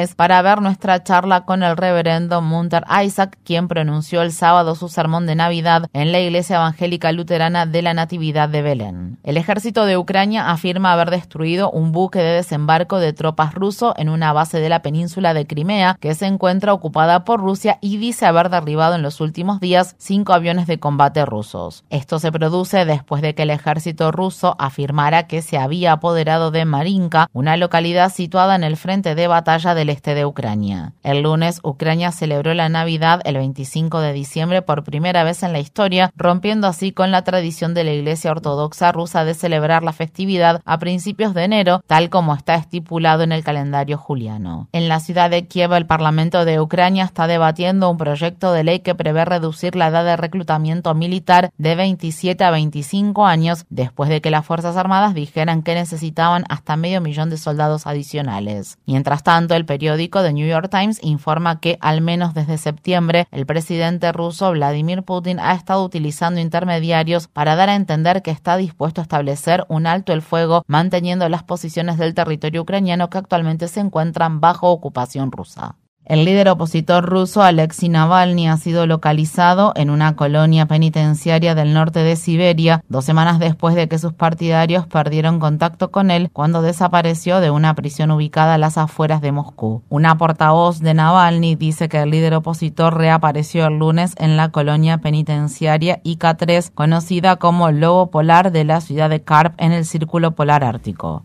es 0.00 0.14
para 0.16 0.42
ver 0.42 0.60
nuestra 0.60 1.04
charla 1.04 1.44
con 1.44 1.62
el 1.62 1.76
reverendo 1.76 2.42
Munter 2.42 2.84
Isaac, 3.04 3.38
quien 3.44 3.68
pronunció 3.68 4.22
el 4.22 4.32
sábado 4.32 4.74
su 4.74 4.88
sermón 4.88 5.26
de 5.26 5.36
Navidad 5.36 5.88
en 5.92 6.10
la 6.10 6.18
Iglesia 6.20 6.56
Evangélica 6.56 7.12
Luterana 7.12 7.66
de 7.66 7.82
la 7.82 7.94
Natividad 7.94 8.48
de 8.48 8.62
Belén. 8.62 9.18
El 9.22 9.36
ejército 9.36 9.84
de 9.86 9.91
Ucrania 9.96 10.50
afirma 10.50 10.92
haber 10.92 11.10
destruido 11.10 11.70
un 11.70 11.92
buque 11.92 12.18
de 12.18 12.34
desembarco 12.34 12.98
de 12.98 13.12
tropas 13.12 13.54
ruso 13.54 13.94
en 13.96 14.08
una 14.08 14.32
base 14.32 14.60
de 14.60 14.68
la 14.68 14.82
península 14.82 15.34
de 15.34 15.46
Crimea 15.46 15.96
que 16.00 16.14
se 16.14 16.26
encuentra 16.26 16.72
ocupada 16.72 17.24
por 17.24 17.40
Rusia 17.40 17.78
y 17.80 17.96
dice 17.96 18.26
haber 18.26 18.50
derribado 18.50 18.94
en 18.94 19.02
los 19.02 19.20
últimos 19.20 19.60
días 19.60 19.94
cinco 19.98 20.32
aviones 20.32 20.66
de 20.66 20.78
combate 20.78 21.24
rusos. 21.24 21.84
Esto 21.90 22.18
se 22.18 22.32
produce 22.32 22.84
después 22.84 23.22
de 23.22 23.34
que 23.34 23.42
el 23.42 23.50
ejército 23.50 24.12
ruso 24.12 24.56
afirmara 24.58 25.26
que 25.26 25.42
se 25.42 25.58
había 25.58 25.92
apoderado 25.92 26.50
de 26.50 26.64
Marinka, 26.64 27.28
una 27.32 27.56
localidad 27.56 28.12
situada 28.12 28.54
en 28.54 28.64
el 28.64 28.76
frente 28.76 29.14
de 29.14 29.28
batalla 29.28 29.74
del 29.74 29.90
este 29.90 30.14
de 30.14 30.24
Ucrania. 30.24 30.92
El 31.02 31.22
lunes, 31.22 31.60
Ucrania 31.62 32.12
celebró 32.12 32.54
la 32.54 32.68
Navidad 32.68 33.20
el 33.24 33.36
25 33.36 34.00
de 34.00 34.12
diciembre 34.12 34.62
por 34.62 34.84
primera 34.84 35.24
vez 35.24 35.42
en 35.42 35.52
la 35.52 35.60
historia, 35.60 36.12
rompiendo 36.16 36.66
así 36.66 36.92
con 36.92 37.10
la 37.10 37.24
tradición 37.24 37.74
de 37.74 37.84
la 37.84 37.92
Iglesia 37.92 38.30
Ortodoxa 38.30 38.92
rusa 38.92 39.24
de 39.24 39.34
celebrar 39.34 39.81
la 39.84 39.92
festividad 39.92 40.60
a 40.64 40.78
principios 40.78 41.34
de 41.34 41.44
enero, 41.44 41.82
tal 41.86 42.10
como 42.10 42.34
está 42.34 42.54
estipulado 42.54 43.22
en 43.22 43.32
el 43.32 43.44
calendario 43.44 43.98
juliano. 43.98 44.68
En 44.72 44.88
la 44.88 45.00
ciudad 45.00 45.30
de 45.30 45.46
Kiev, 45.46 45.72
el 45.72 45.86
Parlamento 45.86 46.44
de 46.44 46.60
Ucrania 46.60 47.04
está 47.04 47.26
debatiendo 47.26 47.90
un 47.90 47.96
proyecto 47.96 48.52
de 48.52 48.64
ley 48.64 48.80
que 48.80 48.94
prevé 48.94 49.24
reducir 49.24 49.76
la 49.76 49.88
edad 49.88 50.04
de 50.04 50.16
reclutamiento 50.16 50.94
militar 50.94 51.50
de 51.58 51.74
27 51.74 52.44
a 52.44 52.50
25 52.50 53.26
años, 53.26 53.64
después 53.70 54.08
de 54.10 54.20
que 54.20 54.30
las 54.30 54.44
Fuerzas 54.44 54.76
Armadas 54.76 55.14
dijeran 55.14 55.62
que 55.62 55.74
necesitaban 55.74 56.44
hasta 56.48 56.76
medio 56.76 57.00
millón 57.00 57.30
de 57.30 57.36
soldados 57.36 57.86
adicionales. 57.86 58.78
Mientras 58.86 59.22
tanto, 59.22 59.54
el 59.54 59.64
periódico 59.64 60.22
The 60.22 60.32
New 60.32 60.48
York 60.48 60.68
Times 60.70 60.98
informa 61.02 61.60
que, 61.60 61.78
al 61.80 62.00
menos 62.00 62.34
desde 62.34 62.58
septiembre, 62.58 63.26
el 63.30 63.46
presidente 63.46 64.12
ruso 64.12 64.50
Vladimir 64.52 65.02
Putin 65.02 65.40
ha 65.40 65.54
estado 65.54 65.84
utilizando 65.84 66.40
intermediarios 66.40 67.28
para 67.28 67.56
dar 67.56 67.68
a 67.68 67.74
entender 67.74 68.22
que 68.22 68.30
está 68.30 68.56
dispuesto 68.56 69.00
a 69.00 69.02
establecer 69.02 69.64
un 69.72 69.86
alto 69.86 70.12
el 70.12 70.22
fuego, 70.22 70.62
manteniendo 70.66 71.28
las 71.28 71.42
posiciones 71.42 71.96
del 71.98 72.14
territorio 72.14 72.62
ucraniano 72.62 73.08
que 73.10 73.18
actualmente 73.18 73.68
se 73.68 73.80
encuentran 73.80 74.40
bajo 74.40 74.70
ocupación 74.70 75.32
rusa. 75.32 75.76
El 76.04 76.24
líder 76.24 76.48
opositor 76.48 77.04
ruso 77.04 77.42
Alexei 77.42 77.88
Navalny 77.88 78.48
ha 78.48 78.56
sido 78.56 78.88
localizado 78.88 79.72
en 79.76 79.88
una 79.88 80.16
colonia 80.16 80.66
penitenciaria 80.66 81.54
del 81.54 81.72
norte 81.72 82.00
de 82.00 82.16
Siberia 82.16 82.82
dos 82.88 83.04
semanas 83.04 83.38
después 83.38 83.76
de 83.76 83.86
que 83.86 84.00
sus 84.00 84.12
partidarios 84.12 84.84
perdieron 84.88 85.38
contacto 85.38 85.92
con 85.92 86.10
él 86.10 86.28
cuando 86.32 86.60
desapareció 86.60 87.40
de 87.40 87.52
una 87.52 87.74
prisión 87.74 88.10
ubicada 88.10 88.54
a 88.54 88.58
las 88.58 88.78
afueras 88.78 89.20
de 89.20 89.30
Moscú. 89.30 89.82
Una 89.90 90.18
portavoz 90.18 90.80
de 90.80 90.92
Navalny 90.92 91.54
dice 91.54 91.88
que 91.88 92.02
el 92.02 92.10
líder 92.10 92.34
opositor 92.34 92.98
reapareció 92.98 93.68
el 93.68 93.78
lunes 93.78 94.14
en 94.18 94.36
la 94.36 94.48
colonia 94.48 94.98
penitenciaria 94.98 96.00
IK-3, 96.02 96.72
conocida 96.74 97.36
como 97.36 97.70
Lobo 97.70 98.10
Polar 98.10 98.50
de 98.50 98.64
la 98.64 98.80
ciudad 98.80 99.08
de 99.08 99.22
Karp 99.22 99.54
en 99.58 99.70
el 99.70 99.84
Círculo 99.84 100.32
Polar 100.32 100.64
Ártico. 100.64 101.22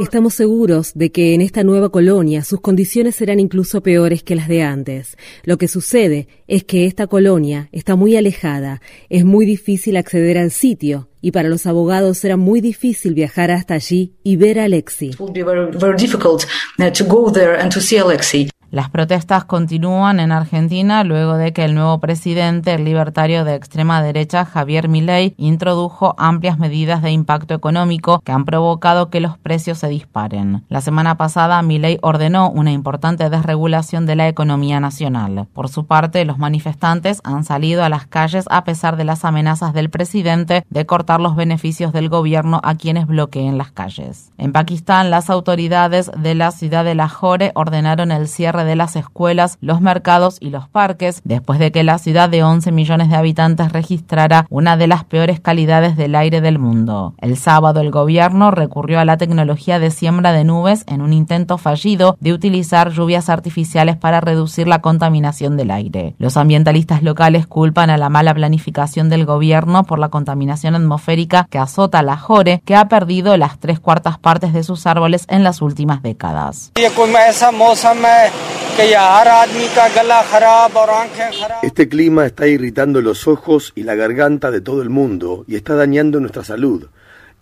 Estamos 0.00 0.34
seguros 0.34 0.92
de 0.94 1.10
que 1.10 1.34
en 1.34 1.40
esta 1.40 1.64
nueva 1.64 1.90
colonia 1.90 2.42
sus 2.44 2.60
condiciones 2.60 3.16
serán 3.16 3.40
incluso 3.40 3.82
peores 3.82 4.22
que 4.22 4.34
las 4.34 4.48
de 4.48 4.62
antes. 4.62 5.16
Lo 5.44 5.58
que 5.58 5.68
sucede 5.68 6.28
es 6.48 6.64
que 6.64 6.86
esta 6.86 7.06
colonia 7.06 7.68
está 7.72 7.96
muy 7.96 8.16
alejada, 8.16 8.80
es 9.08 9.24
muy 9.24 9.46
difícil 9.46 9.96
acceder 9.96 10.38
al 10.38 10.50
sitio 10.50 11.08
y 11.20 11.32
para 11.32 11.48
los 11.48 11.66
abogados 11.66 12.18
será 12.18 12.36
muy 12.36 12.60
difícil 12.60 13.14
viajar 13.14 13.50
hasta 13.50 13.74
allí 13.74 14.14
y 14.22 14.36
ver 14.36 14.60
a 14.60 14.64
Alexi. 14.64 15.10
Las 18.70 18.90
protestas 18.90 19.44
continúan 19.44 20.18
en 20.18 20.32
Argentina 20.32 21.04
luego 21.04 21.36
de 21.36 21.52
que 21.52 21.64
el 21.64 21.74
nuevo 21.74 22.00
presidente, 22.00 22.74
el 22.74 22.84
libertario 22.84 23.44
de 23.44 23.54
extrema 23.54 24.02
derecha 24.02 24.44
Javier 24.44 24.88
Milei, 24.88 25.34
introdujo 25.36 26.14
amplias 26.18 26.58
medidas 26.58 27.00
de 27.00 27.12
impacto 27.12 27.54
económico 27.54 28.20
que 28.24 28.32
han 28.32 28.44
provocado 28.44 29.08
que 29.08 29.20
los 29.20 29.38
precios 29.38 29.78
se 29.78 29.88
disparen. 29.88 30.64
La 30.68 30.80
semana 30.80 31.16
pasada, 31.16 31.62
Milei 31.62 31.98
ordenó 32.02 32.50
una 32.50 32.72
importante 32.72 33.30
desregulación 33.30 34.04
de 34.04 34.16
la 34.16 34.28
economía 34.28 34.80
nacional. 34.80 35.46
Por 35.52 35.68
su 35.68 35.86
parte, 35.86 36.24
los 36.24 36.38
manifestantes 36.38 37.20
han 37.22 37.44
salido 37.44 37.84
a 37.84 37.88
las 37.88 38.06
calles 38.06 38.46
a 38.50 38.64
pesar 38.64 38.96
de 38.96 39.04
las 39.04 39.24
amenazas 39.24 39.74
del 39.74 39.90
presidente 39.90 40.64
de 40.68 40.86
cortar 40.86 41.20
los 41.20 41.36
beneficios 41.36 41.92
del 41.92 42.08
gobierno 42.08 42.60
a 42.64 42.74
quienes 42.74 43.06
bloqueen 43.06 43.58
las 43.58 43.70
calles. 43.70 44.32
En 44.38 44.52
Pakistán, 44.52 45.10
las 45.10 45.30
autoridades 45.30 46.10
de 46.16 46.34
la 46.34 46.50
ciudad 46.50 46.84
de 46.84 46.94
Lahore 46.94 47.52
ordenaron 47.54 48.10
el 48.10 48.26
cierre 48.26 48.55
de 48.64 48.76
las 48.76 48.96
escuelas, 48.96 49.58
los 49.60 49.80
mercados 49.80 50.38
y 50.40 50.50
los 50.50 50.68
parques 50.68 51.20
después 51.24 51.58
de 51.58 51.72
que 51.72 51.84
la 51.84 51.98
ciudad 51.98 52.28
de 52.28 52.42
11 52.42 52.72
millones 52.72 53.10
de 53.10 53.16
habitantes 53.16 53.72
registrara 53.72 54.46
una 54.50 54.76
de 54.76 54.86
las 54.86 55.04
peores 55.04 55.40
calidades 55.40 55.96
del 55.96 56.14
aire 56.14 56.40
del 56.40 56.58
mundo. 56.58 57.14
El 57.18 57.36
sábado 57.36 57.80
el 57.80 57.90
gobierno 57.90 58.50
recurrió 58.50 59.00
a 59.00 59.04
la 59.04 59.16
tecnología 59.16 59.78
de 59.78 59.90
siembra 59.90 60.32
de 60.32 60.44
nubes 60.44 60.84
en 60.86 61.02
un 61.02 61.12
intento 61.12 61.58
fallido 61.58 62.16
de 62.20 62.32
utilizar 62.32 62.90
lluvias 62.90 63.28
artificiales 63.28 63.96
para 63.96 64.20
reducir 64.20 64.68
la 64.68 64.80
contaminación 64.80 65.56
del 65.56 65.70
aire. 65.70 66.14
Los 66.18 66.36
ambientalistas 66.36 67.02
locales 67.02 67.46
culpan 67.46 67.90
a 67.90 67.96
la 67.96 68.08
mala 68.08 68.34
planificación 68.34 69.08
del 69.08 69.24
gobierno 69.24 69.84
por 69.84 69.98
la 69.98 70.08
contaminación 70.08 70.74
atmosférica 70.74 71.46
que 71.50 71.58
azota 71.58 72.02
la 72.02 72.16
Jore, 72.16 72.62
que 72.64 72.76
ha 72.76 72.88
perdido 72.88 73.36
las 73.36 73.58
tres 73.58 73.80
cuartas 73.80 74.18
partes 74.18 74.52
de 74.52 74.62
sus 74.62 74.86
árboles 74.86 75.26
en 75.28 75.44
las 75.44 75.62
últimas 75.62 76.02
décadas. 76.02 76.72
Este 81.62 81.88
clima 81.88 82.26
está 82.26 82.46
irritando 82.46 83.00
los 83.00 83.26
ojos 83.26 83.72
y 83.74 83.84
la 83.84 83.94
garganta 83.94 84.50
de 84.50 84.60
todo 84.60 84.82
el 84.82 84.90
mundo 84.90 85.44
y 85.48 85.56
está 85.56 85.74
dañando 85.74 86.20
nuestra 86.20 86.44
salud. 86.44 86.86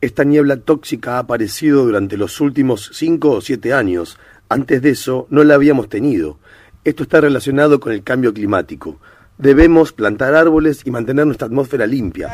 Esta 0.00 0.22
niebla 0.22 0.58
tóxica 0.58 1.16
ha 1.16 1.18
aparecido 1.20 1.84
durante 1.84 2.16
los 2.16 2.40
últimos 2.40 2.90
cinco 2.92 3.30
o 3.30 3.40
siete 3.40 3.72
años. 3.72 4.18
Antes 4.48 4.82
de 4.82 4.90
eso 4.90 5.26
no 5.30 5.42
la 5.42 5.54
habíamos 5.54 5.88
tenido. 5.88 6.38
Esto 6.84 7.02
está 7.02 7.20
relacionado 7.20 7.80
con 7.80 7.92
el 7.92 8.04
cambio 8.04 8.32
climático. 8.32 8.98
Debemos 9.38 9.92
plantar 9.92 10.34
árboles 10.34 10.82
y 10.84 10.90
mantener 10.90 11.26
nuestra 11.26 11.46
atmósfera 11.46 11.86
limpia. 11.86 12.30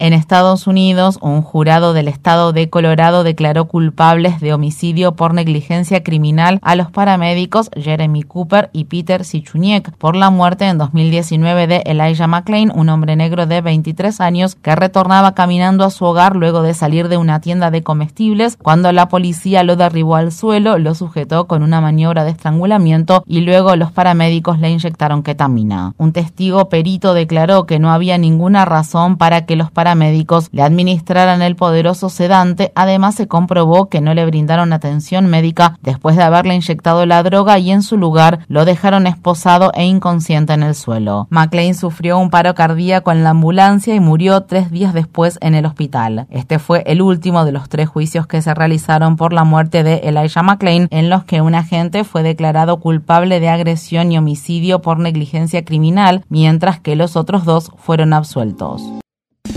En 0.00 0.12
Estados 0.12 0.68
Unidos, 0.68 1.18
un 1.20 1.42
jurado 1.42 1.92
del 1.92 2.06
estado 2.06 2.52
de 2.52 2.70
Colorado 2.70 3.24
declaró 3.24 3.64
culpables 3.64 4.40
de 4.40 4.54
homicidio 4.54 5.16
por 5.16 5.34
negligencia 5.34 6.04
criminal 6.04 6.60
a 6.62 6.76
los 6.76 6.92
paramédicos 6.92 7.68
Jeremy 7.74 8.22
Cooper 8.22 8.70
y 8.72 8.84
Peter 8.84 9.24
Sichuniek 9.24 9.90
por 9.96 10.14
la 10.14 10.30
muerte 10.30 10.66
en 10.66 10.78
2019 10.78 11.66
de 11.66 11.82
Elijah 11.84 12.28
McClain, 12.28 12.70
un 12.72 12.90
hombre 12.90 13.16
negro 13.16 13.46
de 13.46 13.60
23 13.60 14.20
años 14.20 14.54
que 14.54 14.76
retornaba 14.76 15.34
caminando 15.34 15.82
a 15.82 15.90
su 15.90 16.04
hogar 16.04 16.36
luego 16.36 16.62
de 16.62 16.74
salir 16.74 17.08
de 17.08 17.16
una 17.16 17.40
tienda 17.40 17.72
de 17.72 17.82
comestibles 17.82 18.56
cuando 18.56 18.92
la 18.92 19.08
policía 19.08 19.64
lo 19.64 19.74
derribó 19.74 20.14
al 20.14 20.30
suelo, 20.30 20.78
lo 20.78 20.94
sujetó 20.94 21.48
con 21.48 21.64
una 21.64 21.80
maniobra 21.80 22.22
de 22.22 22.30
estrangulamiento 22.30 23.24
y 23.26 23.40
luego 23.40 23.74
los 23.74 23.90
paramédicos 23.90 24.60
le 24.60 24.70
inyectaron 24.70 25.24
ketamina. 25.24 25.94
Un 25.98 26.12
testigo 26.12 26.68
perito 26.68 27.14
declaró 27.14 27.66
que 27.66 27.80
no 27.80 27.90
había 27.90 28.16
ninguna 28.16 28.64
razón 28.64 29.16
para 29.16 29.44
que 29.44 29.56
los 29.56 29.72
paramédicos 29.72 29.87
médicos 29.94 30.48
le 30.52 30.62
administraran 30.62 31.42
el 31.42 31.56
poderoso 31.56 32.08
sedante. 32.08 32.72
Además, 32.74 33.14
se 33.14 33.28
comprobó 33.28 33.88
que 33.88 34.00
no 34.00 34.14
le 34.14 34.26
brindaron 34.26 34.72
atención 34.72 35.26
médica 35.26 35.78
después 35.82 36.16
de 36.16 36.22
haberle 36.22 36.54
inyectado 36.54 37.06
la 37.06 37.22
droga 37.22 37.58
y 37.58 37.70
en 37.70 37.82
su 37.82 37.96
lugar 37.96 38.40
lo 38.48 38.64
dejaron 38.64 39.06
esposado 39.06 39.72
e 39.74 39.84
inconsciente 39.84 40.52
en 40.52 40.62
el 40.62 40.74
suelo. 40.74 41.26
McLean 41.30 41.74
sufrió 41.74 42.18
un 42.18 42.30
paro 42.30 42.54
cardíaco 42.54 43.12
en 43.12 43.24
la 43.24 43.30
ambulancia 43.30 43.94
y 43.94 44.00
murió 44.00 44.42
tres 44.42 44.70
días 44.70 44.94
después 44.94 45.38
en 45.40 45.54
el 45.54 45.66
hospital. 45.66 46.26
Este 46.30 46.58
fue 46.58 46.82
el 46.86 47.02
último 47.02 47.44
de 47.44 47.52
los 47.52 47.68
tres 47.68 47.88
juicios 47.88 48.26
que 48.26 48.42
se 48.42 48.54
realizaron 48.54 49.16
por 49.16 49.32
la 49.32 49.44
muerte 49.44 49.82
de 49.82 49.96
Elijah 50.04 50.42
McLean, 50.42 50.88
en 50.90 51.10
los 51.10 51.24
que 51.24 51.40
un 51.40 51.54
agente 51.54 52.04
fue 52.04 52.22
declarado 52.22 52.80
culpable 52.80 53.40
de 53.40 53.48
agresión 53.48 54.12
y 54.12 54.18
homicidio 54.18 54.80
por 54.80 54.98
negligencia 54.98 55.64
criminal, 55.64 56.24
mientras 56.28 56.80
que 56.80 56.96
los 56.96 57.16
otros 57.16 57.44
dos 57.44 57.72
fueron 57.76 58.12
absueltos. 58.12 58.82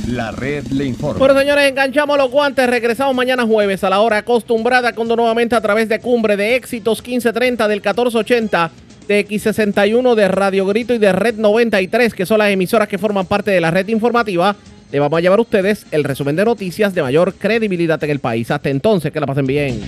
La 0.07 0.31
red 0.31 0.65
le 0.67 0.85
informa. 0.85 1.19
Bueno, 1.19 1.39
señores, 1.39 1.69
enganchamos 1.69 2.17
los 2.17 2.31
guantes. 2.31 2.67
Regresamos 2.67 3.15
mañana 3.15 3.45
jueves 3.45 3.83
a 3.83 3.89
la 3.89 4.01
hora 4.01 4.17
acostumbrada, 4.17 4.93
cuando 4.93 5.15
nuevamente 5.15 5.55
a 5.55 5.61
través 5.61 5.87
de 5.89 5.99
Cumbre 5.99 6.35
de 6.35 6.55
Éxitos 6.55 6.99
1530 6.99 7.67
del 7.67 7.79
1480 7.79 8.71
de 9.07 9.27
X61 9.27 10.15
de 10.15 10.27
Radio 10.27 10.65
Grito 10.65 10.93
y 10.93 10.97
de 10.97 11.11
Red 11.11 11.35
93, 11.35 12.13
que 12.13 12.25
son 12.25 12.39
las 12.39 12.49
emisoras 12.49 12.87
que 12.87 12.97
forman 12.97 13.25
parte 13.25 13.51
de 13.51 13.61
la 13.61 13.71
red 13.71 13.87
informativa. 13.89 14.55
Le 14.91 14.99
vamos 14.99 15.17
a 15.17 15.21
llevar 15.21 15.39
a 15.39 15.43
ustedes 15.43 15.85
el 15.91 16.03
resumen 16.03 16.35
de 16.35 16.45
noticias 16.45 16.93
de 16.93 17.01
mayor 17.01 17.33
credibilidad 17.35 18.03
en 18.03 18.09
el 18.09 18.19
país. 18.19 18.51
Hasta 18.51 18.69
entonces, 18.69 19.11
que 19.11 19.19
la 19.19 19.27
pasen 19.27 19.45
bien. 19.45 19.81